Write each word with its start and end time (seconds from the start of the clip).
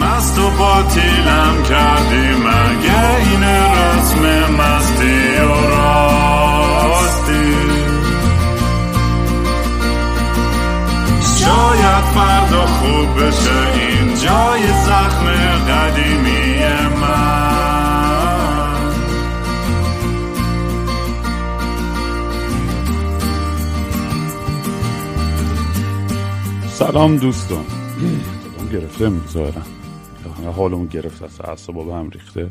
مست 0.00 0.38
و 0.38 0.50
باطیلم 0.50 1.62
کردی 1.68 2.28
مگه 2.28 3.16
این 3.16 3.42
رسم 3.42 4.52
مستی 4.52 5.40
و 5.40 5.68
راستی؟ 5.70 7.08
شاید 11.38 12.04
فردا 12.14 12.66
خوب 12.66 13.22
بشه 13.22 13.58
این 13.74 14.14
جای 14.14 14.62
زخم 14.86 15.26
قدیمی 15.68 16.58
من. 17.00 17.48
سلام 26.68 27.16
دوستان. 27.16 27.64
گرفته 28.72 29.08
می‌گذارم 29.08 29.66
حالمون 30.46 30.86
گرفته 30.86 31.24
از 31.24 31.40
اعصابا 31.40 31.84
به 31.84 31.94
هم 31.94 32.10
ریخته. 32.10 32.50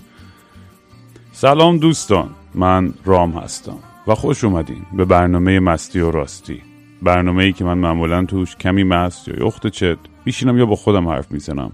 سلام 1.31 1.77
دوستان 1.77 2.29
من 2.53 2.93
رام 3.05 3.31
هستم 3.31 3.77
و 4.07 4.15
خوش 4.15 4.43
اومدین 4.43 4.85
به 4.93 5.05
برنامه 5.05 5.59
مستی 5.59 5.99
و 5.99 6.11
راستی. 6.11 6.61
برنامه 7.01 7.43
ای 7.43 7.53
که 7.53 7.63
من 7.63 7.77
معمولا 7.77 8.25
توش 8.25 8.55
کمی 8.55 8.83
مست 8.83 9.27
یا 9.27 9.45
یخت 9.47 9.67
چت 9.67 9.97
میشینم 10.25 10.57
یا 10.57 10.65
با 10.65 10.75
خودم 10.75 11.07
حرف 11.07 11.31
می‌زنم. 11.31 11.71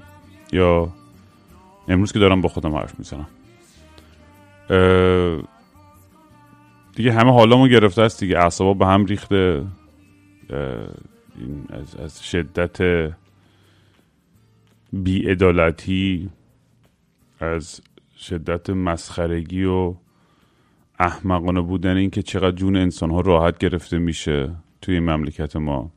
یا 0.52 0.90
امروز 1.88 2.12
که 2.12 2.20
دارم 2.20 2.42
با 2.42 2.50
خودم 2.50 2.76
حرف 2.76 2.94
می‌زنم. 3.00 3.28
دیگه 6.96 7.14
همه 7.14 7.32
حالمون 7.32 7.70
گرفته 7.70 8.02
است 8.02 8.20
دیگه 8.20 8.40
اعصابا 8.40 8.74
به 8.74 8.86
هم 8.86 9.06
ریخته. 9.06 9.66
از, 11.70 11.96
از 11.96 12.24
شدت 12.24 12.78
بیعدالتی 14.94 16.30
از 17.40 17.82
شدت 18.18 18.70
مسخرگی 18.70 19.64
و 19.64 19.96
احمقانه 21.00 21.62
بودن 21.62 21.98
این 21.98 22.10
که 22.10 22.22
چقدر 22.22 22.56
جون 22.56 22.76
انسان 22.76 23.12
ها 23.12 23.22
راحت 23.22 23.58
گرفته 23.58 23.98
میشه 23.98 24.56
توی 24.82 25.00
مملکت 25.00 25.56
ما. 25.56 25.92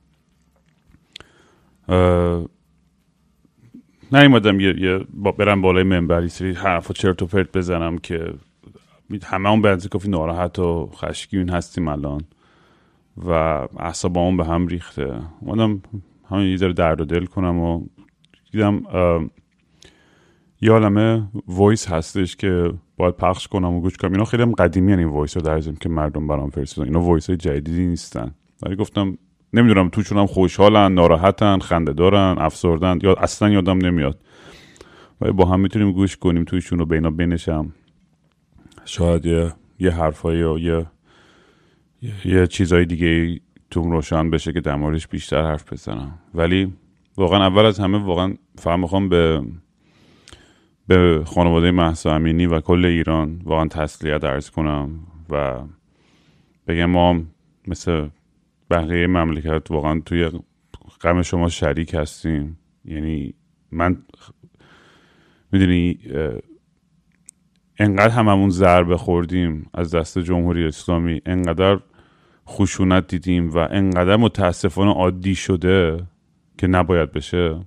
نیومدم 4.13 4.61
یه, 4.61 4.81
یه 4.81 4.99
برم 5.39 5.63
بالای 5.63 5.83
منبری 5.83 6.29
سری 6.29 6.53
حرف 6.53 6.91
و 6.91 6.93
چرت 6.93 7.23
و 7.23 7.27
پرت 7.27 7.57
بزنم 7.57 7.99
که 7.99 8.35
همه 9.23 9.51
اون 9.51 9.63
بنزی 9.63 9.89
کافی 9.89 10.09
ناراحت 10.09 10.59
و 10.59 10.91
خشکین 10.95 11.49
هستیم 11.49 11.89
الان 11.89 12.21
و 13.17 13.31
اعصابمون 13.79 14.37
به 14.37 14.45
هم 14.45 14.67
ریخته. 14.67 15.21
اومدم 15.41 15.83
همین 16.31 16.47
یه 16.47 16.57
ذره 16.57 16.73
درد 16.73 17.01
و 17.01 17.05
دل 17.05 17.25
کنم 17.25 17.61
و 17.61 17.87
دیدم 18.53 18.83
یه 20.61 20.71
عالمه 20.73 21.29
voice 21.49 21.89
هستش 21.89 22.37
که 22.37 22.73
باید 22.97 23.17
پخش 23.17 23.49
کنم 23.49 23.75
و 23.75 23.81
گوش 23.81 23.97
کنم. 23.97 24.13
اینا 24.13 24.25
خیلی 24.25 24.43
هم 24.43 24.53
قدیمی 24.53 24.93
این 24.93 25.09
voice 25.09 25.37
رو 25.37 25.43
در 25.43 25.61
که 25.61 25.89
مردم 25.89 26.27
برام 26.27 26.51
فرستادن. 26.51 26.89
اینا 26.89 27.01
voice 27.01 27.27
های 27.27 27.37
جدیدی 27.37 27.87
نیستن. 27.87 28.35
ولی 28.63 28.77
گفتم 28.77 29.19
نمی‌دونم 29.53 29.89
توشون 29.89 30.19
هم 30.19 30.27
خوشحالن 30.27 30.95
ناراحتن 30.95 31.59
خنده 31.59 31.93
دارن 31.93 32.35
افسردن 32.39 32.99
یا 33.03 33.15
اصلا 33.15 33.49
یادم 33.49 33.79
نمیاد. 33.79 34.19
ولی 35.21 35.33
با 35.33 35.45
هم 35.45 35.61
می‌تونیم 35.61 35.93
گوش 35.93 36.17
کنیم 36.17 36.45
توشون 36.45 36.79
رو 36.79 36.87
بینا 36.87 37.11
بینشم 37.11 37.73
شاید 38.85 39.27
یه, 39.27 39.53
یه 39.79 39.91
حرفایی 39.91 40.43
و 40.43 40.59
یه 40.59 40.87
یه 42.25 42.47
چیزای 42.47 42.85
دیگه 42.85 43.41
تو 43.71 43.91
روشن 43.91 44.31
بشه 44.31 44.53
که 44.53 44.61
در 44.61 44.77
موردش 44.77 45.09
بیشتر 45.09 45.43
حرف 45.43 45.73
بزنم. 45.73 46.19
ولی 46.35 46.73
واقعا 47.17 47.47
اول 47.47 47.67
از 47.67 47.81
همه 47.81 47.99
واقعا 47.99 48.35
فهم 48.59 48.81
می‌خوام 48.81 49.09
به 49.09 49.43
به 50.89 51.23
خانواده 51.27 51.71
محسا 51.71 52.15
امینی 52.15 52.47
و 52.47 52.61
کل 52.61 52.85
ایران 52.85 53.43
واقعا 53.45 53.69
تسلیت 53.69 54.25
ارز 54.25 54.51
کنم 54.51 54.91
و 55.31 55.63
بگم 56.67 56.85
ما 56.85 57.23
مثل 57.67 58.09
بقیه 58.71 59.07
مملکت 59.07 59.71
واقعا 59.71 60.01
توی 60.07 60.31
غم 61.03 61.23
شما 61.23 61.49
شریک 61.49 61.95
هستیم. 61.95 62.59
یعنی 62.85 63.35
من 63.71 64.03
می‌دونی 65.53 65.99
انقدر 67.79 68.09
هممون 68.15 68.51
ضربه 68.51 68.97
خوردیم 68.97 69.71
از 69.75 69.95
دست 69.95 70.19
جمهوری 70.19 70.67
اسلامی 70.67 71.21
انقدر 71.27 71.81
خشونت 72.49 73.07
دیدیم 73.09 73.51
و 73.51 73.59
انقدر 73.59 74.17
متاسفانه 74.17 74.93
عادی 74.93 75.35
شده. 75.35 76.07
که 76.59 76.67
نباید 76.67 77.13
بشه. 77.13 77.61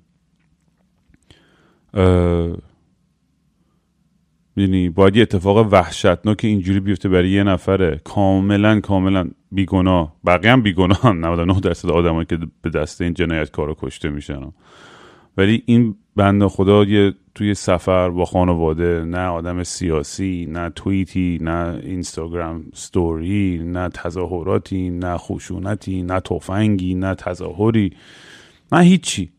یعنی 4.58 4.90
باید 4.90 5.16
یه 5.16 5.22
اتفاق 5.22 5.68
وحشتناک 5.72 6.40
اینجوری 6.44 6.80
بیفته 6.80 7.10
برای 7.10 7.30
یه 7.30 7.44
نفره. 7.44 8.02
کاملا 8.04 8.80
کاملا 8.80 9.30
بیگناه. 9.52 10.16
بقیه 10.26 10.52
هم 10.52 10.62
بیگناه 10.62 11.12
99 11.14 11.60
درصد 11.70 11.90
آدمایی 11.90 12.26
که 12.26 12.40
به 12.62 12.70
دست 12.70 13.02
این 13.02 13.14
جنایتکارا 13.14 13.76
کشته 13.82 14.10
میشن. 14.10 14.52
ولی 15.38 15.64
این 15.66 15.96
بنده 16.16 16.48
خدا 16.48 16.84
یه 16.84 17.14
توی 17.36 17.54
سفر 17.54 18.10
با 18.10 18.26
خانواده 18.26 19.04
نه 19.06 19.28
آدم 19.28 19.64
سیاسی 19.64 20.48
نه 20.50 20.70
توییتی 20.70 21.38
نه 21.42 21.80
اینستاگرام 21.84 22.66
ستوری 22.74 23.62
نه 23.66 23.90
تظاهراتی 23.90 24.90
نه 24.90 25.18
خشونتی 25.18 26.04
نه 26.04 26.20
تفنگی 26.20 26.96
نه 26.96 27.16
تظاهری. 27.16 27.94
نه 28.72 28.80
هیچی. 28.80 29.32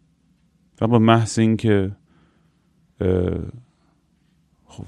فقط 0.77 0.91
با 0.91 0.99
محض 0.99 1.39
این 1.39 1.57
که 1.57 1.91
خب 4.65 4.85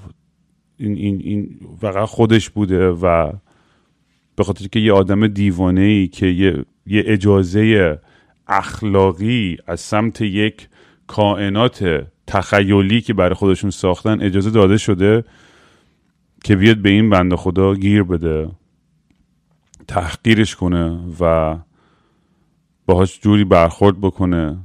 این, 0.77 0.95
این, 0.95 1.21
این 1.21 1.59
فقط 1.81 2.07
خودش 2.07 2.49
بوده 2.49 2.89
و 2.89 3.31
به 4.35 4.43
خاطر 4.43 4.67
که 4.67 4.79
یه 4.79 4.93
آدم 4.93 5.27
دیوانه 5.27 5.81
ای 5.81 6.07
که 6.07 6.25
یه, 6.25 6.65
یه 6.85 7.03
اجازه 7.05 7.99
اخلاقی 8.47 9.57
از 9.67 9.79
سمت 9.79 10.21
یک 10.21 10.69
کائنات 11.07 12.07
تخیلی 12.27 13.01
که 13.01 13.13
برای 13.13 13.33
خودشون 13.33 13.69
ساختن 13.69 14.21
اجازه 14.21 14.49
داده 14.49 14.77
شده 14.77 15.23
که 16.43 16.55
بیاد 16.55 16.77
به 16.77 16.89
این 16.89 17.09
بنده 17.09 17.35
خدا 17.35 17.75
گیر 17.75 18.03
بده 18.03 18.49
تحقیرش 19.87 20.55
کنه 20.55 20.99
و 21.19 21.55
باهاش 22.85 23.19
جوری 23.19 23.43
برخورد 23.43 24.01
بکنه 24.01 24.57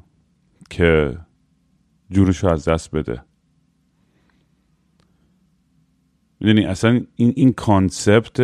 که 0.70 1.18
جورش 2.10 2.44
رو 2.44 2.50
از 2.50 2.68
دست 2.68 2.90
بده. 2.90 3.22
می‌دونی 6.40 6.64
اصلا 6.64 7.00
این 7.16 7.32
این 7.36 7.52
کانسپت 7.52 8.40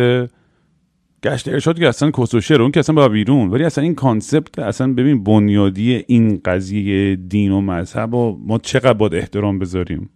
گشت 1.23 1.47
ارشاد 1.47 1.79
که 1.79 1.87
اصلا 1.87 2.11
کسوشه 2.11 2.55
اون 2.55 2.71
که 2.71 2.79
اصلا 2.79 2.95
با 2.95 3.07
بیرون. 3.07 3.49
ولی 3.49 3.63
اصلا 3.63 3.83
این 3.83 3.95
کانسپت 3.95 4.59
اصلا 4.59 4.93
ببین 4.93 5.23
بنیادی 5.23 6.03
این 6.07 6.41
قضیه 6.45 7.15
دین 7.15 7.51
و 7.51 7.61
مذهب 7.61 8.13
و 8.13 8.37
ما 8.45 8.57
چقدر 8.57 8.93
باید 8.93 9.15
احترام 9.15 9.59
بذاریم. 9.59 10.09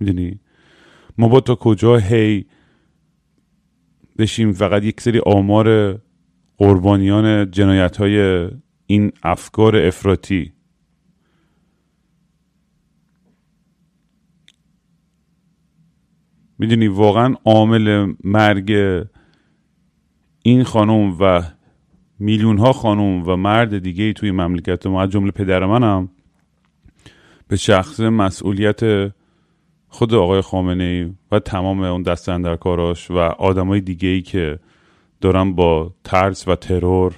می‌دونی 0.00 0.40
ما 1.18 1.28
با 1.28 1.40
تا 1.40 1.54
کجا 1.54 1.96
هی 1.96 2.46
بشیم 4.18 4.52
فقط 4.52 4.82
یک 4.84 5.00
سری 5.00 5.20
آمار 5.26 5.98
قربانیان 6.58 7.50
جنایت 7.50 7.96
های 7.96 8.48
این 8.86 9.12
افکار 9.22 9.76
افراطی. 9.76 10.52
می‌دونی 16.58 16.88
واقعا 16.88 17.34
عامل 17.44 18.14
مرگ 18.24 18.72
این 20.42 20.64
خانم 20.64 21.16
و 21.20 21.42
میلیون 22.18 22.58
ها 22.58 22.72
خانم 22.72 23.28
و 23.28 23.36
مرد 23.36 23.78
دیگه 23.78 24.04
ای 24.04 24.12
توی 24.12 24.30
مملکت 24.30 24.86
ما 24.86 25.02
از 25.02 25.10
جمله 25.10 25.30
پدر 25.30 25.66
منم 25.66 26.08
به 27.48 27.56
شخص 27.56 28.00
مسئولیت 28.00 29.12
خود 29.88 30.14
آقای 30.14 30.40
خامنه 30.40 30.84
ای 30.84 31.12
و 31.32 31.38
تمام 31.38 31.80
اون 31.80 32.02
دست 32.02 32.30
کاراش 32.60 33.10
و 33.10 33.18
آدمای 33.18 33.80
دیگه 33.80 34.08
ای 34.08 34.22
که 34.22 34.58
دارن 35.20 35.52
با 35.52 35.94
ترس 36.04 36.48
و 36.48 36.56
ترور 36.56 37.14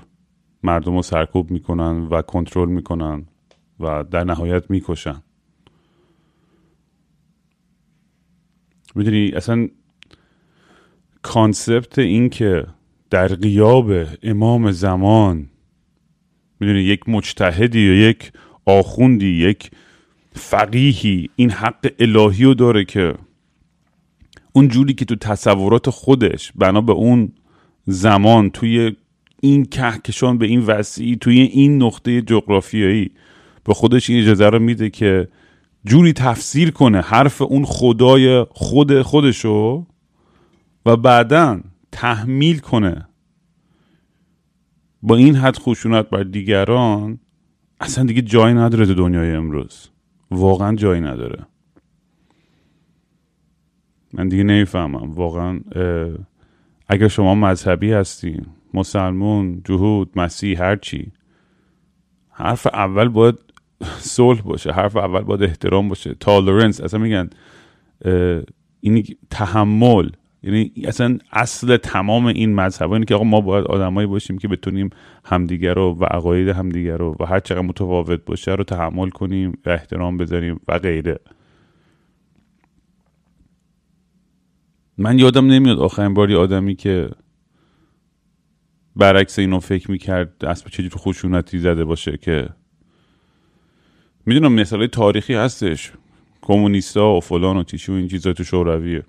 مردم 0.63 0.97
رو 0.97 1.03
سرکوب 1.03 1.51
می‌کنن 1.51 2.07
و 2.07 2.23
کنترل 2.23 2.69
می‌کنن 2.69 3.27
و 3.81 4.05
در 4.05 4.25
نهایت 4.25 4.71
می‌کشن. 4.71 5.23
می‌دونی 8.95 9.31
اصلا 9.31 9.69
کانسپت 11.23 11.99
این 11.99 12.29
که 12.29 12.67
در 13.11 13.29
قیاب 13.29 13.93
امام 14.23 14.71
زمان 14.71 15.51
می‌دونی 16.61 16.81
یک 16.81 17.09
مجتهدی 17.09 17.89
و 17.89 17.93
یک 17.93 18.33
آخوندی 18.67 19.29
یک 19.29 19.71
فقیهی 20.33 21.31
این 21.37 21.51
حق 21.51 21.93
الهی 21.99 22.45
رو 22.45 22.55
داره 22.55 22.85
که 22.85 23.15
اون 24.53 24.69
جوری 24.69 24.95
که 24.95 25.05
تو 25.05 25.17
تصورات 25.17 25.91
خودش 25.91 26.53
بنا 26.53 26.81
به 26.81 26.93
اون 26.93 27.33
زمان 27.87 28.51
توی 28.51 28.97
این 29.43 29.65
کهکشان 29.65 30.39
به 30.39 30.47
این 30.47 30.61
وسیعی 30.61 31.17
توی 31.17 31.41
این 31.41 31.83
نقطه 31.83 32.23
جغرافیایی. 32.23 33.11
به 33.65 33.75
خودش 33.75 34.11
این 34.11 34.19
اجازه 34.19 34.49
رو 34.49 34.59
میده 34.59 34.91
که 34.91 35.29
جوری 35.85 36.13
تفسیر 36.13 36.71
کنه 36.71 37.01
حرف 37.01 37.43
اون 37.43 37.65
خدای 37.65 38.47
خود 38.51 39.03
خودشو 39.03 39.87
و 40.87 40.97
بعدا 40.97 41.61
تحمیل 41.93 42.59
کنه 42.59 43.09
با 45.03 45.17
این 45.17 45.37
حد 45.37 45.59
خشونت 45.59 46.11
بر 46.11 46.23
دیگران. 46.23 47.19
اصلا 47.81 48.05
دیگه 48.05 48.23
جایی 48.23 48.55
نداره 48.55 48.87
تو 48.87 48.95
دنیای 48.95 49.33
امروز. 49.33 49.89
واقعا 50.31 50.77
جایی 50.77 51.01
نداره. 51.01 51.47
من 54.13 54.29
دیگه 54.29 54.43
نمی‌فهمم. 54.43 55.13
واقعا 55.13 55.61
اگر 56.89 57.09
شما 57.09 57.35
مذهبی 57.35 57.93
هستین 57.93 58.47
مسلمون 58.75 59.63
جهود 59.65 60.11
مسیح 60.17 60.63
هرچی 60.63 61.13
حرف 62.31 62.67
اول 62.67 63.09
باید 63.09 63.35
صلح 63.99 64.41
باشه 64.41 64.73
حرف 64.73 64.97
اول 64.97 65.21
باید 65.21 65.43
احترام 65.43 65.89
باشه. 65.89 66.15
تالرنس 66.15 66.81
اصلا 66.81 67.01
میگن 67.01 67.31
این 68.81 69.05
تحمل 69.31 70.11
یعنی 70.43 70.73
اصلا 70.85 71.19
اصل 71.33 71.77
تمام 71.77 72.27
این 72.27 72.55
مذهب 72.55 72.93
اینه 72.93 73.05
که 73.05 73.15
آقا 73.15 73.25
ما 73.25 73.41
باید 73.41 73.65
آدمایی 73.65 74.07
باشیم 74.07 74.39
که 74.39 74.49
بتونیم 74.49 74.91
همدیگر 75.25 75.75
رو 75.75 75.97
و 76.01 76.05
عقاید 76.05 76.49
همدیگر 76.49 76.97
رو 76.97 77.17
و 77.21 77.25
هر 77.25 77.41
چقدر 77.41 77.61
متفاوت 77.61 78.25
باشه 78.25 78.55
رو 78.55 78.65
تحمل 78.65 79.11
کنیم 79.11 79.53
و 79.67 79.71
احترام 79.71 80.17
بذاریم 80.17 80.61
و 80.69 80.79
غیره. 80.79 81.19
من 84.99 85.19
یادم 85.19 85.47
نمیاد 85.47 85.79
آخرین 85.79 86.15
باری 86.15 86.35
آدمی 86.35 86.75
که 86.75 87.11
برعکس 88.99 89.39
اینو 89.39 89.61
فکر 89.61 89.91
می‌کرد 89.91 90.39
به 90.39 90.55
چجور 90.71 90.93
خشونتی 90.97 91.59
زده 91.59 91.85
باشه 91.85 92.17
که 92.17 92.49
می‌دونم 94.27 94.53
مثال 94.53 94.87
تاریخی 94.87 95.35
هستش. 95.35 95.93
کمونیستا 96.43 97.15
و 97.15 97.21
فلان 97.21 97.57
و 97.57 97.63
تیشو 97.63 97.93
این 97.93 98.09
چیزا 98.09 98.33
تو 98.33 98.45
شورویه. 98.45 99.05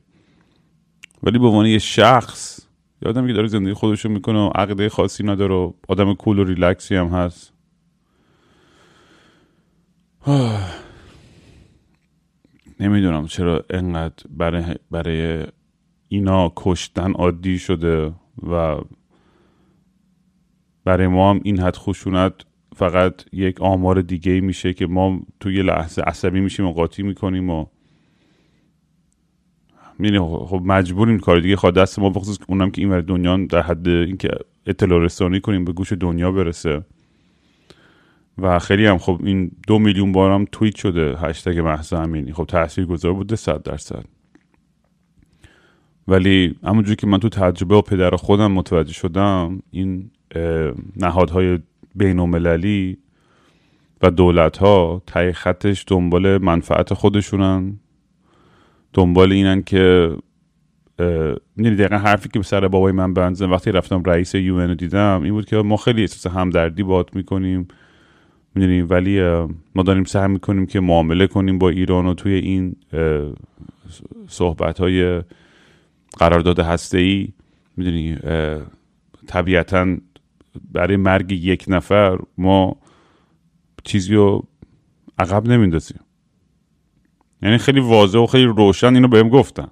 ولی 1.23 1.39
به 1.39 1.47
عنوان 1.47 1.65
یه 1.65 1.79
شخص 1.79 2.59
یادم 3.01 3.27
که 3.27 3.33
داره 3.33 3.47
زندگی 3.47 3.73
خودشو 3.73 4.09
می‌کنه 4.09 4.39
و 4.39 4.49
عقیده 4.55 4.89
خاصی 4.89 5.23
نداره 5.23 5.55
و 5.55 5.71
آدم 5.87 6.13
کول 6.13 6.39
و 6.39 6.43
ریلکسی 6.43 6.95
هم 6.95 7.07
هست. 7.07 7.53
نمی‌دونم 12.79 13.27
چرا 13.27 13.65
انقدر 13.69 14.23
برای, 14.29 14.75
برای 14.91 15.45
اینا 16.07 16.53
کشتن 16.55 17.11
عادی 17.11 17.59
شده 17.59 18.13
و 18.49 18.77
برای 20.89 21.07
ما 21.07 21.29
هم 21.29 21.39
این 21.43 21.59
حد 21.59 21.75
خشونت 21.75 22.33
فقط 22.75 23.13
یک 23.33 23.61
آمار 23.61 24.01
دیگه 24.01 24.41
میشه 24.41 24.73
که 24.73 24.87
ما 24.87 25.19
توی 25.39 25.61
لحظه 25.61 26.01
عصبی 26.01 26.39
میشیم 26.39 26.65
و 26.65 26.73
قاطی 26.73 27.03
می‌کنیم 27.03 27.49
و 27.49 27.65
می‌دونی 29.99 30.45
خب 30.47 30.61
مجبوریم 30.65 31.19
کار 31.19 31.39
دیگه. 31.39 31.55
خواهد 31.55 31.75
دست 31.75 31.99
ما 31.99 32.09
بخصوص 32.09 32.37
اونم 32.47 32.71
که 32.71 32.81
این 32.81 33.01
دنیا 33.01 33.37
در 33.37 33.61
حد 33.61 33.87
اینکه 33.87 34.29
اطلاع 34.65 34.99
رسانی 34.99 35.39
کنیم 35.39 35.65
به 35.65 35.71
گوش 35.71 35.93
دنیا 35.93 36.31
برسه. 36.31 36.81
و 38.37 38.59
خیلی 38.59 38.85
هم 38.85 38.97
خب 38.97 39.21
این 39.23 39.51
دو 39.67 39.79
میلیون 39.79 40.11
بار 40.11 40.31
هم 40.31 40.45
توییت 40.51 40.75
شده. 40.75 41.17
هشتگ 41.17 41.59
محسا 41.59 42.01
امینی. 42.01 42.33
خب 42.33 42.45
تاثیر 42.45 42.85
گذار 42.85 43.13
بوده 43.13 43.35
صد 43.35 43.63
درصد. 43.63 44.05
ولی 46.07 46.55
همونجور 46.63 46.95
که 46.95 47.07
من 47.07 47.19
تو 47.19 47.29
تجربه 47.29 47.75
و 47.75 47.81
پدر 47.81 48.15
خودم 48.15 48.51
متوجه 48.51 48.93
شدم 48.93 49.61
این 49.71 50.11
نهادهای 50.95 51.59
بین 51.95 52.19
المللی 52.19 52.97
و 54.01 54.11
دولت 54.11 54.57
ها 54.57 55.01
خطش 55.33 55.83
دنبال 55.87 56.37
منفعت 56.37 56.93
خودشونن 56.93 57.79
دنبال 58.93 59.31
اینن 59.31 59.61
که 59.61 60.15
می‌دونی 61.55 61.75
دقیقا 61.75 61.97
حرفی 61.97 62.29
که 62.29 62.41
سر 62.41 62.67
بابای 62.67 62.91
من 62.91 63.13
بنزن 63.13 63.49
وقتی 63.49 63.71
رفتم 63.71 64.03
رئیس 64.03 64.35
یو 64.35 64.59
رو 64.59 64.75
دیدم 64.75 65.21
این 65.23 65.33
بود 65.33 65.45
که 65.45 65.55
ما 65.55 65.77
خیلی 65.77 66.01
احساس 66.01 66.33
همدردی 66.33 66.83
باد 66.83 67.09
می‌کنیم. 67.15 67.67
می‌دونیم 68.55 68.87
ولی 68.89 69.21
ما 69.75 69.83
داریم 69.85 70.03
سعی 70.03 70.27
می‌کنیم 70.27 70.65
که 70.65 70.79
معامله 70.79 71.27
کنیم 71.27 71.59
با 71.59 71.69
ایران 71.69 72.05
و 72.05 72.13
توی 72.13 72.33
این 72.33 72.75
صحبت 74.27 74.79
های 74.79 75.21
قرارداد 76.17 76.59
هسته 76.59 76.97
ای 76.97 77.27
می‌دونی 77.77 78.17
طبیعتا 79.27 79.97
برای 80.71 80.97
مرگ 80.97 81.31
یک 81.31 81.65
نفر 81.67 82.17
ما 82.37 82.75
چیزی 83.83 84.15
رو 84.15 84.47
عقب 85.19 85.47
نمیندازیم 85.47 85.99
یعنی 87.41 87.57
خیلی 87.57 87.79
واضح 87.79 88.19
و 88.19 88.25
خیلی 88.25 88.45
روشن 88.45 88.95
اینو 88.95 89.07
بهم 89.07 89.29
گفتن. 89.29 89.67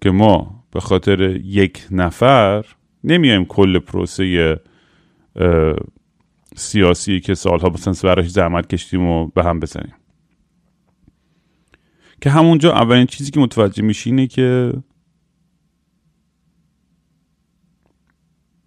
که 0.00 0.10
ما 0.10 0.64
به 0.70 0.80
خاطر 0.80 1.20
یک 1.44 1.86
نفر 1.90 2.64
نمیایم 3.04 3.44
کل 3.44 3.78
پروسه 3.78 4.60
سیاسی 6.56 7.20
که 7.20 7.34
سالها 7.34 7.68
مثلا 7.68 7.94
براش 8.14 8.28
زحمت 8.28 8.66
کشتیم 8.66 9.06
و 9.06 9.26
به 9.26 9.44
هم 9.44 9.60
بزنیم. 9.60 9.94
که 12.20 12.30
همونجا 12.30 12.72
اولین 12.72 13.06
چیزی 13.06 13.30
که 13.30 13.40
متوجه 13.40 13.82
میشی 13.82 14.10
اینه 14.10 14.26
که 14.26 14.72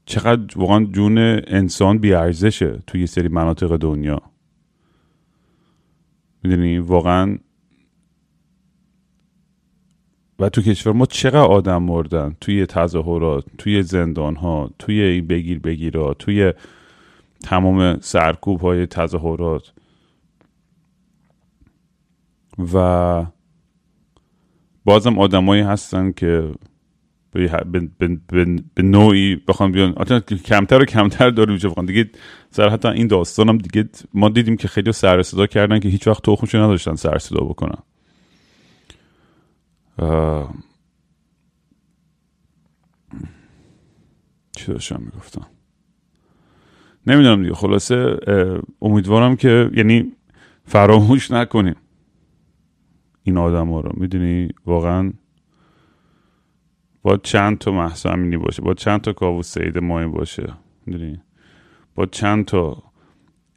چقدر 0.05 0.59
واقعا 0.59 0.85
جون 0.85 1.17
انسان 1.47 1.97
بیارزشه 1.97 2.79
توی 2.87 2.99
یه 3.01 3.05
سری 3.05 3.27
مناطق 3.27 3.77
دنیا. 3.77 4.21
می‌دونی؟ 6.43 6.79
واقعا 6.79 7.37
و 10.39 10.49
تو 10.49 10.61
کشور 10.61 10.93
ما 10.93 11.05
چقدر 11.05 11.37
آدم 11.37 11.83
مردن؟ 11.83 12.35
توی 12.41 12.65
تظاهرات 12.65 13.45
توی 13.57 13.83
زندان 13.83 14.35
ها 14.35 14.69
توی 14.79 15.01
این 15.01 15.27
بگیر 15.27 15.59
بگیرها 15.59 16.13
توی 16.13 16.53
تمام 17.41 17.99
سرکوب 17.99 18.61
های 18.61 18.85
تظاهرات. 18.85 19.73
و 22.73 23.25
بازم 24.85 25.19
آدمایی 25.19 25.61
هستن 25.61 26.11
که 26.11 26.51
به, 28.75 28.83
نوعی 28.83 29.35
بخوام 29.35 29.71
بیان. 29.71 29.93
کمتر 30.45 30.81
و 30.81 30.85
کمتر 30.85 31.29
داره 31.29 31.53
میشه 31.53 31.69
دیگه 31.69 32.09
سر 32.49 32.69
حتی 32.69 32.87
این 32.87 33.07
داستان 33.07 33.49
هم 33.49 33.57
دیگه 33.57 33.89
ما 34.13 34.29
دیدیم 34.29 34.57
که 34.57 34.67
خیلی 34.67 34.91
سر 34.91 35.23
صدا 35.23 35.47
کردن 35.47 35.79
که 35.79 35.89
هیچ 35.89 36.07
وقت 36.07 36.23
تخمشون 36.23 36.61
نداشتن 36.61 36.95
سر 36.95 37.17
صدا 37.17 37.45
بکنن. 37.45 37.83
چی 44.57 44.71
داشتم 44.71 45.01
می‌گفتم؟ 45.01 45.47
نمی‌دونم 47.07 47.43
دیگه. 47.43 47.55
خلاصه 47.55 48.17
امیدوارم 48.81 49.35
که 49.35 49.71
یعنی 49.73 50.11
فراموش 50.65 51.31
نکنیم 51.31 51.75
این 53.23 53.37
آدم 53.37 53.69
ها 53.69 53.79
رو. 53.79 53.91
می‌دونی؟ 53.97 54.49
واقعا 54.65 55.13
با 57.05 57.17
چند 57.17 57.57
تا 57.57 57.71
محسا 57.71 58.11
امینی 58.11 58.37
باشه 58.37 58.61
با 58.61 58.73
چند 58.73 59.01
تا 59.01 59.13
کاووس 59.13 59.53
سید 59.53 59.77
ماهی 59.77 60.07
باشه 60.07 60.53
می‌دونی؟ 60.85 61.21
با 61.95 62.05
چند 62.05 62.45
تا 62.45 62.83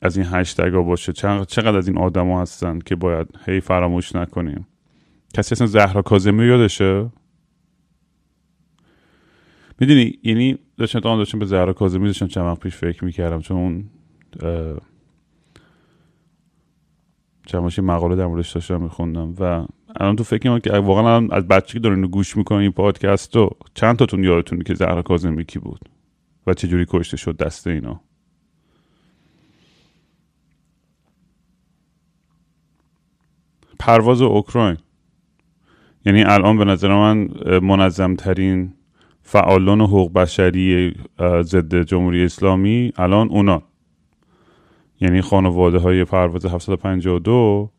از 0.03 0.17
این 0.17 0.27
هشتگ 0.31 0.75
ها 0.75 0.83
باشه 0.83 1.13
چقدر 1.13 1.77
از 1.77 1.89
این 1.89 1.99
آدما 1.99 2.43
هستن 2.43 2.79
که 2.79 2.97
باید 2.97 3.29
هی 3.47 3.61
فراموش 3.61 4.17
نکنیم؟ 4.17 4.67
کسی 5.35 5.55
اصلا 5.55 5.67
زهرا 5.67 6.03
کازمی 6.03 6.47
یادشه؟ 6.47 7.11
می‌دونی؟ 9.81 10.19
یعنی 10.23 10.59
داشتم 10.77 11.01
تا 11.01 11.17
داشتم 11.17 11.39
به 11.39 11.47
زهرا 11.47 11.73
کازمی 11.73 12.07
داشتم 12.07 12.27
چند 12.27 12.45
وقت 12.45 12.61
پیش 12.61 12.77
فکر 12.77 13.05
می‌کردم 13.05 13.41
چون 13.41 13.57
اون 13.57 13.91
چند 17.47 17.81
مقاله 17.81 18.17
در 18.17 18.27
موردش 18.27 18.53
داشتم 18.53 18.83
میخوندم 18.83 19.35
و 19.41 19.67
الان 19.99 20.17
تو 20.17 20.25
فکر 20.25 20.59
که 20.59 20.73
واقعا 20.73 21.29
از 21.31 21.49
بچگی 21.49 21.79
دارین 21.79 22.07
گوش 22.07 22.37
می‌کنن 22.37 22.59
این 22.59 22.73
پادکست 22.73 23.37
رو 23.37 23.51
چند 23.75 23.97
تاتون 23.97 24.25
یادتونه 24.25 24.65
که 24.65 24.75
زهرا 24.75 25.03
کاظمی 25.03 25.45
کی 25.45 25.59
بود 25.59 25.81
و 26.47 26.55
چجوری 26.55 26.87
کشته 26.89 27.17
شد 27.17 27.37
دست 27.37 27.67
اینا؟ 27.67 28.01
پرواز 33.79 34.23
اوکراین. 34.23 34.77
یعنی 36.05 36.23
الان 36.23 36.59
به 36.59 36.65
نظر 36.65 36.89
من 36.89 37.29
منظم 37.63 38.15
ترین 38.15 38.75
فعالان 39.23 39.81
حقوق 39.81 40.13
بشری 40.13 40.95
ضد 41.43 41.83
جمهوری 41.83 42.25
اسلامی 42.25 42.93
الان 42.97 43.29
اونا. 43.29 43.63
یعنی 45.01 45.21
خانواده 45.21 45.79
های 45.79 46.05
پرواز 46.05 46.45
752 46.45 47.71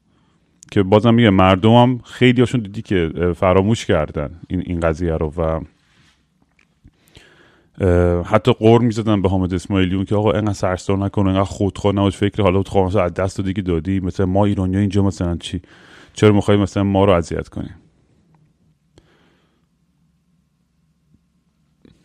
که 0.71 0.83
بازم 0.83 1.13
میگه 1.13 1.29
مردم 1.29 1.73
هم 1.73 1.99
خیلی 2.03 2.41
هاشون 2.41 2.61
دیدی 2.61 2.81
که 2.81 3.11
فراموش 3.35 3.85
کردن 3.85 4.39
این, 4.47 4.63
این 4.65 4.79
قضیه 4.79 5.13
رو 5.13 5.33
و 5.37 5.61
حتی 8.23 8.53
قور 8.53 8.81
می‌زدن 8.81 9.21
به 9.21 9.29
حامد 9.29 9.53
اسماعیلیون 9.53 10.05
که 10.05 10.15
آقا 10.15 10.31
اینقدر 10.31 10.53
سرستار 10.53 10.97
نکن 10.97 11.27
اینقدر 11.27 11.43
خودخواه 11.43 11.95
نباش 11.95 12.17
فکر 12.17 12.43
حالا 12.43 12.63
تو 12.63 12.79
از 12.79 13.13
دست 13.13 13.37
دادی 13.37 13.53
که 13.53 13.61
دادی 13.61 13.99
مثلا 13.99 14.25
ما 14.25 14.45
ایرانی 14.45 14.77
اینجا 14.77 15.03
مثلا 15.03 15.35
چی؟ 15.37 15.61
چرا 16.13 16.31
می‌خوای 16.31 16.57
مثلا 16.57 16.83
ما 16.83 17.05
رو 17.05 17.11
اذیت 17.11 17.47
کنی؟ 17.49 17.69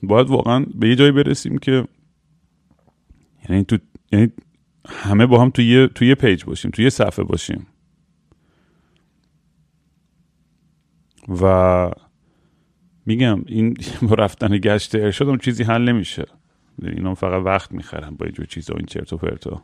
باید 0.02 0.30
واقعا 0.30 0.66
به 0.75 0.88
یه 0.88 0.97
جایی 0.97 1.12
برسیم 1.12 1.59
که 1.59 1.85
یعنی 3.49 3.64
تو 3.64 3.78
یعنی 4.12 4.33
همه 4.88 5.26
با 5.26 5.42
هم 5.42 5.50
توی 5.50 5.64
یه 5.64 5.87
توی 5.87 6.09
یه 6.09 6.14
پیج 6.14 6.44
باشیم 6.44 6.71
توی 6.71 6.85
یه 6.85 6.90
صفحه 6.90 7.25
باشیم. 7.25 7.66
و 11.28 11.90
میگم 13.07 13.43
این 13.47 13.76
با 14.09 14.14
رفتن 14.14 14.59
گشت 14.59 14.95
ارشاد 14.95 15.40
چیزی 15.40 15.62
حل 15.62 15.83
نمیشه. 15.83 16.25
اینا 16.83 17.14
فقط 17.14 17.43
وقت 17.45 17.73
می‌خرن 17.73 18.11
با 18.11 18.26
اینجور 18.26 18.47
چیزا 18.47 18.75
این 18.75 18.87
چرت 18.87 19.12
و 19.12 19.16
پرتا. 19.16 19.62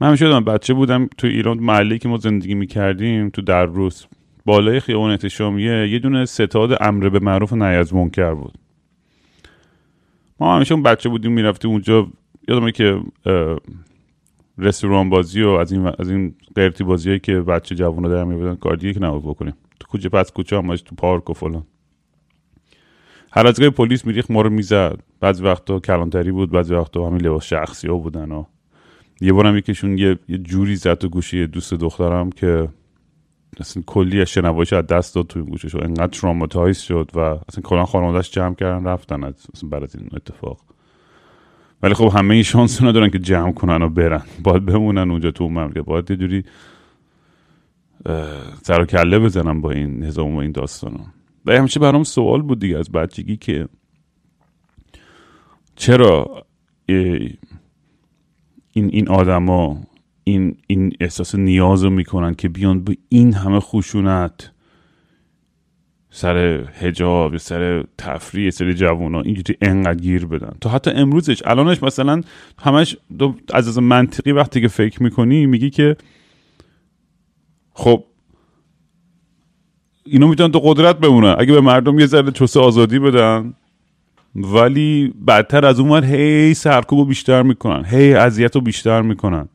من 0.00 0.08
همیشه 0.08 0.28
دارم 0.28 0.44
بچه 0.44 0.74
بودم 0.74 1.08
تو 1.18 1.26
ایران 1.26 1.58
محلی 1.58 1.98
که 1.98 2.08
ما 2.08 2.16
زندگی 2.16 2.54
می‌کردیم 2.54 3.28
تو 3.28 3.42
در 3.42 3.66
روز 3.66 4.06
بالای 4.44 4.80
خیابان 4.80 5.10
احتشامیه 5.10 5.88
یه 5.88 5.98
دونه 5.98 6.24
ستاد 6.24 6.76
امر 6.80 7.08
به 7.08 7.18
معروف 7.18 7.52
نهی 7.52 7.76
از 7.76 7.94
منکر 7.94 8.34
بود. 8.34 8.54
ما 10.40 10.56
همیشه 10.56 10.74
اون 10.74 10.82
بچه 10.82 11.08
بودیم 11.08 11.32
می‌رفتیم 11.32 11.70
اونجا. 11.70 12.08
یادمه 12.48 12.72
که 12.72 13.00
رستوران 14.58 15.10
بازی 15.10 15.42
و 15.42 15.48
از 15.48 15.72
این 15.72 15.86
از 15.98 16.10
این 16.10 16.34
قرتی 16.54 16.84
بازیایی 16.84 17.18
که 17.18 17.40
بچه 17.40 17.74
جوونا 17.74 18.08
در 18.08 18.24
میبودن 18.24 18.54
کار 18.54 18.76
دیگه 18.76 18.94
که 18.94 19.00
نباید 19.00 19.22
بکنیم. 19.22 19.54
تو 19.80 19.86
کوچه 19.88 20.08
پس 20.08 20.32
کوچه 20.32 20.56
هم 20.56 20.76
تو 20.76 20.94
پارک 20.94 21.30
و 21.30 21.32
فلان. 21.32 21.66
هر 23.32 23.46
از 23.46 23.60
پلیس 23.60 24.04
میریخ 24.04 24.30
ما 24.30 24.42
رو 24.42 24.50
می‌زد. 24.50 25.00
بعضی 25.20 25.42
وقتا 25.42 25.80
کلانتری 25.80 26.32
بود 26.32 26.50
بعضی 26.50 26.74
وقتا 26.74 27.06
همین 27.06 27.20
لباس 27.20 27.44
شخصی 27.44 27.88
ها 27.88 27.96
بودن 27.96 28.32
و 28.32 28.44
یه 29.20 29.32
بارم 29.32 29.56
یکیشون 29.56 29.98
یه, 29.98 30.18
یه 30.28 30.38
جوری 30.38 30.76
زد 30.76 30.94
تو 30.94 31.08
گوشی 31.08 31.46
دوست 31.46 31.74
دخترم 31.74 32.30
که 32.30 32.68
اصلا 33.60 33.82
کلی 33.86 34.20
از 34.20 34.28
شنوایش 34.28 34.72
از 34.72 34.86
دست 34.86 35.14
داد 35.14 35.26
توی 35.26 35.42
گوشش 35.42 35.74
و 35.74 35.78
انقدر 35.82 36.06
traumatize 36.06 36.78
شد 36.78 37.10
و 37.14 37.18
اصلا 37.18 37.62
کلا 37.62 37.84
خانوادهش 37.84 38.30
جمع 38.30 38.54
کردن 38.54 38.84
رفتن 38.84 39.24
از 39.24 39.34
اصلا 39.54 39.78
از 39.78 39.96
این 39.96 40.08
اتفاق. 40.12 40.60
ولی 41.82 41.94
خب 41.94 42.12
همه 42.14 42.34
این 42.34 42.42
شانس 42.42 42.82
ندارن 42.82 43.10
که 43.10 43.18
جمع 43.18 43.52
کنن 43.52 43.82
و 43.82 43.88
برن. 43.88 44.22
باید 44.42 44.66
بمونن 44.66 45.10
اونجا 45.10 45.30
تو 45.30 45.48
مملکت. 45.48 45.78
باید 45.78 46.10
یه 46.10 46.16
جوری 46.16 46.44
سر 48.62 48.80
و 48.80 48.84
کله 48.84 49.18
بزنم 49.18 49.60
با 49.60 49.70
این 49.70 50.04
نظام 50.04 50.34
و 50.36 50.38
این 50.38 50.52
داستان 50.52 51.00
و 51.46 51.52
همیشه 51.52 51.80
برام 51.80 52.04
سوال 52.04 52.42
بود 52.42 52.58
دیگه 52.58 52.78
از 52.78 52.92
بچگی 52.92 53.36
که 53.36 53.68
چرا 55.76 56.46
این 56.86 57.36
این 58.72 59.08
آدما 59.08 59.80
این 60.24 60.56
این 60.66 60.92
احساس 61.00 61.34
نیاز 61.34 61.84
رو 61.84 61.90
می‌کنن 61.90 62.34
که 62.34 62.48
بیان 62.48 62.84
به 62.84 62.96
این 63.08 63.34
همه 63.34 63.60
خشونت 63.60 64.50
سر 66.10 66.68
هجاب 66.74 67.36
سر 67.36 67.84
تفریح 67.98 68.50
سر 68.50 68.72
جوان 68.72 69.14
ها 69.14 69.20
اینجوری 69.20 69.56
انقدر 69.62 70.00
گیر 70.00 70.26
بدن. 70.26 70.52
تا 70.60 70.70
حتی 70.70 70.90
امروزش 70.90 71.42
الانش 71.46 71.82
مثلا 71.82 72.20
همش 72.58 72.96
از 73.54 73.68
از 73.68 73.78
منطقی 73.78 74.32
وقتی 74.32 74.60
که 74.60 74.68
فکر 74.68 75.02
می‌کنی 75.02 75.46
میگی 75.46 75.70
که 75.70 75.96
خب 77.74 78.04
اینو 80.04 80.28
می‌تونن 80.28 80.52
تو 80.52 80.58
قدرت 80.58 80.98
بمونن. 80.98 81.36
اگه 81.38 81.52
به 81.52 81.60
مردم 81.60 81.98
یه 81.98 82.06
ذره 82.06 82.30
چوسه 82.30 82.60
آزادی 82.60 82.98
بدن 82.98 83.54
ولی 84.34 85.14
بدتر 85.26 85.66
از 85.66 85.80
اون 85.80 86.04
هی 86.04 86.54
سرکوب 86.54 86.98
رو 86.98 87.04
بیشتر 87.04 87.42
می‌کنن. 87.42 87.84
هی 87.84 88.14
اذیت 88.14 88.54
رو 88.54 88.60
بیشتر 88.60 89.02
می‌کنن. 89.02 89.48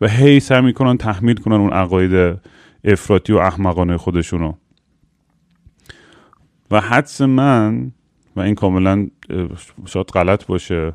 و 0.00 0.08
هی 0.08 0.40
سعی 0.40 0.62
می‌کنن 0.62 0.96
تحمیل 0.96 1.36
کنن 1.36 1.56
اون 1.56 1.72
عقاید 1.72 2.38
افراطی 2.84 3.32
و 3.32 3.36
احمقانه 3.36 3.96
خودشونو. 3.96 4.52
و 6.70 6.80
حدس 6.80 7.20
من 7.20 7.92
و 8.36 8.40
این 8.40 8.54
کاملا 8.54 9.08
شاید 9.86 10.06
غلط 10.06 10.46
باشه 10.46 10.92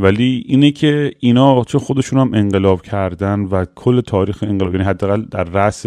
ولی 0.00 0.44
اینه 0.46 0.70
که 0.70 1.12
اینا 1.20 1.64
چون 1.64 1.80
خودشون 1.80 2.18
هم 2.18 2.34
انقلاب 2.34 2.82
کردن 2.82 3.40
و 3.40 3.64
کل 3.74 4.00
تاریخ 4.00 4.42
انقلاب 4.42 4.74
یعنی 4.74 4.86
حداقل 4.86 5.22
در 5.22 5.44
رأس 5.44 5.86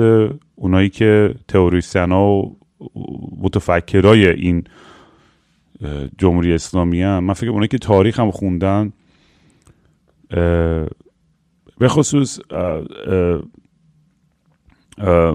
اونایی 0.55 0.89
که 0.89 1.36
تئوریسین 1.48 2.12
و 2.12 2.55
متفکرای 3.41 4.29
این 4.29 4.63
جمهوری 6.17 6.53
اسلامی 6.53 7.01
هم 7.01 7.24
من 7.24 7.34
فکر 7.34 7.50
اونایی 7.50 7.67
که 7.67 7.77
تاریخ 7.77 8.20
هم 8.20 8.32
خوندن 8.32 8.93
به 11.79 11.88
خصوص 11.88 12.39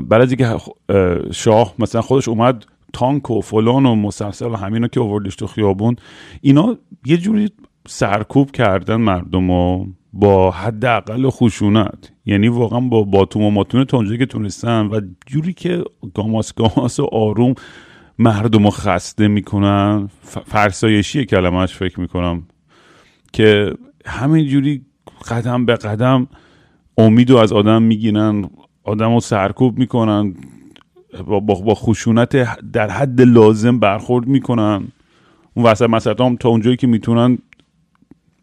بعد 0.08 0.12
از 0.12 0.32
اینکه 0.32 0.56
شاه 1.32 1.74
مثلا 1.78 2.00
خودش 2.00 2.28
اومد 2.28 2.64
تانک 2.92 3.30
و 3.30 3.40
فلان 3.40 3.86
و 3.86 3.94
مسلسل 3.94 4.46
و 4.46 4.56
همینا 4.56 4.88
که 4.88 5.00
آوردش 5.00 5.36
تو 5.36 5.46
خیابون 5.46 5.96
اینا 6.40 6.76
یه 7.06 7.16
جوری 7.16 7.50
سرکوب 7.88 8.50
کردن 8.50 8.96
مردم 8.96 9.50
و 9.50 9.86
با 10.12 10.50
حداقل 10.50 11.30
خشونت. 11.30 12.12
یعنی 12.26 12.48
واقعا 12.48 12.80
با 12.80 13.02
باتوم 13.02 13.42
و 13.42 13.50
ماتون 13.50 13.84
که 14.18 14.26
تونستن 14.26 14.86
و 14.86 15.00
جوری 15.26 15.52
که 15.52 15.84
گاماس 16.14 16.54
گاماس 16.54 17.00
و 17.00 17.04
آروم 17.12 17.54
مردم 18.18 18.64
رو 18.64 18.70
خسته 18.70 19.28
می‌کنن. 19.28 20.08
فرسایشی 20.22 21.24
کلمهش 21.24 21.74
فکر 21.74 22.00
می‌کنم 22.00 22.42
که 23.32 23.74
همین 24.06 24.46
جوری 24.46 24.82
قدم 25.28 25.66
به 25.66 25.74
قدم 25.76 26.26
امید 26.98 27.32
از 27.32 27.52
آدم 27.52 27.82
می‌گیرن 27.82 28.50
آدم 28.84 29.14
رو 29.14 29.20
سرکوب 29.20 29.78
می‌کنن 29.78 30.34
با, 31.26 31.40
با 31.40 31.74
خشونت 31.74 32.60
در 32.72 32.90
حد 32.90 33.20
لازم 33.20 33.78
برخورد 33.78 34.26
می‌کنن. 34.26 34.88
اون 35.54 35.66
وسط 35.66 36.20
هم 36.20 36.36
تا 36.36 36.48
اونجایی 36.48 36.76
که 36.76 36.86
می‌تونن 36.86 37.38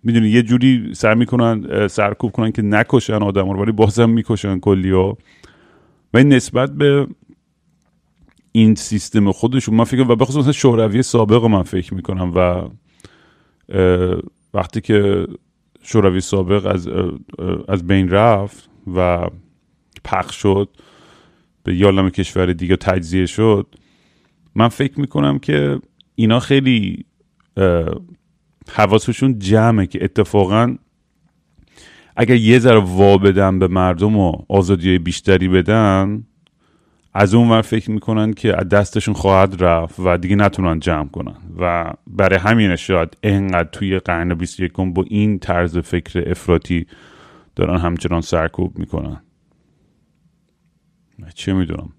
می‌دونی 0.05 0.29
یه 0.29 0.43
جوری 0.43 0.93
سر 0.93 1.13
می‌کنن 1.13 1.87
سرکوب 1.87 2.31
کنن 2.31 2.51
که 2.51 2.61
نکشن 2.61 3.23
آدم 3.23 3.49
رو 3.49 3.61
ولی 3.61 3.71
بازم 3.71 4.09
می‌کشن 4.09 4.59
کلی 4.59 4.91
ها 4.91 5.17
و 6.13 6.17
این 6.17 6.33
نسبت 6.33 6.71
به 6.71 7.07
این 8.51 8.75
سیستم 8.75 9.31
خودشون 9.31 9.75
من 9.75 9.83
فکر 9.83 10.01
و 10.01 10.15
به 10.15 10.25
خصوص 10.25 10.37
مثلا 10.37 10.51
شوروی 10.51 11.03
سابق 11.03 11.45
من 11.45 11.63
فکر 11.63 11.93
می‌کنم 11.93 12.33
و 12.35 12.69
وقتی 14.53 14.81
که 14.81 15.27
شوروی 15.81 16.21
سابق 16.21 16.65
از 16.65 16.89
از 17.67 17.87
بین 17.87 18.09
رفت 18.09 18.69
و 18.95 19.27
پخش 20.03 20.35
شد 20.35 20.69
به 21.63 21.75
یالم 21.75 22.09
کشور 22.09 22.53
دیگه 22.53 22.75
تجزیه 22.75 23.25
شد 23.25 23.67
من 24.55 24.67
فکر 24.67 24.99
می‌کنم 24.99 25.39
که 25.39 25.79
اینا 26.15 26.39
خیلی 26.39 27.05
حواسشون 28.69 29.39
جمعه 29.39 29.85
که 29.85 30.03
اتفاقا 30.03 30.75
اگر 32.17 32.35
یه 32.35 32.59
ذره 32.59 32.79
وا 32.79 33.17
بدن 33.17 33.59
به 33.59 33.67
مردم 33.67 34.17
و 34.17 34.33
آزادی 34.49 34.99
بیشتری 34.99 35.47
بدن 35.47 36.23
از 37.13 37.33
اون 37.33 37.49
ور 37.49 37.61
فکر 37.61 37.91
می‌کنن 37.91 38.33
که 38.33 38.57
از 38.57 38.69
دستشون 38.69 39.13
خواهد 39.13 39.63
رفت 39.63 39.99
و 39.99 40.17
دیگه 40.17 40.35
نتونن 40.35 40.79
جمع 40.79 41.07
کنن. 41.07 41.35
و 41.59 41.93
برای 42.07 42.39
همین 42.39 42.75
شاید 42.75 43.17
انقدر 43.23 43.69
توی 43.69 43.99
قرن 43.99 44.33
21 44.33 44.71
با 44.71 45.03
این 45.07 45.39
طرز 45.39 45.77
فکر 45.77 46.31
افراطی 46.31 46.85
دارن 47.55 47.77
همچنان 47.77 48.21
سرکوب 48.21 48.79
می‌کنن. 48.79 49.21
چه 51.33 51.53
می‌دونم؟ 51.53 51.89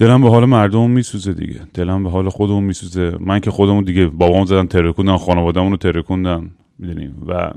دلم 0.00 0.22
به 0.22 0.30
حال 0.30 0.44
مردم 0.44 0.90
میسوزه 0.90 1.32
دیگه. 1.32 1.60
دلم 1.74 2.02
به 2.04 2.10
حال 2.10 2.28
خودمون 2.28 2.64
میسوزه. 2.64 3.16
من 3.20 3.40
که 3.40 3.50
خودمون 3.50 3.84
دیگه 3.84 4.06
بابامون 4.06 4.46
زدن 4.46 4.66
ترکوندن 4.66 5.16
خانوادهمون 5.16 5.70
رو 5.70 5.76
ترکوندن 5.76 6.50
می‌دونیم 6.78 7.22
و 7.28 7.50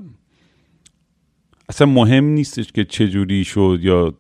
اصلا 1.70 1.88
مهم 1.88 2.26
نیستش 2.26 2.72
که 2.72 2.86
چه 2.86 3.08
جوری 3.08 3.44
شد 3.44 3.80
یا 3.82 4.14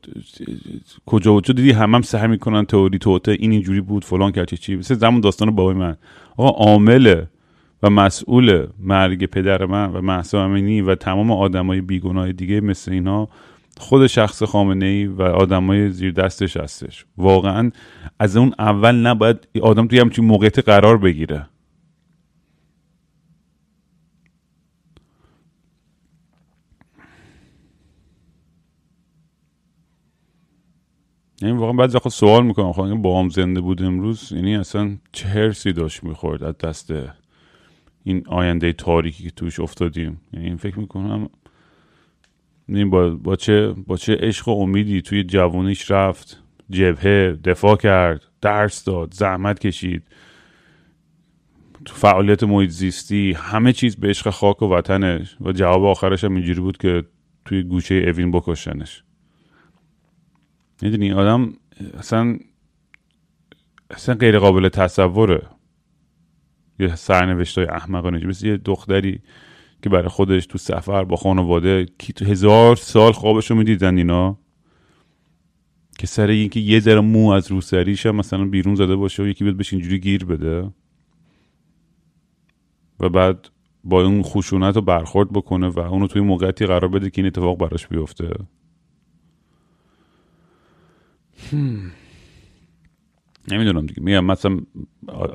کجا 1.05 1.33
و 1.33 1.41
دیدی 1.41 1.71
همم 1.71 1.95
هم 1.95 2.01
سعی 2.01 2.27
می‌کنن 2.27 2.65
تئوری 2.65 2.97
توته 2.97 3.31
این 3.31 3.51
اینجوری 3.51 3.81
بود 3.81 4.05
فلان 4.05 4.31
کرد 4.31 4.53
چی. 4.53 4.75
مثل 4.75 4.95
زمان 4.95 5.21
داستان 5.21 5.51
بابای 5.55 5.75
من. 5.75 5.95
آقا 6.37 6.65
عامل 6.65 7.23
و 7.83 7.89
مسئول 7.89 8.67
مرگ 8.79 9.25
پدر 9.25 9.65
من 9.65 9.91
و 9.91 10.01
محسا 10.01 10.45
امینی 10.45 10.81
و 10.81 10.95
تمام 10.95 11.31
آدمای 11.31 11.81
بیگناه 11.81 12.31
دیگه 12.31 12.61
مثل 12.61 12.91
اینا 12.91 13.29
خود 13.77 14.07
شخص 14.07 14.43
خامنه 14.43 14.85
ای 14.85 15.05
و 15.05 15.21
آدمای 15.21 15.89
زیر 15.89 16.11
دستش 16.11 16.57
هستش. 16.57 17.05
واقعا 17.17 17.71
از 18.19 18.37
اون 18.37 18.53
اول 18.59 18.95
نباید 18.95 19.47
آدم 19.61 19.87
توی 19.87 19.99
همچین 19.99 20.25
موقعیت 20.25 20.59
قرار 20.59 20.97
بگیره. 20.97 21.47
یعنی 31.41 31.57
واقعا 31.57 31.73
بعد 31.73 31.97
خود 31.97 32.11
سوال 32.11 32.45
می‌کنم 32.45 32.71
خب 32.73 32.93
با 32.95 33.19
هم 33.19 33.29
زنده 33.29 33.61
بود 33.61 33.81
امروز؟ 33.81 34.31
یعنی 34.31 34.55
اصلا 34.55 34.97
چه 35.11 35.27
هرسی 35.27 35.73
داشت 35.73 36.03
می‌خورد 36.03 36.43
از 36.43 36.57
دست 36.57 36.93
این 38.03 38.27
آینده 38.27 38.73
تاریکی 38.73 39.23
که 39.23 39.31
توش 39.31 39.59
افتادیم؟ 39.59 40.21
یعنی 40.33 40.57
فکر 40.57 40.79
می‌کنم 40.79 41.29
با, 42.67 43.09
با 43.09 43.35
چه 43.35 43.67
با 43.67 43.97
چه 43.97 44.15
عشق 44.15 44.47
و 44.47 44.51
امیدی 44.51 45.01
توی 45.01 45.23
جوانیش 45.23 45.91
رفت 45.91 46.43
جبهه 46.69 47.39
دفاع 47.43 47.75
کرد 47.75 48.21
درس 48.41 48.83
داد 48.83 49.13
زحمت 49.13 49.59
کشید. 49.59 50.03
تو 51.85 51.93
فعالیت 51.93 52.43
محیط 52.43 52.69
زیستی 52.69 53.33
همه 53.37 53.73
چیز 53.73 53.95
به 53.95 54.09
عشق 54.09 54.29
خاک 54.29 54.61
و 54.61 54.65
وطنش. 54.65 55.37
و 55.41 55.51
جواب 55.51 55.83
آخرش 55.83 56.23
هم 56.23 56.35
اینجوری 56.35 56.61
بود 56.61 56.77
که 56.77 57.03
توی 57.45 57.63
گوشه 57.63 57.95
اوین 57.95 58.31
بکشنش. 58.31 59.03
می‌دونی 60.81 61.11
آدم 61.11 61.53
اصلا 61.97 62.37
اصلا 63.89 64.15
غیر 64.15 64.39
قابل 64.39 64.69
تصوره. 64.69 65.41
یه 66.79 66.95
سرنوشت 66.95 67.57
های 67.57 67.67
احمقانه. 67.67 68.27
مثل 68.27 68.47
یه 68.47 68.57
دختری 68.57 69.21
که 69.83 69.89
برای 69.89 70.07
خودش 70.07 70.45
تو 70.45 70.57
سفر 70.57 71.03
با 71.03 71.15
خانواده 71.15 71.85
کی 71.97 72.13
تو 72.13 72.25
هزار 72.25 72.75
سال 72.75 73.11
خوابش 73.11 73.51
رو 73.51 73.57
می‌دیدن 73.57 73.97
اینا. 73.97 74.37
که 75.97 76.07
سر 76.07 76.27
اینکه 76.27 76.59
یه 76.59 76.79
ذره 76.79 76.99
مو 76.99 77.29
از 77.29 77.51
روسریش 77.51 78.05
هم 78.05 78.15
مثلا 78.15 78.45
بیرون 78.45 78.75
زده 78.75 78.95
باشه 78.95 79.23
و 79.23 79.27
یکی 79.27 79.43
بیاد 79.43 79.57
بهش 79.57 79.73
اینجوری 79.73 79.99
گیر 79.99 80.25
بده. 80.25 80.71
و 82.99 83.09
بعد 83.09 83.49
با 83.83 84.03
اون 84.03 84.23
خشونت 84.23 84.75
رو 84.75 84.81
برخورد 84.81 85.31
بکنه 85.31 85.67
و 85.67 85.79
اونو 85.79 86.07
توی 86.07 86.21
موقعیتی 86.21 86.65
قرار 86.65 86.87
بده 86.87 87.09
که 87.09 87.21
این 87.21 87.27
اتفاق 87.27 87.57
براش 87.57 87.87
بیفته. 87.87 88.33
نمی‌دونم 93.51 93.85
دیگه. 93.85 94.03
میگم 94.03 94.25
مثلا 94.25 94.59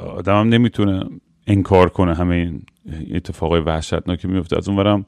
آدمم 0.01 0.49
نمی‌تونه 0.49 1.05
انکار 1.47 1.89
کنه 1.89 2.15
همه 2.15 2.35
این 2.35 2.63
اتفاقای 3.11 3.61
وحشتناک 3.61 4.21
که 4.21 4.29
میفته 4.29 4.57
از 4.57 4.69
اونورم 4.69 5.05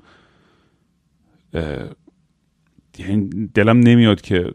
یعنی 2.98 3.50
دلم 3.54 3.78
نمیاد 3.78 4.20
که 4.20 4.54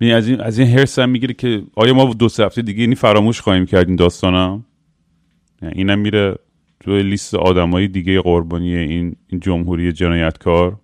از 0.00 0.28
این 0.28 0.40
از 0.40 0.58
این 0.58 0.68
هرس 0.68 0.98
هم 0.98 1.10
می‌گیره 1.10 1.34
که 1.34 1.62
آیا 1.76 1.94
ما 1.94 2.14
دو 2.14 2.28
سه 2.28 2.44
هفته 2.44 2.62
دیگه 2.62 2.80
اینی 2.80 2.94
فراموش 2.94 3.40
خواهیم 3.40 3.66
کرد 3.66 3.86
این 3.86 3.96
داستانم 3.96 4.64
اینم 5.62 5.98
میره 5.98 6.36
توی 6.80 7.02
لیست 7.02 7.34
آدمای 7.34 7.88
دیگه 7.88 8.20
قربانی 8.20 8.76
این 8.76 9.16
این 9.26 9.40
جمهوری 9.40 9.92
جنایتکار 9.92 10.80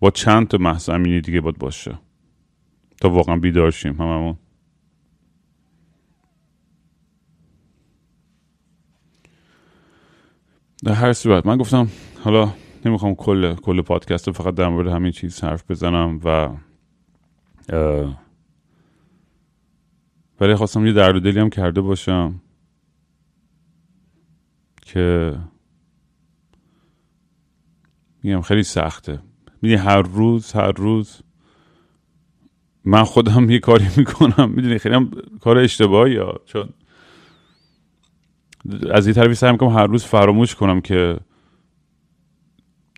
با 0.00 0.10
چند 0.10 0.48
تا 0.48 0.58
محض 0.58 0.88
امینی 0.88 1.20
دیگه 1.20 1.40
باید 1.40 1.58
باشه 1.58 1.98
تا 3.00 3.10
واقعا 3.10 3.36
بیدار 3.36 3.70
شیم 3.70 3.92
هممون 3.92 4.36
در 10.84 10.92
هر 10.92 11.12
صورت. 11.12 11.46
من 11.46 11.56
گفتم 11.56 11.88
حالا 12.24 12.52
نمی‌خوام 12.84 13.14
کل 13.14 13.54
کل 13.54 13.82
پادکست 13.82 14.26
رو 14.26 14.32
فقط 14.32 14.54
در 14.54 14.68
مورد 14.68 14.88
همین 14.88 15.12
چیز 15.12 15.44
حرف 15.44 15.70
بزنم 15.70 16.20
و 16.24 16.48
ولی 20.40 20.54
خواستم 20.54 20.86
یه 20.86 20.92
درد 20.92 21.22
دلی 21.22 21.40
هم 21.40 21.50
کرده 21.50 21.80
باشم 21.80 22.40
که 24.82 25.36
میگم 28.22 28.40
خیلی 28.40 28.62
سخته. 28.62 29.20
می‌دونی 29.62 29.80
هر 29.80 30.02
روز 30.02 30.52
هر 30.52 30.72
روز 30.72 31.22
من 32.84 33.04
خودم 33.04 33.50
یه 33.50 33.58
کاری 33.58 33.86
می‌کنم. 33.96 34.50
می‌دونی 34.50 34.78
خیلی 34.78 34.94
هم 34.94 35.10
کار 35.40 35.58
اشتباهی 35.58 36.12
یا 36.12 36.40
چون 36.46 36.68
از 38.90 39.06
این 39.06 39.14
طرفی 39.14 39.34
سعی 39.34 39.52
می‌کنم 39.52 39.68
هر 39.68 39.86
روز 39.86 40.04
فراموش 40.04 40.54
کنم 40.54 40.80
که 40.80 41.16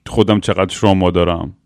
خودم 0.07 0.41
چقدر 0.41 0.75
شما 0.75 1.11
دارم 1.11 1.57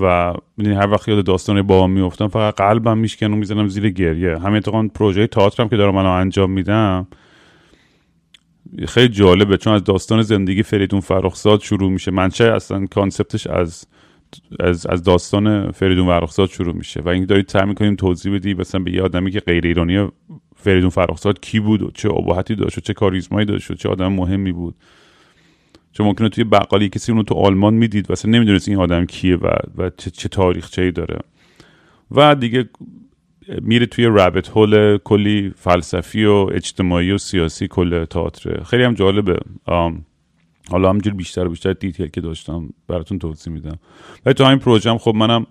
و 0.00 0.34
می‌دونی 0.56 0.76
هر 0.76 0.90
وقت 0.90 1.08
یاد 1.08 1.24
داستان 1.24 1.62
بابام 1.62 1.90
میفتم 1.90 2.28
فقط 2.28 2.54
قلبم 2.54 2.98
میشکن 2.98 3.32
و 3.32 3.36
می‌زنم 3.36 3.68
زیر 3.68 3.90
گریه. 3.90 4.38
همین 4.38 4.56
اتفاقا 4.56 4.88
پروژه 4.94 5.26
تئاترم 5.26 5.68
که 5.68 5.76
دارم 5.76 5.96
الان 5.96 6.20
انجام 6.20 6.50
میدم 6.50 7.06
خیلی 8.88 9.08
جالبه 9.08 9.56
چون 9.56 9.72
از 9.72 9.84
داستان 9.84 10.22
زندگی 10.22 10.62
فریدون 10.62 11.00
فرخزاد 11.00 11.60
شروع 11.60 11.90
میشه. 11.90 12.10
منشه 12.10 12.44
اصلا 12.44 12.86
کانسپتش 12.86 13.46
از 13.46 13.86
از, 14.60 14.86
از 14.86 15.02
داستان 15.02 15.70
فریدون 15.70 16.06
فرخزاد 16.06 16.48
شروع 16.48 16.74
میشه 16.74 17.00
و 17.00 17.08
این 17.08 17.24
دارید 17.24 17.48
سعی 17.48 17.66
می‌کنیم 17.66 17.96
توضیح 17.96 18.34
بدی 18.34 18.54
مثلا 18.54 18.82
به 18.82 18.92
یه 18.92 19.02
آدمی 19.02 19.30
که 19.30 19.40
غیر 19.40 19.66
ایرانی 19.66 20.08
فریدون 20.56 20.90
فرخزاد 20.90 21.40
کی 21.40 21.60
بود 21.60 21.82
و 21.82 21.90
چه 21.90 22.10
ابهتی 22.10 22.54
داشت 22.54 22.78
و 22.78 22.80
چه 22.80 22.94
کاریزمایی 22.94 23.46
داشت 23.46 23.70
و 23.70 23.74
چه 23.74 23.88
آدم 23.88 24.12
مهمی 24.12 24.52
بود. 24.52 24.74
چون 25.92 26.06
ممکنه 26.06 26.28
توی 26.28 26.44
بقالی 26.44 26.88
کسی 26.88 27.12
اونو 27.12 27.24
تو 27.24 27.34
آلمان 27.34 27.74
می‌دید 27.74 28.10
و 28.10 28.12
اصلا 28.12 28.30
نمی‌دونست 28.30 28.68
این 28.68 28.78
آدم 28.78 29.04
کیه 29.04 29.36
و, 29.36 29.48
و 29.78 29.90
چه, 29.96 30.10
چه 30.10 30.28
تاریخچه‌ای 30.28 30.90
داره. 30.90 31.18
و 32.10 32.34
دیگه 32.34 32.68
میره 33.62 33.86
توی 33.86 34.04
رابط 34.04 34.48
هول 34.48 34.98
کلی 34.98 35.52
فلسفی 35.56 36.24
و 36.24 36.32
اجتماعی 36.32 37.12
و 37.12 37.18
سیاسی 37.18 37.68
کل 37.68 38.04
تئاتر. 38.04 38.62
خیلی 38.62 38.82
هم 38.82 38.94
جالبه. 38.94 39.38
حالا 40.70 40.90
همجور 40.90 41.14
بیشتر 41.14 41.46
و 41.46 41.50
بیشتر 41.50 41.72
دیتیل 41.72 42.06
که 42.06 42.20
داشتم 42.20 42.68
براتون 42.86 43.18
توضیح 43.18 43.52
میدم. 43.52 43.78
ولی 44.26 44.34
تو 44.34 44.44
همین 44.44 44.58
پروژه 44.58 44.98
خب 44.98 45.14
منم 45.14 45.46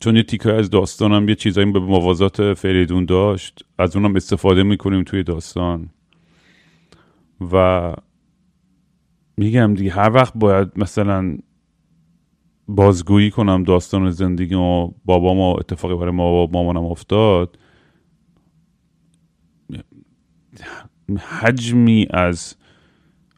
چون 0.00 0.16
یه 0.16 0.22
تیکه 0.22 0.52
از 0.52 0.70
داستانم 0.70 1.28
یه 1.28 1.34
چیزایی 1.34 1.72
به 1.72 1.80
موازات 1.80 2.54
فریدون 2.54 3.04
داشت 3.04 3.64
از 3.78 3.96
اونم 3.96 4.16
استفاده 4.16 4.62
می‌کنیم 4.62 5.02
توی 5.02 5.22
داستان. 5.22 5.90
و 7.52 7.94
میگم 9.36 9.74
دیگه 9.74 9.90
هر 9.90 10.12
وقت 10.14 10.32
باید 10.34 10.68
مثلا 10.76 11.38
بازگویی 12.68 13.30
کنم 13.30 13.62
داستان 13.62 14.10
زندگی 14.10 14.54
و 14.54 14.90
بابا 15.04 15.34
ما 15.34 15.54
اتفاقی 15.54 15.96
برای 15.96 16.10
ما 16.10 16.46
مامانم 16.46 16.84
افتاد 16.84 17.58
حجمی 21.18 22.06
از 22.10 22.56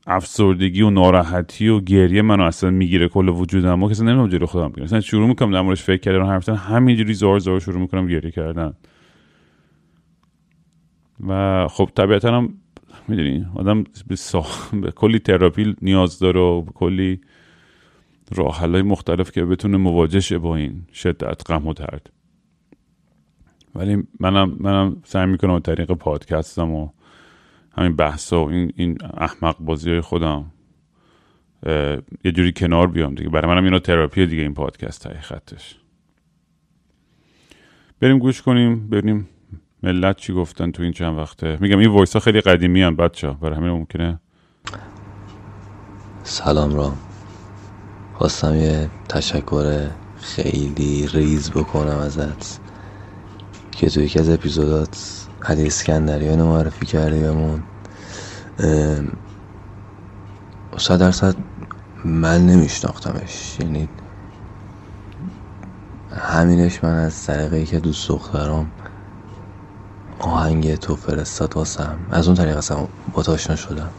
افسردگی 0.07 0.83
و 0.83 0.91
ناراحتی 0.91 1.69
و 1.69 1.81
گریه 1.81 2.23
منو 2.23 2.43
اصلا 2.43 2.71
می‌گیره. 2.71 3.09
کل 3.09 3.29
وجودم 3.29 3.83
و 3.83 3.91
کسی 3.91 4.05
نمی‌دونم 4.05 4.29
جلو 4.29 4.47
خودم 4.47 4.69
بگیرم 4.69 5.01
شروع 5.01 5.29
می‌کنم 5.29 5.53
در 5.53 5.61
موردش 5.61 5.83
فکر 5.83 6.01
کردن 6.01 6.27
حرف 6.27 6.49
همینجوری 6.49 7.15
زار 7.15 7.39
زار 7.39 7.61
شروع 7.61 7.81
می‌کنم 7.81 8.07
گریه 8.07 8.31
کردن. 8.31 8.75
و 11.29 11.67
خب 11.69 11.91
طبیعتا 11.95 12.37
هم 12.37 12.55
می‌دونی 13.09 13.47
آدم 13.55 13.83
به, 13.83 14.17
به 14.81 14.91
کلی 14.91 15.19
تراپی 15.19 15.77
نیاز 15.83 16.19
داره 16.19 16.41
و 16.41 16.63
به 16.63 16.73
کلی 16.73 17.21
راه 18.35 18.67
مختلف 18.67 19.33
که 19.33 19.45
بتونه 19.45 19.77
مواجه 19.77 20.21
شه 20.21 20.39
با 20.39 20.57
این 20.57 20.87
شدت 20.93 21.51
غم 21.51 21.67
و 21.67 21.73
درد. 21.73 22.11
ولی 23.75 24.03
منم 24.21 24.57
منم 24.61 24.97
سعی 25.05 25.27
می‌کنم 25.27 25.59
طریق 25.59 25.93
پادکستم 25.93 26.71
و 26.71 26.89
همین 27.77 27.97
بحث 27.97 28.33
و 28.33 28.37
این, 28.37 28.73
این 28.77 28.99
احمق 29.17 29.57
بازی 29.61 29.91
های 29.91 30.01
خودم. 30.01 30.51
یه 32.25 32.33
جوری 32.33 32.53
کنار 32.53 32.87
بیام 32.87 33.15
دیگه. 33.15 33.31
برای 33.31 33.55
منم 33.55 33.65
اینا 33.65 33.79
تراپی 33.79 34.27
دیگه 34.27 34.43
این 34.43 34.55
پادکست 34.55 35.07
حقیقتش 35.07 35.77
بریم 38.01 38.19
گوش 38.19 38.43
کنیم 38.43 38.89
بریم 38.89 39.29
ملت 39.83 40.17
چی 40.17 40.33
گفتن 40.33 40.71
تو 40.71 40.83
این 40.83 40.93
چند 40.93 41.19
وقته. 41.19 41.59
میگم 41.61 41.79
این 41.79 41.91
voice 41.91 42.13
ها 42.13 42.21
خیلی 42.21 42.41
قدیمی 42.41 42.83
هم 42.83 42.97
بچه 42.97 43.31
برای 43.31 43.57
همین 43.57 43.71
ممکنه. 43.71 44.21
سلام 46.23 46.75
رام. 46.75 46.99
خواستم 48.15 48.55
یه 48.55 48.91
تشکر 49.09 49.89
خیلی 50.21 51.07
ریز 51.07 51.51
بکنم 51.51 51.99
ازت 51.99 52.61
که 53.73 53.91
تو 53.91 54.01
یکی 54.01 54.19
از 54.19 54.31
اپیزودات 54.31 55.24
علی 55.45 55.67
اسکندریان 55.67 56.43
معرفی 56.43 56.87
کردی 56.87 57.21
بمون 57.21 57.63
صد 60.79 60.99
درصد 60.99 61.35
من 62.05 62.47
نمیشناختمش. 62.47 63.57
یعنی 63.61 63.89
همینش 66.17 66.85
من 66.85 66.99
از 66.99 67.27
طریقی 67.27 67.65
که 67.65 67.81
دوست 67.81 68.09
دخترام 68.09 68.71
آهنگ 70.19 70.75
تو 70.75 70.97
فرستاد 70.97 71.57
واسم. 71.57 71.99
از 72.11 72.27
اون 72.27 72.37
طریق 72.37 72.57
اصلا 72.57 72.87
با 73.13 73.23
آشنا 73.29 73.57
شدم. 73.57 73.91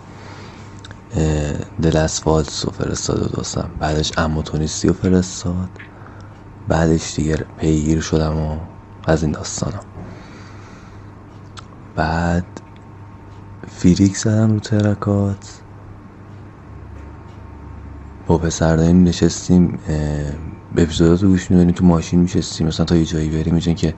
دل 1.82 1.98
اسفالت 1.98 2.62
رو 2.66 2.72
فرستاد 2.72 3.38
واسم. 3.38 3.70
بعدش 3.80 4.12
اموتونیستی 4.18 4.88
رو 4.88 4.94
فرستاد. 4.94 5.70
بعدش 6.68 7.16
دیگه 7.16 7.36
پیگیر 7.58 8.02
شدم 8.02 8.38
و 8.38 8.58
از 9.08 9.24
این 9.24 9.32
داستانم. 9.32 9.80
بعد 11.96 12.62
فیریک 13.68 14.18
زدم 14.18 14.52
رو 14.54 14.60
ترکات. 14.60 15.62
با 18.28 18.38
پسرداریم 18.38 19.04
نشستیم 19.04 19.80
به 20.76 20.84
اپیزودات 20.84 21.24
رو 21.24 21.30
گوش 21.30 21.52
می‌دونیم 21.52 21.76
تو 21.76 21.86
ماشین 21.86 22.20
میشستیم. 22.20 22.68
مثلا 22.68 22.86
تا 22.86 22.96
یه 22.96 23.06
جایی 23.06 23.30
بریم 23.30 23.56
میشن 23.56 23.74
که 23.74 23.94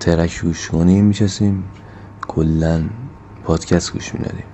ترک 0.00 0.42
گوش 0.42 0.70
کنیم 0.70 1.04
میشستیم. 1.04 1.64
کلا 2.28 2.82
پادکست 3.44 3.92
گوش 3.92 4.14
می‌دادیم. 4.14 4.44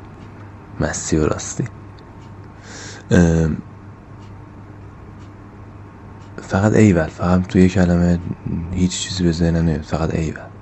مستی 0.81 1.17
و 1.17 1.27
راستی. 1.27 1.65
فقط 6.43 6.73
ایول 6.73 7.07
فقط 7.07 7.47
توی 7.47 7.69
کلمه 7.69 8.19
هیچ 8.73 8.99
چیزی 8.99 9.25
به 9.25 9.33
ذهنم 9.33 9.57
نمیاد. 9.57 9.83
فقط 9.83 10.15
ایول. 10.15 10.56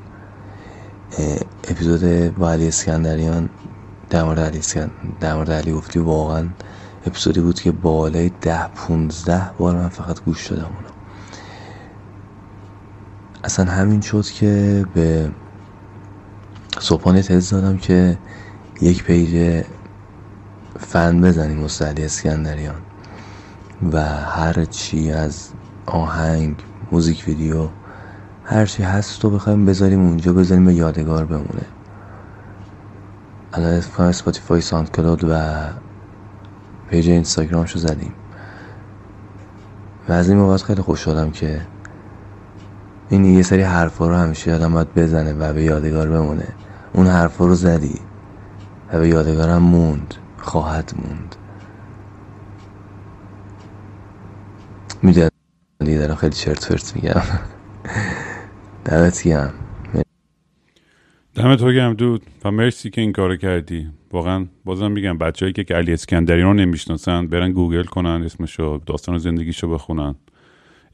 اپیزود 1.68 2.35
با 2.35 2.53
علی 2.53 2.68
اسکندریان 2.68 3.48
در 4.11 4.22
مورد 4.24 4.40
علی 4.40 4.59
اسکن... 4.59 4.90
در 5.20 5.35
مورد 5.35 5.50
علی 5.50 5.72
گفتی 5.72 5.98
واقعا 5.98 6.48
اپیزودی 7.07 7.40
بود 7.40 7.61
که 7.61 7.72
بالای 7.72 8.31
ده 8.40 8.68
پونزده 8.68 9.50
بار 9.59 9.77
من 9.77 9.88
فقط 9.88 10.24
گوش 10.24 10.46
دادم 10.46 10.64
اونو. 10.64 10.88
اصلا 13.44 13.64
همین 13.64 14.00
شد 14.00 14.24
که 14.24 14.85
به 14.94 15.31
صبحانه 16.81 17.22
تز 17.22 17.50
دادم 17.50 17.77
که 17.77 18.18
یک 18.81 19.05
page 19.05 19.64
fan 20.79 21.20
بزنیم 21.20 21.62
واسه 21.62 21.85
علی 21.85 22.05
اسکندریان 22.05 22.83
و 23.92 24.05
هر 24.07 24.64
چی 24.64 25.12
از 25.12 25.48
آهنگ 25.87 26.57
موزیک 26.92 27.24
ویدیو 27.27 27.68
هر 28.44 28.66
چی 28.66 28.83
هست 28.83 29.24
رو 29.24 29.30
بخوایم 29.30 29.66
بذاریم 29.66 30.00
اونجا 30.00 30.33
بذاریم 30.33 30.64
به 30.64 30.74
یادگار 30.74 31.24
بمونه. 31.24 31.66
الان 33.52 33.72
Spotify 33.75 34.09
Spotify 34.09 34.61
SoundCloud 34.61 35.25
و 35.24 35.52
page 36.90 37.09
اینستاگرامشو 37.09 37.78
زدیم. 37.78 38.12
و 40.09 40.12
از 40.12 40.28
این 40.28 40.38
موقع 40.38 40.57
خیلی 40.57 40.83
خوش 40.83 41.00
شدم 41.00 41.30
که 41.30 41.61
این 43.09 43.24
یه 43.24 43.42
سری 43.42 43.62
حرفا 43.62 44.09
رو 44.09 44.14
همیشه 44.14 44.54
آدم 44.54 44.72
باید 44.72 44.94
بزنه 44.94 45.33
و 45.33 45.52
به 45.52 45.62
یادگار 45.62 46.09
بمونه. 46.09 46.48
اون 46.92 47.07
حرفا 47.07 47.46
رو 47.46 47.54
زدی 47.54 48.00
و 48.92 48.98
به 48.98 49.09
یادگارم 49.09 49.62
موند 49.62 50.14
خواهد 50.38 50.92
موند. 50.96 51.37
می‌دونی 55.02 55.98
دارم 55.98 56.14
خیلی 56.14 56.35
چرت 56.35 56.64
فرت 56.64 56.96
میگم. 56.96 57.22
دمت 58.85 59.23
گرم. 59.23 59.55
دمت 61.35 61.64
گرم 61.64 61.94
دود 61.94 62.23
و 62.44 62.51
مرسی 62.51 62.90
که 62.90 63.01
این 63.01 63.12
کارو 63.12 63.37
کردی. 63.37 63.88
واقعا 64.12 64.47
بازم 64.64 64.90
میگم 64.90 65.18
بچههایی 65.18 65.53
که 65.53 65.75
علی 65.75 65.92
اسکندری 65.92 66.42
رو 66.42 66.55
نمی‌شناسن 66.55 67.27
برن 67.27 67.53
گوگل 67.53 67.83
کنن 67.83 68.23
اسمشو 68.23 68.81
داستان 68.87 69.18
زندگیشو 69.18 69.68
بخونن. 69.68 70.14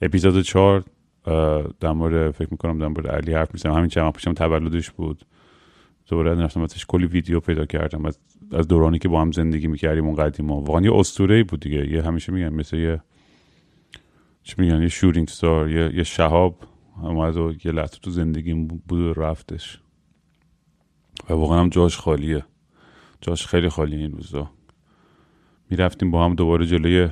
اپیزود 0.02 0.42
چهار 0.42 0.84
در 1.80 1.92
مورد 1.92 2.30
فکر 2.30 2.48
می‌کنم 2.50 2.92
در 2.92 3.10
علی 3.10 3.32
حرف 3.32 3.54
می‌زنم. 3.54 3.72
همین 3.72 3.88
چند 3.88 4.12
پیشم 4.12 4.34
تولدش 4.34 4.90
بود. 4.90 5.24
دوباره 6.08 6.34
نرفتم 6.34 6.62
ازش 6.62 6.86
کلی 6.88 7.06
ویدیو 7.06 7.40
پیدا 7.40 7.66
کردم. 7.66 8.06
از, 8.06 8.18
از 8.52 8.68
دورانی 8.68 8.98
که 8.98 9.08
با 9.08 9.20
هم 9.20 9.32
زندگی 9.32 9.66
می‌کردیم 9.66 10.06
اون 10.06 10.14
قدیما. 10.14 10.60
واقعا 10.60 10.82
یه 10.82 10.94
اسطوره 10.94 11.44
بود 11.44 11.60
دیگه. 11.60 11.92
یه 11.92 12.02
همیشه 12.02 12.32
میگم 12.32 12.54
مثل 12.54 12.76
یه 12.76 13.00
چی 14.42 14.54
میگن؟ 14.58 14.82
یه 14.82 14.88
شورینگ 14.88 15.28
ستار 15.28 15.70
یه, 15.70 15.96
یه 15.96 16.02
شهاب. 16.02 16.56
اومد 17.02 17.36
و 17.36 17.52
یه 17.64 17.72
لحظه 17.72 17.98
تو 18.02 18.10
زندگی 18.10 18.54
بود 18.54 18.92
و 18.92 19.12
رفتش. 19.12 19.80
و 21.30 21.32
واقعا 21.32 21.60
هم 21.60 21.68
جاش 21.68 21.96
خالیه. 21.96 22.44
جاش 23.20 23.46
خیلی 23.46 23.68
خالیه 23.68 23.98
این 23.98 24.12
روزا. 24.12 24.50
می‌رفتیم 25.70 26.10
با 26.10 26.24
هم 26.24 26.34
دوباره 26.34 26.66
جلوی 26.66 27.08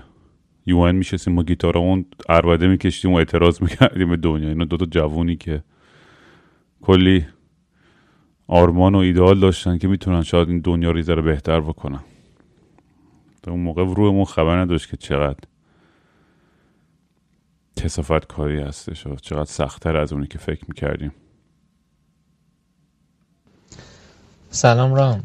یوان 0.66 0.96
میشستیم 0.96 1.34
ما 1.34 1.42
گیتارا 1.42 1.80
اون 1.80 2.04
ارواده 2.28 2.68
میکشتیم 2.68 3.12
و 3.12 3.16
اعتراض 3.16 3.62
می‌کردیم 3.62 4.08
به 4.08 4.16
دنیا. 4.16 4.48
اینا 4.48 4.64
دوتا 4.64 4.86
جوونی 4.86 5.36
که 5.36 5.62
کلی 6.80 7.26
آرمان 8.46 8.94
و 8.94 8.98
ایدئال 8.98 9.40
داشتن 9.40 9.78
که 9.78 9.88
می‌تونن 9.88 10.22
شاید 10.22 10.48
این 10.48 10.60
دنیا 10.60 10.90
رو 10.90 11.22
بهتر 11.22 11.60
بکنن. 11.60 12.00
در 13.42 13.50
اون 13.50 13.60
موقع 13.60 13.84
روحمون 13.84 14.24
خبر 14.24 14.58
نداشت 14.58 14.90
که 14.90 14.96
چقدر. 14.96 15.40
کسافت 17.84 18.26
کاری 18.26 18.60
هستش 18.60 19.06
و 19.06 19.16
چقدر 19.16 19.44
سختتر 19.44 19.96
از 19.96 20.12
اونی 20.12 20.26
که 20.26 20.38
فکر 20.38 20.64
می‌کردیم. 20.68 21.12
سلام 24.50 24.94
رام. 24.94 25.22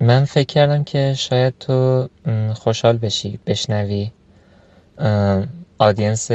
من 0.00 0.24
فکر 0.24 0.46
کردم 0.46 0.84
که 0.84 1.14
شاید 1.14 1.58
تو 1.58 2.08
خوشحال 2.54 2.98
بشی 2.98 3.38
بشنوی 3.46 4.10
آدینست 5.78 6.32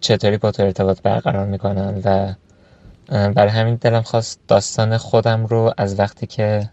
چطوری 0.00 0.36
با 0.36 0.50
تو 0.50 0.62
ارتباط 0.62 1.02
برقرار 1.02 1.46
می‌کنن 1.46 2.00
و 2.04 2.34
برای 3.08 3.50
همین 3.50 3.74
دلم 3.74 4.02
خواست 4.02 4.40
داستان 4.48 4.96
خودم 4.96 5.46
رو 5.46 5.74
از 5.78 5.98
وقتی 5.98 6.26
که 6.26 6.70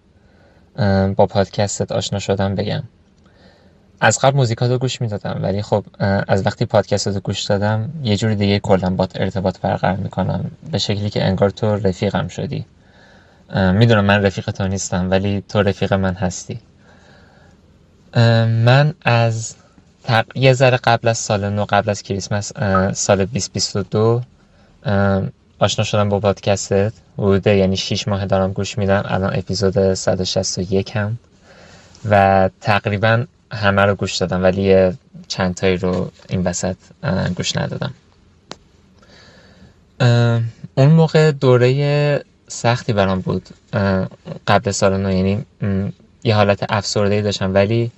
با 1.15 1.26
پادکستت 1.26 1.91
آشنا 1.91 2.19
شدم 2.19 2.56
بگم. 2.56 2.84
از 4.06 4.20
قبل 4.20 4.38
موزیکات 4.38 4.72
رو 4.72 4.78
گوش 4.78 5.02
می‌دادم 5.02 5.39
ولی 5.42 5.62
خب 5.62 5.86
از 6.28 6.46
وقتی 6.46 6.66
پادکست 6.66 7.08
رو 7.08 7.20
گوش 7.20 7.44
دادم 7.44 7.89
یه 8.04 8.18
جور 8.18 8.34
دیگه 8.34 8.60
کلا 8.60 8.89
با 8.89 9.08
ارتباط 9.16 9.60
برقرار 9.60 9.96
می‌کنم 9.96 10.52
به 10.72 10.78
شکلی 10.78 11.10
که 11.10 11.26
انگار 11.26 11.50
تو 11.50 11.76
رفیقم 11.76 12.28
شدی. 12.28 12.66
می‌دونم 13.56 14.06
من 14.06 14.26
رفیق 14.26 14.52
تو 14.52 14.68
نیستم 14.68 15.12
ولی 15.12 15.44
تو 15.50 15.62
رفیق 15.62 15.94
من 15.94 16.13
هستی. 16.13 16.60
من 18.66 18.94
از 19.06 19.56
یه 20.36 20.54
ذره 20.54 20.78
قبل 20.78 21.08
از 21.08 21.18
سال 21.18 21.50
نو 21.50 21.66
قبل 21.70 21.89
از 21.89 22.02
کریسمس 22.02 22.54
سال 22.94 23.26
2022 23.26 24.22
آشنا 25.60 25.86
شدم 25.86 26.10
با 26.10 26.20
پادکستت. 26.20 26.94
بوده 27.18 27.56
یعنی 27.56 27.78
6 27.78 28.08
ماه 28.08 28.26
دارم 28.26 28.54
گوش 28.54 28.78
میدم. 28.78 29.04
الان 29.06 29.38
اپیزود 29.38 29.94
161 29.94 30.98
هم 30.98 31.18
و 32.10 32.50
تقریبا 32.62 33.26
همه 33.54 33.82
رو 33.82 33.96
گوش 33.96 34.18
دادم 34.18 34.44
ولی 34.44 34.92
چند 35.28 35.56
تایی 35.56 35.78
رو 35.78 36.12
این 36.30 36.42
وسط 36.42 36.76
گوش 37.36 37.58
ندادم. 37.58 37.94
اون 40.76 40.89
موقع 40.89 41.32
دوره 41.32 42.24
سختی 42.48 42.94
برام 42.94 43.20
بود 43.20 43.50
قبل 44.48 44.72
سال 44.72 44.98
نو 44.98 45.12
یعنی 45.12 45.46
یه 46.24 46.36
حالت 46.36 46.66
افسرده 46.70 47.22
داشتم 47.22 47.54
ولی 47.54 47.92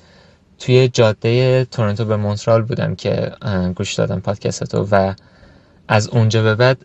توی 0.59 0.87
جاده 0.87 1.65
تورنتو 1.65 2.05
به 2.05 2.15
مونترال 2.15 2.61
بودم 2.61 2.95
که 2.95 3.31
گوش 3.75 3.93
دادم 3.93 4.19
پادکستو 4.19 4.87
و 4.91 5.13
از 5.87 6.07
اونجا 6.07 6.43
به 6.43 6.55
بعد 6.55 6.77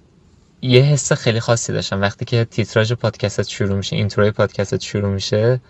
یه 0.62 0.82
حس 0.82 1.12
خیلی 1.12 1.40
خاصی 1.40 1.72
داشتم. 1.72 2.00
وقتی 2.00 2.24
که 2.24 2.44
تیتراژ 2.44 2.92
پادکست 2.92 3.48
شروع 3.48 3.76
میشه 3.76 3.96
اینتروی 3.96 4.30
پادکست 4.30 4.82
شروع 4.82 5.10
میشه 5.10 5.60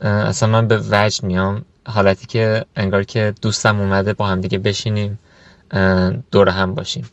اصلا 0.00 0.48
من 0.48 0.68
به 0.68 0.78
وجد 0.90 1.24
میام. 1.24 1.64
حالتی 1.88 2.26
که 2.26 2.64
انگار 2.76 3.02
که 3.02 3.34
دوستم 3.42 3.80
اومده 3.80 4.12
با 4.12 4.26
هم 4.26 4.40
دیگه 4.40 4.58
بشینیم 4.58 5.18
دور 6.30 6.48
هم 6.48 6.74
باشیم. 6.74 7.10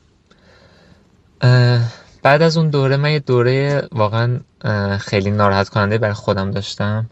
بعد 2.24 2.42
از 2.42 2.58
اون 2.58 2.70
دوره 2.70 2.98
من 2.98 3.12
یه 3.12 3.20
دوره 3.20 3.88
واقعا 3.92 4.40
خیلی 4.98 5.32
ناراحت 5.32 5.70
کننده 5.70 5.98
برای 5.98 6.14
خودم 6.14 6.52
داشتم 6.52 7.10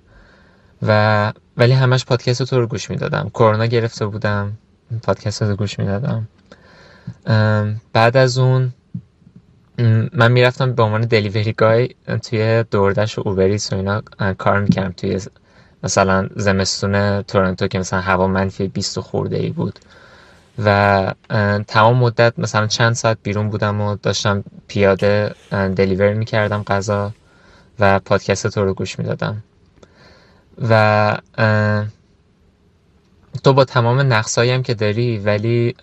و 0.82 1.34
ولی 1.58 1.72
همش 1.72 2.06
پادکست 2.06 2.44
تو 2.44 2.60
رو 2.60 2.68
گوش 2.68 2.90
می‌دادم. 2.90 3.30
کرونا 3.30 3.66
گرفته 3.66 4.06
بودم 4.06 4.58
پادکست 5.04 5.44
رو 5.44 5.56
گوش 5.56 5.80
می‌دادم. 5.80 6.28
بعد 7.94 8.18
از 8.18 8.38
اون 8.38 8.74
من 10.14 10.32
می‌رفتم 10.32 10.74
به 10.74 10.84
عنوان 10.84 11.02
دلیوری 11.02 11.54
گای 11.54 11.90
توی 12.24 12.64
دوردش 12.72 13.20
و 13.20 13.22
اوبریس 13.26 13.74
و 13.74 13.76
اینا 13.76 14.02
کار 14.38 14.62
می‌کردم 14.62 14.92
توی 14.98 15.20
مثلا 15.84 16.30
زمستون 16.36 17.22
تورنتو 17.22 17.68
که 17.68 17.80
مثلا 17.80 18.02
هوا 18.02 18.28
منفی 18.28 18.68
20 18.68 19.00
خورده 19.00 19.38
ای 19.38 19.50
بود. 19.50 19.80
و 20.60 21.14
تمام 21.68 21.98
مدت 21.98 22.34
مثلا 22.38 22.68
چند 22.68 22.94
ساعت 22.94 23.18
بیرون 23.24 23.50
بودم 23.50 23.82
و 23.82 23.96
داشتم 23.96 24.44
پیاده 24.68 25.36
دلیور 25.52 26.14
می‌کردم 26.14 26.64
غذا 26.64 27.12
و 27.80 28.00
پادکست 28.00 28.48
تو 28.48 28.66
رو 28.66 28.74
گوش 28.74 29.00
می‌دادم. 29.00 29.44
و 30.70 31.18
تو 33.44 33.54
با 33.54 33.66
تمام 33.66 34.14
نقصایی 34.14 34.52
هم 34.52 34.64
که 34.64 34.74
داری 34.74 35.18
ولی 35.18 35.76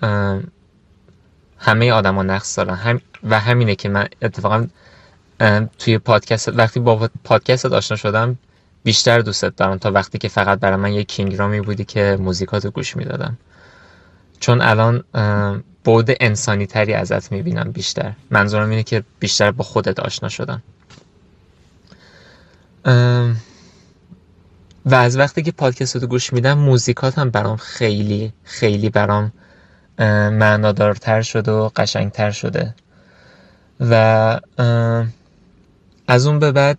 همه 1.59 1.93
آدما 1.93 2.23
نقص 2.23 2.59
دارن. 2.59 2.75
هم 2.75 3.01
و 3.25 3.41
همینه 3.41 3.75
که 3.75 3.89
من 3.89 4.09
اتفاقا 4.23 4.67
توی 5.79 5.99
پادکست 5.99 6.49
وقتی 6.49 6.81
با 6.81 7.09
پادکست 7.25 7.67
آشنا 7.67 7.97
شدم 7.97 8.39
بیشتر 8.83 9.21
دوستت 9.21 9.57
دارم 9.57 9.79
تا 9.79 9.91
وقتی 9.91 10.19
که 10.19 10.29
فقط 10.29 10.59
برای 10.61 10.77
من 10.77 10.93
یه 10.93 11.05
کینگرامی 11.05 11.61
بودی 11.61 11.85
که 11.85 12.17
موزیکاتو 12.21 12.71
گوش 12.71 12.97
می‌دادم. 12.97 13.39
چون 14.41 14.61
الان 14.61 15.05
بعد 15.85 16.11
انسانی 16.21 16.67
تری 16.67 16.95
ازت 16.95 17.33
می‌بینم 17.33 17.73
بیشتر. 17.73 18.13
منظورم 18.31 18.71
اینه 18.71 18.83
که 18.83 19.05
بیشتر 19.21 19.51
با 19.51 19.65
خودت 19.65 20.01
آشنا 20.01 20.29
شدم. 20.29 20.63
و 24.87 24.95
از 24.95 25.19
وقتی 25.19 25.43
که 25.43 25.53
پادکست 25.53 25.97
رو 25.97 26.07
گوش 26.07 26.33
میدم 26.33 26.59
موزیکات 26.59 27.19
هم 27.19 27.31
برام 27.31 27.57
خیلی 27.57 28.33
خیلی 28.45 28.91
برام 28.91 29.33
معنادارتر 30.33 31.23
شده 31.23 31.53
و 31.53 31.71
قشنگتر 31.77 32.31
شده. 32.31 32.75
و 33.81 34.41
از 36.09 36.27
اون 36.27 36.39
به 36.39 36.53
بعد 36.53 36.79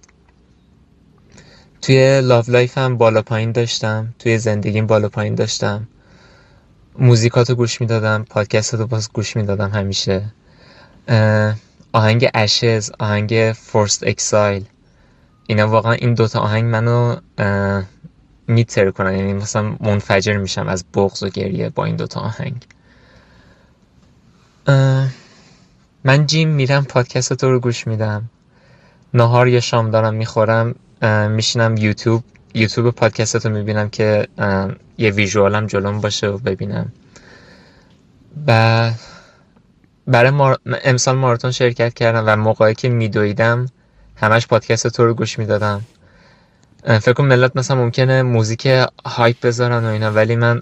توی 1.81 2.21
love 2.21 2.49
life 2.49 2.77
هم 2.77 2.97
بالا 2.97 3.21
پایین 3.21 3.51
داشتم 3.51 4.13
توی 4.19 4.37
زندگیم 4.37 4.87
بالا 4.87 5.09
پایین 5.09 5.35
داشتم. 5.35 5.87
موزیکاتو 6.99 7.55
گوش 7.55 7.81
می‌دادم 7.81 8.25
پادکستاتو 8.29 8.87
باز 8.87 9.09
گوش 9.13 9.35
می‌دادم 9.35 9.69
همیشه. 9.69 10.25
آهنگ 11.93 12.29
اشز 12.33 12.91
آهنگ 12.99 13.53
فورست 13.55 14.07
اکسایل 14.07 14.65
اینا 15.47 15.67
واقعا 15.67 15.91
این 15.91 16.13
دوتا 16.13 16.39
آهنگ 16.39 16.65
منو 16.65 17.15
میتر 18.47 18.91
کنن. 18.91 19.17
یعنی 19.17 19.33
مثلا 19.33 19.75
منفجر 19.79 20.37
میشم 20.37 20.67
از 20.67 20.85
بغض 20.93 21.23
و 21.23 21.29
گریه 21.29 21.69
با 21.69 21.85
این 21.85 21.95
دوتا 21.95 22.19
آهنگ. 22.19 22.65
من 26.03 26.25
جیم 26.25 26.49
میرم 26.49 26.85
پادکست 26.85 27.33
تو 27.33 27.51
رو 27.51 27.59
گوش 27.59 27.87
میدم. 27.87 28.29
نهار 29.13 29.47
یا 29.47 29.59
شام 29.59 29.91
دارم 29.91 30.13
می‌خورم 30.13 30.75
میشینم 31.29 31.77
یوتیوب 31.77 32.23
یوتیوب 32.53 32.89
پادکست 32.89 33.45
رو 33.45 33.51
می‌بینم 33.51 33.89
که 33.89 34.27
یه 34.97 35.11
ویژوالم 35.11 35.67
جلوم 35.67 36.01
باشه 36.01 36.27
و 36.27 36.37
ببینم. 36.37 36.91
و 38.47 38.91
برای 40.07 40.31
مار... 40.31 40.59
امسال 40.83 41.15
ماراتون 41.15 41.51
شرکت 41.51 41.93
کردم 41.93 42.23
و 42.27 42.35
موقعی 42.35 42.75
که 42.75 42.89
میدویدم 42.89 43.65
همش 44.15 44.47
پادکست 44.47 44.87
تو 44.87 45.05
رو 45.05 45.13
گوش 45.13 45.39
می‌دادم. 45.39 45.81
فکر 46.85 47.13
کنم 47.13 47.27
ملت 47.27 47.55
مثلا 47.55 47.77
ممکنه 47.77 48.21
موزیک 48.21 48.67
هایپ 49.05 49.45
بذارن 49.45 49.85
و 49.85 49.87
اینا 49.87 50.11
ولی 50.11 50.35
من 50.35 50.61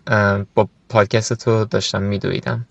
با 0.56 0.70
پادکست 0.90 1.34
تو 1.34 1.66
داشتم 1.66 2.02
میدویدم. 2.02 2.66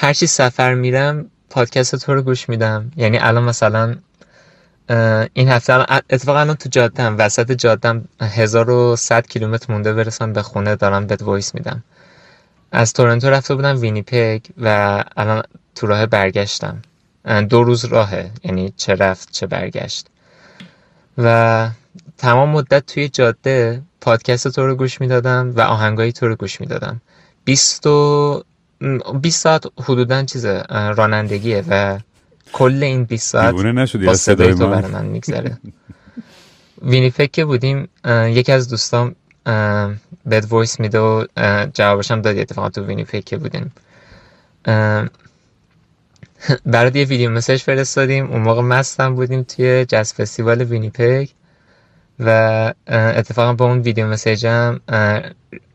هرچی 0.00 0.26
سفر 0.26 0.74
میرم 0.74 1.30
پادکست 1.50 1.96
تو 1.96 2.14
رو 2.14 2.22
گوش 2.22 2.48
میدم. 2.48 2.92
یعنی 2.96 3.18
الان 3.18 3.44
مثلا 3.44 3.96
این 5.34 5.48
هفته 5.48 5.86
اتفاقا 6.10 6.40
الان 6.40 6.56
تو 6.56 6.68
جادم 6.68 7.16
وسط 7.18 7.52
جادم 7.52 8.04
1100 8.20 9.26
کیلومتر 9.26 9.72
مونده 9.72 9.92
برسم 9.92 10.32
به 10.32 10.42
خونه 10.42 10.76
دارم 10.76 11.06
بهت 11.06 11.22
voice 11.22 11.54
میدم. 11.54 11.84
از 12.72 12.92
تورنتو 12.92 13.30
رفته 13.30 13.54
بودم 13.54 13.80
وینیپگ 13.80 14.40
و 14.62 15.04
الان 15.16 15.42
تو 15.74 15.86
راه 15.86 16.06
برگشتم. 16.06 16.82
دو 17.48 17.64
روز 17.64 17.84
راهه 17.84 18.30
یعنی 18.44 18.72
چه 18.76 18.94
رفت 18.94 19.32
چه 19.32 19.46
برگشت. 19.46 20.06
و 21.18 21.68
تمام 22.18 22.48
مدت 22.48 22.86
توی 22.86 23.08
جاده 23.08 23.82
پادکست 24.00 24.48
تو 24.48 24.66
رو 24.66 24.74
گوش 24.74 25.00
می‌دادم 25.00 25.52
و 25.56 25.60
آهنگایی 25.60 26.12
تو 26.12 26.28
رو 26.28 26.36
گوش 26.36 26.60
می‌دادم. 26.60 27.00
20 27.44 27.86
20 29.20 29.40
ساعت 29.40 29.64
حدودا 29.80 30.22
چیزه 30.22 30.62
رانندگیه 30.70 31.64
و 31.68 31.98
کل 32.54 32.82
این 32.82 33.04
20 33.04 33.30
ساعت 33.30 33.54
با 33.94 34.14
صدای 34.14 34.54
تو 34.54 34.68
برای 34.68 34.90
من 34.90 35.06
میگذره. 35.06 35.58
وینیپگ 36.82 37.30
که 37.30 37.44
بودیم 37.44 37.88
یکی 38.08 38.52
از 38.52 38.68
دوستان 38.68 39.14
بهت 40.30 40.44
voice 40.48 40.80
میده 40.80 40.98
و 40.98 41.24
جوابشم 41.74 42.20
دادی 42.20 42.40
اتفاقا 42.40 42.68
تو 42.68 42.86
وینیپگ 42.86 43.24
که 43.24 43.36
بودیم. 43.36 43.72
برات 46.66 46.92
یه 46.94 47.04
video 47.04 47.30
message 47.30 47.62
فرستادیم. 47.62 48.30
اون 48.30 48.42
موقع 48.42 48.62
مستم 48.62 49.14
بودیم 49.14 49.42
توی 49.42 49.84
jazz 49.84 50.12
festival 50.12 50.62
وینیپگ 50.62 51.28
و 52.20 52.72
اتفاقا 52.88 53.52
با 53.52 53.64
اون 53.64 53.78
video 53.78 54.06
message 54.06 54.71
م 54.71 54.80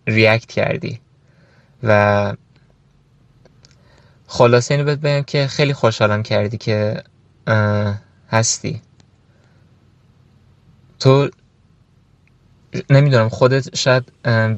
react 0.07 0.45
کردی. 0.45 0.99
و 1.83 2.33
خلاصه 4.31 4.73
اینو 4.73 4.85
بهت 4.85 4.99
بگم 4.99 5.23
که 5.23 5.47
خیلی 5.47 5.73
خوشحالم 5.73 6.23
کردی 6.23 6.57
که 6.57 7.03
هستی. 8.29 8.81
تو 10.99 11.29
نمی‌دونم 12.89 13.29
خودت 13.29 13.75
شاید 13.75 14.03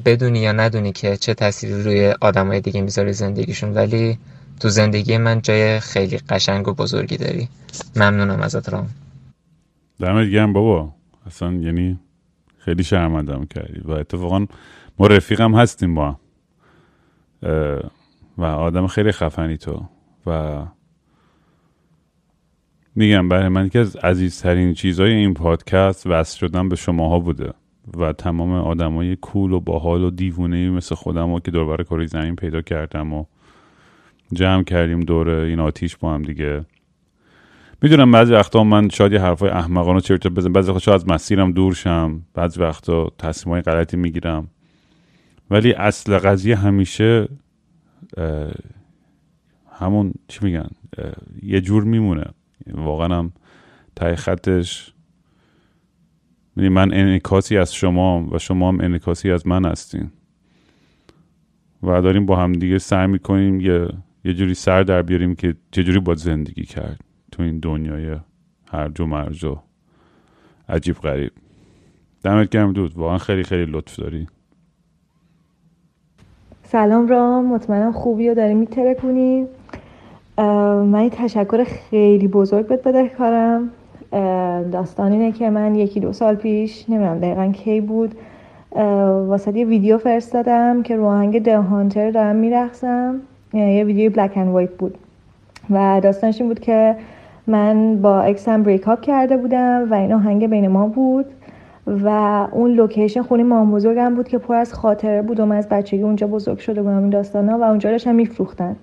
بدونی 0.04 0.38
یا 0.38 0.52
ندونی 0.52 0.92
که 0.92 1.16
چه 1.16 1.34
تأثیری 1.34 1.82
روی 1.82 2.14
آدمای 2.20 2.60
دیگه 2.60 2.80
می‌ذاری 2.80 3.12
زندگیشون 3.12 3.74
ولی 3.74 4.18
تو 4.60 4.68
زندگی 4.68 5.16
من 5.16 5.42
جای 5.42 5.80
خیلی 5.80 6.18
قشنگ 6.18 6.68
و 6.68 6.74
بزرگی 6.74 7.16
داری. 7.16 7.48
ممنونم 7.96 8.40
ازت 8.40 8.68
رام. 8.68 8.88
دمت 10.00 10.28
گرم 10.28 10.52
بابا. 10.52 10.94
اصلا 11.26 11.52
یعنی 11.52 11.98
خیلی 12.58 12.84
شرمندم 12.84 13.46
کردی. 13.46 13.80
و 13.80 13.90
اتفاقا 13.90 14.46
ما 14.98 15.06
رفیقم 15.06 15.54
هستیم 15.54 15.94
با 15.94 16.16
و 18.38 18.44
آدم 18.44 18.86
خیلی 18.86 19.12
خفنی 19.12 19.56
تو. 19.56 19.84
و 20.26 20.62
میگم 22.94 23.28
برای 23.28 23.48
من 23.48 23.68
که 23.68 23.78
از 23.78 23.96
عزیزترین 23.96 24.74
چیزهای 24.74 25.12
این 25.12 25.34
پادکست 25.34 26.06
وصل 26.06 26.38
شدن 26.38 26.68
به 26.68 26.76
شماها 26.76 27.18
بوده 27.18 27.52
و 27.96 28.12
تمام 28.12 28.52
آدمای 28.52 29.16
کول 29.16 29.52
و 29.52 29.60
باحال 29.60 30.02
و 30.02 30.10
دیوونه 30.10 30.70
مثل 30.70 30.94
خودم 30.94 31.38
که 31.38 31.50
دور 31.50 31.82
کاری 31.82 32.06
زمین 32.06 32.36
پیدا 32.36 32.62
کردم 32.62 33.12
و 33.12 33.24
جمع 34.32 34.62
کردیم 34.62 35.00
دور 35.00 35.28
این 35.28 35.60
آتیش 35.60 35.96
با 35.96 36.14
هم 36.14 36.22
دیگه. 36.22 36.64
می‌دونم 37.82 38.10
بعضی 38.10 38.32
وقتا 38.32 38.64
من 38.64 38.88
شاید 38.88 39.12
یه 39.12 39.20
حرفای 39.20 39.50
احمقانه 39.50 40.00
چرت 40.00 40.26
بزنم. 40.26 40.52
بعضی 40.52 40.70
وقتا 40.72 40.94
از 40.94 41.08
مسیرم 41.08 41.52
دور 41.52 41.74
شم. 41.74 42.22
بعضی 42.34 42.60
وقتا 42.60 43.12
تصمیمای 43.18 43.62
غلطی 43.62 43.96
می‌گیرم. 43.96 44.48
ولی 45.50 45.72
اصل 45.72 46.18
قضیه 46.18 46.56
همیشه 46.56 47.28
همون 49.70 50.14
چی 50.28 50.44
میگن؟ 50.44 50.68
یه 51.42 51.60
جور 51.60 51.84
میمونه. 51.84 52.24
واقعا 52.74 53.18
هم 53.18 53.32
تای 53.96 54.16
خطش. 54.16 54.92
من 56.56 56.94
انکاسی 56.94 57.58
از 57.58 57.74
شما 57.74 58.28
و 58.30 58.38
شما 58.38 58.68
هم 58.68 58.80
انکاسی 58.80 59.30
از 59.30 59.46
من 59.46 59.64
هستین. 59.64 60.10
و 61.82 62.02
داریم 62.02 62.26
با 62.26 62.36
هم 62.36 62.52
دیگه 62.52 62.78
سعی 62.78 63.06
می‌کنیم 63.06 63.60
یه 63.60 63.88
یه 64.24 64.34
جوری 64.34 64.54
سر 64.54 64.82
در 64.82 65.02
بیاریم 65.02 65.34
که 65.34 65.56
چجوری 65.70 65.98
باید 65.98 66.18
زندگی 66.18 66.64
کرد 66.64 67.00
تو 67.32 67.42
این 67.42 67.58
دنیای 67.58 68.16
هرج 68.70 69.00
و 69.00 69.06
مرج 69.06 69.44
و 69.44 69.58
عجیب 70.68 70.96
غریب. 70.96 71.32
دمت 72.24 72.48
گرم 72.50 72.72
دود. 72.72 72.96
واقعا 72.96 73.18
خیلی 73.18 73.42
خیلی 73.42 73.72
لطف 73.72 73.96
داری. 73.96 74.26
سلام 76.72 77.08
رام 77.08 77.46
مطمئنم 77.46 77.92
خوبی 77.92 78.28
رو 78.28 78.34
داری 78.34 78.54
میترکونی. 78.54 79.46
من 80.38 80.94
این 80.94 81.10
تشکر 81.10 81.64
خیلی 81.64 82.28
بزرگ 82.28 82.66
بهت 82.66 82.88
بده 82.88 83.08
کارم. 83.08 83.70
داستان 84.72 85.12
اینه 85.12 85.32
که 85.32 85.50
من 85.50 85.74
یکی 85.74 86.00
دو 86.00 86.12
سال 86.12 86.34
پیش 86.34 86.90
نمی‌دونم 86.90 87.18
دقیقا 87.18 87.52
کی 87.52 87.80
بود 87.80 88.14
واست 89.28 89.58
یه 89.58 89.64
ویدیو 89.64 89.98
فرستادم 89.98 90.82
که 90.82 90.96
رو 90.96 91.04
آهنگ 91.04 91.42
The 91.42 91.60
Hunter 91.60 92.10
دارم 92.10 92.36
میرقصم 92.36 93.20
یه 93.54 93.84
ویدیو 93.84 94.12
black 94.12 94.32
and 94.36 94.48
white 94.48 94.70
بود. 94.70 94.98
و 95.70 96.00
داستانش 96.02 96.40
این 96.40 96.48
بود 96.48 96.60
که 96.60 96.96
من 97.46 98.02
با 98.02 98.20
ex 98.20 98.48
م 98.48 98.62
break 98.62 98.88
up 98.88 99.00
کرده 99.00 99.36
بودم 99.36 99.86
و 99.90 99.94
این 99.94 100.12
آهنگ 100.12 100.50
بین 100.50 100.68
ما 100.68 100.86
بود. 100.86 101.26
و 101.86 102.08
اون 102.52 102.70
location 102.70 103.22
خونه 103.22 103.42
مامان 103.42 103.70
بزرگم 103.70 104.14
بود 104.14 104.28
که 104.28 104.38
پر 104.38 104.54
از 104.54 104.74
خاطره 104.74 105.22
بود 105.22 105.40
و 105.40 105.46
من 105.46 105.56
از 105.56 105.68
بچگی 105.68 106.02
اونجا 106.02 106.26
بزرگ 106.26 106.58
شده 106.58 106.82
بودم 106.82 106.98
این 106.98 107.10
داستانا 107.10 107.58
و 107.58 107.62
اونجا 107.62 107.90
داشتن 107.90 108.14
میفروختن. 108.14 108.76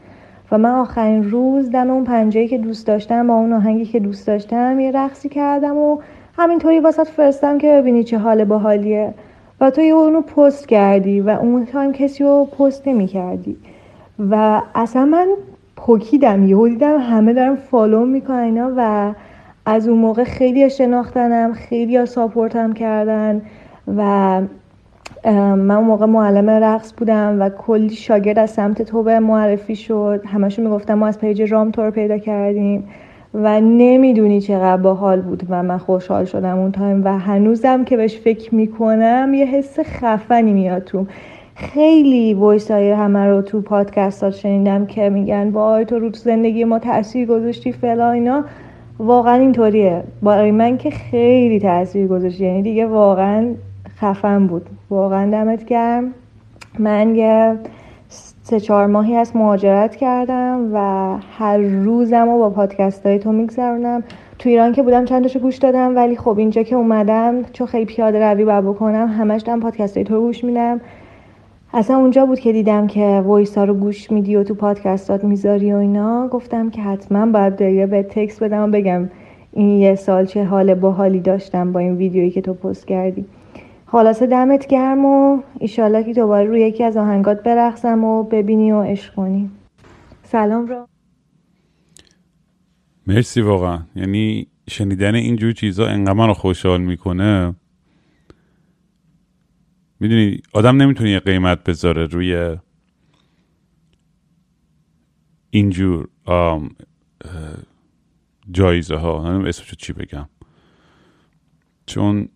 و 0.52 0.58
من 0.58 0.72
آخرین 0.72 1.32
روز 1.32 1.72
دم 1.72 1.90
اون 1.90 2.04
پنجره‌ای 2.04 2.48
که 2.48 2.58
دوست 2.58 2.88
داشتم 2.88 3.28
با 3.28 3.34
اون 3.34 3.54
آهنگی 3.54 3.86
که 3.86 4.00
دوست 4.00 4.28
داشتم 4.28 4.80
یه 4.80 4.92
رقصی 4.92 5.30
کردم 5.30 5.78
و 5.78 5.98
همینطوری 6.38 6.80
واست 6.80 7.08
فرستادم 7.08 7.58
که 7.58 7.68
ببینی 7.68 8.04
چه 8.04 8.18
حال 8.18 8.44
باحالیه. 8.44 9.14
و 9.62 9.70
تو 9.70 9.82
اونو 9.82 10.22
پست 10.22 10.68
کردی 10.68 11.22
و 11.22 11.30
اون 11.30 11.66
time 11.66 11.92
کسی 11.92 12.24
رو 12.24 12.46
پست 12.46 12.88
نمی 12.88 13.08
کردی 13.08 13.58
و 14.30 14.62
اصلا 14.76 15.06
من 15.06 15.28
پکیدم 15.76 16.44
یهو 16.44 16.68
دیدم 16.68 16.98
همه 17.00 17.34
دارم 17.34 17.56
follow 17.56 18.06
می‌کنن 18.06 18.38
اینا 18.38 18.72
و 18.78 19.14
از 19.70 19.88
اون 19.88 19.98
موقع 19.98 20.24
خیلی 20.24 20.70
شناختنم 20.70 21.54
خیلی 21.54 22.06
support 22.06 22.65
م 22.65 22.74
کردن 22.74 23.42
و 23.98 24.02
من 25.26 25.72
اون 25.72 25.86
موقع 25.86 26.06
معلم 26.06 26.50
رقص 26.50 26.94
بودم 26.98 27.38
و 27.40 27.50
کلی 27.50 27.90
شاگرد 27.90 28.40
از 28.40 28.50
سمت 28.50 28.82
تو 28.82 29.04
به 29.04 29.20
معرفی 29.20 29.76
شد. 29.76 30.24
همشون 30.26 30.66
می‌گفتم 30.66 30.94
ما 30.94 31.08
از 31.08 31.20
page 31.20 31.42
رام 31.42 31.72
تو 31.72 31.82
رو 31.82 31.92
پیدا 31.92 32.18
کردیم 32.18 32.88
و 33.34 33.62
نمی‌دونی 33.62 34.42
چقدر 34.42 34.78
باحال 34.78 35.22
بود 35.22 35.44
و 35.50 35.64
من 35.64 35.78
خوشحال 35.78 36.26
شدم 36.26 36.60
اون 36.60 36.72
time 36.72 37.06
و 37.06 37.18
هنوزم 37.18 37.84
که 37.84 37.98
بهش 37.98 38.18
فکر 38.18 38.56
می‌کنم 38.56 39.32
یه 39.34 39.46
حس 39.46 39.80
خفنی 39.80 40.54
میاد 40.54 40.84
تو. 40.84 41.06
خیلی 41.56 42.34
voice 42.34 42.72
های 42.72 42.92
همه 42.92 43.26
رو 43.26 43.42
تو 43.42 43.62
پادکست 43.62 44.24
ها 44.24 44.32
شنیدم 44.32 44.86
که 44.86 45.10
میگن 45.10 45.50
وای 45.50 45.86
تو 45.86 46.00
رو 46.00 46.10
تو 46.10 46.20
زندگی 46.20 46.64
ما 46.64 46.80
تاثیر 46.80 47.28
گذاشتی 47.28 47.72
فلا 47.72 48.12
اینا. 48.12 48.46
واقعا 49.00 49.34
اینطوریه. 49.34 50.04
برای 50.24 50.52
من 50.52 50.78
که 50.78 50.90
خیلی 50.90 51.60
تاثیر 51.60 52.08
گذاشتی 52.08 52.46
یعنی 52.46 52.62
دیگه 52.62 52.86
واقعا 52.86 53.56
خفن 53.98 54.48
بود. 54.48 54.70
واقعا 54.90 55.32
دمت 55.32 55.66
گرم. 55.66 56.14
من 56.80 57.16
یه 57.16 57.56
سه 58.44 58.60
چهار 58.60 58.88
ماهی 58.88 59.16
از 59.16 59.36
مهاجرت 59.36 59.96
کردم 59.96 60.70
و 60.74 60.78
هر 61.38 61.58
روزم 61.58 62.30
رو 62.30 62.38
با 62.38 62.50
پادکست 62.50 63.06
های 63.06 63.20
تو 63.20 63.32
میگذرونم. 63.32 64.04
تو 64.40 64.50
ایران 64.50 64.74
که 64.74 64.84
بودم 64.84 65.06
چند 65.06 65.28
گوش 65.28 65.58
دادم 65.58 65.96
ولی 65.96 66.18
خب 66.18 66.38
اینجا 66.38 66.64
که 66.64 66.76
اومدم 66.76 67.44
چون 67.54 67.68
خیلی 67.68 67.86
پیاده 67.86 68.26
روی 68.34 68.46
باید 68.46 68.66
بکنم 68.66 69.08
همش 69.08 69.42
دارم 69.42 69.60
پادکست 69.60 69.98
های 69.98 70.04
تو 70.04 70.20
گوش 70.20 70.44
میدم. 70.44 70.82
اصلا 71.74 71.98
اونجا 71.98 72.26
بود 72.26 72.40
که 72.40 72.54
دیدم 72.54 72.88
که 72.88 73.22
voice 73.26 73.58
ها 73.58 73.64
رو 73.64 73.74
گوش 73.74 74.12
میدی 74.12 74.36
و 74.36 74.44
تو 74.44 74.54
پادکستات 74.54 75.24
می‌ذاری 75.24 75.74
و 75.74 75.76
اینا 75.76 76.28
گفتم 76.28 76.70
که 76.70 76.82
حتما 76.82 77.26
باید 77.26 77.56
دیگه 77.56 77.86
بهت 77.86 78.04
text 78.04 78.44
بدم 78.44 78.64
و 78.64 78.68
بگم 78.68 79.10
این 79.52 79.80
یه 79.80 79.96
سال 79.96 80.26
چه 80.26 80.44
حال 80.44 80.74
باحالی 80.74 81.20
داشتم 81.20 81.72
با 81.72 81.80
این 81.80 81.96
ویدیویی 81.96 82.32
که 82.32 82.42
تو 82.42 82.54
پست 82.54 82.88
کردی. 82.88 83.26
خلاصه 83.88 84.28
دمت 84.28 84.68
گرم 84.68 85.06
و 85.06 85.42
ایشالله 85.60 86.04
که 86.04 86.14
دوباره 86.14 86.48
روی 86.48 86.62
یکی 86.62 86.84
از 86.84 86.98
آهنگات 86.98 87.44
برقصم 87.44 88.04
و 88.04 88.24
ببینی 88.24 88.72
و 88.72 88.82
عشق 88.82 89.14
کنی. 89.16 89.50
سلام 90.24 90.68
را. 90.68 90.88
مرسی 93.08 93.42
واقعا. 93.42 93.80
یعنی 93.96 94.48
شنیدن 94.70 95.16
اینجور 95.16 95.52
چیزا 95.52 95.88
انقدر 95.88 96.28
رو 96.28 96.34
خوشحال 96.34 96.82
می‌کنه. 96.82 97.56
می‌دونی 100.00 100.42
آدم 100.54 100.82
نمی‌تونه 100.82 101.12
یه 101.12 101.20
قیمت 101.20 101.64
بذاره 101.64 102.06
روی 102.06 102.58
اینجور 105.50 106.08
جایزه 108.52 108.96
ها 108.96 109.24
نمی‌دونم 109.24 109.46
اسمشو 109.46 109.76
چی 109.76 109.94
بگم. 109.94 110.30
چون 111.86 112.30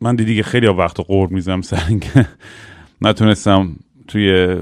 من 0.00 0.16
دیدی 0.16 0.36
که 0.36 0.42
خیلی 0.42 0.66
وقت 0.66 1.00
قرب 1.00 1.30
میزم 1.30 1.60
اینکه 1.88 2.28
نتونستم 3.00 3.76
توی 4.08 4.56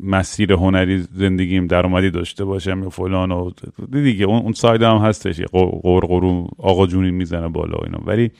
مسیر 0.00 0.52
هنری 0.52 0.98
زندگیم 0.98 1.66
درآمدی 1.66 2.10
داشته 2.10 2.44
باشم 2.44 2.82
یا 2.82 2.90
فلان 2.90 3.30
و 3.32 3.50
دیدی 3.92 4.16
که 4.16 4.24
اون 4.24 4.52
ساید 4.52 4.82
هم 4.82 4.96
هستش 4.96 5.40
قرقرو 5.40 6.48
آقا 6.58 6.86
جونی 6.86 7.10
می‌زنه 7.10 7.48
بالا 7.48 7.78
اینا. 7.84 7.98
ولی 8.06 8.30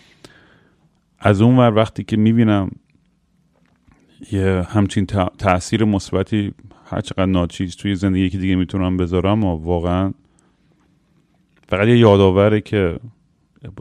از 1.22 1.42
اون 1.42 1.58
ور 1.58 1.74
وقتی 1.74 2.04
که 2.04 2.16
می‌بینم 2.16 2.70
یه 4.32 4.66
همچین 4.68 5.06
تاثیر 5.38 5.85
مثبتی 5.85 6.54
هر 6.85 7.00
چقدر 7.00 7.26
ناچیز 7.26 7.76
توی 7.76 7.94
زندگی 7.94 8.30
که 8.30 8.38
دیگه 8.38 8.56
می‌تونم 8.56 8.96
بذارم 8.96 9.44
و 9.44 9.56
واقعا 9.56 10.12
فقط 11.68 11.88
یه 11.88 11.98
یادآوره 11.98 12.61
که 12.61 13.00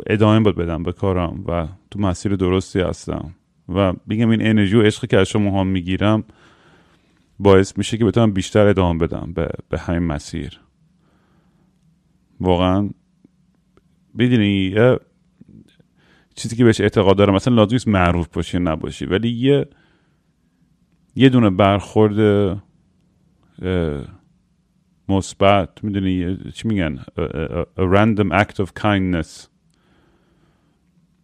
ادامه 0.07 0.39
باید 0.39 0.55
بدم 0.55 0.83
به 0.83 0.91
کارم 0.91 1.43
و 1.47 1.67
تو 1.91 1.99
مسیر 1.99 2.35
درستی 2.35 2.79
هستم 2.79 3.35
و 3.69 3.93
بگم 4.09 4.29
این 4.29 4.47
انرژی 4.47 4.77
و 4.77 4.81
عشقی 4.81 5.07
که 5.07 5.17
از 5.17 5.27
شما 5.27 5.61
هم 5.61 5.67
می‌گیرم 5.67 6.23
باعث 7.39 7.77
میشه 7.77 7.97
که 7.97 8.05
بتونم 8.05 8.31
بیشتر 8.31 8.67
ادامه 8.67 8.99
بدم 8.99 9.33
به, 9.35 9.49
به 9.69 9.79
همین 9.79 10.03
مسیر. 10.03 10.59
واقعا 12.39 12.89
بدونی 14.17 14.75
چیزی 16.41 16.55
که 16.55 16.63
بهش 16.63 16.81
اعتقاد 16.81 17.17
دارم 17.17 17.33
مثلا 17.33 17.55
لازم 17.55 17.73
نیست 17.73 17.87
معروف 17.87 18.27
باشی 18.27 18.59
نباشی 18.59 19.05
ولی 19.05 19.29
یه 19.29 19.67
یه 21.15 21.29
دونه 21.29 21.49
برخورد 21.49 22.19
مثبت 25.09 25.83
می‌دونی 25.83 26.37
چی 26.53 26.67
میگن؟ 26.67 26.97
a, 26.97 27.65
random 27.77 28.31
act 28.43 28.65
of 28.65 28.81
kindness. 28.81 29.47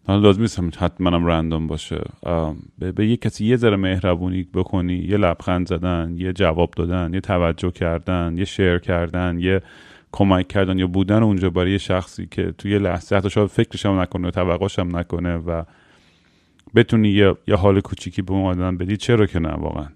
حالا 0.08 0.20
لازم 0.20 0.42
نیست 0.42 0.60
حتما 0.78 1.10
هم 1.10 1.26
رندوم 1.26 1.68
باشه. 1.68 2.02
به, 2.80 2.92
به 2.92 3.08
یه 3.08 3.18
کسی 3.18 3.46
یه 3.46 3.56
ذره 3.56 3.76
مهربونی 3.76 4.44
بکنی 4.54 4.96
یه 4.96 5.18
لبخند 5.18 5.68
زدن 5.68 6.16
یه 6.18 6.34
جواب 6.34 6.72
دادن 6.76 7.14
یه 7.14 7.20
توجه 7.22 7.72
کردن 7.72 8.34
یه 8.38 8.46
شیر 8.46 8.80
کردن 8.80 9.40
یه 9.40 9.62
کمک 10.18 10.48
کردن 10.48 10.80
یا 10.80 10.88
بودن 10.88 11.24
اونجا 11.24 11.50
برای 11.50 11.80
شخصی 11.80 12.28
که 12.32 12.52
توی 12.52 12.80
لحظه 12.80 13.16
حتی 13.16 13.30
شاید 13.30 13.48
فکرش 13.48 13.86
هم 13.86 14.00
نکنه 14.00 14.28
و 14.28 14.32
توقعش 14.32 14.80
هم 14.80 14.98
نکنه 14.98 15.36
و 15.36 15.64
بتونی 16.76 17.10
یه, 17.10 17.36
یه 17.48 17.56
حال 17.56 17.82
کوچیکی 17.82 18.22
به 18.22 18.32
اون 18.32 18.46
آدم 18.46 18.78
بدی 18.78 18.98
چرا 18.98 19.26
که 19.26 19.40
نه 19.40 19.50
واقعا؟ 19.50 19.88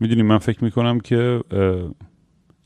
می‌دونی 0.00 0.22
من 0.22 0.38
فکر 0.38 0.64
می‌کنم 0.64 1.00
که 1.00 1.40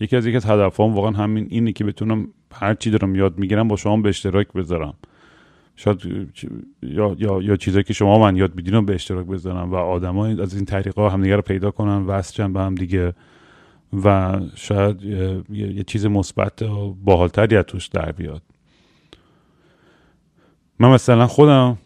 یکی 0.00 0.16
از 0.16 0.26
یکی 0.26 0.37
از 0.37 0.46
هدفام 0.46 0.94
واقعا 0.94 1.11
همین 1.11 1.46
اینه 1.50 1.72
که 1.72 1.85
بتونم 1.85 2.28
هر 2.52 2.74
چی 2.74 2.90
دارم 2.90 3.14
یاد 3.14 3.38
می‌گیرم 3.38 3.68
با 3.68 3.76
شما 3.76 3.96
به 3.96 4.08
اشتراک 4.08 4.52
بذارم. 4.52 4.94
شاید 5.84 5.98
یا 6.82 7.16
یا 7.18 7.42
یا 7.42 7.56
چیزایی 7.56 7.84
که 7.84 7.92
شما 7.92 8.18
من 8.18 8.36
یاد 8.36 8.54
میدین 8.54 8.86
به 8.86 8.94
اشتراک 8.94 9.26
بذارم 9.26 9.72
و 9.72 9.74
آدما 9.74 10.26
از 10.26 10.54
این 10.54 10.64
طریقا 10.64 11.08
همدیگه 11.08 11.36
رو 11.36 11.42
پیدا 11.42 11.70
کنن 11.70 12.06
وصل 12.06 12.48
به 12.48 12.60
هم 12.60 12.74
دیگه 12.74 13.12
و 14.04 14.40
شاید 14.54 15.02
یه, 15.50 15.82
چیز 15.86 16.06
مثبت 16.06 16.62
و 16.62 16.96
باحالتری 17.04 17.56
از 17.56 17.64
توش 17.64 17.86
در 17.86 18.12
بیاد. 18.12 18.42
من 20.78 20.90
مثلا 20.90 21.26
خودم 21.26 21.78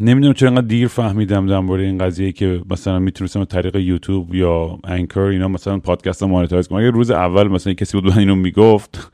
نمی‌دونم 0.00 0.34
چرا 0.34 0.48
انقدر 0.48 0.66
دیر 0.66 0.88
فهمیدم 0.88 1.46
در 1.46 1.58
مورد 1.58 1.82
این 1.82 1.98
قضیه 1.98 2.32
که 2.32 2.62
مثلا 2.70 2.98
می‌تونستم 2.98 3.40
از 3.40 3.48
طریق 3.48 3.76
یوتیوب 3.76 4.34
یا 4.34 4.78
انکر 4.84 5.20
اینا 5.20 5.48
مثلا 5.48 5.78
پادکست 5.78 6.22
رو 6.22 6.28
مانیتایز 6.28 6.68
کنم. 6.68 6.78
اگه 6.78 6.90
روز 6.90 7.10
اول 7.10 7.48
مثلا 7.48 7.72
کسی 7.72 8.00
بود 8.00 8.18
اینو 8.18 8.34
می‌گفت 8.34 9.12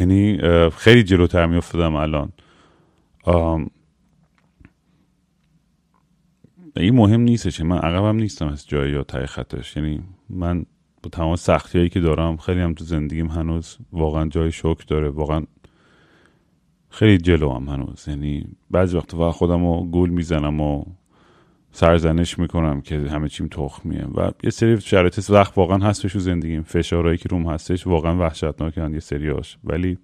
یعنی 0.00 0.38
خیلی 0.76 1.02
جلوتر 1.02 1.46
میافتادم 1.46 1.94
الان. 1.94 2.32
این 6.76 6.94
مهم 6.94 7.20
نیستش 7.20 7.60
من 7.60 7.78
عقبم 7.78 8.16
نیستم 8.16 8.48
از 8.48 8.68
جایی 8.68 8.92
یا 8.92 9.02
تای 9.02 9.26
خطش. 9.26 9.76
یعنی 9.76 10.02
من 10.30 10.66
با 11.02 11.10
تمام 11.10 11.36
سختی 11.36 11.78
هایی 11.78 11.90
که 11.90 12.00
دارم 12.00 12.36
خیلی 12.36 12.60
هم 12.60 12.74
تو 12.74 12.84
زندگیم 12.84 13.26
هنوز 13.26 13.78
واقعا 13.92 14.28
جای 14.28 14.52
شوک 14.52 14.86
داره. 14.86 15.08
واقعا 15.08 15.44
خیلی 16.88 17.18
جلو 17.18 17.52
هم 17.52 17.68
هنوز. 17.68 18.08
یعنی 18.08 18.44
بعضی 18.70 18.96
وقت 18.96 19.12
فقط 19.12 19.32
خودم 19.32 19.66
رو 19.66 19.84
گول 19.84 20.10
می‌زنم 20.10 20.60
و 20.60 20.84
سرزنش 21.72 22.38
می‌کنم 22.38 22.80
که 22.80 22.98
همه 22.98 23.28
چیم 23.28 23.48
تخمیه. 23.48 24.04
و 24.04 24.30
یه 24.44 24.50
سری 24.50 24.80
شرایط 24.80 25.30
وقت 25.30 25.58
واقعا 25.58 25.78
هستش 25.78 26.12
تو 26.12 26.18
زندگیم. 26.18 26.62
فشارهایی 26.62 27.18
که 27.18 27.28
روم 27.28 27.46
هستش 27.46 27.86
واقعا 27.86 28.18
وحشتناکن 28.18 28.92
یه 28.92 29.00
سریاش 29.00 29.58
ولی 29.64 29.98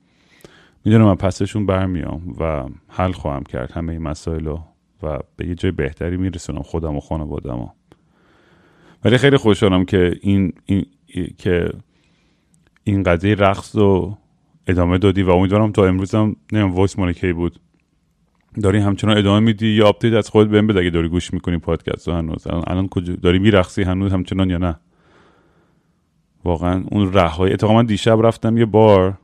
می‌دونم 0.87 1.05
من 1.05 1.15
پسشون 1.15 1.67
برمیام 1.67 2.35
و 2.41 2.65
حل 2.89 3.13
خواهم 3.13 3.43
کرد 3.43 3.73
همه 3.73 3.93
این 3.93 4.03
مسائل 4.03 4.47
و 5.03 5.19
به 5.37 5.47
یه 5.47 5.55
جای 5.55 5.73
بهتری 5.73 6.17
میرسونم 6.17 6.63
خودم 6.63 6.97
و 6.97 7.01
خانوادم 7.01 7.71
ولی 9.05 9.19
خیلی 9.19 9.37
خوشحالم 9.37 9.85
که 9.85 10.19
این, 10.21 10.53
این 10.65 10.87
که 11.39 11.69
این 12.85 13.03
قضیه 13.03 13.35
رقص 13.35 13.77
رو 13.77 14.19
ادامه 14.67 14.99
دادی 14.99 15.23
و 15.23 15.31
امیدوارم 15.31 15.73
تا 15.73 15.87
امروز 15.87 16.15
هم 16.15 16.37
نمیم 16.53 16.75
وایس 16.75 16.99
مال 16.99 17.33
بود. 17.33 17.61
داری 18.63 18.79
همچنان 18.79 19.19
ادامه 19.19 19.41
میدی 19.41 19.69
یا 19.69 19.89
آپدیت 19.89 20.15
از 20.15 20.31
خودت 20.31 20.51
بهم 20.51 20.67
بده 20.67 20.81
اگه 20.81 20.91
داری 20.91 21.09
گوش 21.09 21.33
می‌کنی 21.33 21.59
پادکست 21.59 22.09
هنوز؟ 22.09 22.47
الان, 22.47 22.65
الان 22.67 22.89
کجا؟ 22.89 23.15
داری 23.15 23.39
میرقصی 23.39 23.83
هنوز 23.83 24.13
همچنان 24.13 24.51
یا 24.51 24.59
نه؟ 24.59 24.77
واقعا 26.45 26.85
اون 26.91 27.13
رهایی 27.13 27.53
اتفاقا 27.53 27.83
دیشب 27.83 28.19
رفتم 28.23 28.57
یه 28.57 28.65
بار 28.65 29.19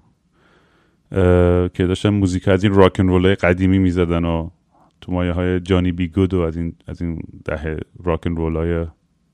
که 1.75 1.87
داشتن 1.87 2.09
موزیک 2.09 2.49
از 2.49 2.65
این 2.65 2.75
راکن 2.75 3.09
رول 3.09 3.35
قدیمی 3.35 3.79
می‌زدن 3.79 4.25
و 4.25 4.51
تو 5.01 5.13
مایه 5.13 5.33
های 5.33 5.61
جانی 5.61 5.93
بی 5.93 6.09
گود 6.09 6.35
و 6.35 6.41
از 6.41 6.57
این 6.57 6.75
از 6.87 7.03
این 7.03 7.21
دهه 7.45 7.79
راکن 8.05 8.37
رول 8.37 8.57
های 8.57 8.87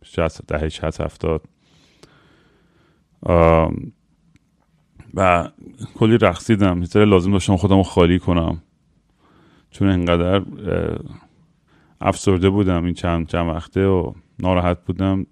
60 0.05 0.47
دهه 0.47 0.69
60 0.69 1.01
70 1.01 1.43
و 5.15 5.49
کلی 5.95 6.19
رقصیدم. 6.19 6.83
یه 6.95 7.05
لازم 7.05 7.33
داشتم 7.33 7.57
خودم 7.57 7.77
رو 7.77 7.83
خالی 7.83 8.19
کنم. 8.19 8.63
چون 9.71 9.89
انقدر 9.89 10.43
افسرده 12.01 12.51
بودم 12.51 12.85
این 12.85 12.95
چند 12.95 13.27
چند 13.27 13.49
وقته 13.49 13.87
و 13.87 14.13
ناراحت 14.39 14.85
بودم. 14.85 15.27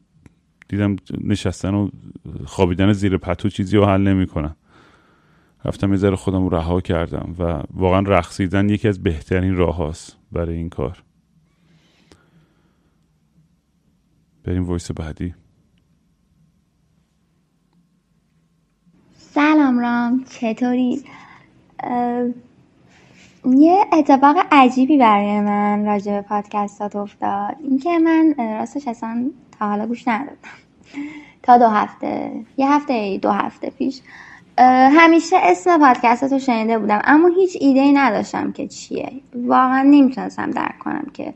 دیدم 0.68 0.96
نشستن 1.20 1.74
و 1.74 1.88
خوابیدن 2.44 2.92
زیر 2.92 3.16
پتو 3.16 3.48
چیزی 3.48 3.76
رو 3.76 3.84
حل 3.86 4.00
نمی‌کنم 4.00 4.56
رفتم 5.64 5.90
یه 5.90 5.96
ذره 5.96 6.16
خودم 6.16 6.48
رها 6.48 6.80
کردم 6.80 7.34
و 7.38 7.62
واقعا 7.74 8.00
رقصیدن 8.00 8.68
یکی 8.68 8.88
از 8.88 9.02
بهترین 9.02 9.56
راه 9.56 9.76
هاست 9.76 10.16
برای 10.32 10.56
این 10.56 10.68
کار. 10.68 11.02
بریم 14.44 14.64
وایس 14.64 14.90
بعدی. 14.90 15.34
سلام 19.12 19.78
رام 19.78 20.24
چطوری؟ 20.24 21.04
یه 23.44 23.84
اتفاق 23.92 24.36
عجیبی 24.52 24.98
برای 24.98 25.40
من 25.40 25.86
راجع 25.86 26.12
به 26.12 26.22
پادکستات 26.22 26.96
افتاد. 26.96 27.56
اینکه 27.60 27.98
من 27.98 28.34
راستش 28.38 28.88
اصلا 28.88 29.30
تا 29.58 29.68
حالا 29.68 29.86
گوش 29.86 30.08
ندادم. 30.08 30.36
تا 31.42 31.58
دو 31.58 31.68
هفته 31.68 32.44
یه 32.56 32.72
هفته 32.72 33.18
دو 33.18 33.30
هفته 33.30 33.70
پیش 33.70 34.00
همیشه 34.58 35.36
اسم 35.42 35.78
پادکست 35.78 36.32
رو 36.32 36.38
شنیده 36.38 36.78
بودم 36.78 37.00
اما 37.04 37.28
هیچ 37.28 37.56
ایده 37.60 37.80
ای 37.80 37.92
نداشتم 37.92 38.52
که 38.52 38.68
چیه. 38.68 39.12
واقعا 39.34 39.82
نمی‌تونستم 39.82 40.50
درک 40.50 40.78
کنم 40.78 41.06
که 41.14 41.34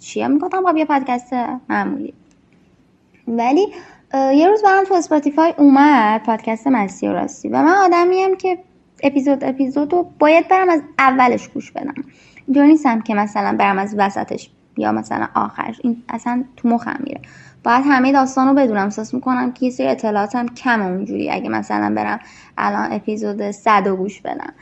چیه. 0.00 0.28
می‌گفتم 0.28 0.62
خب 0.66 0.76
یه 0.76 0.84
پادکست 0.84 1.32
معمولی. 1.68 2.14
ولی 3.28 3.66
یه 4.14 4.48
روز 4.48 4.62
برام 4.62 4.84
تو 4.84 4.94
Spotify 4.94 5.54
اومد 5.56 6.22
پادکست 6.22 6.66
مستی 6.66 7.08
و 7.08 7.12
راستی 7.12 7.48
و 7.48 7.62
من 7.62 7.74
آدمیم 7.74 8.36
که 8.36 8.58
اپیزود 9.02 9.44
اپیزود 9.44 9.92
رو 9.92 10.10
باید 10.18 10.48
برم 10.48 10.68
از 10.68 10.82
اولش 10.98 11.48
گوش 11.48 11.72
بدم. 11.72 11.94
اینجوری 12.46 12.68
نیستم 12.68 13.00
که 13.00 13.14
مثلا 13.14 13.56
برم 13.56 13.78
از 13.78 13.94
وسطش 13.98 14.50
یا 14.76 14.92
مثلا 14.92 15.28
آخرش. 15.34 15.80
این 15.82 16.02
اصلا 16.08 16.44
تو 16.56 16.68
مخم 16.68 17.00
میره. 17.04 17.20
باید 17.68 17.84
همه 17.86 18.12
داستان 18.12 18.48
رو 18.48 18.54
بدونم. 18.54 18.84
احساس 18.84 19.14
می‌کنم 19.14 19.52
که 19.52 19.66
یه 19.66 19.72
سری 19.72 19.86
اطلاعاتم 19.86 20.46
کم 20.46 20.82
اونجوری. 20.82 21.30
اگه 21.30 21.48
مثلا 21.48 21.94
برم 21.96 22.20
الان 22.58 22.92
اپیزود 22.92 23.50
صد 23.50 23.86
و 23.86 23.96
گوش 23.96 24.20
بدم. 24.20 24.52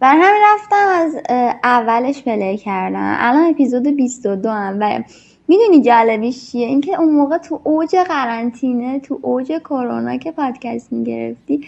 بر 0.00 0.12
همین 0.12 0.42
رفتم 0.54 0.86
از 0.92 1.16
اولش 1.64 2.22
پلی 2.22 2.56
کردم. 2.56 3.16
الان 3.18 3.50
اپیزود 3.50 3.88
22 3.88 4.50
هم 4.50 4.76
و 4.80 5.02
می‌دونی 5.48 5.82
جالبیش 5.82 6.50
چیه؟ 6.50 6.66
اینکه 6.66 7.00
اون 7.00 7.10
موقع 7.10 7.38
تو 7.38 7.60
اوج 7.64 7.96
قرنطینه 7.96 9.00
تو 9.00 9.18
اوج 9.22 9.52
کرونا 9.64 10.16
که 10.16 10.32
پادکست 10.32 10.92
می‌گرفتی 10.92 11.60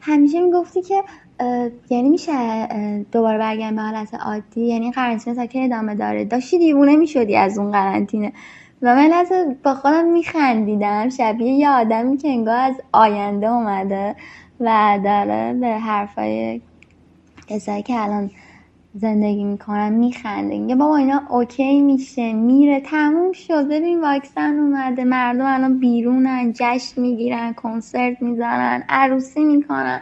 همیشه 0.00 0.40
می‌گفتی 0.40 0.82
که 0.82 1.02
یعنی 1.90 2.08
میشه 2.08 2.32
دوباره 3.12 3.38
برگردیم 3.38 3.76
به 3.76 3.82
حالت 3.82 4.14
عادی؟ 4.14 4.66
یعنی 4.66 4.92
قرنطینه 4.92 5.36
تا 5.36 5.46
که 5.46 5.64
ادامه 5.64 5.94
داره؟ 5.94 6.24
داشتی 6.24 6.58
دیوونه 6.58 6.96
می‌شدی 6.96 7.36
از 7.36 7.58
اون 7.58 7.72
قرنطینه. 7.72 8.32
و 8.84 8.94
من 8.94 9.12
از 9.12 9.32
با 9.64 9.74
خودم 9.74 10.04
میخندیدم. 10.04 11.08
شبیه 11.08 11.52
یه 11.52 11.70
آدمی 11.70 12.16
که 12.16 12.28
انگار 12.28 12.56
از 12.56 12.74
آینده 12.92 13.50
اومده 13.50 14.16
و 14.60 14.98
داره 15.04 15.54
به 15.60 15.66
حرفای 15.66 16.60
کسایی 17.46 17.82
که 17.82 18.00
الان 18.00 18.30
زندگی 18.94 19.44
می‌کنن 19.44 19.92
میخنده. 19.92 20.58
میگه 20.58 20.74
بابا 20.74 20.96
اینا 20.96 21.22
اوکی 21.30 21.80
میشه 21.80 22.32
میره 22.32 22.80
تموم 22.80 23.32
شد. 23.32 23.68
ببین 23.68 24.00
واکسن 24.00 24.58
اومده 24.58 25.04
مردم 25.04 25.44
الان 25.46 25.78
بیرونن 25.78 26.52
جشن 26.54 27.00
می‌گیرن 27.00 27.52
کنسرت 27.52 28.22
می‌زنن 28.22 28.84
عروسی 28.88 29.44
می‌کنن. 29.44 30.00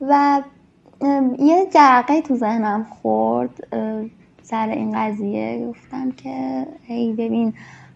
و 0.00 0.42
یه 1.38 1.66
جرقه 1.74 2.22
تو 2.22 2.36
ذهنم 2.36 2.86
خورد. 2.90 3.66
سر 4.50 4.68
این 4.68 4.92
قضیه 4.94 5.66
گفتم 5.68 6.10
که 6.10 6.66
هی 6.82 7.12
ببین 7.12 7.54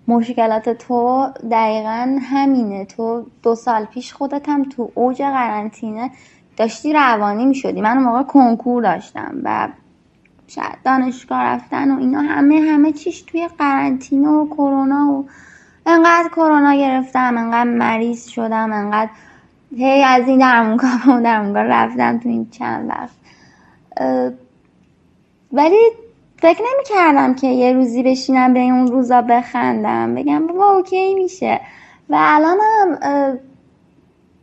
مشکلات 0.08 0.68
تو 0.68 1.28
دقیقا 1.50 2.18
همینه. 2.22 2.84
تو 2.84 3.26
دو 3.42 3.54
سال 3.54 3.84
پیش 3.84 4.12
خودت 4.12 4.48
هم 4.48 4.62
تو 4.62 4.90
اوج 4.94 5.22
قرنطینه 5.22 6.10
داشتی 6.56 6.92
روانی 6.92 7.46
می 7.46 7.54
شدی 7.54 7.80
من 7.80 7.96
اون 7.96 8.06
موقع 8.06 8.22
کنکور 8.22 8.82
داشتم 8.82 9.34
و 9.44 9.68
شاید 10.46 10.78
دانشگاه 10.84 11.42
رفتن 11.42 11.90
و 11.90 11.98
اینا 11.98 12.20
همه 12.20 12.60
همه 12.60 12.92
چیش 12.92 13.22
توی 13.22 13.48
قرنطینه 13.58 14.28
و 14.28 14.46
کرونا 14.46 15.12
و 15.12 15.26
انقدر 15.86 16.28
کرونا 16.28 16.74
گرفتم 16.74 17.38
انقدر 17.38 17.70
مریض 17.70 18.26
شدم 18.26 18.72
انقدر 18.72 19.10
هی 19.76 20.02
از 20.02 20.28
این 20.28 20.38
درمونگاه 20.38 21.16
و 21.16 21.22
درمونگاه 21.22 21.62
رفتم 21.62 22.18
تو 22.18 22.28
این 22.28 22.50
چند 22.50 22.88
وقت. 22.88 23.16
ولی 25.52 25.76
فکر 26.40 26.60
نمی 26.60 26.84
کردم 26.86 27.34
که 27.34 27.46
یه 27.46 27.72
روزی 27.72 28.02
بشینم 28.02 28.54
به 28.54 28.60
اون 28.60 28.86
روزا 28.86 29.22
بخندم. 29.22 30.14
بگم 30.14 30.46
بابا 30.46 30.70
اوکی 30.70 31.14
میشه. 31.14 31.60
و 32.08 32.16
الان 32.18 32.58
هم 32.60 33.38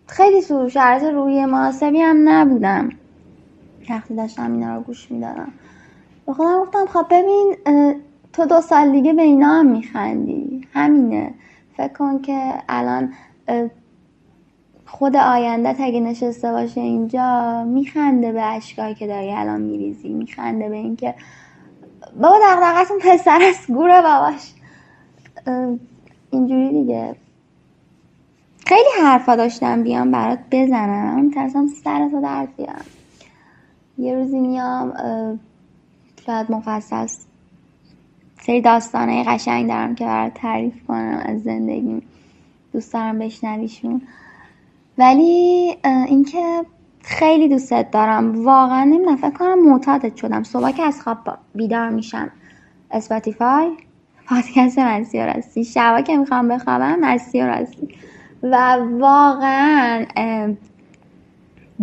خیلی 0.08 0.42
تو 0.42 0.70
شرط 0.70 1.04
روی 1.04 1.46
مناسبی 1.46 2.02
هم 2.02 2.30
نبودم. 2.30 2.90
وقتی 3.90 4.16
داشتم 4.16 4.52
اینا 4.52 4.76
رو 4.76 4.82
گوش 4.82 5.12
می‌دادم. 5.12 5.52
به 6.26 6.34
خودم 6.34 6.62
گفتم 6.62 6.86
خب 6.86 7.06
ببین 7.12 7.56
تو 8.34 8.46
دو 8.46 8.62
سال 8.62 8.92
دیگه 8.92 9.14
به 9.14 9.22
اینا 9.22 9.48
هم 9.48 9.66
میخندی. 9.66 10.68
همینه. 10.74 11.34
فکر 11.78 11.94
کن 11.94 12.22
که 12.22 12.54
الان 12.70 13.14
خود 14.86 15.16
آینده 15.16 15.84
اگه 15.84 16.00
نشسته 16.00 16.52
باشه 16.52 16.82
اینجا 16.82 17.64
میخنده 17.64 18.32
به 18.32 18.44
اشکایی 18.44 18.96
که 18.96 19.08
داری 19.08 19.32
الان 19.32 19.62
میریزی. 19.62 20.10
میخنده 20.10 20.70
به 20.70 20.76
اینکه 20.76 21.16
بابا 22.22 22.36
دقدقتون 22.44 23.00
پسر 23.00 23.40
است 23.42 23.68
گوره 23.68 24.02
باباش. 24.02 24.54
اینجوری 26.32 26.70
دیگه. 26.70 27.16
خیلی 28.66 28.90
حرفا 29.02 29.36
داشتم 29.36 29.84
بیام 29.84 30.12
برات 30.12 30.40
بزنم. 30.52 31.32
ترسم 31.32 31.68
سرتو 31.68 32.22
درد 32.22 32.56
بیارم 32.56 32.86
یه 33.98 34.16
روزی 34.16 34.40
میام 34.40 34.94
شاید 36.26 36.52
مفصل 36.52 37.08
سری 38.42 38.62
داستانه 38.62 39.24
قشنگ 39.24 39.68
دارم 39.68 39.96
که 39.96 40.06
برات 40.06 40.34
تعریف 40.34 40.84
کنم 40.88 41.24
از 41.26 41.44
زندگی 41.44 42.02
دوست 42.74 42.94
دارم 42.94 43.20
بشنویشون. 43.20 44.02
ولی 44.98 45.78
اینکه 45.84 46.66
خیلی 47.02 47.50
دوستت 47.50 47.92
دارم. 47.92 48.46
واقعا 48.46 48.84
نمی‌دونم 48.84 49.16
فکر 49.16 49.30
کنم 49.30 49.72
معتادت 49.72 50.16
شدم. 50.16 50.44
صبح 50.44 50.72
که 50.72 50.84
از 50.84 51.02
خواب 51.02 51.18
بیدار 51.56 51.90
میشم. 51.90 52.32
Spotify 52.92 53.70
پادکست 54.28 54.80
مستی 54.80 55.17
و 55.17 55.26
راستی. 55.26 55.66
شبا 55.66 56.02
که 56.02 56.18
می‌خوام 56.18 56.48
بخوابم 56.48 57.00
مستی 57.00 57.37
و 57.37 57.46
راستی. 57.46 57.88
و 58.44 58.78
واقعا 59.00 60.06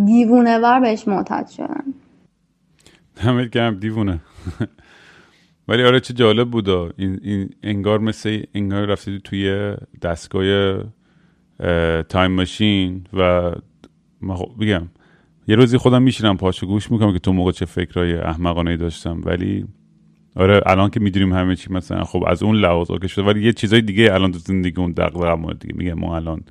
دیوونه 0.05 0.59
وار 0.59 0.79
بهش 0.79 1.07
معتاد 1.07 1.47
شدم. 1.47 1.83
دمت 3.15 3.49
گرم 3.49 3.79
دیوونه. 3.79 4.19
ولی 5.67 5.83
آره 5.83 5.99
چه 5.99 6.13
جالب 6.13 6.51
بود. 6.51 6.69
این, 6.69 7.19
این 7.23 7.49
انگار 7.63 7.99
مثل 7.99 8.43
انگار 8.53 8.85
رفتید 8.85 9.21
توی 9.21 9.75
دستگاه 10.01 10.83
time 12.03 12.31
machine 12.31 13.07
و 13.13 13.51
بگم. 14.61 14.87
یه 15.47 15.55
روزی 15.55 15.77
خودم 15.77 16.01
میشینم 16.01 16.37
پاشو 16.37 16.67
گوش 16.67 16.91
می‌کنم 16.91 17.13
که 17.13 17.19
تو 17.19 17.33
موقع 17.33 17.51
چه 17.51 17.65
فکرهای 17.65 18.15
احمقانه 18.15 18.77
داشتم. 18.77 19.21
ولی 19.25 19.65
آره 20.35 20.61
الان 20.65 20.89
که 20.89 20.99
می‌دونیم 20.99 21.33
همه 21.33 21.55
چی 21.55 21.73
مثلا 21.73 22.03
خب 22.03 22.23
از 22.27 22.43
اون 22.43 22.55
لحاظ 22.55 22.87
که 23.01 23.07
شده 23.07 23.25
ولی 23.25 23.43
یه 23.43 23.53
چیزای 23.53 23.81
دیگه 23.81 24.13
الان 24.13 24.31
تو 24.31 24.39
زندگی 24.39 24.81
اون 24.81 24.91
دغدغه 24.91 25.53
دیگه 25.53 25.75
میگه 25.77 25.93
ما 25.93 26.15
الان 26.15 26.41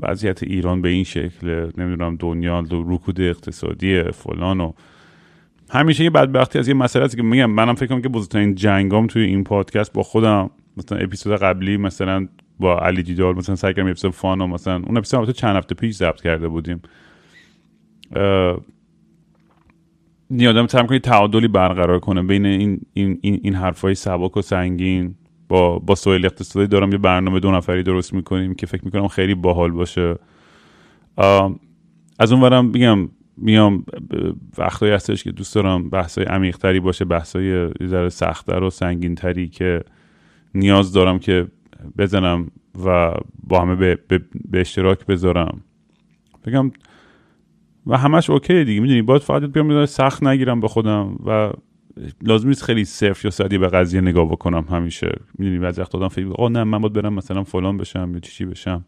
وضعیت 0.00 0.42
ایران 0.42 0.82
به 0.82 0.88
این 0.88 1.04
شکل 1.04 1.70
نمی‌دونم 1.78 2.16
دنیا 2.16 2.64
رکود 2.70 3.20
اقتصادی 3.20 4.02
فلان 4.02 4.60
و 4.60 4.72
همیشه 5.70 6.04
یه 6.04 6.10
بدبختی 6.10 6.58
از 6.58 6.68
یه 6.68 6.74
مسئله 6.74 7.04
است 7.04 7.16
که 7.16 7.22
میگم 7.22 7.50
منم 7.50 7.74
فکر 7.74 7.86
کنم 7.86 8.02
که 8.02 8.08
بزرگترین 8.08 8.54
جنگام 8.54 9.06
توی 9.06 9.22
این 9.22 9.44
پادکست 9.44 9.92
با 9.92 10.02
خودم 10.02 10.50
مثلا 10.76 10.98
اپیزود 10.98 11.36
قبلی 11.36 11.76
مثلا 11.76 12.28
با 12.60 12.78
علی 12.78 13.02
دیدار 13.02 13.34
مثلا 13.34 13.56
سعی 13.56 13.74
کردم 13.74 13.90
اپیزود 13.90 14.12
فانو 14.12 14.46
مثلا 14.46 14.82
اون 14.86 14.96
اپیزود 14.96 15.30
چند 15.30 15.56
هفته 15.56 15.74
پیش 15.74 15.94
ضبط 15.94 16.20
کرده 16.20 16.48
بودیم. 16.48 16.82
نیادم 20.30 20.66
تم 20.66 20.86
کنی 20.86 20.98
تعادلی 20.98 21.48
برقرار 21.48 21.98
کنه 21.98 22.22
بین 22.22 22.46
این 22.46 22.80
این 22.94 23.18
این, 23.22 23.40
این 23.42 23.54
حرفای 23.54 23.94
سبک 23.94 24.36
و 24.36 24.42
سنگین. 24.42 25.14
با 25.48 25.78
با 25.78 25.94
سویل 25.94 26.26
اقتصادی 26.26 26.66
دارم 26.66 26.92
یه 26.92 26.98
برنامه 26.98 27.40
دو 27.40 27.50
نفری 27.50 27.82
درست 27.82 28.14
می‌کنیم 28.14 28.54
که 28.54 28.66
فکر 28.66 28.84
می‌کنم 28.84 29.08
خیلی 29.08 29.34
باحال 29.34 29.70
باشه. 29.70 30.16
از 32.18 32.32
اون 32.32 32.40
ورم 32.40 32.66
میگم 32.66 33.08
میام 33.36 33.84
وقتایی 34.58 34.92
هستش 34.92 35.24
که 35.24 35.32
دوست 35.32 35.54
دارم 35.54 35.90
بحثای 35.90 36.24
عمیقتری 36.24 36.80
باشه 36.80 37.04
بحثای 37.04 37.68
ذره 37.86 38.08
سختتر 38.08 38.62
و 38.62 38.70
سنگینتری 38.70 39.48
که 39.48 39.82
نیاز 40.54 40.92
دارم 40.92 41.18
که 41.18 41.46
بزنم 41.98 42.50
و 42.84 43.14
با 43.44 43.60
همه 43.60 43.74
به, 43.74 43.98
به, 44.08 44.20
به 44.50 44.60
اشتراک 44.60 45.06
بذارم. 45.06 45.60
بگم 46.46 46.72
و 47.86 47.98
همش 47.98 48.30
اوکی 48.30 48.64
دیگه. 48.64 48.80
می‌دونی 48.80 49.02
باید 49.02 49.22
فقط 49.22 49.42
بیام 49.42 49.86
سخت 49.86 50.22
نگیرم 50.22 50.60
به 50.60 50.68
خودم 50.68 51.16
و 51.26 51.50
لازم 52.22 52.48
نیست 52.48 52.62
خیلی 52.62 52.84
صرف 52.84 53.24
یا 53.24 53.30
سادی 53.30 53.58
به 53.58 53.68
قضیه 53.68 54.00
نگاه 54.00 54.28
بکنم 54.28 54.64
همیشه. 54.70 55.12
می‌دونی 55.38 55.58
بعضی 55.58 55.80
وقت 55.80 55.94
آدم 55.94 56.08
فکر 56.08 56.26
آه 56.38 56.50
نه 56.50 56.64
من 56.64 56.78
باید 56.78 56.92
برم 56.92 57.14
مثلا 57.14 57.44
فلان 57.44 57.76
بشم 57.76 58.10
یا 58.14 58.20
چی 58.20 58.44
بشم. 58.44 58.84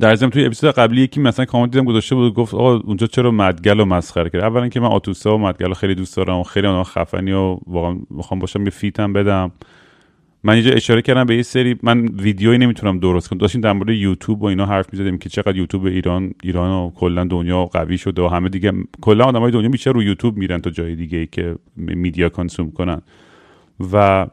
در 0.00 0.14
ضمن 0.14 0.30
توی 0.30 0.44
اپیزود 0.44 0.70
قبلی 0.70 1.00
یکی 1.00 1.20
مثلا 1.20 1.44
کامنت 1.44 1.70
دیدم 1.70 1.84
گذاشته 1.84 2.14
بود 2.14 2.34
گفت 2.34 2.54
آقا 2.54 2.76
اونجا 2.76 3.06
چرا 3.06 3.30
مدگل 3.30 3.80
و 3.80 3.84
مسخره 3.84 4.30
کرد؟ 4.30 4.42
اولا 4.42 4.68
که 4.68 4.80
من 4.80 4.86
آتوسا 4.86 5.34
و 5.34 5.38
مدگل 5.38 5.72
خیلی 5.72 5.94
دوست 5.94 6.16
دارم 6.16 6.36
و 6.38 6.42
خیلی 6.42 6.66
اونها 6.66 6.84
خفنی 6.84 7.32
و 7.32 7.58
واقعا 7.66 8.00
می‌خوام 8.10 8.40
باشم 8.40 8.64
یه 8.64 8.70
فیتم 8.70 9.12
بدم. 9.12 9.52
من 10.44 10.54
اینجا 10.54 10.70
اشاره 10.70 11.02
کردم 11.02 11.24
به 11.24 11.36
یه 11.36 11.42
سری 11.42 11.76
من 11.82 12.06
ویدیویی 12.06 12.58
نمی‌تونم 12.58 12.98
درست 12.98 13.28
کنم. 13.28 13.38
داشتیم 13.38 13.60
در 13.60 13.72
مورد 13.72 13.88
یوتیوب 13.88 14.42
و 14.42 14.46
اینا 14.46 14.66
حرف 14.66 14.92
می‌زدیم 14.92 15.18
که 15.18 15.28
چقدر 15.28 15.56
یوتیوب 15.56 15.84
ایران 15.84 16.32
ایران 16.42 16.70
و 16.70 16.90
کلا 16.90 17.24
دنیا 17.24 17.64
قوی 17.64 17.98
شده 17.98 18.22
و 18.22 18.28
همه 18.28 18.48
دیگه 18.48 18.72
کلا 19.00 19.24
آدمای 19.24 19.52
دنیا 19.52 19.68
بیشتر 19.68 19.92
رو 19.92 20.02
یوتیوب 20.02 20.36
میرن 20.36 20.58
تا 20.58 20.70
جای 20.70 20.96
دیگه 20.96 21.18
ای 21.18 21.26
که 21.26 21.56
میدیا 21.76 22.28
کانسوم 22.28 22.70
کنن. 22.70 23.02
و 23.92 24.26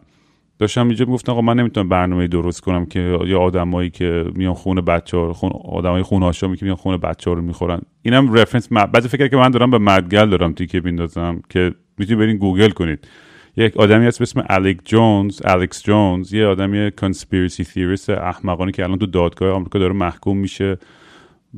داشتم 0.60 0.88
اینجا 0.88 1.06
می‌گفتن 1.06 1.32
آقا 1.32 1.42
من 1.42 1.60
نمی‌تونم 1.60 1.90
برنامه 1.90 2.28
درست 2.28 2.62
کنم 2.62 2.86
که 2.86 3.20
یا 3.26 3.40
آدمایی 3.40 3.90
که 3.90 4.26
میان 4.36 4.54
خونه 4.54 4.82
بچه 4.82 5.18
ها 5.18 5.34
خون 5.34 5.52
آدمای 5.66 6.02
خونه 6.02 6.26
هاشا 6.26 6.56
که 6.56 6.66
میان 6.66 6.76
خونه 6.76 6.98
بچه 6.98 7.30
ها 7.30 7.36
رو 7.36 7.42
می‌خورن. 7.42 7.82
اینم 8.02 8.34
رفرنس 8.34 8.70
بعضی 8.74 9.08
فکر 9.08 9.28
که 9.28 9.38
من 9.38 9.52
دارم 9.52 9.72
به 9.72 9.78
مدگل 9.78 10.30
دارم 10.30 10.54
تیکه 10.54 10.82
بیندازم 10.82 11.42
که 11.50 11.72
می‌تونید 11.98 12.20
برین 12.20 12.38
گوگل 12.38 12.70
کنید. 12.70 13.08
یک 13.58 13.78
آدمی 13.78 14.06
هست 14.06 14.20
به 14.20 14.24
اسم 14.24 14.44
الکس 14.50 14.80
جونز 14.86 15.42
الکس 15.46 15.84
جونز 15.84 16.34
یه 16.34 16.46
آدمی 16.46 16.92
conspiracy 16.92 17.64
theorist 17.64 18.10
احمقانه‌ای 18.10 18.72
که 18.72 18.84
الان 18.84 18.98
تو 19.00 19.06
دادگاه 19.06 19.52
آمریکا 19.52 19.80
داره 19.80 19.94
محکوم 19.94 20.38
میشه. 20.38 20.78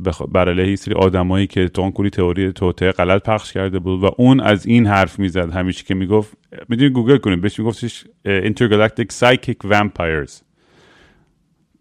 بخ... 0.06 0.22
بر 0.22 0.50
علیه 0.50 0.76
سری 0.76 0.94
آدمایی 0.94 1.48
که 1.48 1.68
تو 1.68 1.92
کلی 1.92 2.10
تئوری 2.10 2.52
توطئه 2.52 2.92
غلط 2.92 3.30
پخش 3.30 3.54
کرده 3.54 3.80
بود 3.80 4.04
و 4.04 4.12
اون 4.18 4.40
از 4.40 4.66
این 4.66 4.88
حرف 4.88 5.20
می‌زد. 5.20 5.52
همیشه 5.52 5.84
که 5.84 5.96
می‌گفت 5.96 6.38
می‌دونی 6.70 6.90
گوگل 6.90 7.18
کنید 7.18 7.42
بهش 7.42 7.60
میگفتش 7.60 8.06
intergalactic 8.28 9.06
psychic 9.20 9.70
vampires 9.72 10.32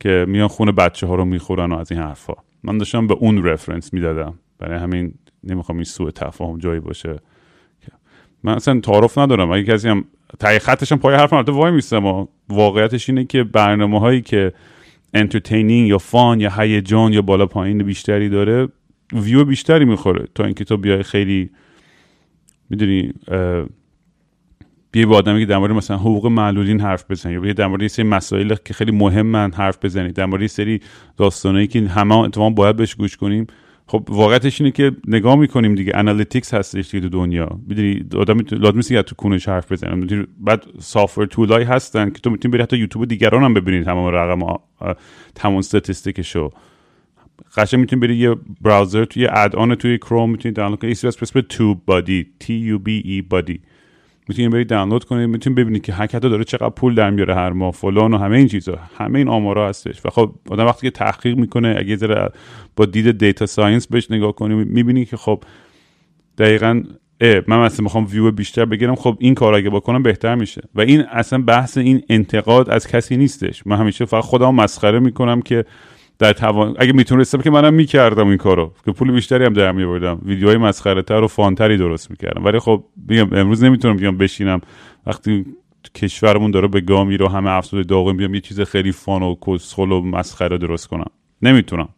که 0.00 0.24
میان 0.28 0.48
خون 0.48 0.70
بچه 0.70 1.06
ها 1.06 1.14
رو 1.14 1.24
می‌خورن 1.24 1.72
و 1.72 1.76
از 1.76 1.92
این 1.92 2.00
حرفا. 2.00 2.34
من 2.62 2.78
داشتم 2.78 3.06
به 3.06 3.14
اون 3.14 3.44
reference 3.44 3.94
می‌دادم. 3.94 4.34
برای 4.58 4.78
همین 4.78 5.14
نمی‌خوام 5.44 5.78
این 5.78 5.84
سوء 5.84 6.10
تفاهم 6.10 6.58
جایی 6.58 6.80
باشه. 6.80 7.16
من 8.42 8.54
اصلا 8.54 8.80
تعارف 8.80 9.18
ندارم. 9.18 9.50
اگه 9.50 9.64
کسی 9.64 9.88
هم 9.88 10.04
تایی 10.38 10.58
خطش 10.58 10.92
هم 10.92 10.98
پای 10.98 11.14
حرف 11.14 11.32
البته 11.32 11.52
وای 11.52 11.72
میستم. 11.72 12.28
واقعیتش 12.48 13.08
اینه 13.08 13.24
که 13.24 13.44
برنامه 13.44 14.00
هایی 14.00 14.22
که 14.22 14.52
entertaining 15.14 15.88
یا 15.88 15.98
fun 15.98 16.40
یا 16.40 16.50
هیجان 16.58 17.12
یا 17.12 17.22
بالا 17.22 17.46
پایین 17.46 17.82
بیشتری 17.82 18.28
داره 18.28 18.68
ویو 19.12 19.44
بیشتری 19.44 19.84
می‌خوره. 19.84 20.24
تا 20.34 20.44
اینکه 20.44 20.64
تو 20.64 20.76
بیای 20.76 21.02
خیلی 21.02 21.50
می‌دونی 22.70 23.12
بیای 24.92 25.06
با 25.06 25.16
آدمی 25.16 25.40
که 25.40 25.46
در 25.46 25.58
مورد 25.58 25.72
مثلا 25.72 25.96
حقوق 25.96 26.26
معلولین 26.26 26.80
حرف 26.80 27.10
بزنی 27.10 27.32
یا 27.32 27.52
در 27.52 27.66
مورد 27.66 27.86
سری 27.86 28.04
مسائل 28.04 28.54
که 28.64 28.74
خیلی 28.74 28.92
مهمن 28.92 29.52
حرف 29.52 29.84
بزنی 29.84 30.12
در 30.12 30.26
مورد 30.26 30.46
سری 30.46 30.80
داستانایی 31.16 31.66
که 31.66 31.80
همه 31.80 32.16
اتفاقا 32.16 32.50
باید 32.50 32.76
بهش 32.76 32.94
گوش 32.94 33.16
کنیم. 33.16 33.46
خب 33.90 34.04
واقعیتش 34.08 34.60
اینه 34.60 34.70
که 34.70 34.92
نگاه 35.08 35.36
می‌کنیم 35.36 35.74
دیگه 35.74 35.92
analytics 35.94 36.54
هستش 36.54 36.90
دیگه 36.90 37.08
تو 37.08 37.08
دنیا. 37.08 37.60
می‌دونی 37.68 38.04
آدم 38.16 38.38
لازم 38.50 38.76
نیست 38.76 39.00
تو 39.00 39.14
کونش 39.14 39.48
حرف 39.48 39.72
بزنه. 39.72 40.26
بعد 40.38 40.64
software 40.78 41.26
tool 41.26 41.52
های 41.52 41.64
هستن 41.64 42.10
که 42.10 42.20
تو 42.20 42.30
می‌تونی 42.30 42.52
بری 42.52 42.62
حتی 42.62 42.76
یوتیوب 42.76 43.08
دیگران 43.08 43.42
هم 43.42 43.54
ببینید 43.54 43.84
تمام 43.84 44.06
رقم 44.14 44.58
تمام 45.34 45.56
statistics 45.56 46.29
شو 46.29 46.50
قشنگ 47.56 47.80
می‌تونی 47.80 48.00
بری 48.00 48.16
یه 48.16 48.36
browser 48.60 49.04
توی 49.04 49.26
add-on 49.26 49.74
توی 49.74 49.98
کروم 49.98 50.30
می‌تونی 50.30 50.52
دانلود 50.52 50.78
کنی. 50.78 50.90
اسم 50.90 51.40
TubeBuddy 51.40 52.26
T 52.44 52.46
U 52.46 52.88
B 52.88 53.06
E 53.06 53.22
Buddy 53.28 53.60
می‌تونید 54.30 54.52
برید 54.52 54.68
دانلود 54.68 55.04
کنید 55.04 55.30
می‌تونید 55.30 55.58
ببینید 55.58 55.82
که 55.82 55.92
هرکی 55.94 56.12
داره 56.12 56.44
چقدر 56.44 56.68
پول 56.68 56.94
در 56.94 57.10
میاره 57.10 57.34
هر 57.34 57.50
ماه 57.52 57.72
فلان 57.72 58.14
و 58.14 58.18
همه 58.18 58.36
این 58.36 58.48
چیزا. 58.48 58.78
همه 58.96 59.18
این 59.18 59.28
آمارا 59.28 59.68
هستش. 59.68 60.06
و 60.06 60.10
خب 60.10 60.34
آدم 60.50 60.66
وقتی 60.66 60.86
که 60.86 60.90
تحقیق 60.90 61.36
می‌کنه 61.36 61.74
اگه 61.78 61.96
ذره 61.96 62.28
با 62.76 62.86
دید 62.86 63.18
data 63.18 63.46
science 63.46 63.86
بهش 63.86 64.10
نگاه 64.10 64.32
کنیم 64.32 64.58
می‌بینی 64.58 65.04
که 65.04 65.16
خب 65.16 65.44
دقیقا 66.38 66.82
من 67.20 67.58
مثلا 67.58 67.82
می‌خوام 67.82 68.06
ویو 68.10 68.30
بیشتر 68.30 68.64
بگیرم 68.64 68.94
خب 68.94 69.16
این 69.20 69.34
کار 69.34 69.54
اگه 69.54 69.70
بکنم 69.70 70.02
بهتر 70.02 70.34
میشه. 70.34 70.62
و 70.74 70.80
این 70.80 71.00
اصلا 71.00 71.42
بحث 71.42 71.78
این 71.78 72.02
انتقاد 72.08 72.70
از 72.70 72.86
کسی 72.86 73.16
نیستش. 73.16 73.66
من 73.66 73.76
همیشه 73.76 74.04
فقط 74.04 74.24
خودم 74.24 74.54
مسخره 74.54 74.98
می‌کنم 74.98 75.42
که 75.42 75.64
در 76.20 76.32
توان 76.32 76.74
اگه 76.78 76.92
می‌تونستم 76.92 77.38
که 77.38 77.50
منم 77.50 77.74
می‌کردم 77.74 78.28
این 78.28 78.36
کارو. 78.36 78.72
که 78.84 78.92
پول 78.92 79.12
بیشتری 79.12 79.44
هم 79.44 79.52
در 79.52 79.72
میبردم 79.72 80.20
ویدیوهای 80.24 80.56
مسخره 80.56 81.02
تر 81.02 81.22
و 81.22 81.28
fun 81.28 81.52
تری 81.52 81.76
درست 81.76 82.10
می‌کردم. 82.10 82.44
ولی 82.44 82.58
خب 82.58 82.84
میگم 83.08 83.28
امروز 83.32 83.64
نمی‌تونم 83.64 83.96
بیام 83.96 84.18
بشینم. 84.18 84.60
وقتی 85.06 85.46
کشورمون 85.94 86.50
داره 86.50 86.68
به 86.68 86.80
گا 86.80 87.16
میره 87.16 87.28
همه 87.28 87.50
افسرده 87.50 87.82
داغونیم 87.82 88.16
بیام 88.16 88.34
یه 88.34 88.40
چیز 88.40 88.60
خیلی 88.60 88.92
fun 88.92 89.22
و 89.22 89.34
کسخل 89.46 89.92
و 89.92 90.02
مسخره 90.02 90.58
درست 90.58 90.86
کنم. 90.86 91.10
نمی‌تونم. 91.42 91.88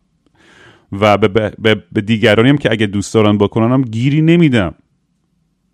و 0.93 1.19
به, 1.19 1.29
به, 1.59 1.83
به 1.93 2.01
دیگرانی 2.01 2.49
هم 2.49 2.59
که 2.59 2.73
اگه 2.73 2.87
دوست 2.87 3.15
دارن 3.15 3.39
بکننم 3.39 3.83
گیری 3.83 4.23
نمیدم. 4.23 4.75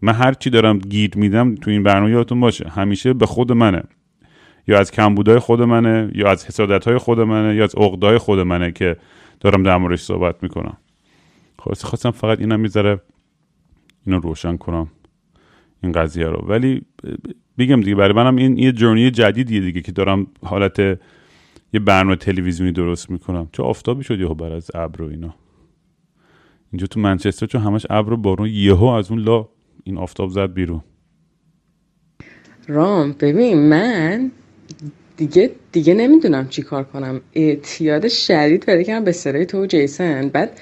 من 0.02 0.12
هر 0.12 0.32
چی 0.32 0.50
دارم 0.50 0.78
گیر 0.78 1.10
میدم 1.16 1.54
تو 1.54 1.70
این 1.70 1.82
برنامه 1.82 2.10
یادتون 2.10 2.40
باشه. 2.40 2.68
همیشه 2.68 3.12
به 3.12 3.26
خود 3.26 3.52
منه. 3.52 3.82
یا 4.68 4.78
از 4.78 4.90
کمبودهای 4.90 5.38
خود 5.38 5.62
منه 5.62 6.10
یا 6.14 6.30
از 6.30 6.46
حسادت 6.46 6.84
های 6.84 6.98
خود 6.98 7.20
منه 7.20 7.54
یا 7.54 7.64
از 7.64 7.74
عقدای 7.74 8.18
خود 8.18 8.38
منه 8.38 8.72
که 8.72 8.96
دارم 9.40 9.62
در 9.62 9.76
موردش 9.76 10.00
صحبت 10.00 10.42
می‌کنم. 10.42 10.76
خلاص 11.58 11.84
خواستم 11.84 12.10
فقط 12.10 12.38
اینم 12.38 12.60
می‌ذاره 12.60 13.00
اینو 14.06 14.20
روشن 14.20 14.56
کنم 14.56 14.90
این 15.82 15.92
قضیه 15.92 16.26
رو. 16.26 16.44
ولی 16.48 16.82
بگم 17.58 17.80
دیگه 17.80 17.94
برای 17.94 18.14
منم 18.14 18.36
این 18.36 18.58
یه 18.58 18.72
جرنی 18.72 19.10
جدیدیه 19.10 19.60
دیگه 19.60 19.80
که 19.80 19.92
دارم 19.92 20.26
حالت 20.44 20.78
یه 21.72 21.80
برنامه 21.80 22.16
تلویزیونی 22.16 22.72
درست 22.72 23.10
می‌کنم. 23.10 23.48
چه 23.52 23.62
آفتابی 23.62 24.04
شد 24.04 24.20
یهو 24.20 24.34
بر 24.34 24.52
از 24.52 24.70
ابر 24.74 25.02
و 25.02 25.08
اینا. 25.08 25.34
اینجا 26.72 26.86
تو 26.86 27.00
منچستر 27.00 27.46
چون 27.46 27.60
همش 27.60 27.86
ابر 27.90 28.12
و 28.12 28.16
بارون 28.16 28.48
یهو 28.52 28.84
از 28.84 29.10
اون 29.10 29.20
لا 29.20 29.48
این 29.84 29.98
آفتاب 29.98 30.30
زد 30.30 30.52
بیرون. 30.52 30.80
رام 32.68 33.12
ببین 33.20 33.68
من 33.68 34.30
دیگه 35.16 35.50
دیگه 35.72 35.94
نمی‌دونم 35.94 36.48
چی 36.48 36.62
کار 36.62 36.84
کنم. 36.84 37.20
اعتیاد 37.34 38.08
شدید 38.08 38.64
پیدا 38.64 38.82
کردم 38.82 39.04
به 39.04 39.12
سرای 39.12 39.46
تو 39.46 39.62
و 39.62 39.66
جیسن. 39.66 40.28
بعد 40.28 40.60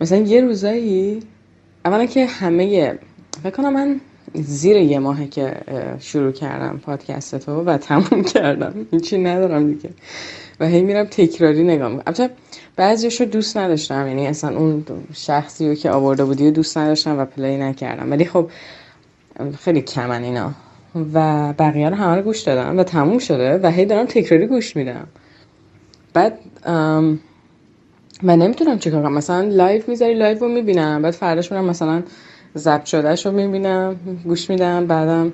مثلا 0.00 0.18
یه 0.18 0.40
روزایی 0.40 1.20
اولا 1.84 2.06
که 2.06 2.26
همه 2.26 2.98
فکر 3.42 3.50
کنم 3.50 3.72
من 3.72 4.00
زیر 4.34 4.76
یه 4.76 4.98
ماهه 4.98 5.26
که 5.26 5.54
شروع 6.00 6.32
کردم 6.32 6.80
پادکست 6.84 7.36
تو 7.36 7.64
و 7.64 7.78
تموم 7.78 8.24
کردم. 8.24 8.86
هیچی 8.90 9.18
ندارم 9.18 9.72
دیگه. 9.72 9.90
و 10.60 10.66
هی 10.66 10.82
میرم 10.82 11.04
تکراری 11.04 11.64
نگاه 11.64 11.88
می‌کنم. 11.88 12.30
بعضیش 12.76 13.20
رو 13.20 13.26
دوست 13.26 13.56
نداشتم. 13.56 14.06
یعنی 14.06 14.26
اصلا 14.26 14.58
اون 14.58 14.86
شخصی 15.14 15.68
رو 15.68 15.74
که 15.74 15.90
آورده 15.90 16.24
بودی 16.24 16.44
رو 16.44 16.50
دوست 16.50 16.78
نداشتم 16.78 17.18
و 17.18 17.24
play 17.24 17.56
نکردم. 17.56 18.10
ولی 18.10 18.24
خب 18.24 18.50
خیلی 19.60 19.82
کمن 19.82 20.22
اینا. 20.22 20.54
و 21.14 21.52
بقیه 21.52 21.88
رو 21.88 21.96
همه 21.96 22.16
رو 22.16 22.22
گوش 22.22 22.40
دادم 22.40 22.78
و 22.78 22.82
تموم 22.82 23.18
شده 23.18 23.58
و 23.62 23.70
هی 23.70 23.84
دارم 23.84 24.06
تکراری 24.06 24.46
گوش 24.46 24.76
میدم. 24.76 25.06
بعد 26.14 26.38
من 28.22 28.38
نمی‌تونم 28.38 28.78
چیکار 28.78 29.02
کنم. 29.02 29.12
مثلا 29.12 29.40
لایو 29.40 29.82
می‌ذاری 29.88 30.14
لایو 30.14 30.38
رو 30.38 30.48
می‌بینم. 30.48 31.02
بعد 31.02 31.12
فرداش 31.12 31.52
میرم 31.52 31.64
مثلا 31.64 32.02
ضبط 32.56 32.84
شدهش 32.84 33.26
رو 33.26 33.32
می‌بینم 33.32 33.96
گوش 34.24 34.50
میدم. 34.50 34.86
بعدم 34.86 35.32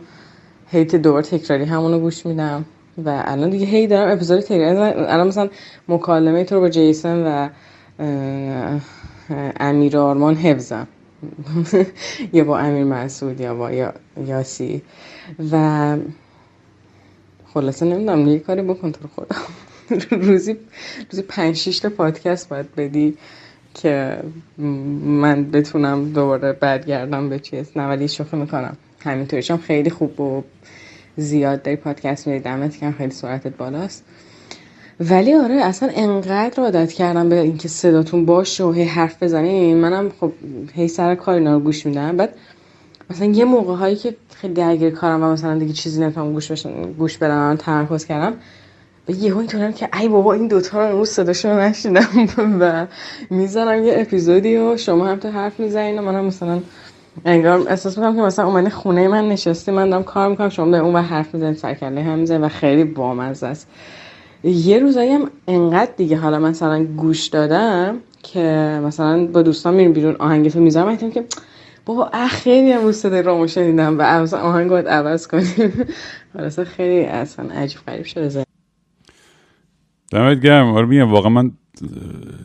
هیت 0.69 0.97
دور 0.97 1.23
تکراری 1.23 1.65
همونو 1.65 1.99
گوش 1.99 2.27
میدم. 2.27 2.65
و 3.05 3.23
الان 3.25 3.51
دیگه 3.51 3.67
هی 3.67 3.87
دارم 3.87 4.13
اپیزود 4.13 4.41
تکراری 4.41 4.79
الان 4.97 5.27
مثلا 5.27 5.49
مکالمه 5.89 6.45
تو 6.45 6.55
رو 6.55 6.61
با 6.61 6.69
جیسن 6.69 7.27
و 7.27 7.49
امیر 9.61 9.99
آرمان 9.99 10.35
حفظم. 10.35 10.87
یا 12.33 12.45
با 12.45 12.59
امیر 12.59 12.85
مسعود 12.85 13.41
یا 13.41 13.55
با 13.55 13.73
یا 13.73 13.95
یاسی. 14.27 14.83
و 15.53 15.97
خلاصه 17.55 17.87
نمی‌دونم 17.87 18.29
یه 18.29 18.39
کاری 18.39 18.63
بکن 18.63 18.93
تو 18.93 19.09
خودم 19.09 19.37
روزی 20.27 20.57
روزی 21.11 21.23
پنج 21.23 21.57
شیش 21.57 21.79
تا 21.79 21.89
پادکست 21.89 22.49
باید 22.49 22.75
بدی 22.75 23.17
که 23.75 24.19
من 25.05 25.51
بتونم 25.51 26.13
دوباره 26.13 26.53
برگردم 26.53 27.29
به 27.29 27.39
چیز. 27.39 27.71
نه 27.77 27.89
ولی 27.89 28.09
شوخی 28.09 28.37
می‌کنم. 28.37 28.77
همینطوریش 29.01 29.51
هم 29.51 29.59
خیلی 29.59 29.91
خوب 29.91 30.21
و 30.21 30.43
زیاد 31.17 31.63
داری 31.63 31.77
پادکست 31.77 32.27
میدی. 32.27 32.41
دمت 32.41 32.77
کم 32.79 32.93
خیلی 32.93 33.11
سرعتت 33.11 33.57
بالاست. 33.57 34.05
ولی 35.01 35.35
آره 35.35 35.55
اصلا 35.55 35.91
انقدر 35.95 36.63
عادت 36.63 36.93
کردم 36.93 37.29
به 37.29 37.41
اینکه 37.41 37.69
صداتون 37.69 38.27
باشه 38.27 38.65
و 38.65 38.73
هی 38.73 38.85
حرف 38.85 39.23
بزنین. 39.23 39.77
منم 39.77 40.13
خب 40.21 40.33
هی 40.75 40.89
سر 40.89 41.15
کار 41.15 41.35
اینا 41.35 41.55
رو 41.55 41.61
گوش 41.61 41.87
میدم. 41.87 42.17
بعد 42.17 42.35
مثلا 43.11 43.27
یه 43.27 43.45
موقع 43.45 43.75
هایی 43.75 43.97
که 43.97 44.17
خیلی 44.35 44.55
درگیر 44.55 44.91
کارم 44.91 45.23
و 45.23 45.33
مثلا 45.33 45.59
دیگه 45.59 45.73
چیزی 45.73 46.03
نمی‌تونم 46.03 46.33
گوش 46.33 46.51
بشن 46.51 46.93
گوش 46.93 47.19
بدم 47.19 47.57
تمرکز 47.57 48.05
کردم 48.05 48.35
و 49.09 49.13
یهو 49.13 49.39
اینطورم 49.39 49.73
که 49.73 49.89
ای 50.01 50.09
بابا 50.09 50.33
این 50.33 50.49
دوتا 50.49 50.79
رو 50.85 50.93
امروز 50.93 51.11
صداشون 51.11 51.51
رو 51.51 51.61
نشیدم. 51.61 52.09
و 52.61 52.87
می‌زنم 53.31 53.85
یه 53.85 53.95
اپیزودی 53.97 54.57
و 54.57 54.77
شما 54.77 55.07
هم 55.07 55.19
تو 55.19 55.31
حرف 55.31 55.61
می‌زنین 55.61 55.99
و 55.99 56.03
منم 56.03 56.25
مثلا 56.25 56.61
انگار 57.25 57.69
احساس 57.69 57.99
می‌کنم 57.99 58.17
که 58.17 58.23
مثلا 58.23 58.47
اومدین 58.47 58.71
خونه 58.71 59.09
من 59.09 59.29
نشستی 59.29 59.71
من 59.71 59.91
دارم 59.91 60.05
کار 60.05 60.29
می‌کنم 60.29 60.49
شما 60.49 60.71
در 60.73 60.81
اون 60.81 60.97
و 60.97 61.03
حرف 61.03 61.35
می‌زنید 61.35 61.57
سرکله 61.57 62.03
هم 62.03 62.19
می‌زنید 62.19 62.43
و 62.43 62.49
خیلی 62.49 62.85
بامزه 62.85 63.47
است. 63.47 63.69
یه 64.47 64.79
روزایی 64.79 65.11
هم 65.13 65.31
انقدر 65.49 65.93
دیگه 65.97 66.17
حالا 66.17 66.39
مثلا 66.39 66.85
گوش 66.85 67.27
دادم 67.27 67.99
که 68.23 68.81
مثلا 68.85 69.27
با 69.27 69.43
دوستان 69.43 69.75
میریم 69.75 69.93
بیرون 69.93 70.17
آهنگتو 70.17 70.61
می‌ذارم 70.61 70.97
که 70.97 71.25
بابا 71.87 72.11
خیلی 72.31 72.73
هم 72.73 72.93
صدای 72.93 73.23
رامو 73.23 73.47
شنیدم 73.47 73.99
و 73.99 74.03
اصلا 74.03 74.41
آهنگ 74.41 74.71
باید 74.71 74.89
عوض 74.89 75.27
کنیم. 75.27 75.73
حالا 76.35 76.51
خیلی 76.51 77.05
اصلا 77.05 77.51
عجیب 77.51 77.81
غریب 77.87 78.05
شده 78.05 78.29
زن 78.29 78.45
دمت 80.13 80.41
گرم. 80.41 80.67
آره 80.67 80.87
میگم 80.87 81.11
واقعا 81.11 81.31
من 81.31 81.53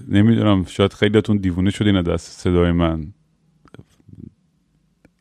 نمی‌دونم 0.07 0.65
شاید 0.65 0.93
خیلیتون 0.93 1.37
دیوونه 1.37 1.71
شدین 1.71 1.95
از 1.95 2.05
دست 2.05 2.41
صدای 2.41 2.71
من. 2.71 3.13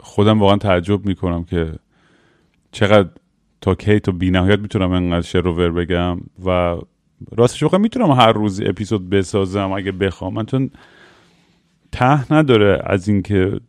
خودم 0.01 0.41
واقعا 0.41 0.57
تعجب 0.57 1.07
می‌کنم 1.07 1.45
که 1.45 1.73
چقدر 2.73 3.09
تا 3.61 3.75
کی 3.75 4.01
تو 4.01 4.13
بی 4.13 4.31
نهایت 4.31 4.59
می‌تونم 4.59 4.93
انقدر 4.93 5.27
شروور 5.27 5.71
بگم 5.71 6.21
و 6.47 6.77
راستش 7.37 7.65
بخوام 7.65 7.81
می‌تونم 7.83 8.11
هر 8.11 8.33
روز 8.33 8.61
اپیزود 8.61 9.11
بسازم 9.11 9.73
اگه 9.73 9.93
بخوام. 9.93 10.35
من 10.35 10.47
چون 10.47 10.71
ته 11.93 12.33
نداره 12.33 12.83
از 12.85 13.09
اینکه 13.09 13.61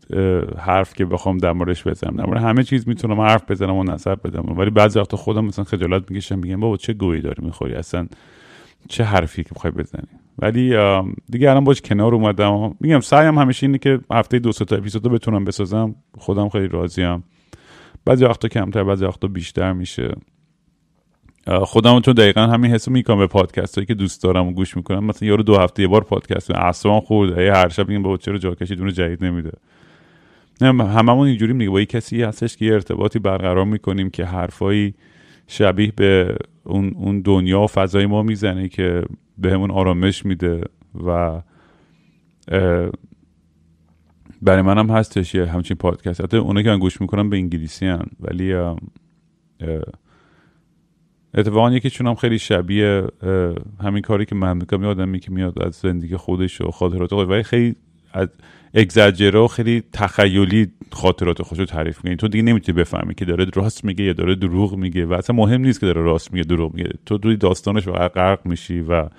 حرف 0.57 0.93
که 0.93 1.05
بخوام 1.05 1.37
در 1.37 1.51
موردش 1.51 1.87
بزنم. 1.87 2.15
در 2.15 2.25
مورد 2.25 2.41
همه 2.41 2.63
چیز 2.63 2.87
می‌تونم 2.87 3.21
حرف 3.21 3.51
بزنم 3.51 3.75
و 3.75 3.83
نظر 3.83 4.15
بدم. 4.15 4.57
ولی 4.57 4.69
بعضی 4.69 4.99
وقتا 4.99 5.17
خودم 5.17 5.45
مثلا 5.45 5.65
خجالت 5.65 6.11
می‌کشم 6.11 6.39
میگم 6.39 6.59
بابا 6.59 6.77
چه 6.77 6.93
گویی 6.93 7.21
داری 7.21 7.45
می‌خوری؟ 7.45 7.73
اصلا 7.73 8.07
چه 8.89 9.03
حرفی 9.03 9.43
که 9.43 9.49
بخوای 9.55 9.71
بزنی؟ 9.71 10.07
ولی 10.39 10.75
دیگه 11.31 11.49
الان 11.49 11.63
باش 11.63 11.81
کنار 11.81 12.15
اومدم. 12.15 12.75
میگم 12.79 12.99
سعیم 12.99 13.37
همیشه 13.37 13.65
اینه 13.65 13.77
که 13.77 13.99
هفته 14.11 14.39
دو 14.39 14.51
تا 14.51 14.75
اپیزود 14.75 15.03
بتونم 15.03 15.45
بسازم. 15.45 15.95
خودم 16.17 16.49
خیلی 16.49 16.67
راضیم. 16.67 17.23
بعضی 18.05 18.25
وقتا 18.25 18.47
کمتر 18.47 18.83
بعضی 18.83 19.05
وقتا 19.05 19.27
بیشتر 19.27 19.73
میشه. 19.73 20.15
خودم 21.47 21.99
چون 21.99 22.13
دقیقا 22.13 22.41
همین 22.41 22.71
حسو 22.71 22.91
می‌کنم 22.91 23.17
به 23.17 23.27
پادکست 23.27 23.75
هایی 23.75 23.85
که 23.85 23.93
دوست 23.93 24.23
دارم 24.23 24.47
و 24.47 24.51
گوش 24.51 24.77
می‌کنم. 24.77 25.05
مثلا 25.05 25.27
یارو 25.29 25.43
دو 25.43 25.57
هفته 25.57 25.81
یه 25.81 25.87
بار 25.87 26.03
پادکست 26.03 26.51
اصلا 26.51 26.99
خورد 26.99 27.37
هر 27.37 27.69
شب 27.69 27.89
میگم 27.89 28.03
بابا 28.03 28.17
چرا 28.17 28.37
جا 28.37 28.55
کشید؟ 28.55 28.79
اون 28.79 28.93
جدید 28.93 29.25
نمیده. 29.25 29.51
نه 30.61 30.67
هممون 30.87 31.27
اینجوری 31.27 31.53
میگه 31.53 31.69
با 31.69 31.79
یه 31.79 31.85
کسی 31.85 32.23
هستش 32.23 32.57
که 32.57 32.65
یه 32.65 32.73
ارتباطی 32.73 33.19
برقرار 33.19 33.65
می‌کنیم 33.65 34.09
که 34.09 34.25
حرفایی 34.25 34.93
شبیه 35.47 35.93
به 35.95 36.35
اون, 36.63 36.93
اون 36.95 37.21
دنیا 37.21 37.61
و 37.61 37.67
فضای 37.67 38.05
ما 38.05 38.23
می‌زنه 38.23 38.69
که 38.69 39.03
بهمون 39.37 39.71
آرامش 39.71 40.25
میده 40.25 40.61
و 41.05 41.41
برای 44.41 44.61
منم 44.61 44.89
هستش 44.89 45.35
یه 45.35 45.45
همچین 45.45 45.77
پادکست. 45.77 46.21
حتی 46.21 46.37
اونا 46.37 46.61
که 46.61 46.69
من 46.69 46.79
گوش 46.79 47.01
می‌کنم 47.01 47.29
به 47.29 47.37
انگلیسی 47.37 47.85
هن. 47.85 48.05
ولی 48.19 48.53
اتفاقا 51.33 51.71
یکی 51.71 52.03
هم 52.03 52.15
خیلی 52.15 52.39
شبیه 52.39 53.03
همین 53.83 54.01
کاری 54.01 54.25
که 54.25 54.35
من 54.35 54.57
می‌کنم. 54.57 54.85
آدمی 54.85 55.19
که 55.19 55.31
میاد 55.31 55.63
از 55.63 55.75
زندگی 55.75 56.15
خودش 56.15 56.61
و 56.61 56.71
خاطرات 56.71 57.13
خودش. 57.13 57.29
ولی 57.29 57.43
خیلی 57.43 57.75
از 58.13 58.27
اگزاجره 58.73 59.39
و 59.39 59.47
خیلی 59.47 59.83
تخیلی 59.93 60.71
خاطرات 60.91 61.41
خودش 61.41 61.59
رو 61.59 61.65
تعریف 61.65 61.97
می‌کنه. 61.97 62.15
تو 62.15 62.27
دیگه 62.27 62.43
نمی‌تونی 62.43 62.77
بفهمی 62.77 63.15
که 63.15 63.25
داره 63.25 63.45
راست 63.55 63.85
میگه 63.85 64.03
یا 64.03 64.13
داره 64.13 64.35
دروغ 64.35 64.75
میگه. 64.75 65.05
و 65.05 65.13
اصلا 65.13 65.35
مهم 65.35 65.61
نیست 65.61 65.79
که 65.79 65.85
داره 65.85 66.01
راست 66.01 66.33
میگه 66.33 66.43
دروغ 66.43 66.73
میگه. 66.73 66.89
تو 67.05 67.17
توی 67.17 67.37
داستانش 67.37 67.87
غرق 67.87 68.39
میشی 68.45 68.79
و 68.79 69.09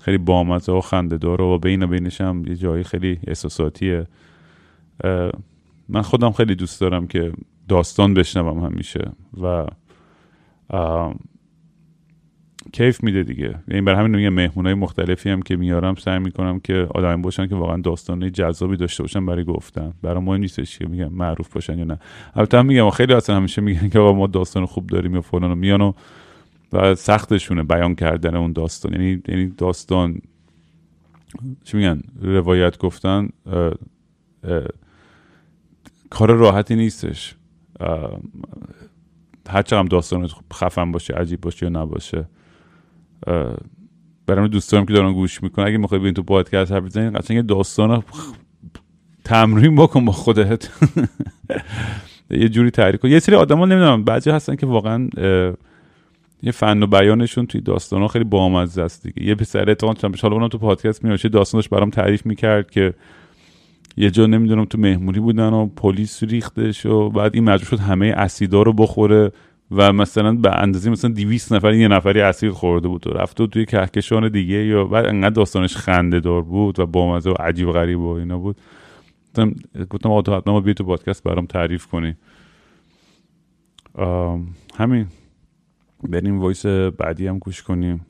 خیلی 0.00 0.18
بامزه 0.18 0.72
و 0.72 0.80
خنده 0.80 1.18
داره 1.18 1.44
و 1.44 1.58
بین 1.58 1.82
و 1.82 1.86
بینش 1.86 2.20
هم 2.20 2.44
یه 2.46 2.56
جایی 2.56 2.84
خیلی 2.84 3.18
احساساتیه. 3.26 4.06
من 5.88 6.02
خودم 6.02 6.32
خیلی 6.32 6.54
دوست 6.54 6.80
دارم 6.80 7.06
که 7.06 7.32
داستان 7.68 8.14
بشنوم 8.14 8.64
همیشه 8.64 9.12
و 9.42 9.66
کیف 12.72 13.04
میده 13.04 13.22
دیگه. 13.22 13.54
یعنی 13.68 13.80
برای 13.80 13.98
همین 13.98 14.16
میگم 14.16 14.34
مهمونای 14.34 14.74
مختلفی 14.74 15.30
هم 15.30 15.42
که 15.42 15.56
میارم 15.56 15.94
سعی 15.94 16.18
می‌کنم 16.18 16.60
که 16.60 16.86
آدمی 16.94 17.22
باشن 17.22 17.46
که 17.46 17.54
واقعا 17.54 17.76
داستانه 17.76 18.30
جذابی 18.30 18.76
داشته 18.76 19.02
باشن 19.02 19.26
برای 19.26 19.44
گفتن. 19.44 19.94
برای 20.02 20.22
مهم 20.22 20.40
نیستش 20.40 20.78
که 20.78 20.86
میگم 20.86 21.12
معروف 21.12 21.52
باشن 21.52 21.78
یا 21.78 21.84
نه. 21.84 21.98
البته 22.34 22.58
هم 22.58 22.66
میگم 22.66 22.90
خیلی 22.90 23.12
اصلا 23.12 23.36
همیشه 23.36 23.62
میگن 23.62 23.88
که 23.88 23.98
ما 23.98 24.26
داستان 24.26 24.66
خوب 24.66 24.86
داریم 24.86 25.14
یا 25.14 25.20
فلان 25.20 25.52
و 25.52 25.54
میان 25.54 25.94
و 26.72 26.94
سختشونه 26.94 27.62
بیان 27.62 27.94
کردن 27.94 28.36
اون 28.36 28.52
داستان. 28.52 28.92
یعنی 28.92 29.22
یعنی 29.28 29.46
داستان 29.46 30.20
چی 31.64 31.76
میگن؟ 31.76 32.00
روایت 32.22 32.78
گفتن 32.78 33.28
کار 36.10 36.30
راحتی 36.32 36.76
نیستش. 36.76 37.34
هرچه 39.48 39.76
هم 39.76 39.86
داستان 39.86 40.28
خفن 40.52 40.92
باشه 40.92 41.14
عجیب 41.14 41.40
باشه 41.40 41.66
یا 41.66 41.70
نباشه 41.70 42.24
برای 44.26 44.48
دوست 44.48 44.72
دارم 44.72 44.86
که 44.86 44.92
دارن 44.92 45.12
گوش 45.12 45.42
می‌کنن 45.42 45.66
اگه 45.66 45.78
می‌خوای 45.78 46.00
ببین 46.00 46.14
تو 46.14 46.22
پادکست 46.22 46.72
حرف 46.72 46.82
بزنین 46.82 47.18
قشنگ 47.18 47.46
داستان 47.46 48.02
تمرین 49.24 49.76
بکن 49.76 50.04
با 50.04 50.12
خودت. 50.12 50.70
یه 52.30 52.48
جوری 52.48 52.70
تعریف 52.70 53.00
کن. 53.00 53.08
یه 53.08 53.18
سری 53.18 53.36
آدما 53.36 53.66
نمی‌دونم 53.66 54.04
بعضی 54.04 54.30
هستن 54.30 54.56
که 54.56 54.66
واقعا 54.66 55.08
یه 56.42 56.52
فن 56.52 56.82
و 56.82 56.86
بیانشون 56.86 57.46
توی 57.46 57.60
داستان 57.60 58.00
ها 58.02 58.08
خیلی 58.08 58.24
بامزه 58.24 58.82
است 58.82 59.06
دیگه. 59.06 59.28
یه 59.28 59.34
پسر 59.34 59.70
اتفاقا 59.70 59.94
چند 59.94 60.20
حالا 60.20 60.34
اونم 60.34 60.48
تو 60.48 60.58
پادکست 60.58 61.04
میاد 61.04 61.30
داستانش 61.30 61.68
برام 61.68 61.90
تعریف 61.90 62.26
می‌کرد 62.26 62.70
که 62.70 62.94
یه 63.96 64.10
جا 64.10 64.26
نمی‌دونم 64.26 64.64
تو 64.64 64.78
مهمونی 64.78 65.20
بودن 65.20 65.52
و 65.52 65.66
پلیس 65.66 66.22
ریختش 66.22 66.86
و 66.86 67.10
بعد 67.10 67.34
این 67.34 67.44
مجبور 67.44 67.68
شد 67.68 67.80
همه 67.80 68.06
اسیدا 68.06 68.62
رو 68.62 68.72
بخوره 68.72 69.32
و 69.70 69.92
مثلا 69.92 70.32
به 70.32 70.62
اندازه 70.62 70.90
مثلا 70.90 71.10
200 71.10 71.52
نفر 71.52 71.74
یه 71.74 71.88
نفری 71.88 72.20
اسید 72.20 72.50
خورده 72.50 72.88
بود 72.88 73.06
و 73.06 73.10
رفت 73.10 73.40
و 73.40 73.46
توی 73.46 73.64
کهکشان 73.64 74.28
دیگه 74.28 74.66
یا 74.66 74.84
بعد 74.84 75.06
انقدر 75.06 75.30
داستانش 75.30 75.76
خنده 75.76 76.20
دار 76.20 76.42
بود 76.42 76.80
و 76.80 76.86
بامزه 76.86 77.30
و 77.30 77.34
عجیب 77.34 77.70
غریب 77.70 78.00
و 78.00 78.08
اینا 78.08 78.38
بود. 78.38 78.56
گفتم 79.28 79.54
گفتم 79.90 80.10
آقا 80.10 80.36
حتما 80.36 80.60
بیا 80.60 80.74
تو 80.74 80.84
پادکست 80.84 81.22
برام 81.22 81.46
تعریف 81.46 81.86
کنی. 81.86 82.14
همین. 84.76 85.06
بریم 86.02 86.40
voice 86.40 86.66
بعدی 86.66 87.26
هم 87.26 87.38
گوش 87.38 87.62
کنیم. 87.62 88.06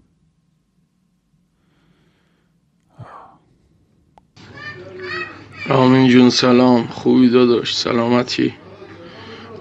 آمین 5.70 6.08
جون 6.08 6.30
سلام. 6.30 6.86
خوبی 6.86 7.28
داداش 7.28 7.76
سلامتی. 7.76 8.54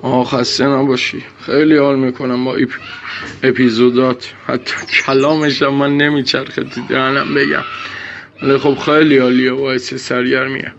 آه 0.01 0.25
خسته 0.25 0.67
نباشی. 0.67 1.23
خیلی 1.45 1.77
حال 1.77 1.99
می‌کنم 1.99 2.45
با 2.45 2.55
اپ... 2.55 2.69
اپیزودات. 3.43 4.33
حتی 4.47 4.73
کلمه‌شم 5.05 5.73
من 5.73 5.97
نمیچرخه 5.97 6.63
تو 6.63 6.81
دهنم 6.89 7.33
بگم. 7.33 7.63
ولی 8.41 8.57
خب 8.57 8.75
خیلی 8.75 9.17
حالیه 9.17 9.51
باعث 9.51 9.93
سرگرمیه. 9.93 10.71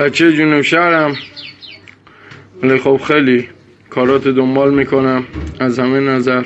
بچه 0.00 0.32
جنوب 0.36 0.62
شهرم. 0.62 1.16
ولی 2.62 2.78
خب 2.78 3.00
خیلی 3.06 3.48
کارات 3.90 4.28
دنبال 4.28 4.74
می‌کنم. 4.74 5.24
از 5.60 5.78
همه 5.78 6.00
نظر. 6.00 6.44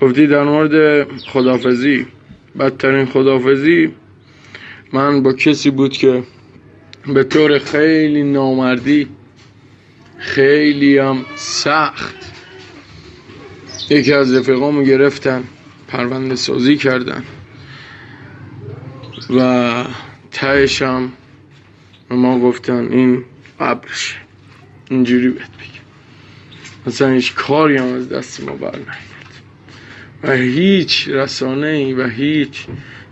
گفتی 0.00 0.26
در 0.26 0.42
مورد 0.42 1.06
خدافزی 1.26 2.06
بدترین 2.58 3.06
خدافزی 3.06 3.94
من 4.92 5.22
با 5.22 5.32
کسی 5.32 5.70
بود 5.70 5.92
که 5.92 6.22
به 7.06 7.24
طور 7.24 7.58
خیلی 7.58 8.22
نامردی 8.22 9.08
خیلی 10.18 10.98
هم 10.98 11.26
سخت. 11.36 12.14
یکی 13.90 14.12
از 14.12 14.34
رفقامو 14.34 14.82
گرفتن 14.82 15.44
پرونده 15.88 16.36
سازی 16.36 16.76
کردن. 16.76 17.24
و 19.30 19.84
تهش 20.30 20.82
هم 20.82 21.12
ما 22.10 22.40
گفتن 22.40 22.92
این 22.92 23.24
قبرشه 23.60 24.16
اینجوری 24.90 25.28
بهت 25.28 25.50
بگم. 25.50 25.86
مثلا 26.86 27.08
هیچ 27.08 27.34
کاری 27.34 27.76
هم 27.76 27.92
از 27.94 28.08
دست 28.08 28.40
ما 28.40 28.52
بر 28.52 28.78
و 30.22 30.32
هیچ 30.32 31.08
رسانه 31.08 31.66
ای 31.66 31.92
و 31.92 32.08
هیچ 32.08 32.66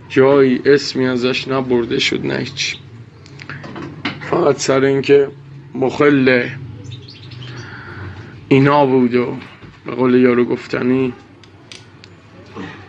جایی 0.09 0.61
اسمی 0.65 1.07
ازش 1.07 1.47
نبرده 1.47 1.99
شد 1.99 2.25
نه 2.25 2.37
هیچ. 2.37 2.77
فقط 4.29 4.57
سر 4.57 4.83
اینکه 4.83 5.31
مخل 5.75 6.49
اینا 8.49 8.85
بود 8.85 9.15
و 9.15 9.37
به 9.85 9.91
قول 9.91 10.15
یارو 10.15 10.45
گفتنی 10.45 11.13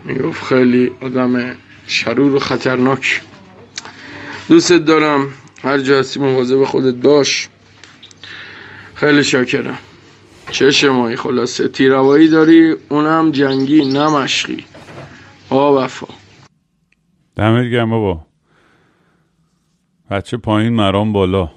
می‌گفت 0.05 0.45
خیلی 0.45 0.91
آدم 1.01 1.57
شرور 1.87 2.35
و 2.35 2.39
خطرناک. 2.39 3.23
دوستت 4.49 4.85
دارم. 4.85 5.29
هر 5.63 5.79
جا 5.79 5.99
هستی 5.99 6.21
مواظب 6.21 6.65
خودت 6.65 6.95
باش. 6.95 7.49
خیلی 8.95 9.25
شاکرم. 9.25 9.79
چه 10.51 10.71
شمایی 10.71 11.17
خلاصه. 11.17 11.69
تیروایی 11.69 12.29
داری 12.29 12.75
اونم 12.89 13.31
جنگی 13.31 13.85
نمشقی 13.85 14.65
آ 15.51 15.73
وفا. 15.73 16.07
دمت 17.37 17.71
گرم 17.71 17.91
بابا. 17.91 18.26
بچه 20.11 20.37
پایین 20.37 20.73
مرام 20.73 21.13
بالا. 21.13 21.51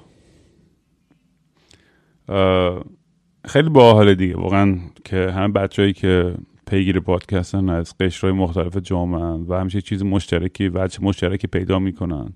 خیلی 3.44 3.68
باحال 3.68 4.14
دیگه. 4.14 4.36
واقعا 4.36 4.78
که 5.04 5.30
همه 5.30 5.48
بچههایی 5.48 5.92
که 5.92 6.34
پیگیر 6.66 7.00
پادکستن 7.00 7.68
از 7.68 7.98
قشرهای 7.98 8.34
مختلف 8.34 8.76
جامعه 8.76 9.44
و 9.48 9.54
همیشه 9.54 9.80
چیز 9.80 10.02
مشترکی 10.02 10.68
و 10.68 10.88
مشترکی 11.02 11.46
پیدا 11.46 11.78
می‌کنن. 11.78 12.32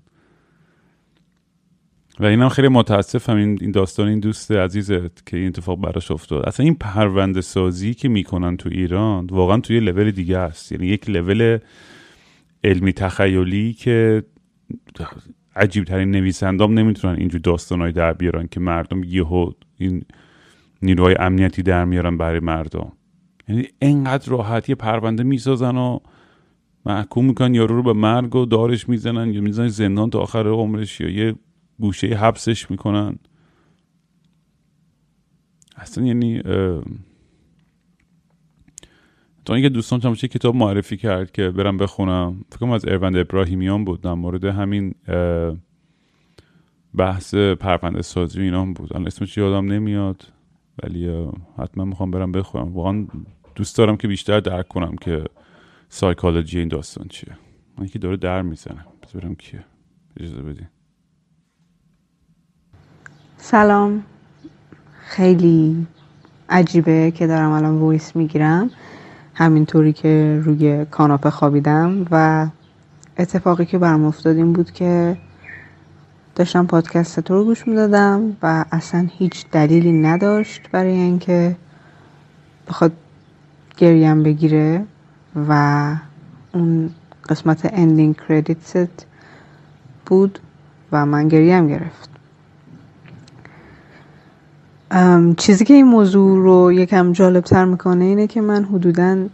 و 2.19 2.25
اینم 2.25 2.49
خیلی 2.49 2.67
متاسفم. 2.67 3.35
این 3.35 3.57
این 3.61 3.71
داستان 3.71 4.07
این 4.07 4.19
دوست 4.19 4.51
عزیزت 4.51 5.25
که 5.25 5.37
این 5.37 5.47
اتفاق 5.47 5.81
براش 5.81 6.11
افتاد. 6.11 6.45
اصلا 6.45 6.63
این 6.63 6.75
پرونده 6.75 7.41
سازی 7.41 7.93
که 7.93 8.09
می‌کنن 8.09 8.57
تو 8.57 8.69
ایران 8.71 9.25
واقعا 9.25 9.59
توی 9.59 9.79
لول 9.79 10.11
دیگه 10.11 10.37
است. 10.37 10.71
یعنی 10.71 10.87
یک 10.87 11.09
لول 11.09 11.57
علمی 12.63 12.93
تخیلی 12.93 13.73
که 13.73 14.23
عجیب 15.55 15.83
ترین 15.83 16.11
نویسندام 16.11 16.79
نمی‌تونن 16.79 17.15
اینجور 17.15 17.41
داستانهایی 17.41 17.93
در 17.93 18.13
بیارن 18.13 18.47
که 18.47 18.59
مردم 18.59 19.03
یهو 19.03 19.51
این 19.77 20.03
نیروهای 20.81 21.15
امنیتی 21.19 21.63
در 21.63 21.85
میارن 21.85 22.17
برای 22.17 22.39
مردم. 22.39 22.91
یعنی 23.47 23.67
انقدر 23.81 24.31
راحت 24.31 24.69
یه 24.69 24.75
پرونده 24.75 25.23
می‌سازن 25.23 25.77
و 25.77 25.99
محکوم 26.85 27.25
می‌کنن 27.25 27.55
یارو 27.55 27.75
رو 27.75 27.83
به 27.83 27.93
مرگ 27.93 28.35
و 28.35 28.45
دارش 28.45 28.89
می‌زنن 28.89 29.33
یا 29.33 29.41
می‌زنن 29.41 29.67
زندان 29.67 30.09
تا 30.09 30.19
آخر 30.19 30.47
عمرش 30.47 31.01
یا 31.01 31.09
یه 31.09 31.35
گوشه 31.79 32.07
حبسش 32.07 32.71
می‌کنن. 32.71 33.19
اصلا 35.77 36.05
یعنی 36.05 36.41
تا 39.45 39.53
اینکه 39.53 39.69
دوستان 39.69 39.99
چند 39.99 40.15
کتاب 40.15 40.55
معرفی 40.55 40.97
کرد 40.97 41.31
که 41.31 41.49
برم 41.49 41.77
بخونم 41.77 42.45
فکرم 42.51 42.71
از 42.71 42.85
اروند 42.87 43.17
ابراهیمیان 43.17 43.85
بود 43.85 44.01
در 44.01 44.13
مورد 44.13 44.45
همین 44.45 44.95
بحث 46.95 47.35
پرونده 47.35 48.01
سازی 48.01 48.41
اینا 48.41 48.65
بود. 48.65 48.93
الان 48.93 49.07
اسمش 49.07 49.37
یادم 49.37 49.71
نمیاد 49.71 50.27
ولی 50.83 51.27
حتما 51.57 51.85
می‌خوام 51.85 52.11
برم 52.11 52.31
بخونم. 52.31 52.73
واقعا 52.73 53.07
دوست 53.55 53.77
دارم 53.77 53.97
که 53.97 54.07
بیشتر 54.07 54.39
درک 54.39 54.67
کنم 54.67 54.95
که 54.95 55.23
سایکولوژی 55.89 56.59
این 56.59 56.67
داستان 56.67 57.07
چیه. 57.07 57.37
من 57.77 57.87
که 57.87 57.99
داره 57.99 58.17
در 58.17 58.41
می‌زنه 58.41 58.85
برم 59.13 59.35
کیه. 59.35 59.65
اجازه 60.19 60.41
بدین. 60.41 60.67
سلام. 63.37 64.03
خیلی 64.99 65.87
عجیبه 66.49 67.11
که 67.11 67.27
دارم 67.27 67.51
الان 67.51 67.81
ویس 67.81 68.15
می‌گیرم. 68.15 68.69
همینطوری 69.35 69.93
که 69.93 70.41
روی 70.43 70.85
کاناپه 70.85 71.29
خوابیدم 71.29 72.05
و 72.11 72.47
اتفاقی 73.17 73.65
که 73.65 73.77
برام 73.77 74.05
افتاد 74.05 74.35
این 74.35 74.53
بود 74.53 74.71
که 74.71 75.17
داشتم 76.35 76.65
پادکست 76.65 77.19
تو 77.19 77.33
رو 77.33 77.43
گوش 77.45 77.67
می‌دادم 77.67 78.37
و 78.41 78.65
اصلا 78.71 79.07
هیچ 79.17 79.45
دلیلی 79.51 79.91
نداشت 79.91 80.69
برای 80.71 80.91
اینکه 80.91 81.55
بخواد 82.67 82.91
گریم 83.77 84.23
بگیره 84.23 84.85
و 85.49 85.91
اون 86.53 86.89
قسمت 87.29 87.69
اندینگ 87.73 88.15
کردیتست 88.27 89.05
بود 90.05 90.39
و 90.91 91.05
من 91.05 91.27
گریم 91.27 91.67
گرفت. 91.67 92.14
چیزی 95.37 95.65
که 95.65 95.73
این 95.73 95.85
موضوع 95.85 96.37
رو 96.43 96.71
یکم 96.71 97.11
جالب 97.11 97.43
تر 97.43 97.65
می‌کنه 97.65 98.03
اینه 98.03 98.27
که 98.27 98.41
من 98.41 98.63
حدودا 98.63 99.25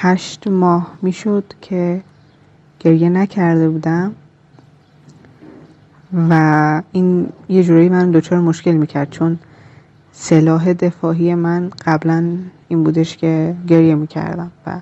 هشت 0.00 0.48
ماه 0.48 0.92
می‌شد 1.02 1.44
که 1.60 2.00
گریه 2.80 3.08
نکرده 3.08 3.68
بودم 3.68 4.12
و 6.30 6.82
این 6.92 7.28
یه 7.48 7.62
جورایی 7.62 7.88
من 7.88 8.10
دچار 8.10 8.40
مشکل 8.40 8.72
می‌کرد 8.72 9.10
چون 9.10 9.38
سلاح 10.12 10.72
دفاعی 10.72 11.34
من 11.34 11.70
قبلا 11.84 12.24
این 12.68 12.84
بودش 12.84 13.16
که 13.16 13.54
گریه 13.68 13.94
می‌کردم 13.94 14.50
و 14.66 14.80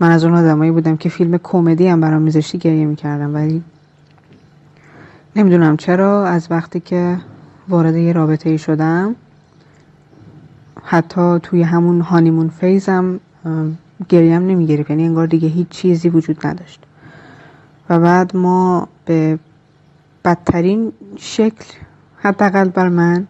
من 0.00 0.10
از 0.10 0.24
اون 0.24 0.34
آدمایی 0.34 0.70
بودم 0.70 0.96
که 0.96 1.08
فیلم 1.08 1.38
کمدی 1.42 1.88
هم 1.88 2.00
برام 2.00 2.22
میذاشتی 2.22 2.58
گریه 2.58 2.86
می‌کردم. 2.86 3.34
ولی 3.34 3.62
نمی‌دونم 5.36 5.76
چرا 5.76 6.26
از 6.26 6.46
وقتی 6.50 6.80
که 6.80 7.18
وارد 7.68 7.96
یه 7.96 8.12
رابطه 8.12 8.50
ای 8.50 8.58
شدم 8.58 9.14
حتی 10.84 11.38
توی 11.42 11.62
همون 11.62 12.00
هانیمون 12.00 12.48
فیزم 12.48 13.20
گریم 14.08 14.42
نمی‌گرفت. 14.42 14.90
یعنی 14.90 15.04
انگار 15.04 15.26
دیگه 15.26 15.48
هیچ 15.48 15.68
چیزی 15.68 16.08
وجود 16.08 16.46
نداشت. 16.46 16.80
و 17.90 18.00
بعد 18.00 18.36
ما 18.36 18.88
به 19.04 19.38
بدترین 20.24 20.92
شکل 21.16 21.64
حداقل 22.16 22.68
بر 22.68 22.88
من 22.88 23.26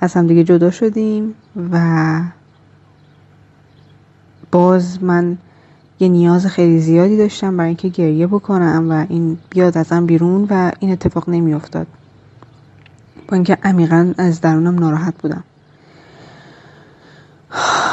از 0.00 0.14
هم 0.14 0.26
دیگه 0.26 0.44
جدا 0.44 0.70
شدیم 0.70 1.34
و 1.72 2.20
باز 4.52 5.02
من 5.02 5.38
یه 6.00 6.08
نیاز 6.08 6.46
خیلی 6.46 6.80
زیادی 6.80 7.16
داشتم 7.16 7.56
برای 7.56 7.68
اینکه 7.68 7.88
گریه 7.88 8.26
بکنم 8.26 8.86
و 8.90 9.06
این 9.08 9.38
بیاد 9.50 9.78
ازم 9.78 10.06
بیرون 10.06 10.46
و 10.50 10.70
این 10.80 10.92
اتفاق 10.92 11.28
نمیافتاد. 11.28 11.86
با 13.28 13.34
اینکه 13.34 13.58
عمیقا 13.62 14.14
از 14.18 14.40
درونم 14.40 14.78
ناراحت 14.78 15.22
بودم. 15.22 15.44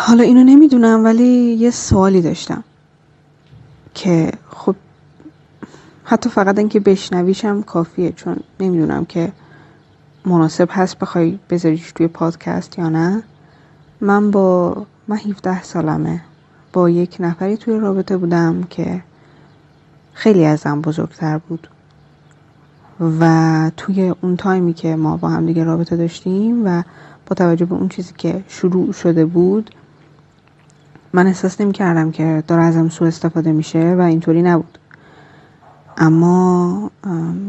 حالا 0.08 0.24
اینو 0.24 0.44
نمی‌دونم 0.44 1.04
ولی 1.04 1.56
یه 1.60 1.72
سوالی 1.72 2.22
داشتم 2.22 2.64
که 3.94 4.32
خب 4.50 4.76
حتی 6.04 6.30
فقط 6.30 6.58
اینکه 6.58 6.80
بشنویشم 6.80 7.62
کافیه 7.62 8.12
چون 8.12 8.38
نمی‌دونم 8.60 9.06
که 9.06 9.32
مناسب 10.26 10.70
هست 10.72 11.00
بخوای 11.00 11.40
بذاریش 11.50 11.92
توی 11.92 12.08
پادکست 12.08 12.80
یا 12.80 12.90
نه. 12.90 13.24
من 14.02 14.32
با 14.32 14.86
من 15.08 15.18
17 15.18 15.64
سالمه. 15.64 16.22
با 16.74 16.90
یک 16.90 17.18
نفری 17.20 17.58
توی 17.58 17.80
رابطه 17.80 18.18
بودم 18.18 18.64
که 18.64 19.04
خیلی 20.14 20.46
ازم 20.46 20.82
بزرگتر 20.82 21.38
بود. 21.38 21.68
و 23.20 23.72
توی 23.78 24.14
اون 24.22 24.38
تایمی 24.38 24.74
که 24.74 24.96
ما 24.96 25.18
با 25.18 25.30
هم 25.30 25.46
دیگه 25.46 25.64
رابطه 25.64 25.96
داشتیم 25.96 26.66
و 26.66 26.84
با 27.26 27.34
توجه 27.36 27.66
به 27.66 27.76
اون 27.76 27.90
چیزی 27.90 28.14
که 28.18 28.44
شروع 28.48 28.94
شده 28.94 29.26
بود 29.26 29.76
من 31.14 31.28
احساس 31.28 31.62
نمی 31.62 31.72
کردم 31.72 32.12
که 32.12 32.44
داره 32.48 32.62
ازم 32.62 32.90
سوء 32.90 33.08
استفاده 33.08 33.52
میشه 33.52 33.96
و 33.98 34.02
اینطوری 34.02 34.42
نبود. 34.42 34.78
اما 35.98 36.92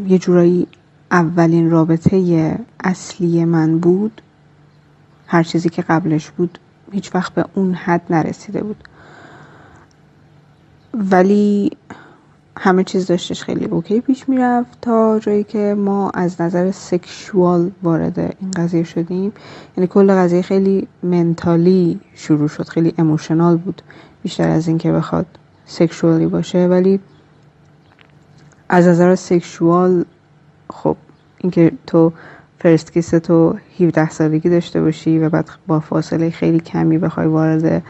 یه 0.07 0.19
جورایی 0.19 0.67
اولین 1.11 1.71
رابطه 1.71 2.59
اصلی 2.85 3.45
من 3.45 3.79
بود 3.79 4.23
هر 5.27 5.43
چیزی 5.43 5.69
که 5.69 5.83
قبلش 5.83 6.31
بود 6.31 6.59
هیچ 6.93 7.15
وقت 7.15 7.33
به 7.35 7.45
اون 7.55 7.75
حد 7.75 8.03
نرسیده 8.11 8.63
بود. 8.63 8.85
ولی 10.95 11.71
همه 12.59 12.85
چیز 12.85 13.07
داشتش 13.07 13.43
خیلی 13.43 13.65
OK 13.65 14.01
پیش 14.01 14.29
می‌رفت 14.29 14.81
تا 14.83 15.19
جایی 15.19 15.45
که 15.45 15.75
ما 15.79 16.11
از 16.11 16.41
نظر 16.41 16.71
sexual 16.71 17.71
وارد 17.83 18.19
این 18.19 18.51
قضیه 18.57 18.83
شدیم. 18.83 19.33
یعنی 19.77 19.87
کل 19.87 20.13
قضیه 20.13 20.43
خیلی 20.43 20.89
mentally 21.03 22.01
شروع 22.15 22.49
شد 22.49 22.69
خیلی 22.69 22.95
emotional 22.99 23.57
بود 23.57 23.83
بیشتر 24.23 24.49
از 24.49 24.69
اینکه 24.69 24.93
بخواد 24.93 25.27
sexually 25.67 26.27
باشه. 26.27 26.67
ولی 26.67 27.01
از 28.69 28.89
نظر 28.89 29.15
sexual 29.15 30.05
خب 30.71 30.97
اینکه 31.39 31.73
تو 31.87 32.13
first 32.59 32.93
kiss 32.93 33.11
تو 33.11 33.57
17 33.81 34.11
سالگی 34.11 34.49
داشته 34.49 34.81
باشی 34.81 35.19
و 35.19 35.29
بعد 35.29 35.49
با 35.67 35.81
فاصله 35.81 36.31
خیلی 36.31 36.61
کمی 36.61 36.99
بخوای 36.99 37.27
وارد 37.27 37.83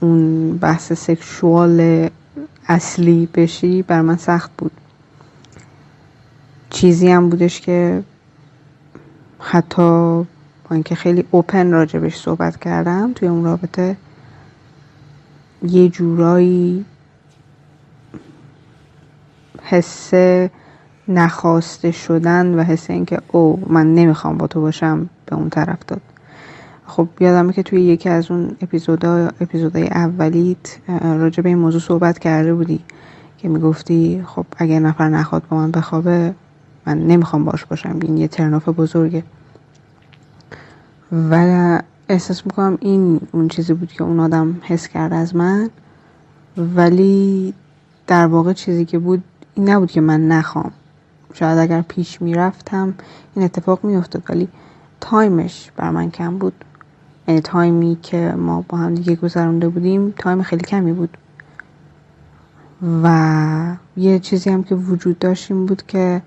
اون 0.00 0.56
بحث 0.56 0.92
سکشوال 0.92 2.08
اصلی 2.70 3.28
بشی 3.34 3.82
بر 3.82 4.00
من 4.00 4.16
سخت 4.16 4.50
بود. 4.58 4.72
چیزی 6.70 7.08
هم 7.08 7.30
بودش 7.30 7.60
که 7.60 8.02
حتی 9.40 9.82
با 9.82 10.26
اینکه 10.70 10.94
خیلی 10.94 11.24
اوپن 11.30 11.70
راجبش 11.70 12.16
صحبت 12.16 12.56
کردم 12.60 13.12
توی 13.12 13.28
اون 13.28 13.44
رابطه 13.44 13.96
یه 15.62 15.88
جورایی 15.88 16.84
حس 19.62 20.10
نخواسته 21.08 21.90
شدن 21.90 22.54
و 22.54 22.62
حس 22.62 22.90
اینکه 22.90 23.18
او 23.32 23.64
من 23.68 23.94
نمی‌خوام 23.94 24.38
با 24.38 24.46
تو 24.46 24.60
باشم 24.60 25.10
به 25.26 25.36
اون 25.36 25.50
طرف 25.50 25.78
داد. 25.86 26.00
خب 26.90 27.08
یادمه 27.20 27.52
که 27.52 27.62
توی 27.62 27.82
یکی 27.82 28.08
از 28.08 28.30
اون 28.30 28.56
اپیزودهای 28.60 29.28
اپیزودهای 29.40 29.86
اولیت 29.86 30.78
راجع 31.02 31.42
به 31.42 31.48
این 31.48 31.58
موضوع 31.58 31.80
صحبت 31.80 32.18
کرده 32.18 32.54
بودی 32.54 32.80
که 33.38 33.48
می‌گفتی 33.48 34.24
خب 34.26 34.46
اگر 34.56 34.78
نفر 34.78 35.08
نخواد 35.08 35.42
با 35.48 35.56
من 35.56 35.70
بخوابه 35.70 36.34
من 36.86 36.98
نمی‌خوام 36.98 37.44
باش 37.44 37.64
باشم 37.64 37.98
این 38.02 38.16
یه 38.16 38.28
ترناف 38.28 38.68
بزرگه. 38.68 39.22
و 41.30 41.82
احساس 42.08 42.46
می‌کنم 42.46 42.78
این 42.80 43.20
اون 43.32 43.48
چیزی 43.48 43.74
بود 43.74 43.92
که 43.92 44.04
اون 44.04 44.20
آدم 44.20 44.56
حس 44.62 44.88
کرد 44.88 45.12
از 45.12 45.36
من. 45.36 45.70
ولی 46.56 47.54
در 48.06 48.26
واقع 48.26 48.52
چیزی 48.52 48.84
که 48.84 48.98
بود 48.98 49.24
این 49.54 49.70
نبود 49.70 49.90
که 49.90 50.00
من 50.00 50.28
نخوام. 50.28 50.72
شاید 51.34 51.58
اگر 51.58 51.82
پیش 51.82 52.22
می‌رفتم 52.22 52.94
این 53.34 53.44
اتفاق 53.44 53.84
میافتاد 53.84 54.22
ولی 54.28 54.48
time 55.00 55.47
ش 55.47 55.70
بر 55.76 55.90
من 55.90 56.10
کم 56.10 56.38
بود. 56.38 56.64
یعنی 57.28 57.40
time 57.40 57.86
ی 57.86 57.98
که 58.02 58.34
ما 58.38 58.64
با 58.68 58.78
هم 58.78 58.94
دیگه 58.94 59.14
گذرانده 59.14 59.68
بودیم 59.68 60.14
time 60.18 60.42
خیلی 60.42 60.64
کمی 60.64 60.92
بود. 60.92 61.16
و 63.02 63.76
یه 63.96 64.18
چیزی 64.18 64.50
هم 64.50 64.62
که 64.62 64.74
وجود 64.74 65.18
داشت 65.18 65.50
این 65.50 65.66
بود 65.66 65.82
که 65.86 66.22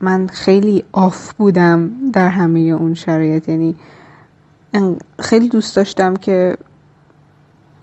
من 0.00 0.26
خیلی 0.26 0.84
off 0.92 1.32
بودم 1.32 1.90
در 2.12 2.28
همه 2.28 2.60
اون 2.60 2.94
شرایط. 2.94 3.48
یعنی 3.48 3.76
خیلی 5.18 5.48
دوست 5.48 5.76
داشتم 5.76 6.16
که 6.16 6.56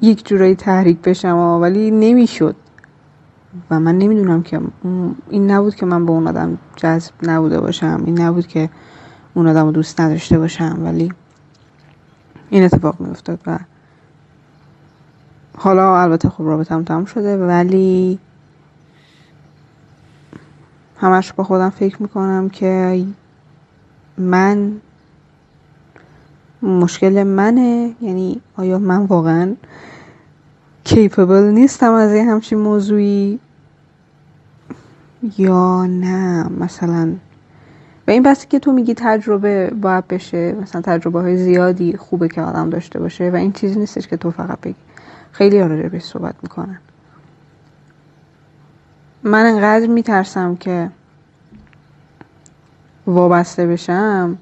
یک 0.02 0.28
جورایی 0.28 0.56
تحریک 0.56 1.02
بشم 1.02 1.38
ولی 1.38 1.92
نمی‌شد. 1.92 2.56
و 3.72 3.80
من 3.80 3.98
نمی‌دونم 3.98 4.44
که 4.44 4.62
این 5.30 5.52
نبود 5.52 5.76
که 5.76 5.86
من 5.86 6.06
به 6.06 6.12
اون 6.12 6.28
آدم 6.28 6.58
جذب 6.76 7.14
نبوده 7.24 7.60
باشم 7.60 8.04
این 8.06 8.22
نبود 8.22 8.48
که 8.48 8.70
اون 9.34 9.48
آدم 9.48 9.66
رو 9.66 9.72
دوست 9.72 10.02
نداشته 10.02 10.40
باشم 10.40 10.80
ولی 10.84 11.12
این 12.56 12.64
اتفاق 12.64 13.00
میافتاد 13.00 13.40
و 13.48 13.60
حالا 15.58 16.02
البته 16.02 16.30
خب 16.30 16.44
رابطم 16.44 16.84
تمام 16.84 17.06
شده 17.06 17.38
ولی 17.38 18.20
همش 20.98 21.34
با 21.34 21.44
خودم 21.44 21.70
فکر 21.70 22.02
می‌کنم 22.02 22.50
که 22.50 23.06
من 24.18 24.72
مشکل 26.62 27.24
منه. 27.24 27.96
یعنی 28.02 28.42
آیا 28.58 28.80
من 28.80 29.06
واقعا 29.06 29.56
کیپبل 30.84 31.44
نیستم 31.44 31.94
از 31.94 32.14
یه 32.14 32.24
همچین 32.24 32.60
موضوعی؟ 32.60 33.40
یا 35.38 35.86
نه؟ 35.86 36.50
مثلا 36.60 37.16
و 38.08 38.12
این 38.12 38.24
بسته 38.24 38.48
که 38.48 38.60
تو 38.60 38.72
میگی 38.72 38.94
تجربه 38.94 39.72
باید 39.82 40.08
بشه 40.08 40.52
مثلا 40.52 40.82
تجربه 40.82 41.22
های 41.22 41.38
زیادی 41.38 41.98
خوبه 41.98 42.28
که 42.28 42.42
آدم 42.42 42.70
داشته 42.70 43.00
باشه 43.00 43.30
و 43.30 43.36
این 43.36 43.52
چیزی 43.52 43.80
نیستش 43.80 44.08
که 44.08 44.18
تو 44.18 44.32
فقط 44.32 44.60
بگی. 44.62 44.76
خیلی 45.32 45.62
آره 45.62 45.90
بهش 45.90 46.04
صحبت 46.04 46.36
می‌کنن. 46.44 46.80
من 49.24 49.46
انقدر 49.46 49.88
میترسم 49.88 50.56
که 50.56 50.90
وابسته 53.08 53.68
بشم 53.68 54.38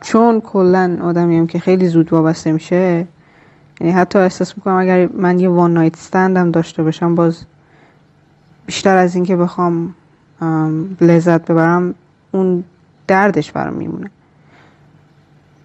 چون 0.00 0.40
کلا 0.40 0.98
آدمیم 1.02 1.46
که 1.46 1.58
خیلی 1.58 1.88
زود 1.88 2.12
وابسته 2.12 2.52
میشه 2.52 3.06
یعنی 3.80 3.92
حتی 3.92 4.18
احساس 4.18 4.56
می‌کنم 4.56 4.76
اگر 4.76 5.06
من 5.06 5.38
یه 5.38 5.48
وان 5.48 5.74
نایت 5.74 5.94
استندم 5.94 6.50
داشته 6.50 6.82
باشم 6.82 7.14
باز 7.14 7.44
بیشتر 8.66 8.96
از 8.96 9.14
اینکه 9.14 9.36
بخوام 9.36 9.94
لذت 11.00 11.50
ببرم 11.50 11.94
اون 12.32 12.64
دردش 13.06 13.52
برام 13.52 13.74
میمونه. 13.74 14.10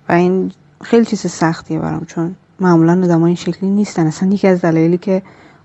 و 0.10 0.12
این 0.12 0.52
خیلی 0.82 1.06
چیز 1.06 1.20
سختیه 1.20 1.80
برام 1.80 2.06
چون 2.06 2.36
معمولا 2.60 3.02
آدم 3.04 3.24
این 3.24 3.36
شکلی 3.36 3.70
نیستن. 3.70 4.08
اصلا 4.08 4.30
یکی 4.30 4.48
از 4.48 4.62
دلایلی 4.62 4.98
که 4.98 5.22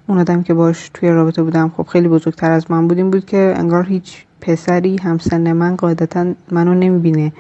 اون 0.07 0.19
آدم 0.19 0.43
که 0.43 0.55
باش 0.55 0.91
توی 0.95 1.11
رابطه 1.11 1.43
بودم 1.43 1.73
خب 1.77 1.87
خیلی 1.87 2.09
بزرگتر 2.09 2.51
از 2.51 2.71
من 2.71 2.89
بودیم 2.89 3.11
بود 3.11 3.27
که 3.27 3.55
انگار 3.57 3.87
هیچ 3.87 4.25
پسری 4.41 4.97
همسن 4.97 5.53
من 5.53 5.77
قاعدتا 5.77 6.35
منو 6.51 6.75
نمی‌بینه. 6.75 7.33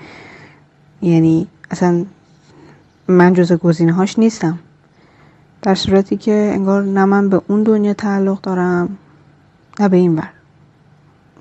یعنی 1.03 1.47
اصلا 1.71 2.05
من 3.09 3.33
جز 3.33 3.53
گزینه 3.53 3.93
هاش 3.93 4.19
نیستم. 4.19 4.59
در 5.63 5.75
صورتی 5.75 6.17
که 6.17 6.51
انگار 6.55 6.83
نه 6.83 7.05
من 7.05 7.29
به 7.29 7.43
اون 7.49 7.63
دنیا 7.63 7.95
تعلق 7.95 8.41
دارم 8.41 8.99
نه 9.81 9.89
به 9.89 9.97
این 9.97 10.15
ور. 10.17 10.40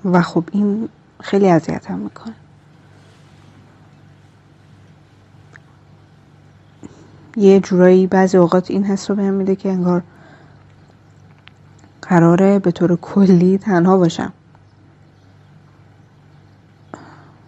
و 0.04 0.22
خب 0.22 0.44
این 0.52 0.88
خیلی 1.20 1.48
اذیتم 1.48 1.98
می‌کنه. 1.98 2.34
یه 7.36 7.60
جورایی 7.60 8.06
بعضی 8.06 8.36
اوقات 8.36 8.70
این 8.70 8.84
حس 8.84 9.10
رو 9.10 9.16
بهم 9.16 9.34
میده 9.34 9.56
که 9.56 9.68
انگار 9.68 10.02
قراره 12.02 12.58
به 12.58 12.70
طور 12.70 12.96
کلی 12.96 13.58
تنها 13.58 13.96
باشم. 13.96 14.32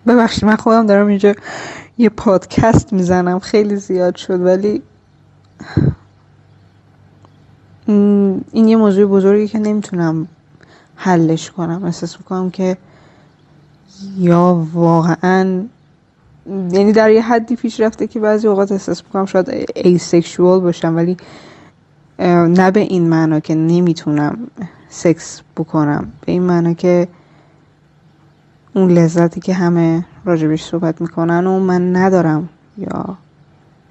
ببخشید 0.07 0.44
من 0.44 0.57
خودم 0.57 0.86
دارم 0.86 1.07
اینجا 1.07 1.34
یه 1.98 2.09
پادکست 2.09 2.92
می‌زنم 2.92 3.38
خیلی 3.38 3.76
زیاد 3.76 4.16
شد 4.16 4.40
ولی 4.40 4.82
این 8.53 8.68
یه 8.68 8.76
موضوع 8.76 9.07
بزرگی 9.07 9.48
که 9.48 9.59
نمی‌تونم 9.59 10.28
حلش 10.97 11.51
کنم. 11.51 11.84
احساس 11.84 12.18
می‌کنم 12.18 12.51
که 12.51 12.76
یا 14.18 14.66
واقعا 14.72 15.62
یعنی 16.47 16.93
در 16.93 17.11
یه 17.11 17.22
حدی 17.22 17.57
پیش 17.57 17.80
رفته 17.80 18.07
که 18.07 18.20
بعضی 18.20 18.49
اوقات 18.49 18.72
احساس 18.72 19.05
می‌کنم 19.05 19.26
شاید 19.26 19.70
asexual 19.74 20.60
باشم 20.61 20.97
ولی 20.97 21.16
نه 22.18 22.70
به 22.70 22.80
این 22.80 23.09
معنا 23.09 23.40
که 23.40 23.55
نمی‌تونم 23.55 24.38
سکس 24.88 25.43
بکنم. 25.57 26.12
به 26.26 26.32
این 26.32 26.43
معنا 26.43 26.72
که 26.72 27.09
اون 28.74 28.90
لذتی 28.90 29.40
که 29.40 29.55
همه 29.55 30.07
راجبش 30.24 30.64
صحبت 30.64 31.01
می‌کنن 31.01 31.47
و 31.47 31.61
من 31.61 31.97
ندارم. 31.97 32.49
یا 32.78 33.18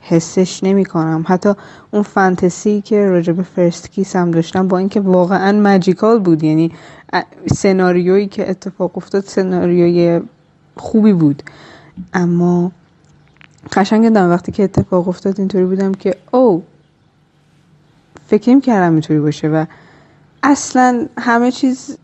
حسش 0.02 0.64
نمی 0.64 0.86
کنم 0.86 1.26
حتی 1.28 1.54
اون 1.92 2.04
فانتزی 2.04 2.82
که 2.82 3.06
راجب 3.06 3.42
فرست 3.42 3.92
کیس 3.92 4.16
هم 4.16 4.32
داشتم 4.32 4.68
با 4.68 4.78
اینکه 4.78 5.00
واقعا 5.00 5.60
ماجیکال 5.60 6.20
بود 6.20 6.44
یعنی 6.44 6.72
سناریویی 7.56 8.28
که 8.28 8.50
اتفاق 8.50 8.98
افتاد 8.98 9.24
سناریوی 9.24 10.22
خوبی 10.78 11.14
بود. 11.14 11.44
اما 12.14 12.72
قشنگ 13.74 14.14
دارم 14.14 14.30
وقتی 14.30 14.52
که 14.52 14.64
اتفاق 14.64 15.08
افتاد 15.08 15.40
اینطوری 15.40 15.66
بودم 15.66 15.94
که 15.94 16.16
او 16.32 16.64
فکر 18.28 18.60
کردم 18.60 18.92
اینطوری 18.92 19.20
باشه 19.20 19.48
و 19.48 19.66
اصلا 20.44 21.08
همه 21.18 21.52
چیز 21.52 21.98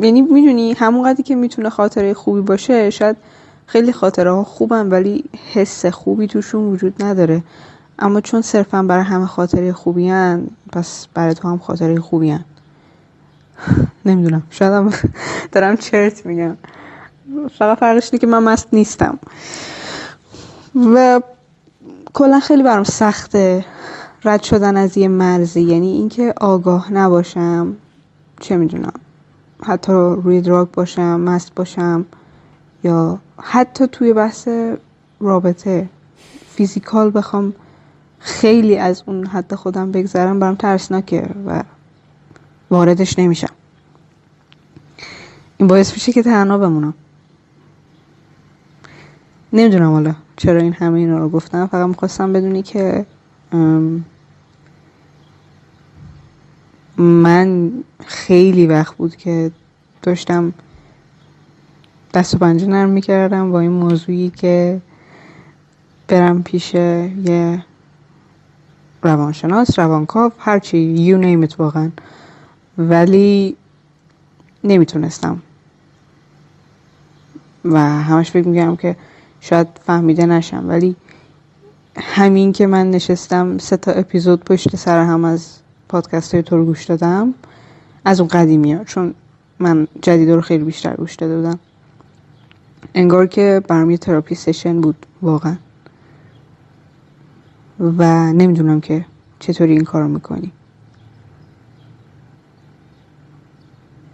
یعنی 0.00 0.22
می‌دونی 0.22 0.72
همون 0.72 1.12
قدری 1.12 1.22
که 1.22 1.34
می‌تونه 1.34 1.70
خاطره 1.70 2.14
خوبی 2.14 2.40
باشه 2.40 2.90
شاید 2.90 3.16
خیلی 3.66 3.92
خاطره 3.92 4.32
ها 4.32 4.44
خوبن 4.44 4.88
ولی 4.88 5.24
حس 5.52 5.86
خوبی 5.86 6.26
توشون 6.26 6.64
وجود 6.64 7.02
نداره. 7.02 7.42
اما 7.98 8.20
چون 8.20 8.42
صرفا 8.42 8.82
برای 8.82 9.04
همه 9.04 9.26
خاطره 9.26 9.72
خوبی 9.72 10.08
هن 10.08 10.46
پس 10.72 11.06
برای 11.14 11.34
تو 11.34 11.48
هم 11.48 11.58
خاطره 11.58 12.00
خوبی 12.00 12.30
هن. 12.30 12.44
نمی‌دونم. 14.06 14.42
شاید 14.50 14.72
هم 14.72 14.90
دارم 15.52 15.76
چرت 15.76 16.26
میگم. 16.26 16.56
فقط 17.58 17.78
فرقش 17.78 18.10
که 18.10 18.26
من 18.26 18.42
مست 18.42 18.68
نیستم. 18.72 19.18
و 20.94 21.20
کلا 22.12 22.40
خیلی 22.40 22.62
برام 22.62 22.84
سخته 22.84 23.64
رد 24.24 24.42
شدن 24.42 24.76
از 24.76 24.98
یه 24.98 25.08
مرزی. 25.08 25.62
یعنی 25.62 25.92
اینکه 25.92 26.34
آگاه 26.40 26.92
نباشم 26.92 27.76
چه 28.40 28.56
می‌دونم. 28.56 28.92
حتی 29.62 29.92
روی 29.92 30.40
دراگ 30.40 30.68
باشم 30.70 31.20
مست 31.20 31.54
باشم. 31.54 32.06
یا 32.84 33.18
حتی 33.42 33.86
توی 33.86 34.12
بحث 34.12 34.48
رابطه 35.20 35.88
فیزیکال 36.48 37.10
بخوام 37.14 37.54
خیلی 38.18 38.76
از 38.78 39.02
اون 39.06 39.26
حد 39.26 39.54
خودم 39.54 39.92
بگذرم 39.92 40.40
برام 40.40 40.54
ترسناکه 40.54 41.28
و 41.46 41.62
واردش 42.70 43.18
نمیشم. 43.18 43.52
این 45.56 45.68
باعث 45.68 45.92
میشه 45.92 46.12
که 46.12 46.22
تنها 46.22 46.58
بمونم. 46.58 46.94
نمی‌دونم 49.52 49.92
حالا 49.92 50.14
چرا 50.36 50.60
این 50.60 50.72
همه 50.72 50.98
اینا 50.98 51.18
رو 51.18 51.28
گفتم. 51.28 51.66
فقط 51.66 51.88
می‌خواستم 51.88 52.32
بدونی 52.32 52.62
که 52.62 53.06
من 56.96 57.72
خیلی 58.06 58.66
وقت 58.66 58.96
بود 58.96 59.16
که 59.16 59.50
داشتم 60.02 60.52
دست 62.14 62.34
و 62.34 62.38
پنجه 62.38 62.66
نرم 62.66 62.88
می‌کردم 62.88 63.52
با 63.52 63.60
این 63.60 63.70
موضوعی 63.70 64.30
که 64.30 64.80
برم 66.08 66.42
پیش 66.42 66.74
یه 66.74 67.64
روانشناس 69.02 69.78
روانکاو 69.78 70.32
هرچی 70.38 70.78
یو 70.78 71.18
نیمت 71.18 71.60
واقعا. 71.60 71.90
ولی 72.78 73.56
نمی‌تونستم. 74.64 75.42
و 77.64 77.78
همش 77.80 78.30
فکر 78.30 78.48
می‌کردم 78.48 78.76
که 78.76 78.96
شاید 79.40 79.68
فهمیده 79.86 80.26
نشم. 80.26 80.68
ولی 80.68 80.96
همین 81.96 82.52
که 82.52 82.66
من 82.66 82.90
نشستم 82.90 83.58
سه 83.58 83.76
تا 83.76 83.92
اپیزود 83.92 84.44
پشت 84.44 84.76
سر 84.76 85.04
هم 85.04 85.24
از 85.24 85.58
پادکست 85.88 86.34
های 86.34 86.42
تو 86.42 86.56
رو 86.56 86.64
گوش 86.64 86.84
دادم 86.84 87.34
از 88.04 88.20
اون 88.20 88.28
قدیمی 88.28 88.72
ها 88.72 88.84
چون 88.84 89.14
من 89.58 89.88
جدید 90.02 90.30
رو 90.30 90.40
خیلی 90.40 90.64
بیشتر 90.64 90.94
گوش 90.96 91.14
داده 91.14 91.36
بودم. 91.36 91.58
انگار 92.94 93.26
که 93.26 93.62
برام 93.68 93.90
یه 93.90 93.96
تراپی 93.96 94.34
سشن 94.34 94.80
بود 94.80 95.06
واقعا. 95.22 95.56
و 97.80 98.32
نمی‌دونم 98.32 98.80
که 98.80 99.06
چطوری 99.38 99.72
این 99.72 99.84
کارو 99.84 100.08
می‌کنی. 100.08 100.52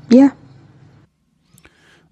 بیا 0.09 0.31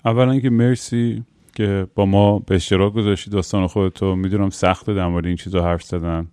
اولا 0.04 0.40
که 0.40 0.50
مرسی 0.50 1.24
که 1.54 1.86
با 1.94 2.06
ما 2.06 2.38
به 2.38 2.54
اشتراک 2.54 2.92
گذاشتی 2.92 3.30
داستان 3.30 3.66
خودتو. 3.66 4.16
می‌دونم 4.16 4.50
سخته 4.50 4.94
در 4.94 5.08
مورد 5.08 5.26
این 5.26 5.36
چیزا 5.36 5.64
حرف 5.64 5.82
زدن. 5.82 6.28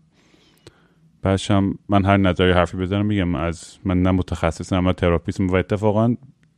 بعدش 1.22 1.52
هم 1.52 1.78
من 1.90 2.06
هر 2.06 2.18
نظری 2.18 2.52
حرفی 2.52 2.78
بزنم 2.78 3.06
میگم 3.06 3.36
از 3.36 3.78
من 3.86 4.02
نه 4.02 4.12
متخصصم 4.12 4.88
نه 4.88 4.94
تراپیستم 4.94 5.48
و 5.48 5.56
اتفاقا 5.56 6.16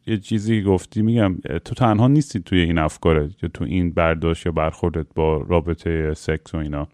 یه 0.07 0.17
چیزی 0.17 0.61
گفتی 0.61 1.01
میگم 1.01 1.37
تو 1.65 1.75
تنها 1.75 2.07
نیستی 2.07 2.39
توی 2.39 2.59
این 2.59 2.77
افکارت 2.77 3.43
یا 3.43 3.49
تو 3.53 3.63
این 3.63 3.91
برداشت 3.91 4.45
یا 4.45 4.51
برخوردت 4.51 5.07
با 5.15 5.37
رابطه 5.37 6.13
سکس 6.13 6.55
و 6.55 6.57
اینا. 6.57 6.87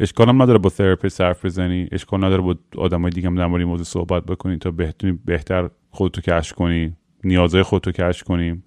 اشکال 0.00 0.28
هم 0.28 0.42
نداره 0.42 0.58
با 0.58 0.70
تراپیست 0.70 1.20
حرف 1.20 1.44
بزنی 1.44 1.88
اشکال 1.92 2.24
نداره 2.24 2.42
با 2.42 2.56
آدمای 2.76 3.10
دیگه 3.10 3.28
هم 3.28 3.34
در 3.34 3.46
مورد 3.46 3.62
موضوع 3.62 3.84
صحبت 3.84 4.24
بکنی 4.24 4.56
تا 4.56 4.70
بتونی 4.70 5.18
بهتر 5.24 5.70
خودتو 5.90 6.20
کشف 6.20 6.52
کنی 6.52 6.96
نیازهای 7.24 7.62
خودتو 7.62 7.92
کش 7.92 8.22
کنی. 8.22 8.62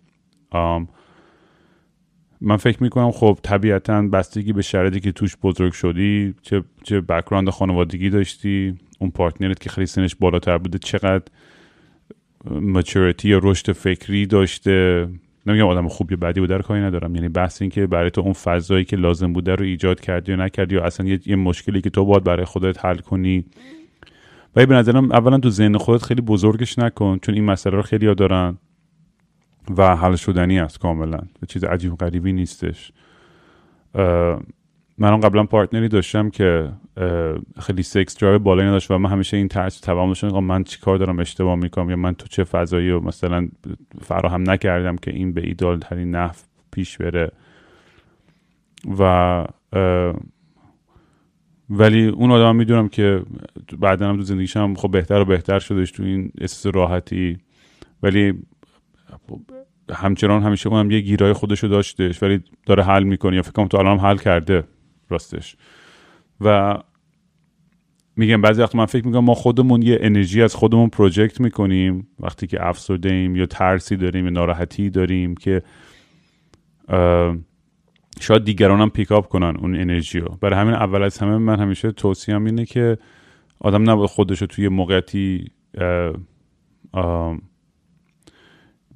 من 2.41 2.57
فکر 2.57 2.84
می‌کنم 2.84 3.11
خب 3.11 3.39
طبیعتا 3.43 4.01
بستگی 4.01 4.53
به 4.53 4.61
شرایطی 4.61 4.99
که 4.99 5.11
توش 5.11 5.38
بزرگ 5.43 5.74
شدی 5.74 6.34
چه 6.41 6.63
چه 6.84 7.01
بکراند 7.01 7.49
خانوادگی 7.49 8.09
داشتی 8.09 8.80
اون 8.99 9.11
پارتنرت 9.11 9.59
که 9.59 9.70
خیلی 9.70 9.88
سنش 9.88 10.16
بالاتر 10.16 10.57
بوده 10.57 10.78
چقدر 10.78 11.24
مچورتی 12.52 13.30
یا 13.30 13.39
رشد 13.43 13.72
فکری 13.72 14.26
داشته. 14.26 15.08
نمیگم 15.46 15.68
آدم 15.68 15.88
خوب 15.88 16.12
یا 16.12 16.18
بدی 16.18 16.39
بوده 16.39 16.58
رو 16.58 16.62
کاری 16.62 16.82
ندارم. 16.82 17.16
یعنی 17.16 17.30
بحث 17.30 17.62
این 17.62 17.72
که 17.72 17.88
برای 17.88 18.12
تو 18.12 18.22
اون 18.22 18.34
فضایی 18.34 18.86
که 18.86 18.96
لازم 18.96 19.34
بوده 19.34 19.56
رو 19.56 19.66
ایجاد 19.66 20.02
کردی 20.02 20.32
یا 20.32 20.38
نکردی 20.38 20.76
یا 20.76 20.84
اصلا 20.84 21.08
یه, 21.08 21.20
یه 21.26 21.36
مشکلی 21.36 21.82
که 21.82 21.89
تو 21.89 22.06
باید 22.06 22.24
برای 22.24 22.46
خودت 22.46 22.86
حل 22.86 22.98
کنی. 22.98 23.46
ولی 24.56 24.66
به 24.66 24.76
نظرم 24.76 25.12
اولا 25.12 25.38
تو 25.38 25.50
ذهن 25.50 25.78
خودت 25.78 26.04
خیلی 26.04 26.22
بزرگش 26.22 26.80
نکن 26.80 27.20
چون 27.22 27.36
این 27.36 27.43
مسئله 27.43 27.76
رو 27.76 27.82
خیلی 27.82 28.16
دارن 28.16 28.58
و 29.78 29.96
حل 29.96 30.16
شدنی 30.16 30.60
است 30.60 30.80
کاملا. 30.80 31.20
چیز 31.48 31.64
عجیب 31.64 31.96
غریبی 31.96 32.34
نیستش. 32.34 32.91
من 34.98 35.20
قبلا 35.20 35.43
partner 35.43 35.82
ی 35.82 35.88
داشتم 35.88 36.30
که 36.30 36.72
خیلی 37.60 37.84
sex 37.84 38.18
drive 38.18 38.39
بالایی 38.39 38.70
نداشت 38.70 38.91
و 38.91 38.98
من 38.98 39.10
همیشه 39.10 39.38
این 39.38 39.48
ترس 39.48 39.80
تمام 39.80 40.08
داشتم. 40.08 40.39
من 40.39 40.64
چیکار 40.64 40.98
دارم؟ 40.98 41.20
اشتباه 41.20 41.56
می‌کنم 41.56 41.89
یا 41.89 41.96
من 41.96 42.16
تو 42.16 42.28
چه 42.28 42.43
فضایی 42.43 42.91
و 42.91 43.00
مثلا 43.00 43.48
فراهم 44.02 44.50
نکردم 44.50 44.96
که 44.96 45.12
این 45.12 45.34
به 45.34 45.48
ایدال 45.48 45.80
ترین 45.80 46.16
نحو 46.16 46.36
پیش 46.72 46.98
بره؟ 46.98 47.32
و 49.00 49.46
ولی 51.70 52.08
اون 52.08 52.32
آدم 52.32 52.56
می‌دونم 52.56 52.88
که 52.88 53.22
بعدا 53.80 54.10
هم 54.10 54.16
تو 54.16 54.22
زندگیشم 54.22 54.74
خب 54.74 54.91
بهتر 54.91 55.20
و 55.20 55.26
بهتر 55.26 55.60
شدش 55.60 55.91
تو 55.91 56.04
این 56.04 56.32
احساس 56.41 56.76
راحتی. 56.76 57.38
ولی 58.04 58.34
همچنان 59.93 60.43
همیشه 60.43 60.70
اونم 60.70 60.91
یه 60.91 61.00
گیرای 61.00 61.34
خودشو 61.34 61.68
داشتش 61.68 62.24
ولی 62.24 62.43
داره 62.66 62.84
حل 62.84 63.04
می‌کنه 63.04 63.36
یا 63.36 63.41
فکر 63.41 63.52
کنم 63.52 63.68
تو 63.68 63.78
الان 63.78 64.00
حل 64.00 64.18
کرده 64.18 64.64
راستش. 65.10 65.56
و 66.41 66.77
میگم 68.15 68.41
بعضی 68.41 68.61
وقت 68.61 68.75
من 68.75 68.86
فکر 68.86 69.05
می‌کنم 69.05 69.23
ما 69.23 69.33
خودمون 69.33 69.81
یه 69.81 69.97
انرژی 70.01 70.41
از 70.41 70.55
خودمون 70.55 70.89
پروژکت 70.89 71.41
می‌کنیم 71.41 72.07
وقتی 72.19 72.47
که 72.47 72.67
افسرده 72.67 73.13
ایم 73.13 73.36
یا 73.36 73.45
ترسی 73.45 73.97
داریم 73.97 74.25
یا 74.25 74.31
ناراحتی 74.31 74.89
داریم 74.89 75.36
که 75.36 75.61
شاید 78.19 78.43
دیگران 78.43 78.81
هم 78.81 78.89
پیکاپ 78.89 79.27
کنن 79.27 79.57
اون 79.57 79.75
انرژی 79.75 80.19
رو. 80.19 80.38
برای 80.41 80.59
همین 80.59 80.73
اول 80.73 81.03
از 81.03 81.17
همه 81.17 81.38
من 81.38 81.59
همیشه 81.59 81.91
توصیم 81.91 82.45
اینه 82.45 82.65
که 82.65 82.97
آدم 83.59 83.89
نباید 83.89 84.09
خودش 84.09 84.41
رو 84.41 84.47
توی 84.47 84.67
موقعیتی 84.67 85.51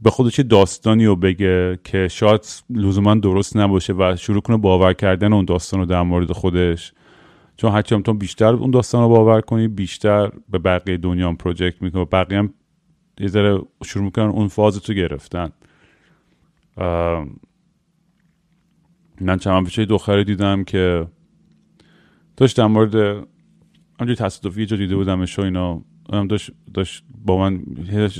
به 0.01 0.09
خودش 0.09 0.39
داستانی 0.39 1.05
رو 1.05 1.15
بگه 1.15 1.79
که 1.83 2.07
شاید 2.07 2.41
لزوما 2.69 3.15
درست 3.15 3.57
نباشه 3.57 3.93
و 3.93 4.15
شروع 4.15 4.41
کنه 4.41 4.57
باور 4.57 4.93
کردن 4.93 5.33
اون 5.33 5.45
داستان 5.45 5.79
رو 5.79 5.85
در 5.85 6.01
مورد 6.01 6.31
خودش. 6.31 6.93
چون 7.59 7.71
هرچی 7.71 7.95
هم 7.95 8.01
تو 8.01 8.13
بیشتر 8.13 8.53
اون 8.53 8.71
داستان 8.71 9.01
رو 9.01 9.09
باور 9.09 9.41
کنی 9.41 9.67
بیشتر 9.67 10.31
به 10.49 10.59
بقیه 10.59 10.97
دنیا 10.97 11.27
هم 11.27 11.35
پروژکت 11.35 11.81
می‌کنه 11.81 12.05
بقیه 12.05 12.39
هم 12.39 12.53
یه 13.19 13.27
ذره 13.27 13.61
شروع 13.85 14.05
می‌کنن 14.05 14.25
اون 14.25 14.47
فاز 14.47 14.79
تو 14.79 14.93
گرفتن. 14.93 15.49
من 19.21 19.37
چند 19.39 19.65
پیش 19.65 19.79
دختری 19.79 20.23
دیدم 20.23 20.63
که 20.63 21.07
داشت 22.37 22.57
در 22.57 22.67
مورد 22.67 22.95
همجوری 23.99 24.15
تصادفی 24.15 24.65
جا 24.65 24.77
دیده 24.77 24.95
بودمش 24.95 25.39
و 25.39 25.41
اینا. 25.41 25.81
هم 26.13 26.27
داشت, 26.27 26.51
داشت 26.73 27.03
با 27.25 27.37
من 27.37 27.61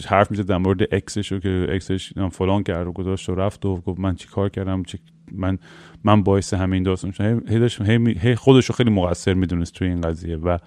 حرف 0.08 0.32
می‌زد 0.32 0.46
در 0.46 0.58
مورد 0.58 0.94
اکسش 0.94 1.34
که 1.34 1.68
اکسش 1.70 2.14
فلان 2.32 2.64
کرد 2.64 2.88
و 2.88 2.92
گذاشت 2.92 3.30
و 3.30 3.36
رفت 3.36 3.66
و 3.66 3.82
گفت 3.82 4.00
من 4.00 4.16
چی 4.16 4.28
کار 4.28 4.50
کردم؟ 4.50 4.84
چی 4.84 5.00
من 5.34 5.58
من 6.04 6.24
باعث 6.24 6.54
همین 6.54 6.84
داستان 6.84 7.12
شدم 7.12 7.44
هی, 7.86 8.20
هی 8.20 8.36
خودش 8.36 8.66
رو 8.66 8.76
خیلی 8.76 8.90
مقصر 8.90 9.34
می‌دونست 9.34 9.74
توی 9.74 9.88
این 9.88 10.02
قضیه 10.02 10.36
و 10.38 10.58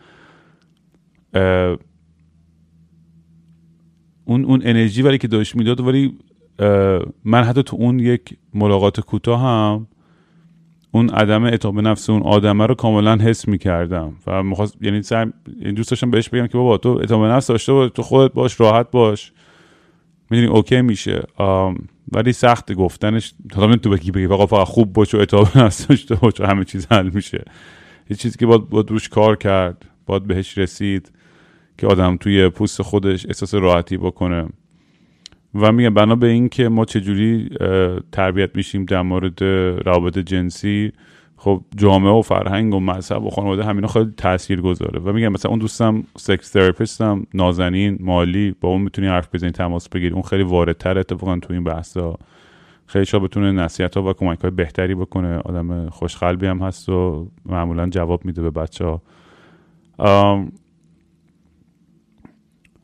اون 4.24 4.44
اون 4.44 4.60
انرژی 4.64 5.02
ولی 5.02 5.18
که 5.18 5.28
داشت 5.28 5.56
می‌داد 5.56 5.80
ولی 5.80 6.18
من 7.24 7.44
حتی 7.44 7.62
تو 7.62 7.76
اون 7.76 7.98
یک 7.98 8.36
ملاقات 8.54 9.00
کوتاه 9.00 9.40
هم 9.40 9.86
اون 10.92 11.10
عدم 11.10 11.44
اعتماد 11.44 11.86
نفس 11.86 12.10
اون 12.10 12.22
آدمه 12.22 12.66
رو 12.66 12.74
کاملا 12.74 13.16
حس 13.16 13.48
می‌کردم 13.48 14.16
و 14.26 14.42
مخواست 14.42 14.76
یعنی 14.80 15.02
سر 15.02 15.32
دوست 15.76 15.90
داشتم 15.90 16.10
بهش 16.10 16.28
بگم 16.28 16.46
که 16.46 16.58
بابا 16.58 16.78
تو 16.78 16.88
اعتماد 16.88 17.30
نفس 17.30 17.46
داشته 17.46 17.72
باش 17.72 17.90
تو 17.94 18.02
خودت 18.02 18.32
باش 18.32 18.60
راحت 18.60 18.90
باش. 18.90 19.32
می‌دونی 20.32 20.48
اوکی 20.48 20.82
میشه. 20.82 21.22
ولی 22.12 22.32
سخت 22.32 22.72
گفتنش 22.72 23.34
تا 23.50 23.76
تو 23.76 23.90
بگی 23.90 24.10
بگی 24.10 24.28
فقط 24.28 24.48
فقط 24.48 24.66
خوب 24.66 24.92
باش 24.92 25.14
و 25.14 25.18
نفس 25.54 25.86
داشته 25.86 26.14
باش 26.14 26.40
و 26.40 26.46
همه 26.46 26.64
چیز 26.64 26.86
حل 26.90 27.08
میشه. 27.08 27.44
یه 28.10 28.16
چیزی 28.16 28.38
که 28.38 28.46
باید, 28.46 28.68
باید 28.68 28.90
روش 28.90 29.08
کار 29.08 29.36
کرد 29.36 29.84
باید 30.06 30.26
بهش 30.26 30.58
رسید 30.58 31.12
که 31.78 31.86
آدم 31.86 32.16
توی 32.16 32.48
پوست 32.48 32.82
خودش 32.82 33.26
احساس 33.26 33.54
راحتی 33.54 33.96
بکنه. 33.96 34.48
و 35.54 35.72
میگم 35.72 35.94
بنا 35.94 36.14
به 36.14 36.26
این 36.26 36.48
که 36.48 36.68
ما 36.68 36.84
چجوری 36.84 37.50
تربیت 38.12 38.56
میشیم 38.56 38.84
در 38.84 39.02
مورد 39.02 39.42
روابط 39.86 40.18
جنسی 40.18 40.92
خب 41.44 41.62
جامعه 41.76 42.12
و 42.12 42.22
فرهنگ 42.22 42.74
و 42.74 42.80
مذهب 42.80 43.24
و 43.24 43.30
خانواده 43.30 43.64
همینا 43.64 43.88
خیلی 43.88 44.12
تاثیر 44.16 44.60
گذاره 44.60 45.00
و 45.00 45.12
میگم 45.12 45.28
مثلا 45.28 45.50
اون 45.50 45.58
دوستم 45.58 46.04
سکس 46.16 46.50
تراپیستم 46.50 47.26
نازنین 47.34 47.98
مالی 48.00 48.54
با 48.60 48.68
اون 48.68 48.82
می‌تونی 48.82 49.08
حرف 49.08 49.34
بزنی 49.34 49.50
تماس 49.50 49.88
بگیری. 49.88 50.14
اون 50.14 50.22
خیلی 50.22 50.42
واردتر 50.42 50.98
اتفاقا 50.98 51.38
تو 51.38 51.52
این 51.52 51.64
بحثا 51.64 52.18
خیلی 52.86 53.04
شا 53.04 53.18
بتونه 53.18 53.52
نصیحت 53.52 53.96
ها 53.96 54.02
و 54.02 54.12
کمک 54.12 54.40
های 54.40 54.50
بهتری 54.50 54.94
بکنه. 54.94 55.38
آدم 55.38 55.88
خوشقلبی 55.90 56.46
هم 56.46 56.58
هست 56.58 56.88
و 56.88 57.28
معمولا 57.46 57.88
جواب 57.88 58.24
میده 58.24 58.42
به 58.42 58.50
بچه 58.50 58.84
ها 58.84 59.02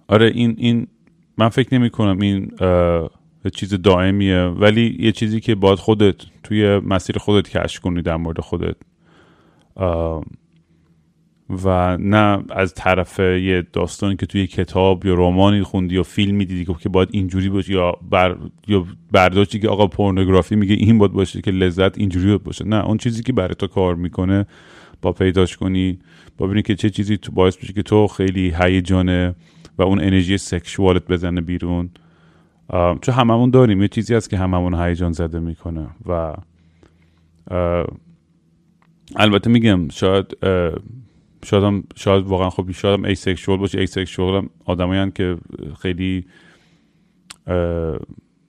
آره 0.08 0.26
این 0.26 0.54
این 0.58 0.86
من 1.36 1.48
فکر 1.48 1.74
نمی 1.74 1.90
کنم 1.90 2.20
این 2.20 2.52
چیز 3.54 3.74
دائمیه. 3.74 4.42
ولی 4.42 4.96
یه 5.00 5.12
چیزی 5.12 5.40
که 5.40 5.54
باید 5.54 5.78
خودت 5.78 6.16
توی 6.42 6.78
مسیر 6.78 7.18
خودت 7.18 7.48
کشف 7.48 7.80
کنی 7.80 8.02
در 8.02 8.16
مورد 8.16 8.40
خودت. 8.40 8.76
و 11.64 11.96
نه 11.96 12.44
از 12.50 12.74
طرف 12.74 13.18
یه 13.18 13.66
داستانی 13.72 14.16
که 14.16 14.26
توی 14.26 14.46
کتاب 14.46 15.06
یا 15.06 15.14
رومانی 15.14 15.62
خوندی 15.62 15.94
یا 15.94 16.02
فیلمی 16.02 16.44
دیدی 16.44 16.74
که 16.80 16.88
باید 16.88 17.08
اینجوری 17.12 17.48
باشه 17.48 17.72
یا 17.72 17.92
بر 18.10 18.36
یا 18.66 18.86
برداشتی 19.12 19.60
که 19.60 19.68
آقا 19.68 19.86
پورنوگرافی 19.86 20.56
میگه 20.56 20.74
این 20.74 20.98
باید 20.98 21.12
باشه 21.12 21.40
که 21.40 21.50
لذت 21.50 21.98
اینجوری 21.98 22.38
باشه. 22.38 22.64
نه 22.64 22.86
اون 22.86 22.96
چیزی 22.96 23.22
که 23.22 23.32
برای 23.32 23.54
تو 23.54 23.66
کار 23.66 23.94
می‌کنه 23.94 24.46
با 25.02 25.12
پیداش 25.12 25.56
کنی 25.56 25.98
با 26.38 26.46
ببینی 26.46 26.62
که 26.62 26.74
چه 26.74 26.90
چیزی 26.90 27.16
تو 27.16 27.32
باعث 27.32 27.56
میشه 27.60 27.72
که 27.72 27.82
تو 27.82 28.06
خیلی 28.06 28.54
هیجانه 28.60 29.34
و 29.78 29.82
اون 29.82 30.00
انرژی 30.00 30.38
sexual 30.38 30.97
ت 30.97 31.06
بزنه 31.06 31.40
بیرون. 31.40 31.90
چون 32.70 33.14
هممون 33.14 33.50
داریم. 33.50 33.82
یه 33.82 33.88
چیزی 33.88 34.14
هست 34.14 34.30
که 34.30 34.38
هممون 34.38 34.74
هیجان 34.74 35.12
زده 35.12 35.38
می‌کنه 35.38 35.88
و 36.06 36.34
البته 39.16 39.50
میگم 39.50 39.88
شاید 39.88 40.36
شاید 41.44 41.64
هم 41.64 41.84
شاید 41.96 42.24
واقعا 42.24 42.50
خب 42.50 42.70
شاید 42.70 42.98
هم 42.98 43.04
asexual 43.04 43.58
باشه. 43.58 43.78
asexual 43.78 44.34
هم 44.34 44.50
آدمایی 44.64 45.10
که 45.10 45.36
خیلی 45.80 46.26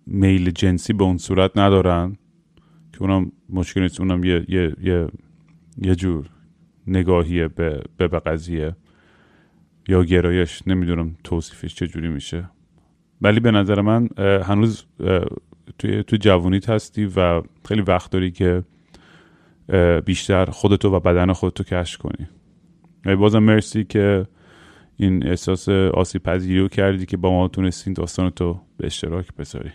میل 0.05 0.51
جنسی 0.51 0.93
به 0.93 1.03
اون 1.03 1.17
صورت 1.17 1.57
ندارن 1.57 2.17
که 2.93 3.01
اونم 3.01 3.31
مشکل 3.49 3.81
نیست. 3.81 3.99
اونم 3.99 4.23
یه, 4.23 4.45
یه, 4.47 4.75
یه, 4.83 5.07
یه 5.77 5.95
جور 5.95 6.29
نگاهیه 6.87 7.47
به, 7.47 7.83
به 7.97 8.07
قضیه 8.07 8.75
یا 9.87 10.03
گرایش. 10.03 10.67
نمی‌دونم 10.67 11.15
توصیفش 11.23 11.75
چجوری 11.75 12.07
میشه. 12.07 12.49
ولی 13.21 13.39
به 13.39 13.51
نظر 13.51 13.81
من 13.81 14.09
هنوز 14.17 14.85
توی 15.79 16.03
تو 16.03 16.17
جوونیت 16.19 16.69
هستی 16.69 17.11
و 17.15 17.41
خیلی 17.67 17.81
وقت 17.81 18.11
داری 18.11 18.31
که 18.31 18.63
بیشتر 20.05 20.45
خودتو 20.45 20.95
و 20.95 20.99
بدن 20.99 21.33
خودتو 21.33 21.63
کشف 21.63 21.97
کنی. 21.97 22.27
بازم 23.15 23.39
مرسی 23.39 23.83
که 23.83 24.27
این 24.97 25.27
احساس 25.27 25.69
آسیب 25.69 26.23
پذیری 26.23 26.59
رو 26.59 26.67
کردی 26.67 27.05
که 27.05 27.17
با 27.17 27.31
ما 27.31 27.47
تونستین 27.47 27.93
داستان 27.93 28.29
تو 28.29 28.59
به 28.77 28.85
اشتراک 28.85 29.33
بذاری. 29.33 29.71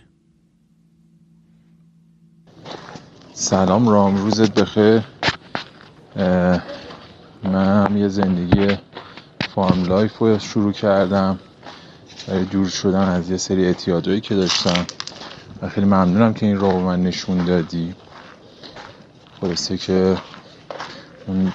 سلام 3.33 3.89
رام 3.89 4.17
روزت 4.17 4.59
بخیر. 4.59 5.01
من 7.43 7.85
هم 7.85 7.97
یه 7.97 8.07
زندگی 8.07 8.77
farm 9.49 9.83
life 9.83 10.17
رو 10.17 10.39
شروع 10.39 10.71
کردم. 10.71 11.39
دور 12.27 12.67
شدن 12.69 13.09
از 13.09 13.29
یه 13.29 13.37
سری 13.37 13.65
اعتیادهایی 13.65 14.21
که 14.21 14.35
داشتم 14.35 14.85
و 15.61 15.69
خیلی 15.69 15.85
ممنونم 15.87 16.33
که 16.33 16.45
این 16.45 16.57
رو 16.57 16.79
من 16.79 17.03
نشون 17.03 17.43
دادی. 17.43 17.95
خلاصه 19.41 19.77
که 19.77 20.17
اون 21.27 21.53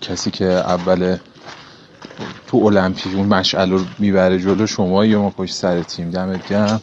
کسی 0.00 0.30
که 0.30 0.44
اول 0.44 1.16
تو 2.46 2.56
المپیک 2.56 3.14
اون 3.14 3.26
مشعل 3.26 3.70
رو 3.70 3.84
می‌بره 3.98 4.38
جلو 4.38 4.66
شما 4.66 5.04
یا 5.04 5.22
ما 5.22 5.30
پشت 5.30 5.54
سر 5.54 5.82
تیم. 5.82 6.10
دمت 6.10 6.48
گرم. 6.48 6.80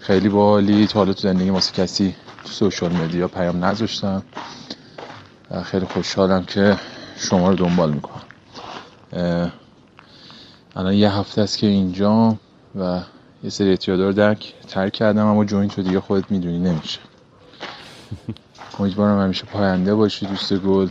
خیلی 0.00 0.28
باحالی. 0.28 0.86
تا 0.86 0.98
حالا 0.98 1.12
تو 1.12 1.20
زندگی 1.20 1.50
واسه 1.50 1.72
کسی 1.72 2.14
تو 2.44 2.50
سوشال 2.50 2.92
مدیا 2.92 3.28
پیام 3.28 3.64
نذاشتم 3.64 4.22
خیلی 5.64 5.86
خوشحالم 5.86 6.44
که 6.44 6.76
شما 7.16 7.50
رو 7.50 7.56
دنبال 7.56 7.92
می‌کنم. 7.92 8.22
الان 10.76 10.94
یه 10.94 11.12
هفته 11.12 11.40
است 11.42 11.58
که 11.58 11.66
اینجا 11.66 12.36
و 12.80 13.00
یه 13.44 13.50
سری 13.50 13.68
اعتیادا 13.68 14.06
رو 14.06 14.12
درک 14.12 14.54
ترک 14.68 14.92
کردم 14.92 15.26
اما 15.26 15.44
جوین 15.44 15.68
تو 15.68 15.82
دیگه 15.82 16.00
خودت 16.00 16.30
می‌دونی 16.30 16.58
نمیشه. 16.58 17.00
امیدوارم 18.78 19.20
همیشه 19.20 19.44
پاینده 19.44 19.94
باشی 19.94 20.26
دوست 20.26 20.54
گل. 20.54 20.88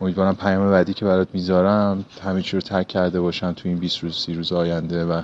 امیدوارم 0.00 0.36
پیام 0.36 0.70
بعدی 0.70 0.94
که 0.94 1.04
برات 1.04 1.28
می‌ذارم 1.32 2.04
همه 2.24 2.42
چی 2.42 2.56
رو 2.56 2.60
ترک 2.60 2.88
کرده 2.88 3.20
باشم 3.20 3.52
تو 3.52 3.68
این 3.68 3.78
20 3.78 3.98
روز 3.98 4.16
30 4.16 4.34
روز 4.34 4.52
آینده 4.52 5.04
و 5.04 5.22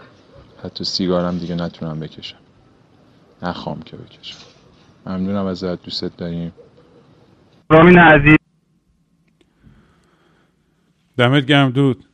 حتی 0.64 0.84
سیگارم 0.84 1.38
دیگه 1.38 1.54
نتونم 1.54 2.00
بکشم. 2.00 2.36
نخوام 3.42 3.82
که 3.82 3.96
بکشم. 3.96 4.38
ممنونم 5.06 5.46
ازت 5.46 5.82
دوستت 5.82 6.16
داریم. 6.16 6.52
رامین 7.70 7.98
عزیز. 7.98 8.36
دمت 11.16 11.46
گرم 11.46 11.70
dude. 11.70 12.05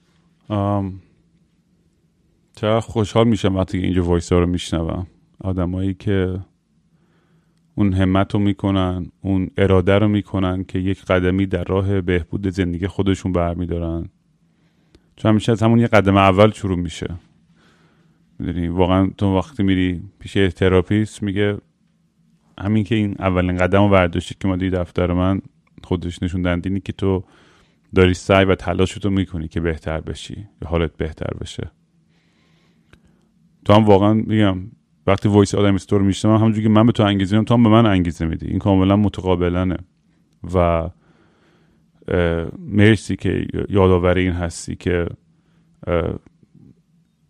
چرا 2.56 2.80
خوشحال 2.80 3.28
میشم 3.28 3.56
وقتی 3.56 3.78
اینجا 3.78 4.04
وایس 4.04 4.32
ها 4.32 4.38
رو 4.38 4.46
میشنوم. 4.46 5.06
آدمایی 5.40 5.94
که 5.94 6.40
اون 7.74 7.92
همت 7.92 8.34
رو 8.34 8.40
می‌کنن 8.40 9.06
اون 9.20 9.50
اراده 9.56 9.98
رو 9.98 10.08
می‌کنن 10.08 10.64
که 10.64 10.78
یک 10.78 11.04
قدمی 11.04 11.46
در 11.46 11.64
راه 11.64 12.00
بهبود 12.00 12.48
زندگی 12.48 12.86
خودشون 12.86 13.32
برمیدارن. 13.32 14.08
چون 15.16 15.30
همیشه 15.30 15.52
از 15.52 15.62
همون 15.62 15.78
یه 15.78 15.86
قدم 15.86 16.16
اول 16.16 16.50
شروع 16.50 16.78
میشه. 16.78 17.14
می‌دونی 18.38 18.68
واقعا 18.68 19.10
تو 19.18 19.36
وقتی 19.36 19.62
میری 19.62 20.02
پیش 20.18 20.32
تراپیست 20.32 21.22
میگه 21.22 21.58
همین 22.60 22.84
که 22.84 22.94
این 22.94 23.16
اولین 23.18 23.56
قدم 23.56 23.82
رو 23.82 23.88
برداشتی 23.88 24.34
که 24.40 24.48
ما 24.48 24.56
دفتر 24.56 25.12
من 25.12 25.40
خودش 25.84 26.22
نشون 26.22 26.42
دندینی 26.42 26.80
که 26.80 26.92
تو 26.92 27.24
داری 27.94 28.14
سعی 28.14 28.44
و 28.44 28.54
تلاشتو 28.54 29.10
می‌کنی 29.10 29.48
که 29.48 29.60
بهتر 29.60 30.00
بشی 30.00 30.48
یا 30.62 30.68
حالت 30.68 30.96
بهتر 30.96 31.30
بشه. 31.40 31.70
تو 33.64 33.72
هم 33.72 33.84
واقعا 33.84 34.14
میگم 34.14 34.58
وقتی 35.06 35.28
وایس 35.28 35.54
آدم 35.54 35.74
استور 35.74 36.02
میشتم 36.02 36.34
همونجوری 36.34 36.62
که 36.62 36.68
من 36.68 36.86
به 36.86 36.92
تو 36.92 37.02
انگیزه 37.02 37.36
میدم 37.36 37.44
تو 37.44 37.54
هم 37.54 37.62
به 37.62 37.68
من 37.68 37.86
انگیزه 37.86 38.26
میدی. 38.26 38.46
این 38.46 38.58
کاملا 38.58 38.96
متقابلنه 38.96 39.76
و 40.54 40.90
مرسی 42.58 43.16
که 43.16 43.46
یادآور 43.68 44.18
این 44.18 44.32
هستی 44.32 44.76
که 44.76 45.06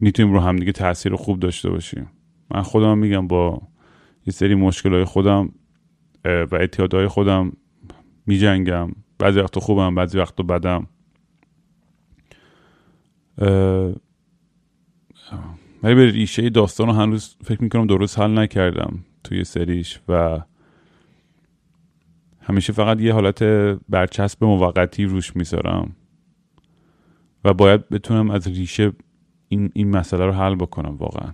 می‌تونیم 0.00 0.32
رو 0.32 0.40
همدیگه 0.40 0.72
تاثیر 0.72 1.16
خوب 1.16 1.40
داشته 1.40 1.70
باشیم. 1.70 2.10
من 2.50 2.62
خودم 2.62 2.98
میگم 2.98 3.28
با 3.28 3.62
یه 4.26 4.32
سری 4.32 4.54
مشکل 4.54 5.04
خودم 5.04 5.52
و 6.24 6.54
اعتیادهای 6.54 7.08
خودم 7.08 7.52
میجنگم. 8.26 8.90
بعضی 9.18 9.40
وقت 9.40 9.58
خوبم 9.58 9.94
بعضی 9.94 10.18
وقت 10.18 10.42
بدم. 10.42 10.86
ولی 15.82 15.94
به 15.94 16.10
ریشه 16.10 16.50
داستان 16.50 16.86
رو 16.86 16.92
هنوز 16.92 17.36
فکر 17.44 17.62
می‌کنم 17.62 17.86
درست 17.86 18.18
حل 18.18 18.38
نکردم 18.38 19.04
توی 19.24 19.44
سریش 19.44 20.00
و 20.08 20.40
همیشه 22.40 22.72
فقط 22.72 23.00
یه 23.00 23.12
حالت 23.12 23.42
برچسب 23.88 24.44
موقتی 24.44 25.04
روش 25.04 25.36
می‌ذارم 25.36 25.96
و 27.44 27.54
باید 27.54 27.88
بتونم 27.88 28.30
از 28.30 28.46
ریشه 28.46 28.92
این, 29.48 29.70
این 29.74 29.90
مسئله 29.90 30.26
رو 30.26 30.32
حل 30.32 30.54
بکنم 30.54 30.96
واقعا. 30.96 31.32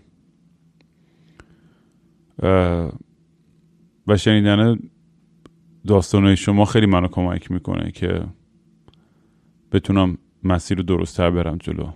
و 4.07 4.17
شنیدن 4.17 4.79
داستانهای 5.89 6.37
شما 6.37 6.65
خیلی 6.65 6.87
منو 6.87 7.09
کمک 7.09 7.51
می‌کنه 7.51 7.91
که 7.91 8.21
بتونم 9.73 10.19
مسیر 10.45 10.79
رو 10.79 10.83
درستتر 10.85 11.31
برم 11.31 11.57
جلو. 11.57 11.87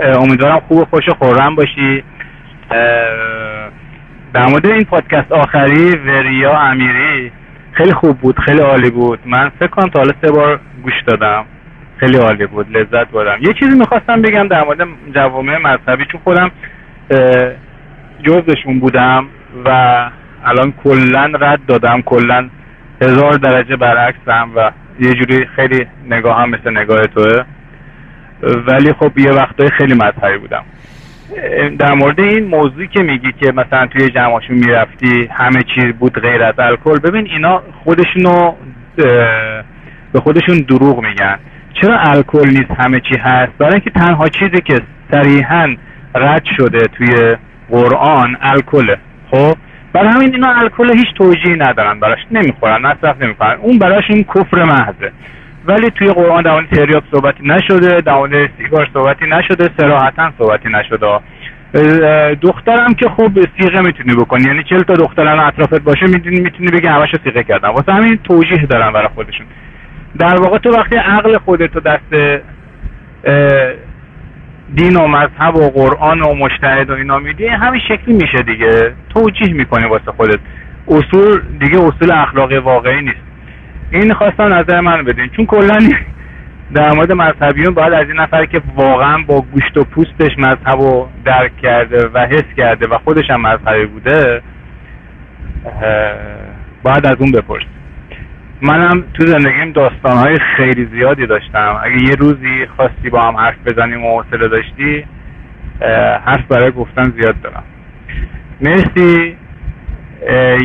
امیدوارم 0.00 0.60
خوب 0.60 0.78
و 0.78 0.84
خوش 0.84 1.08
و 1.08 1.14
خورم 1.14 1.54
باشی. 1.54 2.04
در 4.34 4.46
مورد 4.50 4.66
این 4.66 4.84
پادکست 4.84 5.32
آخری 5.32 5.90
وریا 5.90 6.58
امیری 6.58 7.32
خیلی 7.72 7.92
خوب 7.92 8.18
بود 8.18 8.38
خیلی 8.38 8.60
عالی 8.60 8.90
بود. 8.90 9.18
من 9.26 9.48
فکر 9.48 9.66
کنم 9.66 9.88
تا 9.88 9.98
حالا 9.98 10.12
سه 10.22 10.32
بار 10.32 10.60
گوش 10.82 11.02
دادم. 11.06 11.44
خیلی 11.96 12.16
عالی 12.16 12.46
بود 12.46 12.76
لذت 12.76 13.10
بردم. 13.10 13.44
یه 13.44 13.52
چیزی 13.52 13.78
می‌خواستم 13.78 14.22
بگم 14.22 14.48
در 14.48 14.64
مورد 14.64 14.88
جوامع 15.14 15.58
مذهبی 15.58 16.04
چون 16.12 16.20
خودم 16.24 16.50
جزشون 18.22 18.80
بودم. 18.80 19.26
و 19.64 19.68
الان 20.44 20.72
کلا 20.84 21.32
رد 21.40 21.60
دادم 21.66 22.02
کلا 22.02 22.48
هزار 23.02 23.32
درجه 23.32 23.76
برعکسم 23.76 24.50
و 24.56 24.70
یه 25.00 25.12
جوری 25.14 25.46
خیلی 25.56 25.86
نگاه 26.10 26.42
هم 26.42 26.50
مثل 26.50 26.70
نگاه 26.70 27.00
توه. 27.02 27.42
ولی 28.42 28.92
خب 28.92 29.18
یه 29.18 29.30
وقتای 29.30 29.70
خیلی 29.70 29.94
مذهبی 29.94 30.38
بودم. 30.38 30.64
در 31.78 31.94
مورد 31.94 32.20
این 32.20 32.44
موضوعی 32.44 32.88
که 32.88 33.02
میگی 33.02 33.32
که 33.32 33.52
مثلا 33.52 33.86
توی 33.86 34.10
جمعاشون 34.10 34.56
می‌رفتی 34.56 35.28
همه 35.32 35.62
چیز 35.74 35.92
بود 35.98 36.20
غیر 36.20 36.42
از 36.42 36.54
الکل 36.58 36.98
ببین 36.98 37.26
اینا 37.26 37.62
خودشونو 37.84 38.54
به 40.12 40.20
خودشون 40.20 40.58
دروغ 40.58 41.02
میگن. 41.02 41.38
چرا 41.74 41.98
الکل 41.98 42.48
نیست 42.48 42.70
همه 42.78 43.00
چی 43.00 43.16
هست؟ 43.16 43.52
برای 43.58 43.72
اینکه 43.72 43.90
تنها 43.90 44.28
چیزی 44.28 44.60
که 44.60 44.80
صریحا 45.10 45.74
رد 46.14 46.44
شده 46.56 46.78
توی 46.78 47.36
قرآن 47.70 48.36
الکله. 48.40 48.98
خب؟ 49.30 49.54
برای 49.92 50.08
همین 50.08 50.34
اینا 50.34 50.54
الکل 50.54 50.96
هیچ 50.96 51.14
توجیهی 51.16 51.56
ندارن 51.56 52.00
براش. 52.00 52.18
نمی‌خورن 52.30 52.82
مصرف 52.82 53.22
نمی‌کنن. 53.22 53.56
اون 53.62 53.78
براشون 53.78 54.22
کفر 54.22 54.64
محضه. 54.64 55.12
ولی 55.66 55.90
توی 55.90 56.12
قرآن 56.12 56.42
در 56.42 56.62
تریاک 56.62 57.02
صحبتی 57.12 57.42
نشده 57.46 58.00
در 58.00 58.48
سیگار 58.58 58.88
صحبتی 58.94 59.26
نشده 59.26 59.70
سراحتا 59.76 60.32
صحبتی 60.38 60.68
نشده. 60.68 61.20
دخترم 62.42 62.94
که 62.94 63.08
خوب 63.08 63.38
سیغه 63.58 63.80
می‌تونی 63.80 64.14
بکنی. 64.14 64.44
یعنی 64.46 64.64
چل 64.64 64.82
تا 64.82 64.94
دخترم 64.94 65.38
اطرافت 65.38 65.80
باشه 65.80 66.06
می‌تونی 66.06 66.40
می‌تونی 66.40 66.70
بگی 66.70 66.86
همشو 66.86 67.16
سیغه 67.24 67.42
کردن 67.42 67.68
واسه 67.68 67.92
همین 67.92 68.18
توجیه 68.24 68.66
دارن 68.66 68.92
برای 68.92 69.08
خودشون. 69.14 69.46
در 70.18 70.40
واقع 70.40 70.58
تو 70.58 70.70
وقتی 70.70 70.96
عقل 70.96 71.38
خودت 71.38 71.72
تو 71.72 71.80
دست 71.80 72.14
دین 74.74 74.96
و 74.96 75.06
مذهب 75.06 75.56
و 75.56 75.70
قرآن 75.70 76.22
و 76.22 76.34
مشتهد 76.34 76.90
و 76.90 76.92
اینا 76.92 77.18
میدی 77.18 77.46
همین 77.46 77.80
شکلی 77.88 78.14
میشه 78.14 78.42
دیگه. 78.42 78.94
توجیه 79.14 79.52
می‌کنی 79.54 79.88
واسه 79.88 80.12
خودت. 80.16 80.38
اصول 80.88 81.42
دیگه 81.60 81.84
اصول 81.84 82.10
اخلاقی 82.12 82.56
واقعی 82.56 83.02
نیست. 83.02 83.22
این 83.90 84.14
خواستم 84.14 84.54
نظر 84.54 84.80
من 84.80 85.04
بدین. 85.04 85.28
چون 85.28 85.46
کلا 85.46 85.78
در 86.74 86.92
مورد 86.92 87.12
مذهبیون 87.12 87.74
باید 87.74 87.92
از 87.92 88.06
این 88.08 88.20
نفر 88.20 88.44
که 88.44 88.60
واقعا 88.76 89.18
با 89.26 89.40
گوشت 89.40 89.76
و 89.76 89.84
پوستش 89.84 90.38
مذهب 90.38 90.80
رو 90.80 91.08
درک 91.24 91.56
کرده 91.56 92.08
و 92.14 92.26
حس 92.26 92.54
کرده 92.56 92.88
و 92.88 92.98
خودش 93.04 93.30
هم 93.30 93.40
مذهبی 93.40 93.86
بوده 93.86 94.42
باید 96.82 97.06
از 97.06 97.16
اون 97.18 97.32
بپرس 97.32 97.62
منم 98.62 99.04
تو 99.14 99.26
زندگیم 99.26 99.72
داستانهای 99.72 100.38
خیلی 100.56 100.86
زیادی 100.86 101.26
داشتم. 101.26 101.80
اگه 101.82 102.02
یه 102.02 102.14
روزی 102.14 102.66
خواستی 102.76 103.10
با 103.10 103.22
هم 103.22 103.36
حرف 103.36 103.58
بزنیم 103.66 104.04
و 104.04 104.22
حوصله 104.22 104.48
داشتی 104.48 105.06
حرف 106.24 106.46
برای 106.48 106.72
گفتن 106.72 107.14
زیاد 107.20 107.40
دارم. 107.40 107.64
مرسی. 108.60 109.36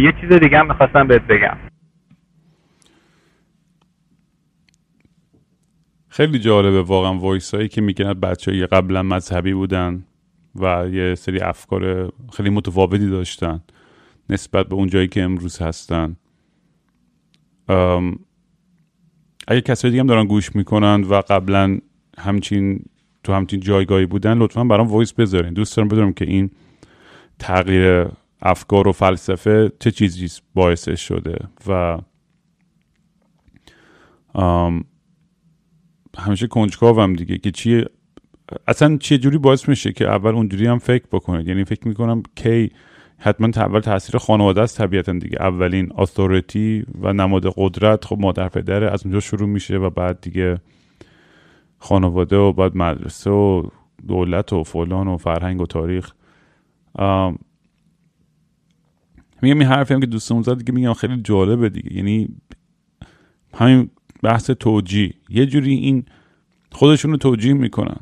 یه 0.02 0.14
چیز 0.22 0.34
دیگه 0.40 0.60
هم 0.60 0.68
می‌خواستم 0.68 1.07
بهت 1.07 1.22
بگم. 1.22 1.57
خیلی 6.10 6.40
جالبه 6.40 6.82
واقعا 6.82 7.14
وایس 7.14 7.56
هایی 7.56 7.68
که 7.68 7.82
میگن 7.82 8.14
بچه 8.14 8.52
های 8.52 8.65
قبلا 8.65 9.03
مذهبی 9.03 9.53
بودن 9.53 10.03
و 10.56 10.88
یه 10.91 11.15
سری 11.15 11.40
افکار 11.40 12.11
خیلی 12.38 12.49
متفاوتی 12.49 13.10
داشتن 13.10 13.60
نسبت 14.30 14.68
به 14.68 14.76
اون 14.76 14.88
جایی 14.88 15.07
که 15.07 15.24
امروز 15.24 15.61
هستن. 15.61 16.15
اگه 19.48 19.61
کسایی 19.65 19.91
دیگه 19.91 20.02
هم 20.02 20.07
دارن 20.07 20.27
گوش 20.27 20.56
می‌کنن 20.56 21.03
و 21.03 21.22
قبلا 21.30 21.77
همچین 22.18 22.85
تو 23.23 23.34
همچین 23.34 23.60
جایگاهی 23.60 24.06
بودن 24.06 24.38
لطفا 24.38 24.64
برام 24.64 24.88
وایس 24.88 25.14
بذارین. 25.14 25.53
دوست 25.53 25.77
دارم 25.77 25.88
بدونم 25.88 26.14
که 26.14 26.26
این 26.26 26.52
تغییر 27.40 28.07
افکار 28.41 28.88
و 28.88 28.91
فلسفه 28.91 29.72
چه 29.80 29.91
چیزی 29.91 30.27
باعثش 30.53 31.07
شده 31.07 31.38
و 31.68 31.98
همیشه 36.18 36.48
کنجکاوم 36.48 37.14
دیگه 37.14 37.38
که 37.38 37.52
چیه 37.52 37.85
اصلا 38.68 38.98
چه 38.98 39.18
جوری 39.18 39.38
باعث 39.38 39.69
میشه 39.69 39.91
که 39.91 40.07
اول 40.07 40.35
اونجوری 40.35 40.68
هم 40.68 40.80
فکر 40.80 41.06
بکنید؟ 41.11 41.48
یعنی 41.48 41.64
فکر 41.64 41.88
می‌کنم 41.88 42.23
کی 42.35 42.72
حتما 43.24 43.50
اول 43.56 43.80
تاثیر 43.80 44.18
خانواده 44.18 44.62
است 44.62 44.78
طبیعتا 44.78 45.14
دیگه. 45.14 45.38
اولین 45.41 45.90
اتوریتی 45.98 46.86
و 47.02 47.14
نماد 47.14 47.54
قدرت 47.58 48.06
خب 48.06 48.20
مادر 48.20 48.50
پدره 48.50 48.91
از 48.91 49.06
اونجا 49.06 49.20
شروع 49.20 49.50
میشه 49.50 49.78
و 49.78 49.90
بعد 49.90 50.22
دیگه 50.22 50.60
خانواده 51.78 52.38
و 52.38 52.54
بعد 52.54 52.78
مدرسه 52.78 53.30
و 53.30 53.64
دولت 54.08 54.54
و 54.54 54.64
فلان 54.64 55.08
و 55.08 55.18
فرهنگ 55.18 55.62
و 55.62 55.66
تاریخ. 55.66 56.12
میگم 59.41 59.60
این 59.60 59.68
حرفی 59.68 59.94
هم 59.94 60.00
که 60.00 60.06
دوستمون 60.06 60.41
زد 60.41 60.58
دیگه 60.58 60.72
میگم 60.72 60.94
خیلی 60.94 61.22
جالبه 61.22 61.70
دیگه. 61.70 61.94
یعنی 61.94 62.30
همین 63.54 63.90
بحث 64.24 64.50
توجیه. 64.50 65.14
یه 65.30 65.45
جوری 65.45 65.74
این 65.74 66.06
خودشون 66.72 67.12
رو 67.12 67.18
توجیه 67.18 67.54
می‌کنن. 67.54 68.00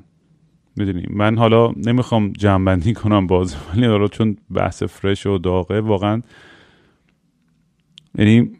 می‌دونی. 0.76 1.06
من 1.10 1.38
حالا 1.38 1.72
نمی‌خوام 1.78 2.34
جنبندی 2.34 2.94
کنم 2.94 3.28
باز 3.28 3.56
ولی 3.74 3.86
حالا 3.86 4.08
چون 4.08 4.38
بحث 4.52 4.84
فرش 4.84 5.26
و 5.26 5.38
داغه 5.38 5.82
واقعا 5.82 6.22
یعنی 8.18 8.52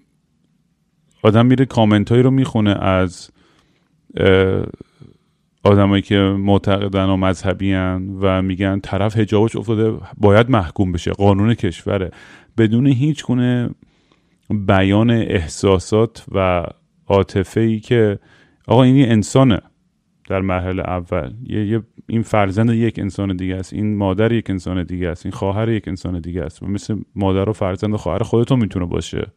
آدم 1.24 1.46
میره 1.46 1.66
کامنت 1.66 2.12
هایی 2.12 2.24
رو 2.24 2.32
می‌خونه 2.32 2.84
از 2.84 3.32
آدمایی 5.64 6.02
که 6.02 6.16
معتقدن 6.18 7.06
و 7.06 7.18
مذهبی 7.18 7.74
و 8.22 8.42
میگن 8.42 8.80
طرف 8.80 9.18
هجابش 9.18 9.56
افتاده 9.56 9.98
باید 10.18 10.50
محکوم 10.50 10.92
بشه 10.92 11.12
قانون 11.12 11.54
کشوره. 11.54 12.12
بدون 12.58 12.88
هیچ 12.88 13.26
گونه 13.26 13.70
بیان 14.50 15.10
احساسات 15.10 16.26
و 16.32 16.66
عاطفه 17.08 17.62
ای 17.62 17.80
که 17.80 18.20
آقا 18.68 18.84
این 18.84 19.12
انسانه. 19.12 19.62
در 20.32 20.42
مرحله 20.42 20.82
اول. 20.82 21.34
یه, 21.44 21.66
یه- 21.66 21.84
این 22.08 22.22
فرزند 22.22 22.70
یک 22.70 23.00
انسان 23.00 23.36
دیگه 23.36 23.56
است. 23.56 23.74
این 23.74 23.98
مادر 23.98 24.32
یک 24.32 24.50
انسان 24.50 24.84
دیگه 24.84 25.10
است. 25.10 25.26
این 25.26 25.32
خواهر 25.32 25.70
یک 25.70 25.88
انسان 25.88 26.20
دیگه 26.20 26.42
است. 26.42 26.64
و 26.64 26.68
مثل 26.68 27.02
مادر 27.16 27.50
و 27.50 27.54
فرزند 27.54 27.94
و 27.94 27.98
خواهر 27.98 28.24
خودتون 28.24 28.60
می‌تونه 28.60 28.86
باشه. 28.86 29.28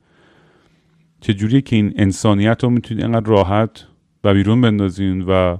چجوریه 1.21 1.61
که 1.61 1.77
این 1.77 1.93
انسانیت 1.97 2.65
رو 2.65 2.71
می‌تونید 2.71 3.05
اینقدر 3.05 3.27
راحت 3.27 3.87
و 4.25 4.35
بیرون 4.35 4.61
بندازین 4.61 5.23
و 5.23 5.57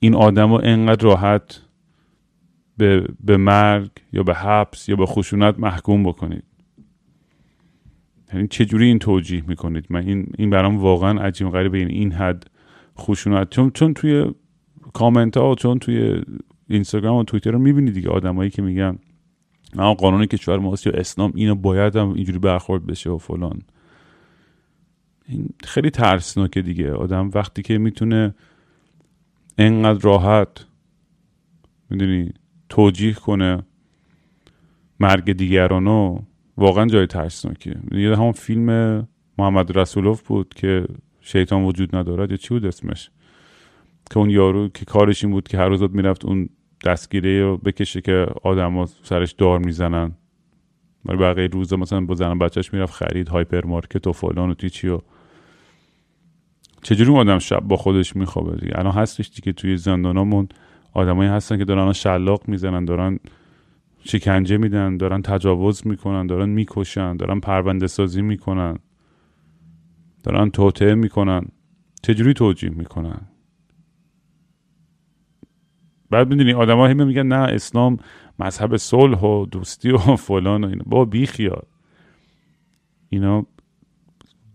این 0.00 0.14
آدم 0.14 0.52
رو 0.52 0.60
اینقدر 0.64 1.04
راحت 1.04 1.60
به, 2.76 3.06
به 3.20 3.36
مرگ 3.36 3.90
یا 4.12 4.22
به 4.22 4.34
حبس 4.34 4.88
یا 4.88 4.96
به 4.96 5.06
خشونت 5.06 5.58
محکوم 5.58 6.02
بکنید؟ 6.02 6.44
یعنی 8.32 8.48
چجوری 8.48 8.86
این 8.86 8.98
توجیه 8.98 9.44
می‌کنید؟ 9.46 9.86
من 9.90 10.06
این 10.06 10.26
این 10.38 10.50
برام 10.50 10.76
واقعا 10.76 11.20
عجیب 11.20 11.48
غریبه. 11.48 11.78
این 11.78 11.90
این 11.90 12.12
حد 12.12 12.50
خشونت 12.98 13.50
چون 13.50 13.70
چون 13.70 13.94
توی 13.94 14.34
کامنت 14.92 15.36
ها 15.36 15.54
چون 15.54 15.78
توی 15.78 16.22
اینستاگرام 16.68 17.16
و 17.16 17.24
توییتر 17.24 17.50
رو 17.50 17.58
می‌بینید 17.58 17.94
دیگه. 17.94 18.08
آدمایی 18.08 18.50
که 18.50 18.62
میگن 18.62 18.98
نه 19.74 19.94
قانون 19.94 20.26
کشور 20.26 20.58
ماست 20.58 20.86
یا 20.86 20.92
اسلام 20.92 21.32
اینو 21.34 21.54
باید 21.54 21.96
هم 21.96 22.12
اینجوری 22.12 22.38
برخورد 22.38 22.86
بشه 22.86 23.10
و 23.10 23.18
فلان. 23.18 23.62
این 25.28 25.48
خیلی 25.64 25.90
ترسناکه 25.90 26.62
دیگه. 26.62 26.92
آدم 26.92 27.30
وقتی 27.34 27.62
که 27.62 27.78
می‌تونه 27.78 28.34
انقدر 29.58 30.00
راحت 30.00 30.66
می‌دونی 31.90 32.32
توجیه 32.68 33.12
کنه 33.12 33.62
مرگ 35.00 35.32
دیگرانو 35.32 36.18
واقعا 36.56 36.86
جای 36.86 37.06
ترسناکه 37.06 37.76
یه 37.92 38.16
همون 38.16 38.32
فیلم 38.32 38.68
محمد 39.38 39.78
رسولوف 39.78 40.22
بود 40.22 40.54
که 40.54 40.86
شیطان 41.20 41.64
وجود 41.64 41.96
ندارد. 41.96 42.30
یا 42.30 42.36
چی 42.36 42.48
بود 42.48 42.66
اسمش؟ 42.66 43.10
که 44.10 44.18
اون 44.18 44.30
یارو 44.30 44.68
که 44.68 44.84
کارش 44.84 45.24
این 45.24 45.32
بود 45.32 45.48
که 45.48 45.58
هر 45.58 45.68
روز 45.68 45.82
می‌رفت 45.82 46.24
اون 46.24 46.48
دستگیره 46.84 47.42
رو 47.42 47.56
بکشه 47.56 48.00
که 48.00 48.26
آدم 48.42 48.84
سرش 48.84 49.32
دار 49.32 49.58
می‌زنن. 49.58 50.12
ولی 51.04 51.18
بقیه 51.18 51.46
روزا 51.46 51.76
مثلا 51.76 52.00
با 52.00 52.14
زن 52.14 52.38
بچهش 52.38 52.72
می‌رفت 52.72 52.94
خرید 52.94 53.28
هایپر 53.28 53.66
مارکت 53.66 54.06
و 54.06 54.12
فلان 54.12 54.50
و 54.50 54.54
توی 54.54 54.70
چی 54.70 54.88
و 54.88 54.98
چجوری 56.82 57.16
آدم 57.16 57.38
شب 57.38 57.60
با 57.60 57.76
خودش 57.76 58.16
میخوابه؟ 58.16 58.56
دیگه 58.56 58.78
الان 58.78 58.92
هستش 58.92 59.30
دیگه 59.30 59.52
توی 59.52 59.76
زندانامون. 59.76 60.48
آدمایی 60.92 61.30
هستن 61.30 61.58
که 61.58 61.64
دارن 61.64 61.92
شلاق 61.92 62.48
می‌زنن 62.48 62.84
دارن 62.84 63.18
شکنجه 64.04 64.56
میدن 64.56 64.96
دارن 64.96 65.22
تجاوز 65.22 65.86
می‌کنن 65.86 66.26
دارن 66.26 66.48
می‌کشن 66.48 67.16
دارن 67.16 67.40
پرونده 67.40 67.86
سازی 67.86 68.22
می‌کنن 68.22 68.78
دارن 70.22 70.50
توطعه 70.50 70.94
می‌کنن. 70.94 71.46
چجوری 72.02 72.34
توجیه 72.34 72.70
می‌کنن؟ 72.70 73.20
بعد 76.10 76.28
می‌دونی 76.28 76.52
آدم 76.52 76.76
ها 76.76 76.94
میگن 76.94 77.26
نه 77.26 77.36
اسلام 77.36 77.98
مذهب 78.38 78.76
صلح 78.76 79.20
و 79.20 79.46
دوستی 79.46 79.90
و 79.90 79.98
فلان 80.26 80.64
و 80.64 80.68
اینا. 80.68 80.84
با 80.86 81.04
بی 81.04 81.26
خیال 81.26 81.62
اینا 83.08 83.46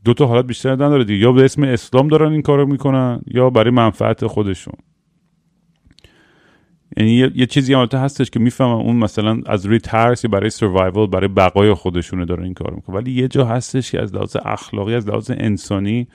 دو 0.05 0.13
تا 0.13 0.25
حالت 0.25 0.45
بیشتر 0.45 0.73
نداره 0.73 1.03
دیگه. 1.03 1.23
یا 1.23 1.31
به 1.31 1.45
اسم 1.45 1.63
اسلام 1.63 2.07
دارن 2.07 2.31
این 2.31 2.41
کارو 2.41 2.65
می‌کنن 2.65 3.21
یا 3.27 3.49
برای 3.49 3.71
منفعت 3.71 4.27
خودشون. 4.27 4.73
یعنی 6.97 7.11
یه, 7.11 7.31
یه 7.35 7.45
چیزی 7.45 7.73
هم 7.73 7.87
هستش 7.93 8.29
که 8.29 8.39
می‌فهمم 8.39 8.71
اون 8.71 8.95
مثلا 8.95 9.41
از 9.45 9.65
روی 9.65 9.79
ترس 9.79 10.23
یا 10.23 10.29
برای 10.29 10.49
سروایول 10.49 11.07
برای 11.07 11.27
بقای 11.27 11.73
خودشونه 11.73 12.25
داره 12.25 12.43
این 12.43 12.53
کار 12.53 12.73
می‌کنه. 12.73 12.95
ولی 12.95 13.11
یه 13.11 13.27
جا 13.27 13.45
هستش 13.45 13.91
که 13.91 14.01
از 14.01 14.15
لحاظ 14.15 14.37
اخلاقی 14.45 14.93
از 14.93 15.07
لحاظ 15.07 15.31
انسانی 15.37 16.07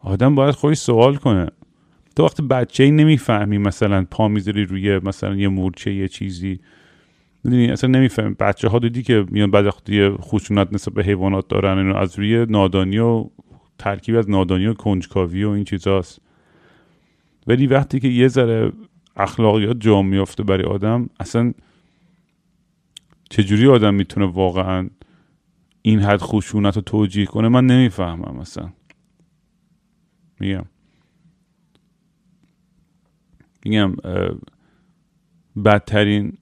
آدم 0.00 0.34
باید 0.34 0.54
خودش 0.54 0.76
سوال 0.76 1.16
کنه. 1.16 1.46
تو 2.16 2.24
وقتی 2.24 2.42
بچه 2.42 2.84
ای 2.84 2.90
نمی‌فهمی 2.90 3.58
مثلا 3.58 4.06
پا 4.10 4.28
می‌ذاری 4.28 4.64
روی 4.64 4.98
مثلا 4.98 5.36
یه 5.36 5.48
مورچه 5.48 5.94
یه 5.94 6.08
چیزی. 6.08 6.60
می‌دونی؟ 7.44 7.70
اصلا 7.70 7.90
نمی‌فهمی. 7.90 8.34
بچه 8.40 8.68
ها 8.68 8.78
دیدی 8.78 9.02
که 9.02 9.24
میان 9.30 9.50
بعد 9.50 9.66
وقتی 9.66 10.10
خشونت 10.10 10.72
نسبت 10.72 10.94
به 10.94 11.02
حیوانات 11.02 11.48
دارن 11.48 11.78
اینو 11.78 11.96
از 11.96 12.18
روی 12.18 12.46
نادانی 12.48 12.98
و 12.98 13.24
ترکیب 13.78 14.16
از 14.16 14.30
نادانی 14.30 14.66
و 14.66 14.74
کنجکاوی 14.74 15.44
و 15.44 15.50
این 15.50 15.64
چیزاست. 15.64 16.20
ولی 17.46 17.66
وقتی 17.66 18.00
که 18.00 18.08
یه 18.08 18.28
ذره 18.28 18.72
اخلاقیات 19.16 19.76
جا 19.80 20.02
میافته 20.02 20.42
برای 20.42 20.64
آدم 20.64 21.08
اصلا 21.20 21.52
چجوری 23.30 23.68
آدم 23.68 23.94
می‌تونه 23.94 24.26
واقعا 24.26 24.90
این 25.82 26.00
حد 26.00 26.20
خشونت 26.20 26.76
رو 26.76 26.82
توجیه 26.82 27.26
کنه؟ 27.26 27.48
من 27.48 27.66
نمی‌فهمم 27.66 28.36
مثلا 28.36 28.72
میگم. 30.40 30.64
میگم 33.64 33.96
بدترین 35.64 36.38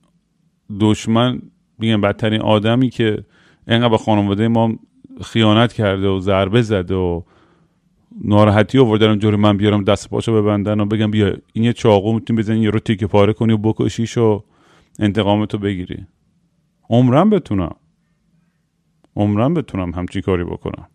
دشمن 0.79 1.41
میگم 1.79 2.01
بدترین 2.01 2.41
آدمی 2.41 2.89
که 2.89 3.25
انقدر 3.67 3.89
به 3.89 3.97
خانواده 3.97 4.47
ما 4.47 4.75
خیانت 5.23 5.73
کرده 5.73 6.07
و 6.07 6.19
ضربه 6.19 6.61
زده 6.61 6.95
و 6.95 7.21
ناراحتی 8.23 8.79
آوردن 8.79 9.19
جوری 9.19 9.37
من 9.37 9.57
بیارم 9.57 9.83
دست 9.83 10.09
پاشو 10.09 10.41
ببندن 10.41 10.79
و 10.79 10.85
بگم 10.85 11.11
بیا 11.11 11.37
این 11.53 11.65
یه 11.65 11.73
چاقو 11.73 12.13
می‌تونی 12.13 12.39
بزنی 12.39 12.59
یه 12.59 12.69
رو 12.69 12.79
تیکه 12.79 13.07
پاره 13.07 13.33
کنی 13.33 13.53
و 13.53 13.57
بکشیش 13.57 14.17
و 14.17 14.43
انتقامتو 14.99 15.57
بگیری. 15.57 16.05
عمرم 16.89 17.29
بتونم. 17.29 17.75
عمرم 19.15 19.53
بتونم 19.53 19.93
همچین 19.93 20.21
کاری 20.21 20.43
بکنم. 20.43 20.87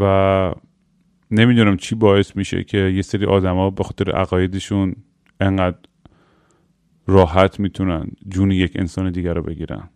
و 0.00 0.54
نمی‌دونم 1.30 1.76
چی 1.76 1.94
باعث 1.94 2.36
میشه 2.36 2.64
که 2.64 2.78
یه 2.78 3.02
سری 3.02 3.26
آدما 3.26 3.70
به 3.70 3.84
خاطر 3.84 4.10
عقایدشون 4.10 4.96
انقدر 5.40 5.78
راحت 7.06 7.60
می‌تونن 7.60 8.10
جون 8.28 8.50
یک 8.50 8.72
انسان 8.76 9.10
دیگر 9.10 9.34
رو 9.34 9.42
بگیرن. 9.42 9.90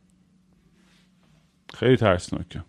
خیلی 1.74 1.96
ترسناکه. 1.96 2.64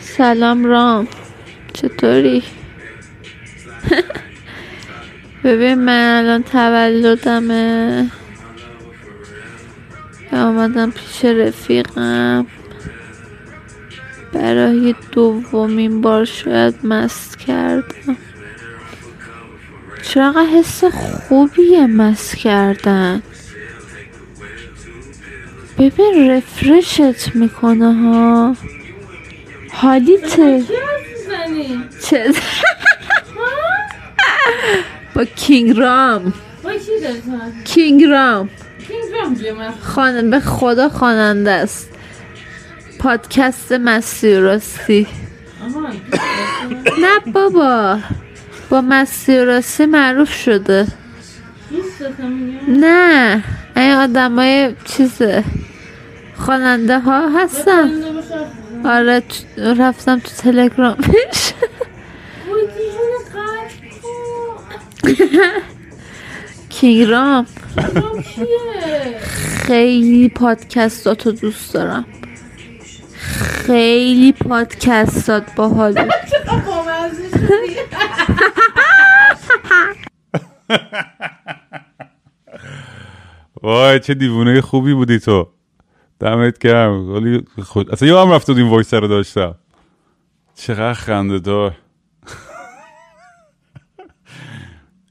سلام 0.00 0.64
رام. 0.64 1.08
چطوری؟ 1.74 2.42
ببین 5.44 5.74
من 5.74 6.18
الان 6.18 6.42
تولدمه. 6.42 8.10
آمدم 10.32 10.90
پیش 10.90 11.24
رفیقم. 11.24 12.46
برای 14.32 14.94
دومین 15.12 16.00
بار 16.00 16.24
شاید 16.24 16.86
مست 16.86 17.38
کردم. 17.38 18.16
چرا 20.02 20.46
حس 20.54 20.84
خوبیه 20.84 21.86
مست 21.86 22.36
کردن؟ 22.36 23.22
ببین 25.78 26.30
رفرشت 26.30 27.34
می‌کنه 27.34 27.94
ها. 27.94 28.56
حالیته 29.72 30.64
چه 32.04 32.32
با 35.14 35.24
کینگ 35.24 35.78
رام. 35.78 36.32
کینگ 37.64 38.04
رام. 38.04 38.50
خانه 39.82 40.22
به 40.22 40.40
خدا 40.40 40.88
خواننده 40.88 41.50
است. 41.50 41.88
پادکست 42.98 43.72
مستی 43.72 44.36
راستی 44.36 45.06
نه 47.00 47.32
بابا. 47.32 47.98
با 48.70 48.80
مستی 48.80 49.38
راستی 49.38 49.86
معروف 49.86 50.32
شده. 50.32 50.86
نه. 52.68 53.44
این 53.76 53.92
آدم 53.92 54.38
های 54.38 54.74
چیزه 54.84 55.44
خواننده 56.36 56.98
ها 56.98 57.28
هستن 57.28 57.90
آره 58.84 59.22
رفتم 59.56 60.18
تو 60.18 60.28
تلگرامش 60.28 61.52
کینگرام 66.68 67.46
خیلی 69.66 70.28
پادکستاتو 70.28 71.32
دوست 71.32 71.74
دارم. 71.74 72.04
خیلی 73.66 74.32
پادکستات 74.32 75.54
باحاله 75.54 76.08
وای 83.62 84.00
چه 84.00 84.14
دیوونه 84.14 84.60
خوبی 84.60 84.94
بودی 84.94 85.18
تو. 85.18 85.48
دمت 86.20 86.58
گرم. 86.58 87.12
ولی 87.12 87.44
خود 87.62 87.90
اصلا 87.90 88.08
یادم 88.08 88.32
رفته 88.32 88.52
بود 88.52 88.62
این 88.62 88.70
وایس 88.70 88.94
رو 88.94 89.08
داشتم. 89.08 89.54
چقدر 90.54 90.94
خنده 90.94 91.38
دار. 91.38 91.74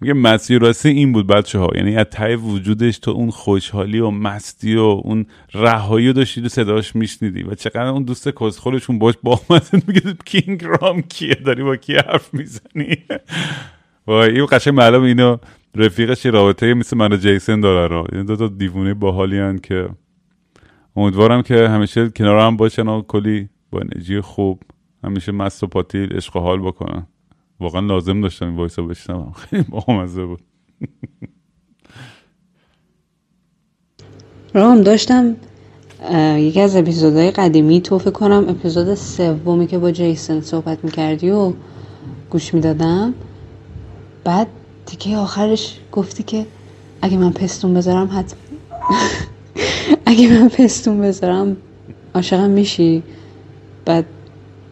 میگه 0.02 0.14
مسیر 0.14 0.62
راستی 0.62 0.90
این 0.90 1.12
بود 1.12 1.28
بچه 1.28 1.60
ها 1.60 1.70
یعنی 1.76 1.96
از 1.96 2.06
ته 2.12 2.36
وجودش 2.36 3.00
تو 3.00 3.12
اون 3.12 3.30
خوشحالی 3.30 4.00
و 4.00 4.10
مستی 4.10 4.76
و 4.76 5.02
اون 5.04 5.26
رهایی 5.54 6.08
رو 6.08 6.14
داشتی 6.14 6.42
تو 6.42 6.50
صداش 6.50 6.96
میشنیدی 6.96 7.44
و 7.44 7.56
چقدر 7.56 7.88
اون 7.88 8.04
دوست 8.04 8.30
کسخلشون 8.30 9.00
باش 9.00 9.16
با 9.24 9.42
میگه 9.88 10.16
کینگ 10.26 10.66
رام 10.66 11.02
کیه؟ 11.02 11.36
داری 11.36 11.64
با 11.64 11.76
کی 11.76 11.96
حرف 11.96 12.34
می‌زنی؟ 12.34 12.98
وای 14.08 14.32
این 14.32 14.46
قشنگ 14.46 14.74
معلوم 14.74 15.04
اینو 15.04 15.38
رفیقش 15.76 16.26
یه 16.26 16.32
رابطه 16.32 16.74
مثل 16.74 16.98
من 16.98 17.14
و 17.14 17.18
جیسن 17.18 17.60
دارن 17.60 17.94
رو. 17.94 18.06
این 18.12 18.26
دو 18.26 18.36
تا 18.36 18.48
دیوونه 18.48 18.94
باحالی 18.94 19.60
که 19.60 19.90
امیدوارم 20.96 21.42
که 21.42 21.68
همیشه 21.70 22.10
کنار 22.10 22.40
هم 22.40 22.58
باشن 22.58 22.88
و 22.88 23.02
کلی 23.02 23.50
با 23.72 23.80
انرژی 23.80 24.22
خوب 24.22 24.64
همیشه 25.04 25.32
مست 25.32 25.64
و 25.64 25.68
پاتیل 25.68 26.14
عشق 26.14 26.36
و 26.36 26.40
حال 26.40 26.60
بکنن. 26.60 27.08
واقعا 27.60 27.82
لازم 27.82 28.22
داشتم 28.22 28.46
این 28.46 28.56
وایس 28.56 28.80
رو 28.80 28.88
بشنوم. 28.88 29.32
خیلی 29.32 29.64
بامزه 29.64 30.26
بود. 30.26 30.42
رام 34.54 34.82
داشتم 34.82 35.36
یکی 36.38 36.62
از 36.62 36.76
اپیزودهای 36.76 37.32
قدیمی 37.32 37.82
تو 37.82 38.00
فکر 38.00 38.12
کنم 38.12 38.46
اپیزود 38.50 38.94
سومی 38.94 39.68
که 39.68 39.78
با 39.78 39.92
جیسن 39.92 40.42
صحبت 40.42 40.84
می‌کردی 40.84 41.30
و 41.30 41.54
گوش 42.30 42.54
می‌دادم. 42.54 43.14
بعد 44.24 44.48
تیکه 44.92 45.18
آخرش 45.18 45.78
گفتی 45.92 46.24
که 46.24 46.46
اگه 47.02 47.18
من 47.18 47.32
پستون 47.32 47.74
بذارم 47.74 48.10
حتما 48.14 48.40
اگه 50.06 50.40
من 50.40 50.50
پستون 50.50 51.02
بذارم 51.02 51.58
عاشقم 52.16 52.50
میشی. 52.50 53.04
بعد 53.86 54.06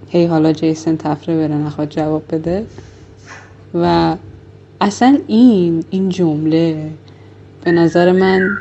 هی 0.09 0.25
حالا 0.25 0.53
جیسن 0.53 0.95
تفره 0.97 1.37
بره 1.37 1.55
نخواد 1.55 1.89
جواب 1.89 2.23
بده. 2.31 2.65
و 3.73 4.15
اصلا 4.81 5.19
این 5.27 5.83
این 5.89 6.09
جمله 6.09 6.89
به 7.63 7.71
نظر 7.71 8.11
من 8.11 8.57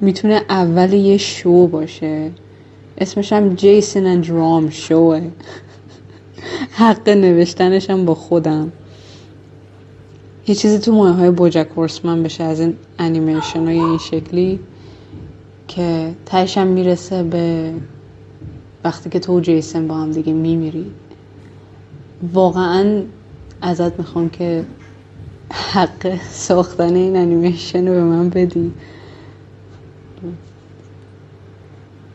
می‌تونه 0.00 0.42
اول 0.48 0.92
یه 0.92 1.16
شو 1.16 1.66
باشه. 1.66 2.30
اسمش 2.98 3.32
هم 3.32 3.54
جیسن 3.54 4.06
اند 4.06 4.28
رام 4.28 4.70
شوه. 4.70 5.20
حق 6.80 7.08
نوشتنش 7.08 7.90
هم 7.90 8.04
با 8.04 8.14
خودم. 8.14 8.72
یه 10.46 10.54
چیزی 10.54 10.78
تو 10.78 10.92
مایه 10.92 11.12
های 11.14 11.30
بوجک 11.30 11.68
هورسمن 11.76 12.22
بشه 12.22 12.44
از 12.44 12.60
این 12.60 12.76
انیمیشن 12.98 13.66
های 13.66 13.78
این 13.78 13.98
شکلی 13.98 14.60
که 15.68 16.14
تهشم 16.26 16.66
می‌رسه 16.66 17.22
به 17.22 17.74
وقتی 18.84 19.10
که 19.10 19.18
تو 19.18 19.36
و 19.36 19.40
جیسن 19.40 19.88
با 19.88 19.94
هم 19.94 20.10
دیگه 20.10 20.32
میمیری. 20.32 20.86
واقعا 22.32 23.02
ازت 23.60 23.98
می‌خوام 23.98 24.30
که 24.30 24.64
حق 25.50 26.20
ساختن 26.30 26.94
این 26.94 27.16
انیمیشن 27.16 27.88
رو 27.88 27.94
به 27.94 28.04
من 28.04 28.28
بدی. 28.28 28.72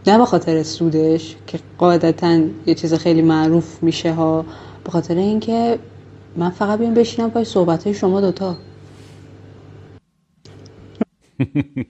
نه 0.08 0.18
به 0.18 0.26
خاطر 0.26 0.64
سودش 0.64 1.36
که 1.48 1.60
قاعدتا 1.78 2.40
یه 2.66 2.76
چیز 2.76 2.94
خیلی 2.94 3.22
معروف 3.22 3.84
میشه 3.84 4.14
ها 4.14 4.46
به 4.84 4.92
خاطر 4.92 5.16
اینکه 5.16 5.80
من 6.38 6.50
فقط 6.50 6.80
بیام 6.80 6.94
بشینم 6.94 7.30
پای 7.30 7.44
صحبت 7.44 7.84
های 7.84 7.94
شما 7.94 8.22
دوتا. 8.22 8.58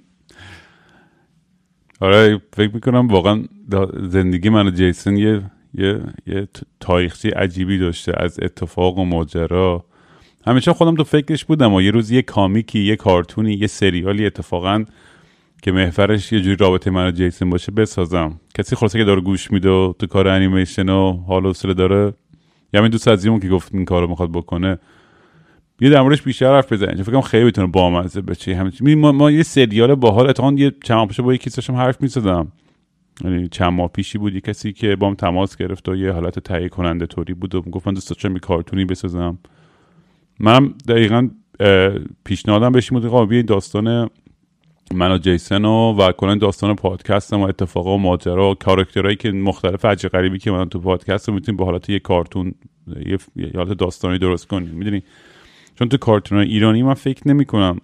آره 2.01 2.41
فکر 2.53 2.73
می‌کنم 2.73 3.07
واقعا 3.07 3.43
زندگی 4.09 4.49
من 4.49 4.67
و 4.67 4.71
جیسن 4.71 5.17
یه 5.17 5.41
یه 5.73 6.01
یه 6.27 6.47
تاریخچه 6.79 7.29
عجیبی 7.29 7.77
داشته 7.77 8.13
از 8.17 8.39
اتفاق 8.41 8.97
و 8.97 9.05
ماجرا. 9.05 9.85
همیشه 10.45 10.73
خودم 10.73 10.95
تو 10.95 11.03
فکرش 11.03 11.45
بودم 11.45 11.73
و 11.73 11.81
یه 11.81 11.91
روز 11.91 12.11
یه 12.11 12.21
کامیکی 12.21 12.79
یه 12.79 12.95
کارتونی 12.95 13.53
یه 13.53 13.67
سریالی 13.67 14.25
اتفاقا 14.25 14.85
که 15.61 15.71
محورش 15.71 16.33
یه 16.33 16.41
جوری 16.41 16.55
رابطه 16.55 16.91
من 16.91 17.07
و 17.07 17.11
جیسن 17.11 17.49
باشه 17.49 17.71
بسازم. 17.71 18.39
کسی 18.55 18.75
خلاصه 18.75 18.99
که 18.99 19.05
داره 19.05 19.21
گوش 19.21 19.51
میده 19.51 19.93
تو 19.99 20.07
کار 20.07 20.27
انیمیشن 20.27 20.89
و 20.89 21.11
حال 21.11 21.45
و 21.45 21.53
داره 21.53 22.13
یا 22.73 22.79
همین 22.79 22.91
دوست 22.91 23.07
عزیزمون 23.07 23.39
که 23.39 23.49
گفت 23.49 23.73
این 23.73 23.85
کارو 23.85 24.07
می‌خواد 24.07 24.31
بکنه 24.31 24.79
یه 25.81 25.89
در 25.89 26.01
موردش 26.01 26.21
بیشتر 26.21 26.55
حرف 26.55 26.73
بزنیم. 26.73 26.93
چون 26.93 27.03
فکر 27.03 27.11
کنم 27.11 27.21
خیلی 27.21 27.45
بتونه 27.45 27.67
بامزه 27.67 28.21
بشه 28.21 28.55
همین 28.55 28.71
می- 28.79 28.95
ما, 28.95 29.11
ما 29.11 29.31
یه 29.31 29.43
سریال 29.43 29.95
باحال 29.95 30.29
اتفاقا 30.29 30.53
یه 30.53 30.71
چند 30.83 31.07
پیش 31.07 31.19
با 31.19 31.33
یکی 31.33 31.49
داشتم 31.49 31.75
حرف 31.75 32.01
می‌زدم. 32.01 32.51
یعنی 33.23 33.47
چند 33.47 33.73
ماه 33.73 33.87
پیشی 33.87 34.17
بود 34.17 34.33
یه 34.33 34.41
کسی 34.41 34.73
که 34.73 34.95
بام 34.95 35.15
تماس 35.15 35.57
گرفت 35.57 35.89
و 35.89 35.95
یه 35.95 36.11
حالت 36.11 36.39
تهیه 36.39 36.69
کننده 36.69 37.05
طوری 37.05 37.33
بود 37.33 37.55
و 37.55 37.61
گفت 37.61 37.87
من 37.87 37.93
دوست 37.93 38.09
داشتم 38.09 38.33
یه 38.33 38.39
کارتونی 38.39 38.85
بسازم. 38.85 39.37
منم 40.39 40.73
دقیقا 40.87 41.29
پیشنهادم 42.23 42.71
بهش 42.71 42.91
بود 42.91 43.31
این 43.33 43.45
داستان 43.45 44.09
من 44.93 45.11
و 45.11 45.17
جیسن 45.17 45.65
و 45.65 45.93
و 45.93 46.11
کلا 46.11 46.35
داستان 46.35 46.75
پادکستم 46.75 47.39
و 47.39 47.43
اتفاقا 47.43 47.95
و 47.95 47.97
ماجرا 47.97 48.51
و 48.51 48.55
کاراکترهایی 48.55 49.15
که 49.15 49.31
مختلف 49.31 49.85
عجیب 49.85 50.11
غریبی 50.11 50.39
که 50.39 50.51
من 50.51 50.69
تو 50.69 50.79
پادکست 50.79 51.29
می‌تونیم 51.29 51.57
به 51.57 51.65
حالت 51.65 51.89
یه 51.89 51.99
کارتون 51.99 52.53
یه, 53.05 53.17
حالت 53.55 53.73
داستانی 53.73 54.17
درست 54.17 54.47
کنیم. 54.47 54.69
می‌دونی؟ 54.69 55.03
چون 55.75 55.89
تو 55.89 55.97
کارتون 55.97 56.37
ایرانی 56.37 56.83
من 56.83 56.93
فکر 56.93 57.27
نمی 57.27 57.45
کنم 57.45 57.77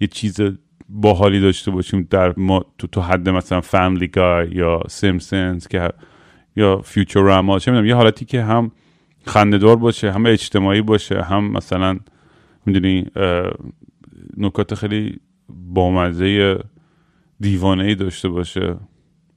یه 0.00 0.08
چیز 0.08 0.40
باحالی 0.88 1.40
داشته 1.40 1.70
باشیم 1.70 2.06
در 2.10 2.34
ما 2.36 2.64
تو, 2.78 2.86
تو 2.86 3.00
حد 3.00 3.28
مثلا 3.28 3.60
فامیلی 3.60 4.08
گای 4.08 4.48
یا 4.52 4.82
سیمسنز 4.88 5.66
که 5.66 5.90
یا 6.56 6.80
فیوچراما 6.84 7.58
چه 7.58 7.70
می‌دونم 7.70 7.88
یه 7.88 7.94
حالتی 7.94 8.24
که 8.24 8.42
هم 8.42 8.70
خندهدار 9.26 9.76
باشه 9.76 10.12
هم 10.12 10.26
اجتماعی 10.26 10.80
باشه 10.80 11.22
هم 11.22 11.52
مثلا 11.52 11.98
می‌دونی 12.66 13.06
نکات 14.36 14.74
خیلی 14.74 15.20
بامزه 15.48 16.58
دیوانه 17.40 17.84
ای 17.84 17.94
داشته 17.94 18.28
باشه. 18.28 18.76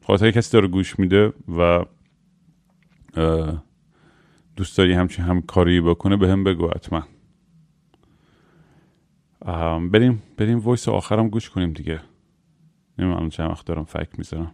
خاطر 0.08 0.32
کسی 0.32 0.54
داره 0.54 0.68
گوش 0.68 1.00
میده 1.00 1.34
و 1.58 1.86
دوست 4.56 4.78
داری 4.78 4.94
همچین 4.94 5.26
هم 5.26 5.42
کاری 5.42 5.82
بکنه 5.82 6.18
به 6.18 6.30
هم 6.30 6.44
بگو 6.44 6.70
حتما. 6.70 7.04
بریم 9.92 10.24
بریم 10.38 10.60
voice 10.60 10.88
آخرم 10.88 11.30
گوش 11.30 11.50
کنیم 11.50 11.74
دیگه. 11.74 12.02
نمی‌دونم 13.00 13.30
چند 13.30 13.50
وقت 13.50 13.66
دارم 13.66 13.84
فک 13.84 14.10
می‌زنم 14.18 14.52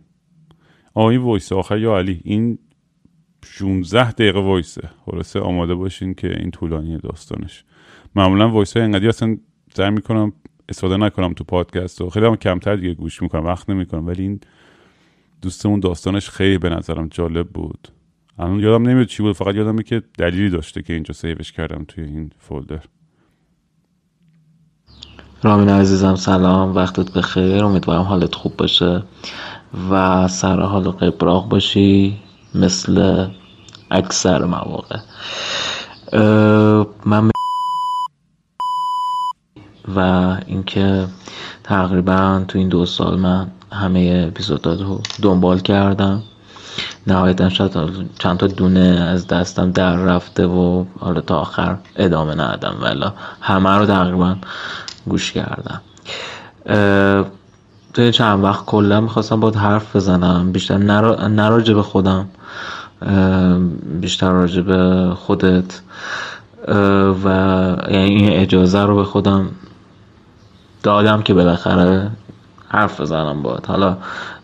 آه 0.93 1.05
این 1.05 1.21
voice 1.21 1.51
آخر 1.51 1.77
یا 1.77 1.97
علی؟ 1.97 2.21
این 2.23 2.59
16 3.43 4.11
دقیقه 4.11 4.39
voice 4.39 4.75
ه. 4.75 4.89
خلاصه 5.05 5.39
آماده 5.39 5.75
باشین 5.75 6.13
که 6.13 6.39
این 6.39 6.51
طولانی 6.51 6.97
داستانش. 6.97 7.63
معمولا 8.15 8.49
voice 8.49 8.77
های 8.77 8.85
انقدی 8.85 9.07
اصلا 9.07 9.37
سعی 9.73 9.89
می‌کنم 9.89 10.33
استفاده 10.69 10.97
نکنم 10.97 11.33
تو 11.33 11.43
پادکست 11.43 12.01
و 12.01 12.09
خیلی 12.09 12.25
هم 12.25 12.35
کمتر 12.35 12.75
دیگه 12.75 12.93
گوش 12.93 13.21
می‌کنم 13.21 13.45
وقت 13.45 13.69
نمی‌کنم. 13.69 14.07
ولی 14.07 14.23
این 14.23 14.39
دوستمون 15.41 15.79
داستانش 15.79 16.29
خیلی 16.29 16.57
به 16.57 16.69
نظرم 16.69 17.07
جالب 17.07 17.47
بود. 17.47 17.87
الان 18.39 18.59
یادم 18.59 18.89
نمیاد 18.89 19.07
چی 19.07 19.23
بود 19.23 19.35
فقط 19.35 19.55
یادمه 19.55 19.83
که 19.83 20.03
دلیلی 20.17 20.49
داشته 20.49 20.81
که 20.81 20.93
اینجا 20.93 21.13
سیوش 21.13 21.51
کردم 21.51 21.85
توی 21.87 22.03
این 22.03 22.31
فولدر. 22.39 22.81
رامین 25.43 25.69
عزیزم 25.69 26.15
سلام. 26.15 26.75
وقتت 26.75 27.13
بخیر. 27.13 27.63
امیدوارم 27.63 28.01
حالت 28.01 28.35
خوب 28.35 28.57
باشه. 28.57 29.03
و 29.91 30.27
سر 30.27 30.59
حال 30.59 30.87
و 30.87 30.91
قبراق 30.91 31.49
باشی 31.49 32.17
مثل 32.55 33.27
اکثر 33.91 34.45
مواقع. 34.45 34.99
من 37.05 37.31
و 39.95 39.99
اینکه 40.45 41.07
تقریبا 41.63 42.43
تو 42.47 42.57
این 42.57 42.69
دو 42.69 42.85
سال 42.85 43.19
من 43.19 43.47
همه 43.71 44.25
اپیزودات 44.27 44.81
رو 44.81 45.01
دنبال 45.21 45.59
کردم. 45.59 46.23
نهایتا 47.07 47.49
شاید 47.49 47.71
چند 48.19 48.37
تا 48.37 48.47
دونه 48.47 48.79
از 48.79 49.27
دستم 49.27 49.71
در 49.71 49.95
رفته 49.95 50.45
و 50.45 50.85
حالا 50.99 51.21
تا 51.21 51.39
آخر 51.39 51.77
ادامه 51.95 52.33
ندادم 52.33 52.75
ولی 52.81 53.05
همه 53.41 53.69
رو 53.69 53.85
تقریبا 53.85 54.35
گوش 55.07 55.31
کردم. 55.31 55.81
توی 57.93 58.11
چند 58.11 58.43
وقت 58.43 58.65
کلا 58.65 59.01
می‌خواستم 59.01 59.39
باید 59.39 59.55
حرف 59.55 59.95
بزنم. 59.95 60.51
بیشتر 60.51 60.77
نه 60.77 61.73
به 61.73 61.81
خودم. 61.81 62.27
بیشتر 64.01 64.31
راجع 64.31 64.61
به 64.61 65.11
خودت. 65.15 65.81
و 67.23 67.29
یعنی 67.91 68.05
این 68.05 68.33
اجازه 68.33 68.83
رو 68.83 68.95
به 68.95 69.03
خودم 69.03 69.49
دادم 70.85 71.21
که 71.21 71.33
بالاخره 71.33 72.11
حرف 72.67 73.01
بزنم 73.01 73.41
باید 73.41 73.65
حالا 73.65 73.97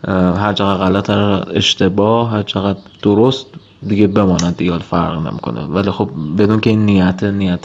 هر 0.08 0.52
چقدر 0.52 0.84
غلط 0.84 1.10
اشتباه 1.54 2.30
هر 2.30 2.42
چقدر 2.42 2.78
درست 3.02 3.46
دیگه 3.86 4.06
بماند 4.06 4.56
دیگه 4.56 4.78
فرق 4.78 5.26
نمی‌کنه. 5.26 5.60
ولی 5.60 5.90
خب 5.90 6.10
بدون 6.38 6.60
که 6.60 6.70
این 6.70 6.86
نیت 6.86 7.24
نیت 7.24 7.64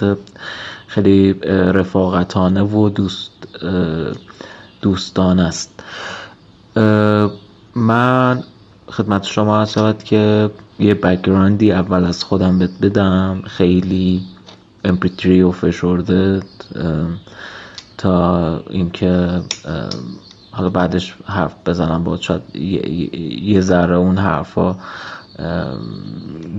خیلی 0.87 1.33
رفاقتانه 1.49 2.61
و 2.63 2.89
دوست 2.89 3.31
دوستان 4.81 5.39
است. 5.39 5.83
من 7.75 8.43
خدمت 8.91 9.23
شما 9.23 9.61
هست 9.61 10.05
که 10.05 10.49
یه 10.79 10.93
بکگراندی 10.93 11.71
اول 11.71 12.05
از 12.05 12.23
خودم 12.23 12.59
بدم. 12.59 13.41
خیلی 13.47 14.21
امپریتری 14.85 15.41
و 15.41 15.51
فشرده 15.51 16.39
تا 17.97 18.57
اینکه 18.69 19.41
حالا 20.51 20.69
بعدش 20.69 21.15
حرف 21.25 21.55
بزنم 21.65 22.03
با 22.03 22.17
شاید 22.17 22.55
یه 23.41 23.61
ذره 23.61 23.95
اون 23.95 24.17
حرفا 24.17 24.75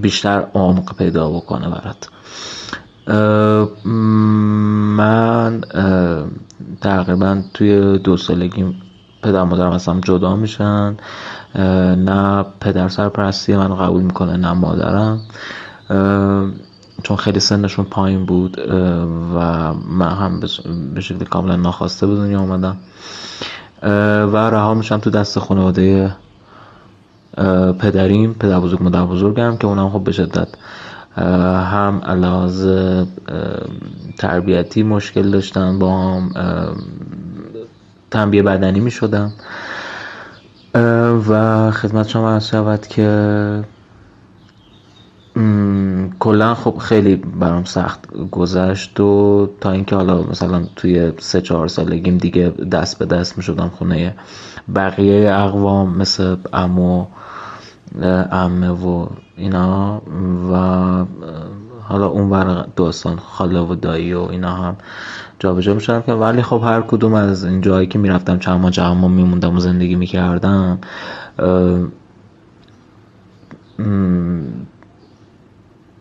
بیشتر 0.03 0.47
عمق 0.55 0.97
پیدا 0.97 1.31
بکنه 1.31 1.69
برات. 1.69 2.09
من 4.97 5.61
تقریبا 6.81 7.43
توی 7.55 7.99
دو 7.99 8.17
سالگی 8.17 8.75
پدر 9.23 9.43
مادرم 9.45 9.71
اصلا 9.73 10.01
جدا 10.01 10.37
میشن. 10.37 10.97
نه 11.55 12.45
پدر 12.61 12.89
سرپرستی 12.89 13.57
من 13.57 13.75
قبول 13.77 14.03
می‌کنه 14.03 14.37
نه 14.37 14.53
مادرم. 14.53 15.21
چون 17.03 17.17
خیلی 17.17 17.41
سنشون 17.41 17.85
پایین 17.85 18.25
بود 18.25 18.59
و 19.35 19.75
من 19.75 20.11
هم 20.11 20.41
به 20.95 21.01
شکل 21.01 21.25
کاملا 21.25 21.57
ناخواسته 21.57 22.07
به 22.07 22.15
دنیا 22.15 22.41
آمدم 22.41 22.77
و 24.33 24.37
رها 24.37 24.75
میشم 24.75 24.99
تو 24.99 25.11
دست 25.11 25.39
خانواده 25.39 26.17
پدریم 27.79 28.35
پدر 28.35 28.61
بزرگ 28.61 28.83
مادر 28.83 29.05
بزرگم 29.05 29.57
که 29.57 29.67
اونم 29.67 29.91
خب 29.91 30.05
به 30.05 30.13
شدت 30.13 30.49
هم 31.17 32.03
لحاظ 32.09 32.69
تربیتی 34.19 34.83
مشکل 34.83 35.31
داشتن 35.31 35.79
با 35.79 35.99
هم 35.99 36.31
تنبیه 38.11 38.43
بدنی 38.43 38.81
می 38.81 38.93
و 41.29 41.71
خدمت 41.71 42.09
شما 42.09 42.31
از 42.31 42.49
شود 42.49 42.87
که 42.87 43.65
کلا 46.19 46.55
خب 46.55 46.79
خیلی 46.79 47.17
برام 47.17 47.65
سخت 47.65 48.09
گذشت 48.31 49.01
و 49.01 49.51
تا 49.61 49.71
اینکه 49.71 49.97
حالا 49.97 50.23
مثلا 50.23 50.65
توی 50.77 51.13
سه 51.19 51.41
چهار 51.41 51.69
سالگیم 51.69 52.19
دیگه 52.19 52.49
دست 52.49 52.99
به 52.99 53.07
دست 53.07 53.37
می 53.37 53.43
شدم 53.43 53.69
خونه 53.69 54.15
بقیه 54.75 55.35
اقوام 55.35 55.99
مثل 55.99 56.37
امو 56.53 57.07
امه 58.33 58.69
و 58.69 59.07
اینا 59.37 60.03
و 60.53 61.05
حالا 61.83 62.07
اون 62.07 62.31
ور 62.31 62.69
داستان 62.77 63.17
خاله 63.17 63.61
و 63.61 63.75
دایی 63.75 64.15
و 64.15 64.21
اینا 64.21 64.53
هم 64.53 64.77
جابجا 65.39 65.75
می‌شدم 65.75 66.03
که 66.03 66.13
ولی 66.13 66.43
خب 66.43 66.61
هر 66.65 66.81
کدوم 66.81 67.15
از 67.15 67.45
این 67.45 67.61
جایی 67.61 67.87
که 67.87 67.99
می‌رفتم 67.99 68.39
چند 68.39 68.61
ماه 68.61 68.71
چند 68.71 68.97
ماه 68.97 69.11
میموندم 69.11 69.57
و 69.57 69.61
زندگی 69.61 69.95
می‌کردم 69.95 70.79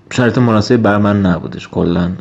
شرط 0.10 0.38
مناسبی 0.38 0.78
بر 0.78 0.98
من 0.98 1.22
نبودش. 1.22 1.68
کلا 1.68 2.12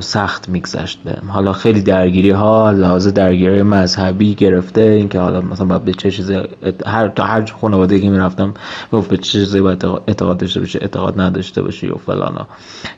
سخت 0.00 0.48
میگذشت 0.48 1.02
بهم. 1.04 1.30
حالا 1.30 1.52
خیلی 1.52 1.82
درگیری 1.82 2.30
ها 2.30 2.70
لحاظ 2.70 3.08
درگیری 3.08 3.62
مذهبی 3.62 4.34
گرفته 4.34 4.80
اینکه 4.80 5.20
حالا 5.20 5.40
مثلا 5.40 5.66
باید 5.66 5.84
به 5.84 5.92
چه 5.92 6.10
چیزی 6.10 6.42
هر 6.86 7.08
تا 7.08 7.24
هر 7.24 7.44
خانواده 7.44 8.00
که 8.00 8.10
می‌رفتم 8.10 8.54
گفت 8.92 9.10
به 9.10 9.16
چه 9.16 9.22
چیزی 9.22 9.60
باید 9.60 9.84
اعتقاد 9.84 10.36
داشته 10.36 10.60
باشی 10.60 10.78
اعتقاد 10.78 11.20
نداشته 11.20 11.62
باشی 11.62 11.88
و 11.88 11.94
فلانا. 11.94 12.46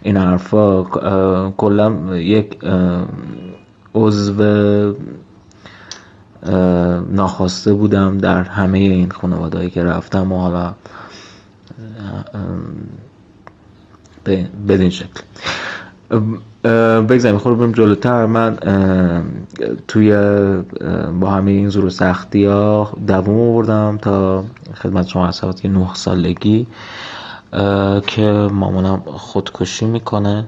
این 0.02 0.16
حرفا 0.16 0.82
کلا 1.50 2.16
یک 2.16 2.58
عضو 3.94 4.94
ناخواسته 7.10 7.72
بودم 7.72 8.18
در 8.18 8.42
همه 8.42 8.78
این 8.78 9.10
خانواده 9.10 9.70
که 9.70 9.84
رفتم 9.84 10.32
و 10.32 10.38
حالا 10.38 10.74
بدین 14.68 14.90
شکل. 14.90 15.20
بگذاریم. 17.08 17.38
خود 17.38 17.58
بریم 17.58 17.72
جلوتر. 17.72 18.26
من 18.26 18.56
توی 19.88 20.10
با 21.20 21.30
همه 21.30 21.50
این 21.50 21.68
زور 21.68 21.84
و 21.84 21.90
سختی 21.90 22.44
ها 22.44 22.92
دوم 23.06 23.40
آوردم 23.40 23.98
تا 24.02 24.44
خدمت 24.74 25.08
شما 25.08 25.28
حسابت 25.28 25.60
که 25.60 25.68
نه 25.68 25.94
سالگی. 25.94 26.66
که 28.06 28.48
مامانم 28.52 29.02
خودکشی 29.06 29.86
می‌کنه. 29.86 30.46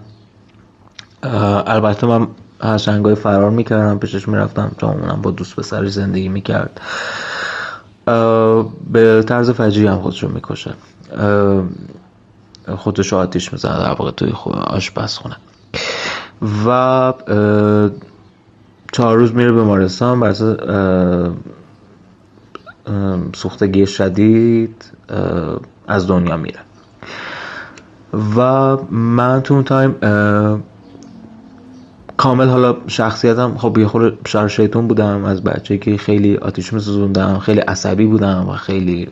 البته 1.66 2.06
من 2.06 2.26
از 2.60 2.84
جنگای 2.84 3.14
فرار 3.14 3.50
می‌کردم. 3.50 3.98
پیشش 3.98 4.28
می‌رفتم 4.28 4.70
چون 4.80 4.90
مامانم 4.90 5.22
با 5.22 5.30
دوست 5.30 5.56
پسری 5.56 5.88
زندگی 5.88 6.28
می‌کرد. 6.28 6.80
به 8.92 9.22
طرز 9.26 9.50
فجیعی 9.50 9.86
هم 9.86 9.98
خودشو 10.00 10.28
می‌کشه. 10.28 10.74
خودشو 12.76 13.16
آتیش 13.16 13.52
می‌زنه 13.52 13.78
در 13.78 13.94
واقع 13.94 14.10
توی 14.10 14.32
آشپزخونه. 14.66 15.36
و 16.66 17.12
چهار 18.92 19.16
روز 19.16 19.34
میره 19.34 19.52
بیمارستان 19.52 20.20
بر 20.20 20.32
سوختگی 23.34 23.86
شدید 23.86 24.84
از 25.88 26.06
دنیا 26.06 26.36
میره. 26.36 26.60
و 28.36 28.76
من 28.90 29.42
تو 29.42 29.54
اون 29.54 29.64
تایم 29.64 29.94
کامل 32.16 32.48
حالا 32.48 32.76
شخصیتم 32.86 33.58
خب 33.58 33.78
یه 33.78 33.90
شر 34.26 34.48
شیطون 34.48 34.88
بودم 34.88 35.24
از 35.24 35.44
بچه 35.44 35.78
که 35.78 35.96
خیلی 35.96 36.36
آتیش 36.36 36.72
میسوزوندم 36.72 37.38
خیلی 37.38 37.60
عصبی 37.60 38.06
بودم 38.06 38.48
و 38.48 38.52
خیلی 38.52 39.08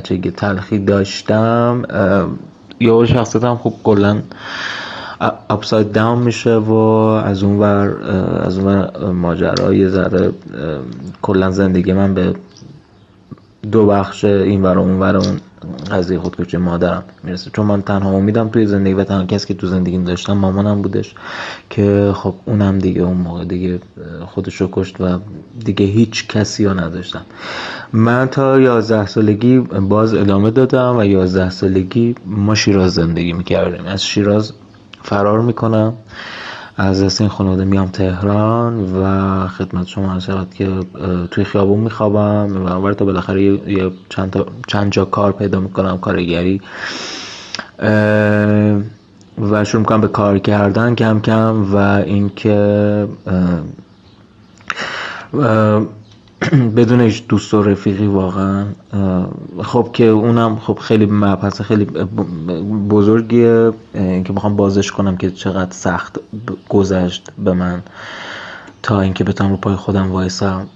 که 0.00 0.30
تلخی 0.30 0.78
داشتم 0.78 1.82
یا 2.80 3.06
شخصیتم 3.06 3.56
خب 3.56 3.74
کلا 3.84 4.22
upside 5.50 5.92
down 5.92 6.18
میشه 6.18 6.56
و 6.56 6.72
از 6.72 7.42
اون 7.42 7.58
ور 7.58 8.02
از 8.42 8.58
اون 8.58 9.10
ماجرا 9.10 9.74
یه 9.74 9.88
ذره 9.88 10.32
کلا 11.22 11.50
زندگی 11.50 11.92
من 11.92 12.14
به 12.14 12.34
دو 13.72 13.86
بخش 13.86 14.24
این 14.24 14.62
ور 14.62 14.78
اون 14.78 15.00
ور 15.00 15.16
اون 15.16 15.40
قضیه 15.90 16.18
خودکشی 16.18 16.56
مادرم 16.56 17.04
می‌رسه. 17.24 17.50
چون 17.50 17.66
من 17.66 17.82
تنها 17.82 18.10
امیدم 18.10 18.48
توی 18.48 18.66
زندگی 18.66 18.94
و 18.94 19.04
تنها 19.04 19.24
کسی 19.24 19.46
که 19.46 19.54
تو 19.54 19.66
زندگیم 19.66 20.04
داشتم 20.04 20.32
مامانم 20.32 20.82
بودش 20.82 21.14
که 21.70 22.12
خب 22.14 22.34
اونم 22.44 22.78
دیگه 22.78 23.02
اون 23.02 23.16
موقع 23.16 23.44
دیگه 23.44 23.80
خودشو 24.26 24.68
کشت 24.72 25.00
و 25.00 25.18
دیگه 25.64 25.86
هیچ 25.86 26.28
کسی 26.28 26.64
رو 26.64 26.80
نداشتم. 26.80 27.24
من 27.92 28.28
تا 28.28 28.60
یازده 28.60 29.06
سالگی 29.06 29.58
باز 29.58 30.14
ادامه 30.14 30.50
دادم 30.50 30.96
و 30.98 31.04
یازده 31.04 31.50
سالگی 31.50 32.14
ما 32.26 32.54
شیراز 32.54 32.94
زندگی 32.94 33.32
می‌کردیم. 33.32 33.86
از 33.86 34.04
شیراز 34.04 34.52
فرار 35.02 35.40
می‌کنم. 35.40 35.92
از 36.80 37.02
دست 37.02 37.20
این 37.20 37.30
خانواده 37.30 37.64
میام 37.64 37.88
تهران 37.88 39.02
و 39.02 39.48
خدمت 39.48 39.86
شما 39.86 40.18
شود 40.20 40.54
که 40.54 40.68
توی 41.30 41.44
خیابون 41.44 41.80
میخوابم 41.80 42.64
و 42.64 42.94
تا 42.94 43.04
بالاخره 43.04 43.42
یه 43.42 43.90
چند, 44.08 44.36
چند 44.68 44.92
جا 44.92 45.04
کار 45.04 45.32
پیدا 45.32 45.60
می‌کنم 45.60 45.98
کارگری. 45.98 46.60
و 49.38 49.64
شروع 49.64 49.80
می‌کنم 49.80 50.00
به 50.00 50.08
کار 50.08 50.38
کردن 50.38 50.94
کم 50.94 51.20
کم 51.20 51.74
و 51.74 51.76
اینکه 51.76 53.08
بدون 56.76 57.00
هیچ 57.00 57.26
دوست 57.26 57.54
و 57.54 57.62
رفیقی 57.62 58.06
واقعا. 58.06 58.66
خب 59.62 59.90
که 59.92 60.04
اونم 60.04 60.56
خب 60.56 60.78
خیلی 60.78 61.06
مبحث 61.06 61.60
خیلی 61.60 61.84
بزرگیه. 62.90 63.72
که 63.94 64.32
می‌خوام 64.32 64.56
بازش 64.56 64.92
کنم 64.92 65.16
که 65.16 65.30
چقدر 65.30 65.72
سخت 65.72 66.20
گذشت 66.68 67.30
به 67.38 67.52
من 67.52 67.82
تا 68.82 69.00
اینکه 69.00 69.24
بتونم 69.24 69.50
رو 69.50 69.56
پای 69.56 69.76
خودم 69.76 70.12
وایسم. 70.12 70.66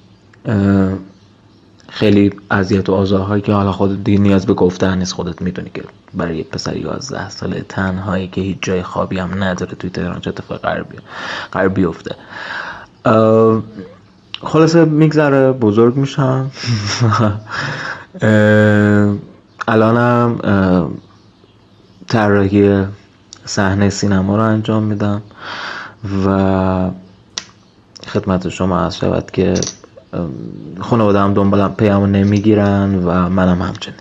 خیلی 1.88 2.30
اذیت 2.50 2.88
و 2.88 2.92
آزارهایی 2.92 3.42
که 3.42 3.52
حالا 3.52 3.72
خود 3.72 4.04
دیگه 4.04 4.18
نیاز 4.18 4.46
به 4.46 4.54
گفتن 4.54 4.98
نیست. 4.98 5.12
خودت 5.12 5.42
می‌دونی 5.42 5.70
که 5.74 5.82
برای 6.14 6.36
یک 6.36 6.48
پسر 6.48 6.76
11 6.76 7.30
ساله 7.30 7.64
تنهایی 7.68 8.28
که 8.28 8.40
هیچ 8.40 8.58
جای 8.62 8.82
خوابی 8.82 9.18
هم 9.18 9.44
نداره 9.44 9.74
توی 9.74 9.90
تهران 9.90 10.20
چه 10.20 10.28
اتفاقی 10.28 10.60
قرار 11.52 11.68
بیفته 11.68 12.16
خلاصه 14.44 14.84
میگذره 14.84 15.52
بزرگ 15.52 15.96
میشم. 15.96 16.50
الانم 19.68 20.38
طراحی 22.08 22.86
صحنه 23.44 23.90
سینما 23.90 24.36
رو 24.36 24.42
انجام 24.42 24.82
میدم 24.82 25.22
و 26.26 26.90
خدمت 28.08 28.48
شما 28.48 28.80
از 28.80 28.96
شود 28.96 29.30
که 29.30 29.54
خانواده 30.80 31.18
هم 31.18 31.34
دنبالم 31.34 31.74
پیامو 31.74 32.06
نمی‌گیرن 32.06 33.04
و 33.04 33.28
منم 33.28 33.62
همچنین. 33.62 33.96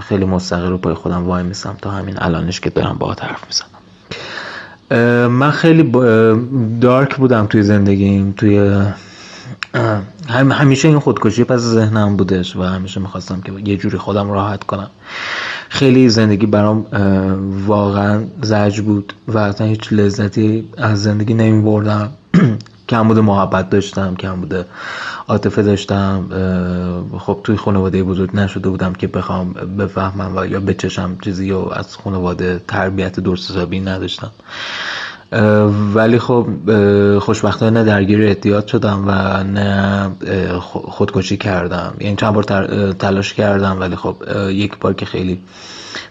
خیلی 0.00 0.24
مستقل 0.24 0.70
رو 0.70 0.78
پای 0.78 0.94
خودم 0.94 1.26
وای 1.26 1.42
میسم 1.42 1.76
تا 1.82 1.90
همین 1.90 2.14
الانش 2.18 2.60
که 2.60 2.70
دارم 2.70 2.96
با 2.98 3.12
حرف 3.20 3.44
می‌زنم. 3.46 3.80
من 5.30 5.50
خیلی 5.50 5.92
دارک 6.80 7.16
بودم 7.16 7.46
توی 7.46 7.62
زندگیم 7.62 8.34
توی 8.36 8.82
همیشه 10.28 10.88
این 10.88 10.98
خودکشی 10.98 11.44
پس 11.44 11.60
ذهنم 11.60 12.16
بودش 12.16 12.56
و 12.56 12.62
همیشه 12.62 13.00
می‌خواستم 13.00 13.40
که 13.40 13.52
یه 13.64 13.76
جوری 13.76 13.98
خودم 13.98 14.30
راحت 14.30 14.64
کنم. 14.64 14.90
خیلی 15.68 16.08
زندگی 16.08 16.46
برام 16.46 16.86
واقعا 17.66 18.24
زج 18.42 18.80
بود 18.80 19.12
و 19.28 19.38
اصلا 19.38 19.66
هیچ 19.66 19.92
لذتی 19.92 20.68
از 20.76 21.02
زندگی 21.02 21.34
نمی 21.34 21.62
بردم 21.62 22.10
کم 22.90 23.08
بوده 23.08 23.20
محبت 23.20 23.70
داشتم 23.70 24.14
کم 24.14 24.40
بوده 24.40 24.64
عاطفه 25.28 25.62
داشتم 25.62 26.26
خب 27.18 27.40
توی 27.44 27.56
خانواده 27.56 28.02
بزرگ 28.02 28.36
نشده 28.36 28.68
بودم 28.68 28.92
که 28.92 29.06
بخوام 29.06 29.52
بفهمم 29.52 30.36
و 30.36 30.46
یا 30.46 30.60
بچشم 30.60 31.16
چیزی 31.24 31.50
و 31.52 31.58
از 31.58 31.96
خانواده 31.96 32.60
تربیت 32.68 33.20
درست 33.20 33.50
حسابی 33.50 33.80
نداشتم. 33.80 34.30
ولی 35.94 36.18
خب 36.18 36.46
خوشبختانه 37.18 37.78
نه 37.78 37.84
درگیر 37.84 38.22
اعتیاد 38.22 38.66
شدم 38.66 39.04
و 39.06 39.42
نه 39.44 40.10
خودکشی 40.70 41.36
کردم. 41.36 41.94
یعنی 42.00 42.16
چند 42.16 42.34
بار 42.34 42.44
تلاش 42.92 43.34
کردم 43.34 43.80
ولی 43.80 43.96
خب 43.96 44.16
یک 44.48 44.78
بار 44.78 44.94
که 44.94 45.06
خیلی 45.06 45.42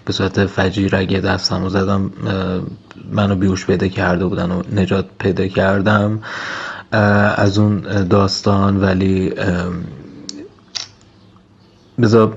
به 0.04 0.12
صورت 0.12 0.46
فجی 0.46 0.88
رگه 0.88 1.20
دستم 1.20 1.68
زدم 1.68 2.10
منو 3.12 3.34
بیوش 3.34 3.66
پیدا 3.66 3.88
کرده 3.88 4.26
بودن 4.26 4.50
و 4.50 4.62
نجات 4.72 5.06
پیدا 5.18 5.46
کردم. 5.46 6.20
از 6.92 7.58
اون 7.58 7.80
داستان 8.08 8.80
ولی 8.80 9.32
بذار 12.00 12.36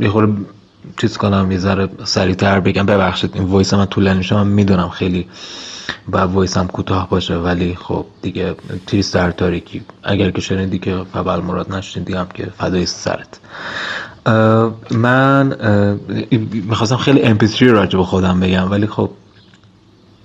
یه 0.00 0.08
خورده 0.08 0.32
چیز 1.00 1.16
کنم 1.16 1.52
یه 1.52 1.58
ذره 1.58 1.88
سریعتر 2.04 2.60
بگم. 2.60 2.86
ببخشید 2.86 3.30
این 3.34 3.44
وایس 3.44 3.74
من 3.74 3.86
طولانی 3.86 4.22
شما 4.22 4.44
من 4.44 4.50
می‌دونم 4.50 4.88
خیلی 4.88 5.28
و 6.08 6.18
وایس 6.18 6.58
کوتاه 6.58 7.08
باشه 7.08 7.36
ولی 7.36 7.74
خب 7.74 8.06
دیگه 8.22 8.54
تیز 8.86 9.12
در 9.12 9.30
تاریکی. 9.30 9.82
اگر 10.02 10.30
که 10.30 10.40
شنیدی 10.40 10.78
که 10.78 11.04
فبل 11.12 11.40
مراد 11.40 11.72
نشنیدی 11.72 12.14
هم 12.14 12.26
که 12.34 12.50
فدای 12.58 12.86
سرت. 12.86 13.40
من 14.90 15.56
می‌خواستم 16.52 16.96
خیلی 16.96 17.22
امپیتری 17.22 17.68
راجع 17.68 17.98
به 17.98 18.04
خودم 18.04 18.40
بگم 18.40 18.70
ولی 18.70 18.86
خب 18.86 19.10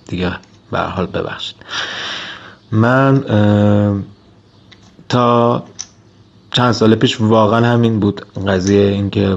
دیگه 0.08 0.32
به 0.72 0.80
حال 0.80 1.06
ببخشید. 1.06 1.56
من 2.72 3.24
تا 5.10 5.64
چند 6.52 6.72
سال 6.72 6.96
پیش 6.96 7.22
واقعا 7.22 7.66
همین 7.66 8.00
بود 8.00 8.22
قضیه 8.48 8.82
اینکه 8.82 9.36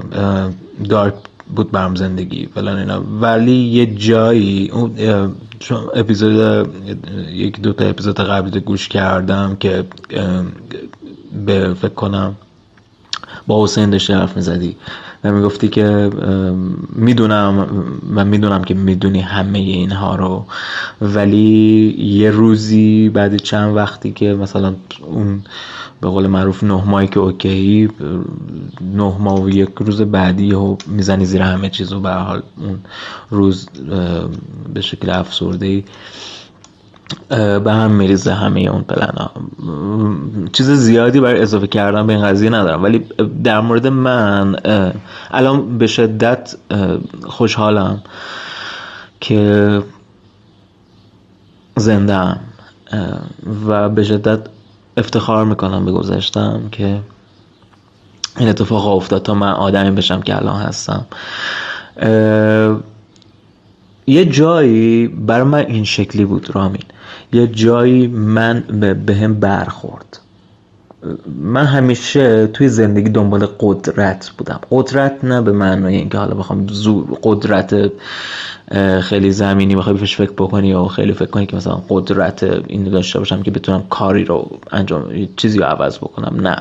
دارک 0.89 1.13
بود 1.55 1.71
برم 1.71 1.95
زندگی 1.95 2.45
فلان 2.45 2.77
اینا. 2.77 3.03
ولی 3.21 3.55
یه 3.55 3.95
جایی 3.95 4.69
اون 4.69 4.95
اپیزود 5.95 6.67
یک 7.29 7.61
دو 7.61 7.73
تا 7.73 7.85
اپیزود 7.85 8.19
قبلی 8.19 8.59
گوش 8.59 8.87
کردم 8.87 9.55
که 9.59 9.85
به 11.45 11.73
فکر 11.73 11.93
کنم 11.93 12.35
با 13.47 13.63
حسین 13.63 13.89
داشتی 13.89 14.13
حرف 14.13 14.35
می‌زدی. 14.35 14.75
و 15.23 15.31
می‌گفتی 15.31 15.67
که 15.67 16.09
می‌دونم 16.95 17.67
و 18.15 18.25
می‌دونم 18.25 18.63
که 18.63 18.73
می‌دونی 18.73 19.19
همه 19.19 19.59
اینها 19.59 20.15
رو. 20.15 20.45
ولی 21.01 21.95
یه 21.99 22.31
روزی 22.31 23.09
بعد 23.09 23.37
چند 23.37 23.75
وقتی 23.75 24.11
که 24.11 24.33
مثلا 24.33 24.75
اون 25.05 25.41
به 26.01 26.09
قول 26.09 26.27
معروف 26.27 26.63
نه 26.63 26.83
ماهی 26.85 27.07
که 27.07 27.19
اوکی 27.19 27.89
نه 28.81 29.13
ماه 29.19 29.43
و 29.43 29.49
یک 29.49 29.69
روز 29.79 30.01
بعدی 30.01 30.53
و 30.53 30.77
می‌زنی 30.87 31.25
زیر 31.25 31.41
همه 31.41 31.69
چیز 31.69 31.93
و 31.93 31.99
به 31.99 32.09
حال 32.09 32.43
اون 32.57 32.79
روز 33.29 33.69
به 34.73 34.81
شکل 34.81 35.09
افسرده 35.09 35.65
ای 35.65 35.83
به 37.29 37.73
هم 37.73 37.91
میریزه 37.91 38.33
همه 38.33 38.61
اون 38.61 38.81
پلن 38.81 39.13
ها. 39.17 39.31
چیز 40.53 40.69
زیادی 40.69 41.19
برای 41.19 41.41
اضافه 41.41 41.67
کردن 41.67 42.07
به 42.07 42.13
این 42.13 42.25
قضیه 42.25 42.49
ندارم. 42.49 42.83
ولی 42.83 42.99
در 43.43 43.61
مورد 43.61 43.87
من 43.87 44.55
الان 45.31 45.77
به 45.77 45.87
شدت 45.87 46.55
خوشحالم 47.23 48.01
که 49.21 49.81
زنده 51.75 52.35
و 53.67 53.89
به 53.89 54.03
شدت 54.03 54.39
افتخار 54.97 55.45
می‌کنم 55.45 55.85
به 55.85 55.91
گذشتم 55.91 56.61
که 56.71 56.99
این 58.37 58.49
اتفاق 58.49 58.87
افتاد 58.87 59.23
تا 59.23 59.33
من 59.33 59.51
آدمی 59.51 59.91
بشم 59.91 60.21
که 60.21 60.37
الان 60.37 60.61
هستم. 60.61 61.05
یه 64.07 64.25
جایی 64.25 65.07
بر 65.07 65.43
من 65.43 65.65
این 65.65 65.83
شکلی 65.83 66.25
بود 66.25 66.55
رامین. 66.55 66.83
یه 67.33 67.47
جایی 67.47 68.07
من 68.07 68.63
به 69.05 69.15
هم 69.15 69.33
برخورد. 69.33 70.19
من 71.41 71.65
همیشه 71.65 72.47
توی 72.47 72.69
زندگی 72.69 73.09
دنبال 73.09 73.47
قدرت 73.59 74.31
بودم. 74.37 74.59
قدرت 74.71 75.23
نه 75.23 75.41
به 75.41 75.51
معنای 75.51 75.95
اینکه 75.95 76.17
حالا 76.17 76.35
بخوام 76.35 76.67
قدرت 77.23 77.91
خیلی 79.01 79.31
زمینی 79.31 79.75
بخوای 79.75 79.95
بهش 79.95 80.15
فکر 80.15 80.31
بکنی 80.31 80.67
یا 80.67 80.85
خیلی 80.85 81.13
فکر 81.13 81.29
کنی 81.29 81.45
که 81.45 81.55
مثلا 81.55 81.83
قدرت 81.89 82.43
این 82.43 82.83
داشته 82.83 83.19
باشم 83.19 83.43
که 83.43 83.51
بتونم 83.51 83.83
کاری 83.89 84.23
رو 84.25 84.59
انجام 84.71 85.29
چیزی 85.35 85.59
رو 85.59 85.65
عوض 85.65 85.97
بکنم. 85.97 86.47
نه. 86.47 86.55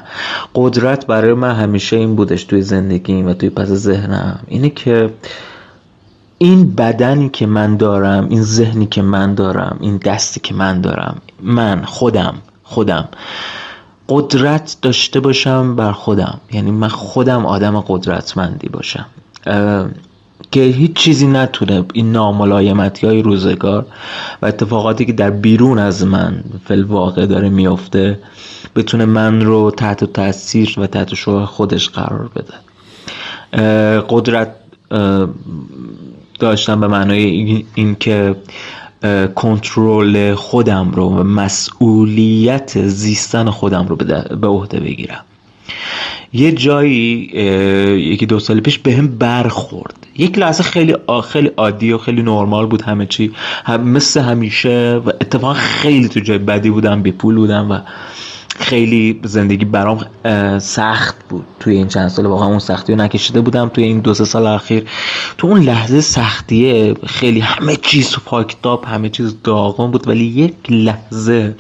قدرت 0.55 1.07
برای 1.07 1.35
من 1.35 1.55
همیشه 1.55 1.97
این 1.97 2.17
بودش 2.17 2.45
توی 2.45 2.63
زندگی 2.63 3.23
و 3.23 3.35
توی 3.35 3.51
پس 3.51 3.69
ذهنم. 3.69 4.41
اینه 4.49 4.71
که 4.71 5.11
این 6.43 6.75
بدنی 6.75 7.29
که 7.29 7.47
من 7.47 7.77
دارم 7.77 8.27
این 8.29 8.43
ذهنی 8.43 8.87
که 8.87 9.03
من 9.03 9.35
دارم 9.35 9.77
این 9.81 9.97
دستی 9.97 10.41
که 10.41 10.55
من 10.55 10.81
دارم 10.81 11.17
من 11.43 11.83
خودم 11.85 12.35
خودم 12.63 13.09
قدرت 14.09 14.77
داشته 14.83 15.21
باشم 15.21 15.77
بر 15.77 15.93
خودم. 15.93 16.41
یعنی 16.53 16.71
من 16.71 16.89
خودم 16.89 17.47
آدم 17.47 17.81
قدرتمندی 17.81 18.69
باشم. 18.69 19.07
که 20.51 20.61
هیچ 20.61 20.93
چیزی 20.93 21.27
نتونه 21.27 21.85
این 21.93 22.13
ناملایمتی 22.13 23.07
های 23.07 23.23
روزگار 23.23 23.87
و 24.43 24.47
اتفاقاتی 24.47 25.05
که 25.05 25.13
در 25.13 25.31
بیرون 25.31 25.79
از 25.79 26.07
من 26.07 26.45
فل 26.65 26.83
واقع 26.83 27.27
داره 27.27 27.49
میفته 27.49 28.19
بتونه 28.77 29.05
من 29.05 29.41
رو 29.41 29.71
تحت 29.71 30.05
تاثیر 30.05 30.75
و 30.79 30.87
تحت 30.87 31.15
شوه 31.15 31.45
خودش 31.45 31.89
قرار 31.89 32.31
بده. 32.35 32.55
قدرت 34.09 34.55
داشتم 36.43 36.81
به 36.81 36.89
معنای 36.89 37.65
اینکه 37.75 38.37
کنترل 39.35 40.35
خودم 40.35 40.91
رو 40.91 41.09
و 41.09 41.23
مسئولیت 41.23 42.87
زیستن 42.87 43.51
خودم 43.51 43.87
رو 43.87 43.97
به 44.37 44.47
عهده 44.47 44.81
بگیرم. 44.81 45.25
یه 46.33 46.53
جایی 46.53 47.31
یکی 47.97 48.27
دو 48.27 48.39
سال 48.39 48.61
پیش 48.61 48.79
به 48.79 48.93
هم 48.95 49.09
برخورد. 49.09 50.07
یک 50.17 50.39
لحظه 50.39 50.63
خیلی 50.63 50.95
خیلی 51.25 51.51
عادی 51.57 51.93
و 51.93 51.99
خیلی 51.99 52.23
نرمال 52.23 52.67
بود 52.67 52.83
همه 52.83 53.07
چی. 53.07 53.33
هم 53.65 53.89
مثل 53.89 54.21
همیشه 54.21 55.01
و 55.07 55.09
اتفاقا 55.09 55.55
خیلی 55.55 56.09
تو 56.09 56.21
جای 56.21 56.39
بدی 56.39 56.71
بودم 56.71 57.03
بی 57.03 57.13
پول 57.13 57.35
بودم 57.35 57.71
و 57.71 57.79
خیلی 58.63 59.21
زندگی 59.25 59.65
برام 59.65 60.07
سخت 60.59 61.29
بود 61.29 61.45
توی 61.61 61.77
این 61.77 61.89
چند 61.89 62.09
سال 62.09 62.27
واقعا 62.27 62.49
اون 62.49 62.59
سختی 62.59 62.93
رو 62.93 62.99
نکشیده 62.99 63.41
بودم 63.41 63.69
توی 63.69 63.85
این 63.85 64.01
دو 64.01 64.15
سه 64.15 64.25
سال 64.25 64.47
اخیر. 64.47 64.89
تو 65.39 65.47
اون 65.47 65.61
لحظه 65.61 66.01
سختیه 66.01 66.95
خیلی 67.07 67.41
همه 67.41 67.77
چیز 67.77 68.17
پاکتاب 68.25 68.85
همه 68.85 69.09
چیز 69.09 69.37
داغون 69.45 69.91
بود 69.91 70.09
ولی 70.09 70.25
یک 70.25 70.55
لحظه 70.69 71.57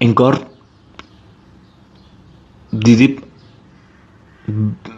انگار 0.00 0.40
دیدی 2.78 3.16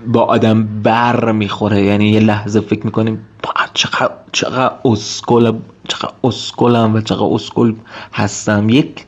با 0.06 0.20
آدم 0.20 0.82
بر 0.82 1.32
می‌خوره. 1.32 1.82
یعنی 1.82 2.10
یه 2.10 2.20
لحظه 2.20 2.60
فکر 2.60 2.86
می‌کنیم 2.86 3.26
چقدر 3.74 4.10
چقدر 4.32 4.74
اسکل 4.84 5.52
چقدر 5.88 6.12
اسکلم 6.24 6.94
و 6.94 7.00
چقدر 7.00 7.34
اسکل 7.34 7.74
هستم. 8.12 8.68
یک 8.68 9.06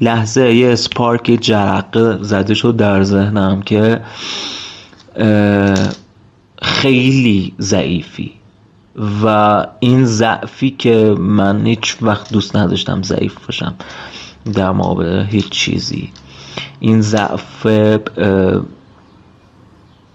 لحظه 0.00 0.54
یه 0.54 0.74
سپارک 0.74 1.38
جرقه 1.40 2.22
زده 2.22 2.54
شد 2.54 2.76
در 2.76 3.02
ذهنم 3.02 3.62
که 3.62 4.00
خیلی 6.62 7.54
ضعیفی 7.60 8.32
و 9.24 9.66
این 9.80 10.04
ضعفی 10.04 10.70
که 10.70 11.14
من 11.18 11.66
هیچ 11.66 11.96
وقت 12.02 12.32
دوست 12.32 12.56
نداشتم 12.56 13.02
ضعیف 13.02 13.46
باشم 13.46 13.74
در 14.54 14.72
مقابل 14.72 15.24
هیچ 15.24 15.48
چیزی. 15.48 16.10
این 16.80 17.00
ضعف 17.00 17.66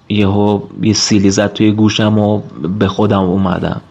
یهو 0.09 0.61
یه 0.81 0.93
سیلی 0.93 1.31
زد 1.31 1.53
توی 1.53 1.71
گوشم 1.71 2.19
و 2.19 2.41
به 2.79 2.87
خودم 2.87 3.23
اومدم 3.23 3.81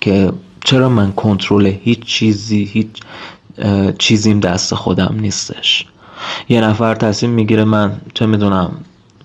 که 0.00 0.32
چرا 0.64 0.88
من 0.88 1.12
کنترل 1.12 1.66
هیچ 1.66 2.00
چیزی 2.04 2.64
هیچ 2.64 2.88
چیزیم 3.98 4.40
دست 4.40 4.74
خودم 4.74 5.14
نیستش؟ 5.20 5.86
یه 6.48 6.60
نفر 6.60 6.94
تصمیم 6.94 7.32
می‌گیره 7.32 7.64
من 7.64 8.00
چه 8.14 8.26
می‌دونم 8.26 8.70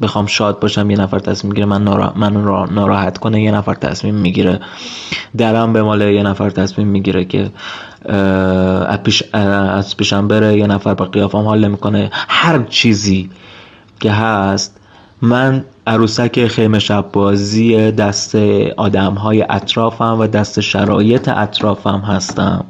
بخوام 0.02 0.26
شاد 0.26 0.60
باشم 0.60 0.90
یه 0.90 0.98
نفر 0.98 1.20
تصمیم 1.20 1.52
می‌گیره 1.52 1.66
من 1.66 1.84
نارا... 1.84 2.14
من 2.16 2.34
ناراحت 2.72 3.18
کنه 3.18 3.42
یه 3.42 3.52
نفر 3.52 3.74
تصمیم 3.74 4.16
می‌گیره 4.16 4.60
درم 5.38 5.74
به 5.74 5.84
ماله 5.84 6.14
یه 6.14 6.24
نفر 6.24 6.50
تصمیم 6.50 6.88
می‌گیره 6.88 7.26
که 7.26 7.52
از, 8.90 9.04
پیش... 9.04 9.24
از 9.34 9.98
پیشم 9.98 10.28
بره 10.28 10.58
یه 10.58 10.68
نفر 10.68 10.94
با 10.94 11.06
قیافم 11.06 11.38
حال 11.46 11.68
می‌کنه 11.68 12.10
هر 12.14 12.64
چیزی 12.64 13.30
که 14.00 14.12
هست 14.12 14.79
من 15.22 15.66
عروسک 15.88 16.48
خیمه 16.48 16.80
شب 16.80 17.06
بازی 17.14 17.92
دست 17.92 18.36
آدم 18.78 19.14
های 19.14 19.46
اطرافم 19.50 20.18
و 20.20 20.28
دست 20.28 20.60
شرایط 20.60 21.28
اطرافم 21.28 22.04
هستم 22.08 22.66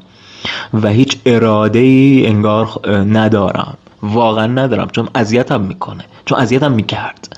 و 0.74 0.88
هیچ 0.88 1.18
اراده 1.26 1.80
ای 1.80 2.26
انگار 2.28 2.68
ندارم. 2.90 3.78
واقعا 4.02 4.48
ندارم 4.48 4.88
چون 4.92 5.10
اذیتم 5.16 5.62
می‌کنه 5.62 6.04
چون 6.26 6.40
اذیتم 6.40 6.72
می‌کرد. 6.72 7.38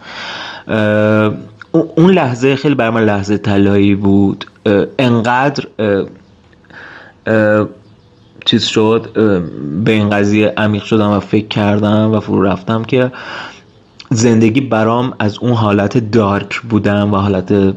اون 1.71 2.11
لحظه 2.11 2.55
خیلی 2.55 2.75
بر 2.75 2.89
من 2.89 3.05
لحظه 3.05 3.38
طلایی 3.38 3.95
بود. 3.95 4.45
انقدر 4.99 5.63
چیز 8.45 8.63
شد 8.63 9.09
به 9.83 9.91
این 9.91 10.09
قضیه 10.09 10.53
عمیق 10.57 10.83
شدم 10.83 11.09
و 11.11 11.19
فکر 11.19 11.47
کردم 11.47 12.11
و 12.11 12.19
فرو 12.19 12.43
رفتم 12.43 12.83
که 12.83 13.11
زندگی 14.11 14.61
برام 14.61 15.13
از 15.19 15.38
اون 15.38 15.53
حالت 15.53 15.97
دارک 15.97 16.61
بودن 16.61 17.01
و 17.01 17.15
حالت 17.17 17.75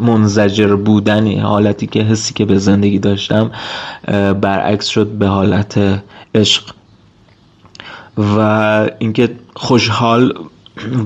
منزجر 0.00 0.76
بودنی 0.76 1.38
حالتی 1.38 1.86
که 1.86 2.00
حسی 2.00 2.34
که 2.34 2.44
به 2.44 2.58
زندگی 2.58 2.98
داشتم 2.98 3.50
برعکس 4.40 4.86
شد 4.86 5.06
به 5.06 5.26
حالت 5.26 6.02
عشق. 6.34 6.62
و 8.18 8.88
اینکه 8.98 9.36
خوشحال 9.56 10.34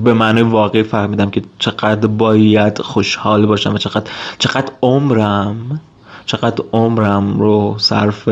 به 0.03 0.13
معنی 0.13 0.41
واقعی 0.41 0.83
فهمیدم 0.83 1.29
که 1.29 1.41
چقدر 1.59 2.07
باید 2.07 2.81
خوشحال 2.81 3.45
باشم 3.45 3.73
و 3.73 3.77
چقدر 3.77 4.11
چقدر 4.39 4.71
عمرم 4.81 5.81
چقدر 6.25 6.63
عمرم 6.73 7.39
رو 7.39 7.75
صرف 7.77 8.29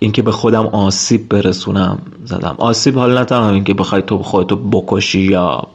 اینکه 0.00 0.22
به 0.22 0.32
خودم 0.32 0.66
آسیب 0.66 1.28
برسونم 1.28 1.98
زدم. 2.24 2.54
آسیب 2.58 2.98
حال 2.98 3.18
نه 3.18 3.24
تنها 3.24 3.50
اینکه 3.50 3.74
بخوای 3.74 4.02
تو 4.02 4.18
خودتو 4.18 4.56
بکشی 4.56 5.20
یا 5.20 5.66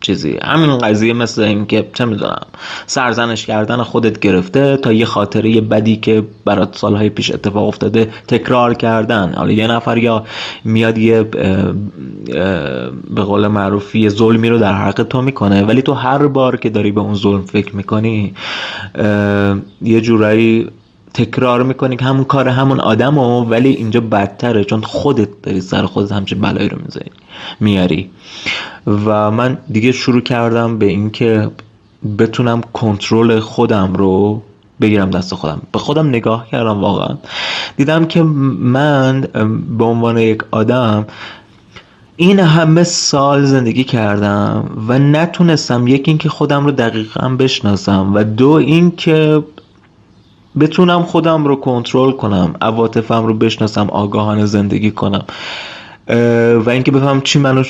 چیزی. 0.00 0.38
همین 0.42 0.78
قضیه 0.78 1.12
مثل 1.12 1.42
اینکه 1.42 1.88
چه 1.94 2.04
می‌دونم 2.04 2.46
سرزنش 2.86 3.46
کردن 3.46 3.82
خودت 3.82 4.20
گرفته 4.20 4.76
تا 4.76 4.92
یه 4.92 5.04
خاطره 5.04 5.60
بدی 5.60 5.96
که 5.96 6.22
برات 6.44 6.78
سالهای 6.78 7.08
پیش 7.08 7.30
اتفاق 7.30 7.68
افتاده 7.68 8.10
تکرار 8.28 8.74
کردن. 8.74 9.34
حالا 9.34 9.52
یه 9.52 9.66
نفر 9.66 9.98
یا 9.98 10.24
میاد 10.64 10.98
یه 10.98 11.22
به 13.14 13.22
قول 13.22 13.46
معروف 13.46 13.94
یه 13.94 14.08
ظلمی 14.08 14.48
رو 14.48 14.58
در 14.58 14.74
حق 14.74 15.02
تو 15.02 15.22
می‌کنه 15.22 15.64
ولی 15.64 15.82
تو 15.82 15.92
هر 15.92 16.26
بار 16.26 16.56
که 16.56 16.70
داری 16.70 16.92
به 16.92 17.00
اون 17.00 17.14
ظلم 17.14 17.42
فکر 17.42 17.76
می‌کنی 17.76 18.34
یه 19.82 20.00
جورایی 20.00 20.68
تکرار 21.14 21.62
می‌کنی 21.62 21.96
که 21.96 22.04
همون 22.04 22.24
کار 22.24 22.48
همون 22.48 22.80
آدم 22.80 23.18
و 23.18 23.44
ولی 23.44 23.68
اینجا 23.68 24.00
بدتره 24.00 24.64
چون 24.64 24.80
خودت 24.80 25.28
داری 25.42 25.60
سر 25.60 25.86
خودت 25.86 26.12
همچین 26.12 26.40
بلایی 26.40 26.68
رو 26.68 26.78
می‌زنی 26.82 27.10
میاری. 27.60 28.10
و 28.86 29.30
من 29.30 29.58
دیگه 29.72 29.92
شروع 29.92 30.20
کردم 30.20 30.78
به 30.78 30.86
اینکه 30.86 31.50
بتونم 32.18 32.60
کنترل 32.72 33.40
خودم 33.40 33.94
رو 33.94 34.42
بگیرم 34.80 35.10
دست 35.10 35.34
خودم. 35.34 35.62
به 35.72 35.78
خودم 35.78 36.08
نگاه 36.08 36.46
کردم 36.50 36.80
واقعا. 36.80 37.16
دیدم 37.76 38.04
که 38.04 38.22
من 38.22 39.20
به 39.78 39.84
عنوان 39.84 40.18
یک 40.18 40.42
آدم 40.50 41.06
این 42.16 42.40
همه 42.40 42.82
سال 42.82 43.44
زندگی 43.44 43.84
کردم 43.84 44.70
و 44.88 44.98
نتونستم 44.98 45.86
یکی 45.86 46.10
اینکه 46.10 46.28
خودم 46.28 46.64
رو 46.64 46.70
دقیقا 46.70 47.28
بشناسم 47.28 48.14
و 48.14 48.24
دو 48.24 48.50
اینکه 48.50 49.42
بتونم 50.58 51.02
خودم 51.02 51.44
رو 51.44 51.56
کنترل 51.56 52.12
کنم 52.12 52.54
عواطفم 52.60 53.26
رو 53.26 53.34
بشناسم 53.34 53.90
آگاهانه 53.90 54.46
زندگی 54.46 54.90
کنم. 54.90 55.24
و 56.64 56.70
اینکه 56.70 56.90
بفهم 56.90 57.20
چی 57.20 57.38
منو 57.38 57.64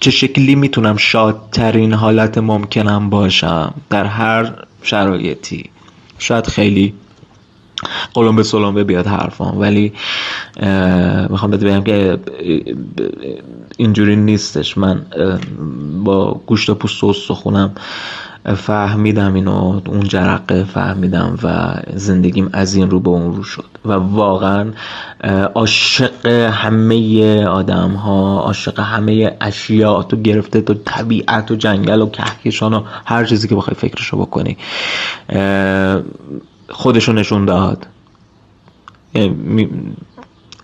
چه 0.00 0.10
شکلی 0.10 0.54
می‌تونم 0.54 0.96
شادترین 0.96 1.92
حالت 1.92 2.38
ممکنم 2.38 3.10
باشم 3.10 3.74
در 3.90 4.04
هر 4.04 4.52
شرایطی. 4.82 5.70
شاید 6.18 6.46
خیلی 6.46 6.94
قلم 8.14 8.36
به 8.36 8.42
سلم 8.42 8.82
بیاد 8.84 9.06
حرفام 9.06 9.60
ولی 9.60 9.92
می‌خوام 11.30 11.50
بهت 11.50 11.64
بگم 11.64 11.82
که 11.84 12.18
اینجوری 13.76 14.16
نیستش. 14.16 14.78
من 14.78 15.06
با 16.04 16.40
گوشت 16.46 16.70
و 16.70 16.74
پوست 16.74 17.04
و 17.04 17.12
سخونم 17.12 17.74
فهمیدم 18.44 19.34
اینو 19.34 19.80
اون 19.86 20.00
جرقه 20.00 20.64
فهمیدم 20.64 21.38
و 21.42 21.74
زندگیم 21.94 22.50
از 22.52 22.74
این 22.74 22.90
رو 22.90 23.00
به 23.00 23.10
اون 23.10 23.36
رو 23.36 23.42
شد. 23.42 23.64
و 23.84 23.92
واقعا 23.92 24.72
عاشق 25.54 26.26
همه 26.26 27.44
آدم 27.44 27.90
ها 27.90 28.40
عاشق 28.40 28.80
همه 28.80 29.36
اشیا 29.40 30.02
تو 30.02 30.16
گرفته 30.16 30.60
تو 30.60 30.74
طبیعت 30.84 31.50
و 31.50 31.56
جنگل 31.56 32.02
و 32.02 32.10
کهکشان 32.10 32.74
و 32.74 32.82
هر 33.04 33.24
چیزی 33.24 33.48
که 33.48 33.54
بخوای 33.54 33.74
فکرشو 33.74 34.16
بکنی. 34.16 34.56
خودشو 36.68 37.12
نشون 37.12 37.44
داد. 37.44 37.86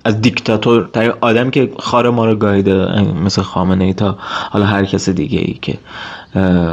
از 0.05 0.21
دیکتاتور 0.21 0.89
تا 0.93 1.19
آدم 1.21 1.51
که 1.51 1.73
خار 1.79 2.11
ما 2.11 2.27
رو 2.27 2.35
گایده 2.35 3.03
مثل 3.03 3.43
خامنه 3.43 3.85
ای 3.85 3.95
تا 3.95 4.19
حالا 4.51 4.67
هر 4.67 4.85
کس 4.85 5.09
دیگه 5.09 5.39
ای 5.39 5.59
که 5.63 5.79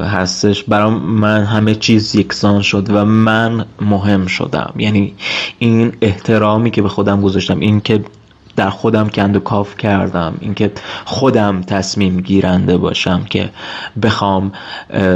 هستش. 0.06 0.64
برام 0.64 0.94
من 0.94 1.44
همه 1.44 1.76
چیز 1.76 2.16
یکسان 2.16 2.62
شد 2.62 2.90
و 2.90 3.06
من 3.06 3.66
مهم 3.82 4.28
شدم. 4.28 4.74
یعنی 4.78 5.14
این 5.60 5.94
احترامی 6.02 6.72
که 6.72 6.82
به 6.82 6.90
خودم 6.90 7.22
گذاشتم 7.22 7.60
این 7.60 7.82
که 7.82 8.04
در 8.62 8.70
خودم 8.70 9.10
کند 9.10 9.36
و 9.36 9.40
کاف 9.40 9.78
کردم. 9.78 10.38
اینکه 10.40 10.72
خودم 11.06 11.62
تصمیم 11.62 12.20
گیرنده 12.20 12.78
باشم 12.78 13.24
که 13.24 13.50
بخوام 14.04 14.52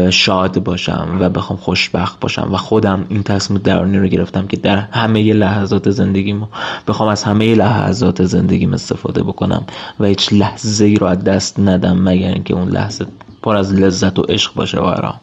شاد 0.09 0.63
باشم 0.63 1.17
و 1.19 1.30
بخوام 1.30 1.59
خوشبخت 1.59 2.19
باشم 2.19 2.53
و 2.53 2.57
خودم 2.57 3.05
این 3.09 3.23
تصمیم 3.23 3.59
درونی 3.59 3.97
رو 3.97 4.07
گرفتم 4.07 4.47
که 4.47 4.57
در 4.57 4.77
همه 4.77 5.34
لحظات 5.34 5.89
زندگیم 5.89 6.47
بخوام 6.88 7.09
از 7.09 7.23
همه 7.23 7.55
لحظات 7.55 8.23
زندگیم 8.23 8.73
استفاده 8.73 9.23
بکنم 9.23 9.63
و 9.99 10.05
هیچ 10.05 10.34
لحظه 10.34 10.85
ای 10.85 10.95
رو 10.95 11.07
از 11.07 11.23
دست 11.23 11.59
ندم 11.59 11.97
مگر 11.97 12.27
اینکه 12.27 12.53
اون 12.53 12.69
لحظه 12.69 13.05
پر 13.41 13.55
از 13.55 13.73
لذت 13.73 14.19
و 14.19 14.22
عشق 14.22 14.53
باشه 14.53 14.80
برام 14.81 15.19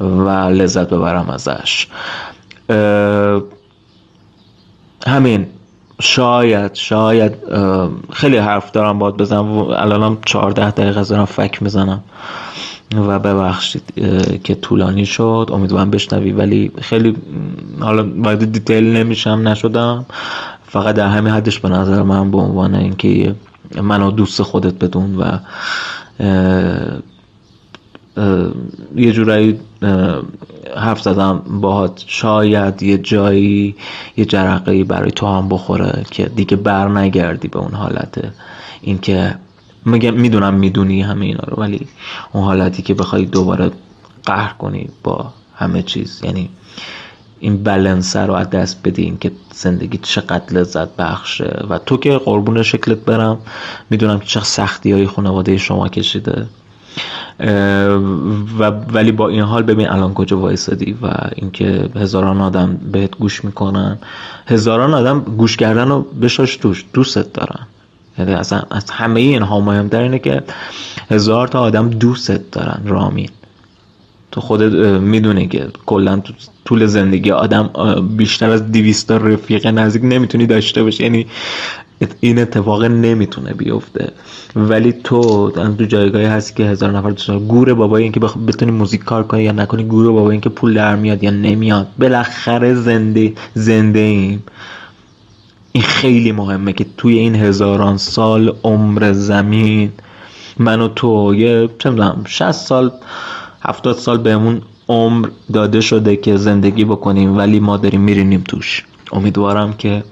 و 0.00 0.30
لذت 0.30 0.88
ببرم 0.88 1.30
ازش. 1.30 1.86
همین. 5.06 5.46
شاید 6.00 6.74
شاید 6.74 7.32
خیلی 8.12 8.36
حرف 8.36 8.70
دارم 8.70 8.98
باید 8.98 9.16
بزنم. 9.16 9.58
الانم 9.58 10.18
چهارده 10.26 10.70
دقیقه 10.70 11.04
دارم 11.04 11.24
فک 11.24 11.62
می‌زنم. 11.62 12.04
و 12.96 13.18
ببخشید 13.18 13.82
که 14.44 14.54
طولانی 14.54 15.06
شد. 15.06 15.50
امیدوارم 15.52 15.90
بشنوی. 15.90 16.32
ولی 16.32 16.72
خیلی 16.80 17.16
حالا 17.80 18.02
باید 18.02 18.52
دیتیل 18.52 18.96
نمیشم 18.96 19.48
نشدم. 19.48 20.06
فقط 20.68 20.94
در 20.94 21.08
همین 21.08 21.32
حدش 21.32 21.58
به 21.58 21.68
نظر 21.68 22.02
من 22.02 22.30
به 22.30 22.38
عنوان 22.38 22.74
اینکه 22.74 23.34
منو 23.82 24.10
دوست 24.10 24.42
خودت 24.42 24.84
بدون 24.84 25.16
و 25.16 25.38
یه 28.96 29.12
جورایی 29.12 29.60
حرف 30.76 31.02
زدم 31.02 31.42
باهات. 31.60 32.04
شاید 32.06 32.82
یه 32.82 32.98
جایی 32.98 33.76
یه 34.16 34.24
جرقه 34.24 34.84
برای 34.84 35.10
تو 35.10 35.26
هم 35.26 35.48
بخوره 35.48 36.04
که 36.10 36.24
دیگه 36.24 36.56
بر 36.56 36.88
نگردی 36.88 37.48
به 37.48 37.58
اون 37.58 37.74
حالت. 37.74 38.32
اینکه 38.80 39.34
میگم 39.84 40.14
می‌دونم 40.14 40.54
می‌دونی 40.54 41.02
همه 41.02 41.26
اینا 41.26 41.44
رو 41.48 41.62
ولی 41.62 41.86
اون 42.32 42.44
حالتی 42.44 42.82
که 42.82 42.94
بخوای 42.94 43.24
دوباره 43.24 43.70
قهر 44.24 44.52
کنی 44.52 44.88
با 45.02 45.32
همه 45.56 45.82
چیز. 45.82 46.20
یعنی 46.24 46.50
این 47.40 47.62
بلنسه 47.62 48.20
رو 48.20 48.34
از 48.34 48.50
دست 48.50 48.80
بدی 48.84 49.02
این 49.02 49.18
که 49.18 49.32
زندگی 49.54 49.98
چقدر 50.02 50.54
لذت 50.54 50.96
بخشه. 50.96 51.64
و 51.70 51.78
تو 51.78 51.96
که 51.96 52.18
قربون 52.18 52.62
شکلت 52.62 52.98
برم 52.98 53.38
می‌دونم 53.90 54.20
چه 54.20 54.40
سختی 54.40 54.92
های 54.92 55.06
خانواده 55.06 55.56
شما 55.56 55.88
کشیده. 55.88 56.46
و 58.58 58.70
ولی 58.92 59.12
با 59.12 59.28
این 59.28 59.42
حال 59.42 59.62
ببین 59.62 59.88
الان 59.88 60.14
کجا 60.14 60.38
وایسادی 60.38 60.98
و 61.02 61.10
اینکه 61.34 61.88
هزاران 61.96 62.40
آدم 62.40 62.76
بهت 62.92 63.18
گوش 63.18 63.44
می‌کنن. 63.44 63.98
هزاران 64.46 64.94
آدم 64.94 65.20
گوش 65.20 65.56
کردن 65.56 65.88
رو 65.88 66.02
بشاش 66.02 66.56
توش 66.56 66.84
دوستت 66.92 67.32
دارن. 67.32 67.66
یعنی 68.18 68.34
اصلا 68.34 68.62
از 68.70 68.90
همه 68.90 69.20
اینها 69.20 69.60
مهمتر 69.60 70.00
اینه 70.00 70.18
که 70.18 70.42
هزار 71.10 71.48
تا 71.48 71.60
آدم 71.60 71.90
دوستت 71.90 72.50
دارن 72.50 72.82
رامین. 72.84 73.30
تو 74.36 74.42
خودت 74.42 74.72
می‌دونی 75.00 75.48
که 75.48 75.68
کلا 75.86 76.16
تو 76.16 76.32
طول 76.64 76.86
زندگی 76.86 77.30
آدم 77.30 77.70
بیشتر 78.16 78.50
از 78.50 78.72
200 78.72 79.10
رفیق 79.10 79.66
نزدیک 79.66 80.02
نمی‌تونی 80.04 80.46
داشته 80.46 80.82
باشی. 80.82 81.02
یعنی 81.02 81.26
این 82.20 82.38
اتفاق 82.38 82.84
نمی‌تونه 82.84 83.54
بیفته. 83.54 84.12
ولی 84.56 84.92
تو 84.92 85.50
تو 85.50 85.84
جایگاهی 85.84 86.24
هستی 86.24 86.54
که 86.54 86.64
هزار 86.70 86.90
نفر 86.90 87.10
دوست 87.10 87.30
گور 87.30 87.74
بابای 87.74 88.02
اینکه 88.02 88.20
بخ... 88.20 88.36
بتونی 88.36 88.72
موزیک 88.72 89.04
کار 89.04 89.22
کنی 89.22 89.42
یا 89.42 89.52
نکنی 89.52 89.84
گور 89.84 90.12
بابای 90.12 90.30
اینکه 90.30 90.48
پول 90.48 90.74
در 90.74 90.96
میاد 90.96 91.24
یا 91.24 91.30
نمیاد. 91.30 91.86
بالاخره 91.98 92.74
زنده 92.74 93.32
زنده 93.54 93.98
ایم. 93.98 94.42
این 95.72 95.84
خیلی 95.84 96.32
مهمه 96.32 96.72
که 96.72 96.86
توی 96.96 97.18
این 97.18 97.34
هزاران 97.34 97.96
سال 97.96 98.56
عمر 98.64 99.12
زمین 99.12 99.92
من 100.58 100.80
و 100.80 100.88
تو 100.88 101.34
یه 101.34 101.68
چه 101.78 101.90
می‌دونم 101.90 102.24
60 102.26 102.52
سال 102.52 102.90
70 103.66 103.96
سال 103.96 104.18
بهمون 104.18 104.62
عمر 104.88 105.28
داده 105.52 105.80
شده 105.80 106.16
که 106.16 106.36
زندگی 106.36 106.84
بکنیم 106.84 107.36
ولی 107.36 107.60
ما 107.60 107.76
داریم 107.76 108.00
میرینیم 108.00 108.40
توش. 108.40 108.84
امیدوارم 109.12 109.72
که 109.72 110.04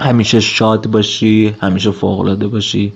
همیشه 0.00 0.40
شاد 0.40 0.86
باشی 0.86 1.56
همیشه 1.60 1.90
فوقلاده 1.90 2.48
باشی 2.48 2.92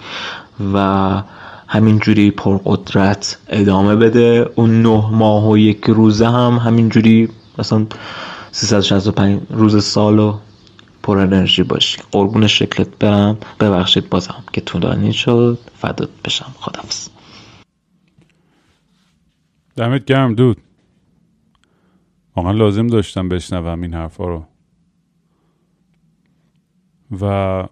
و 0.74 1.22
همینجوری 1.66 2.30
پرقدرت 2.30 3.38
ادامه 3.48 3.96
بده. 3.96 4.50
اون 4.54 4.82
نه 4.82 5.10
ماه 5.10 5.48
و 5.50 5.58
یک 5.58 5.84
روزه 5.84 6.28
هم 6.28 6.60
همینجوری 6.64 7.28
مثلا 7.58 7.86
365 8.52 9.40
روز 9.50 9.84
سال 9.84 10.18
و 10.18 10.34
پر 11.02 11.18
انرژی 11.18 11.62
باشی. 11.62 11.98
قربون 12.12 12.46
شکلت 12.46 12.88
برم. 12.98 13.36
ببخشید 13.60 14.08
بازم 14.10 14.44
که 14.52 14.60
طولانی 14.60 15.12
شد. 15.12 15.58
فدات 15.78 16.08
بشم. 16.24 16.54
خدافز 16.60 17.08
دمت 19.78 20.04
گرم 20.04 20.34
دود. 20.34 20.58
واقعا 22.36 22.52
لازم 22.52 22.86
داشتم 22.86 23.28
بشنوم 23.28 23.82
این 23.82 23.94
حرفا 23.94 24.28
رو. 24.28 24.46
و 27.20 27.66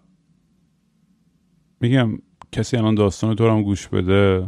میگم 1.81 2.19
کسی 2.53 2.77
الان 2.77 2.95
داستان 2.95 3.37
تو 3.37 3.51
هم 3.51 3.63
گوش 3.63 3.89
بده 3.89 4.39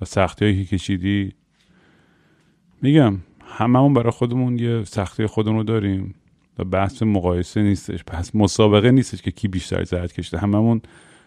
و 0.00 0.04
سختی 0.04 0.44
هایی 0.44 0.64
که 0.64 0.76
کشیدی 0.76 1.32
میگم 2.82 3.18
هممون 3.46 3.94
برای 3.94 4.10
خودمون 4.10 4.58
یه 4.58 4.84
سختی 4.84 5.26
خودمون 5.26 5.56
رو 5.56 5.64
داریم 5.64 6.14
و 6.58 6.64
بحث 6.64 7.02
مقایسه 7.02 7.62
نیستش 7.62 8.04
پس 8.04 8.34
مسابقه 8.34 8.90
نیستش 8.90 9.22
که 9.22 9.30
کی 9.30 9.48
بیشتر 9.48 9.84
زرد 9.84 10.12
کشیده. 10.12 10.38
هممون 10.38 10.82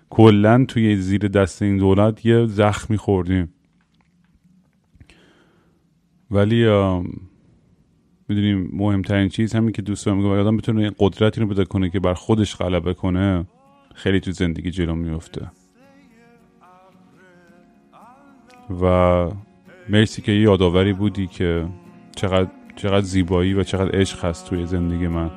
کلا 0.10 0.66
توی 0.66 0.98
زیر 0.98 1.28
دست 1.28 1.62
این 1.62 1.78
دولت 1.78 2.26
یه 2.26 2.46
زخمی 2.46 2.98
خوردیم. 2.98 3.55
ولی 6.32 6.66
می‌دونیم 8.28 8.70
مهمترین 8.74 9.30
چیز 9.30 9.54
همین 9.54 9.72
که 9.72 9.82
دوست 9.82 10.08
میگم 10.08 10.30
آدم 10.30 10.58
بتونه 10.58 10.82
این 10.82 10.96
قدرتی 11.00 11.42
رو 11.42 11.48
پیدا 11.48 11.66
کنه 11.66 11.90
که 11.90 12.00
بر 12.00 12.14
خودش 12.14 12.56
غلبه 12.56 12.94
کنه 12.94 13.46
خیلی 13.96 14.20
تو 14.20 14.32
زندگی 14.32 14.72
جلو 14.72 14.96
میفته 14.96 15.52
و 18.82 19.30
مرسی 19.90 20.22
که 20.22 20.32
یادآوری 20.32 20.94
بودی 20.94 21.28
که 21.28 21.68
چقدر 22.16 22.50
چقدر 22.76 23.06
زیبایی 23.06 23.54
و 23.54 23.64
چقدر 23.64 24.00
عشق 24.00 24.26
هست 24.26 24.50
توی 24.50 24.66
زندگی 24.66 25.08
من. 25.08 25.32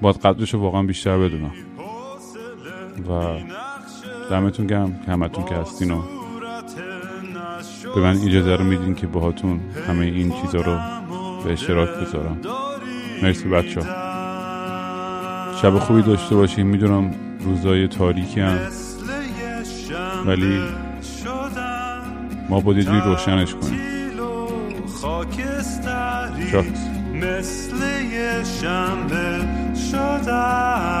باید 0.00 0.16
قدرش 0.16 0.54
رو 0.54 0.60
واقعا 0.60 0.82
بیشتر 0.82 1.18
بدونم. 1.18 1.52
و 3.08 3.38
دمتون 4.30 4.66
گرم 4.66 5.00
که 5.06 5.12
همتون 5.12 5.44
که 5.44 5.54
هستین 5.54 5.90
و 5.90 6.19
به 7.94 8.00
من 8.00 8.16
اجازه 8.16 8.56
رو 8.56 8.64
میدین 8.64 8.94
که 8.94 9.06
باهاتون 9.06 9.60
همه 9.88 10.04
این 10.04 10.32
چیزا 10.42 10.58
رو 10.58 10.78
به 11.44 11.52
اشتراک 11.52 11.88
بذارم. 11.88 12.40
مرسی 13.22 13.48
بچه 13.48 13.80
شب 15.62 15.78
خوبی 15.78 16.02
داشته 16.02 16.34
باشیم 16.34 16.66
می‌دونم 16.66 17.14
روزای 17.40 17.88
تاریکی 17.88 18.40
هم. 18.40 18.58
ولی 20.26 20.60
ما 22.48 22.60
باید 22.60 22.88
یه 22.88 23.04
روشنش 23.04 23.54
کنیم. 23.54 23.80
شاکس 25.02 25.80
مثل 27.14 27.76
شنبه 28.60 29.40
شدم 29.90 31.00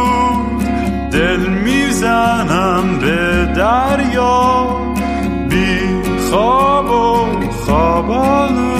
می‌زنم 2.01 2.99
به 3.01 3.45
دریا 3.55 4.67
بی 5.49 5.79
خواب 6.29 6.91
و 6.91 7.25
خوابالو 7.51 8.71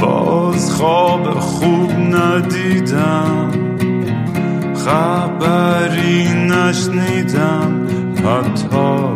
باز 0.00 0.74
خواب 0.74 1.30
خوب 1.30 1.92
ندیدم 1.92 3.50
خبری 4.74 6.28
نشنیدم 6.48 7.86
حتی 8.24 9.06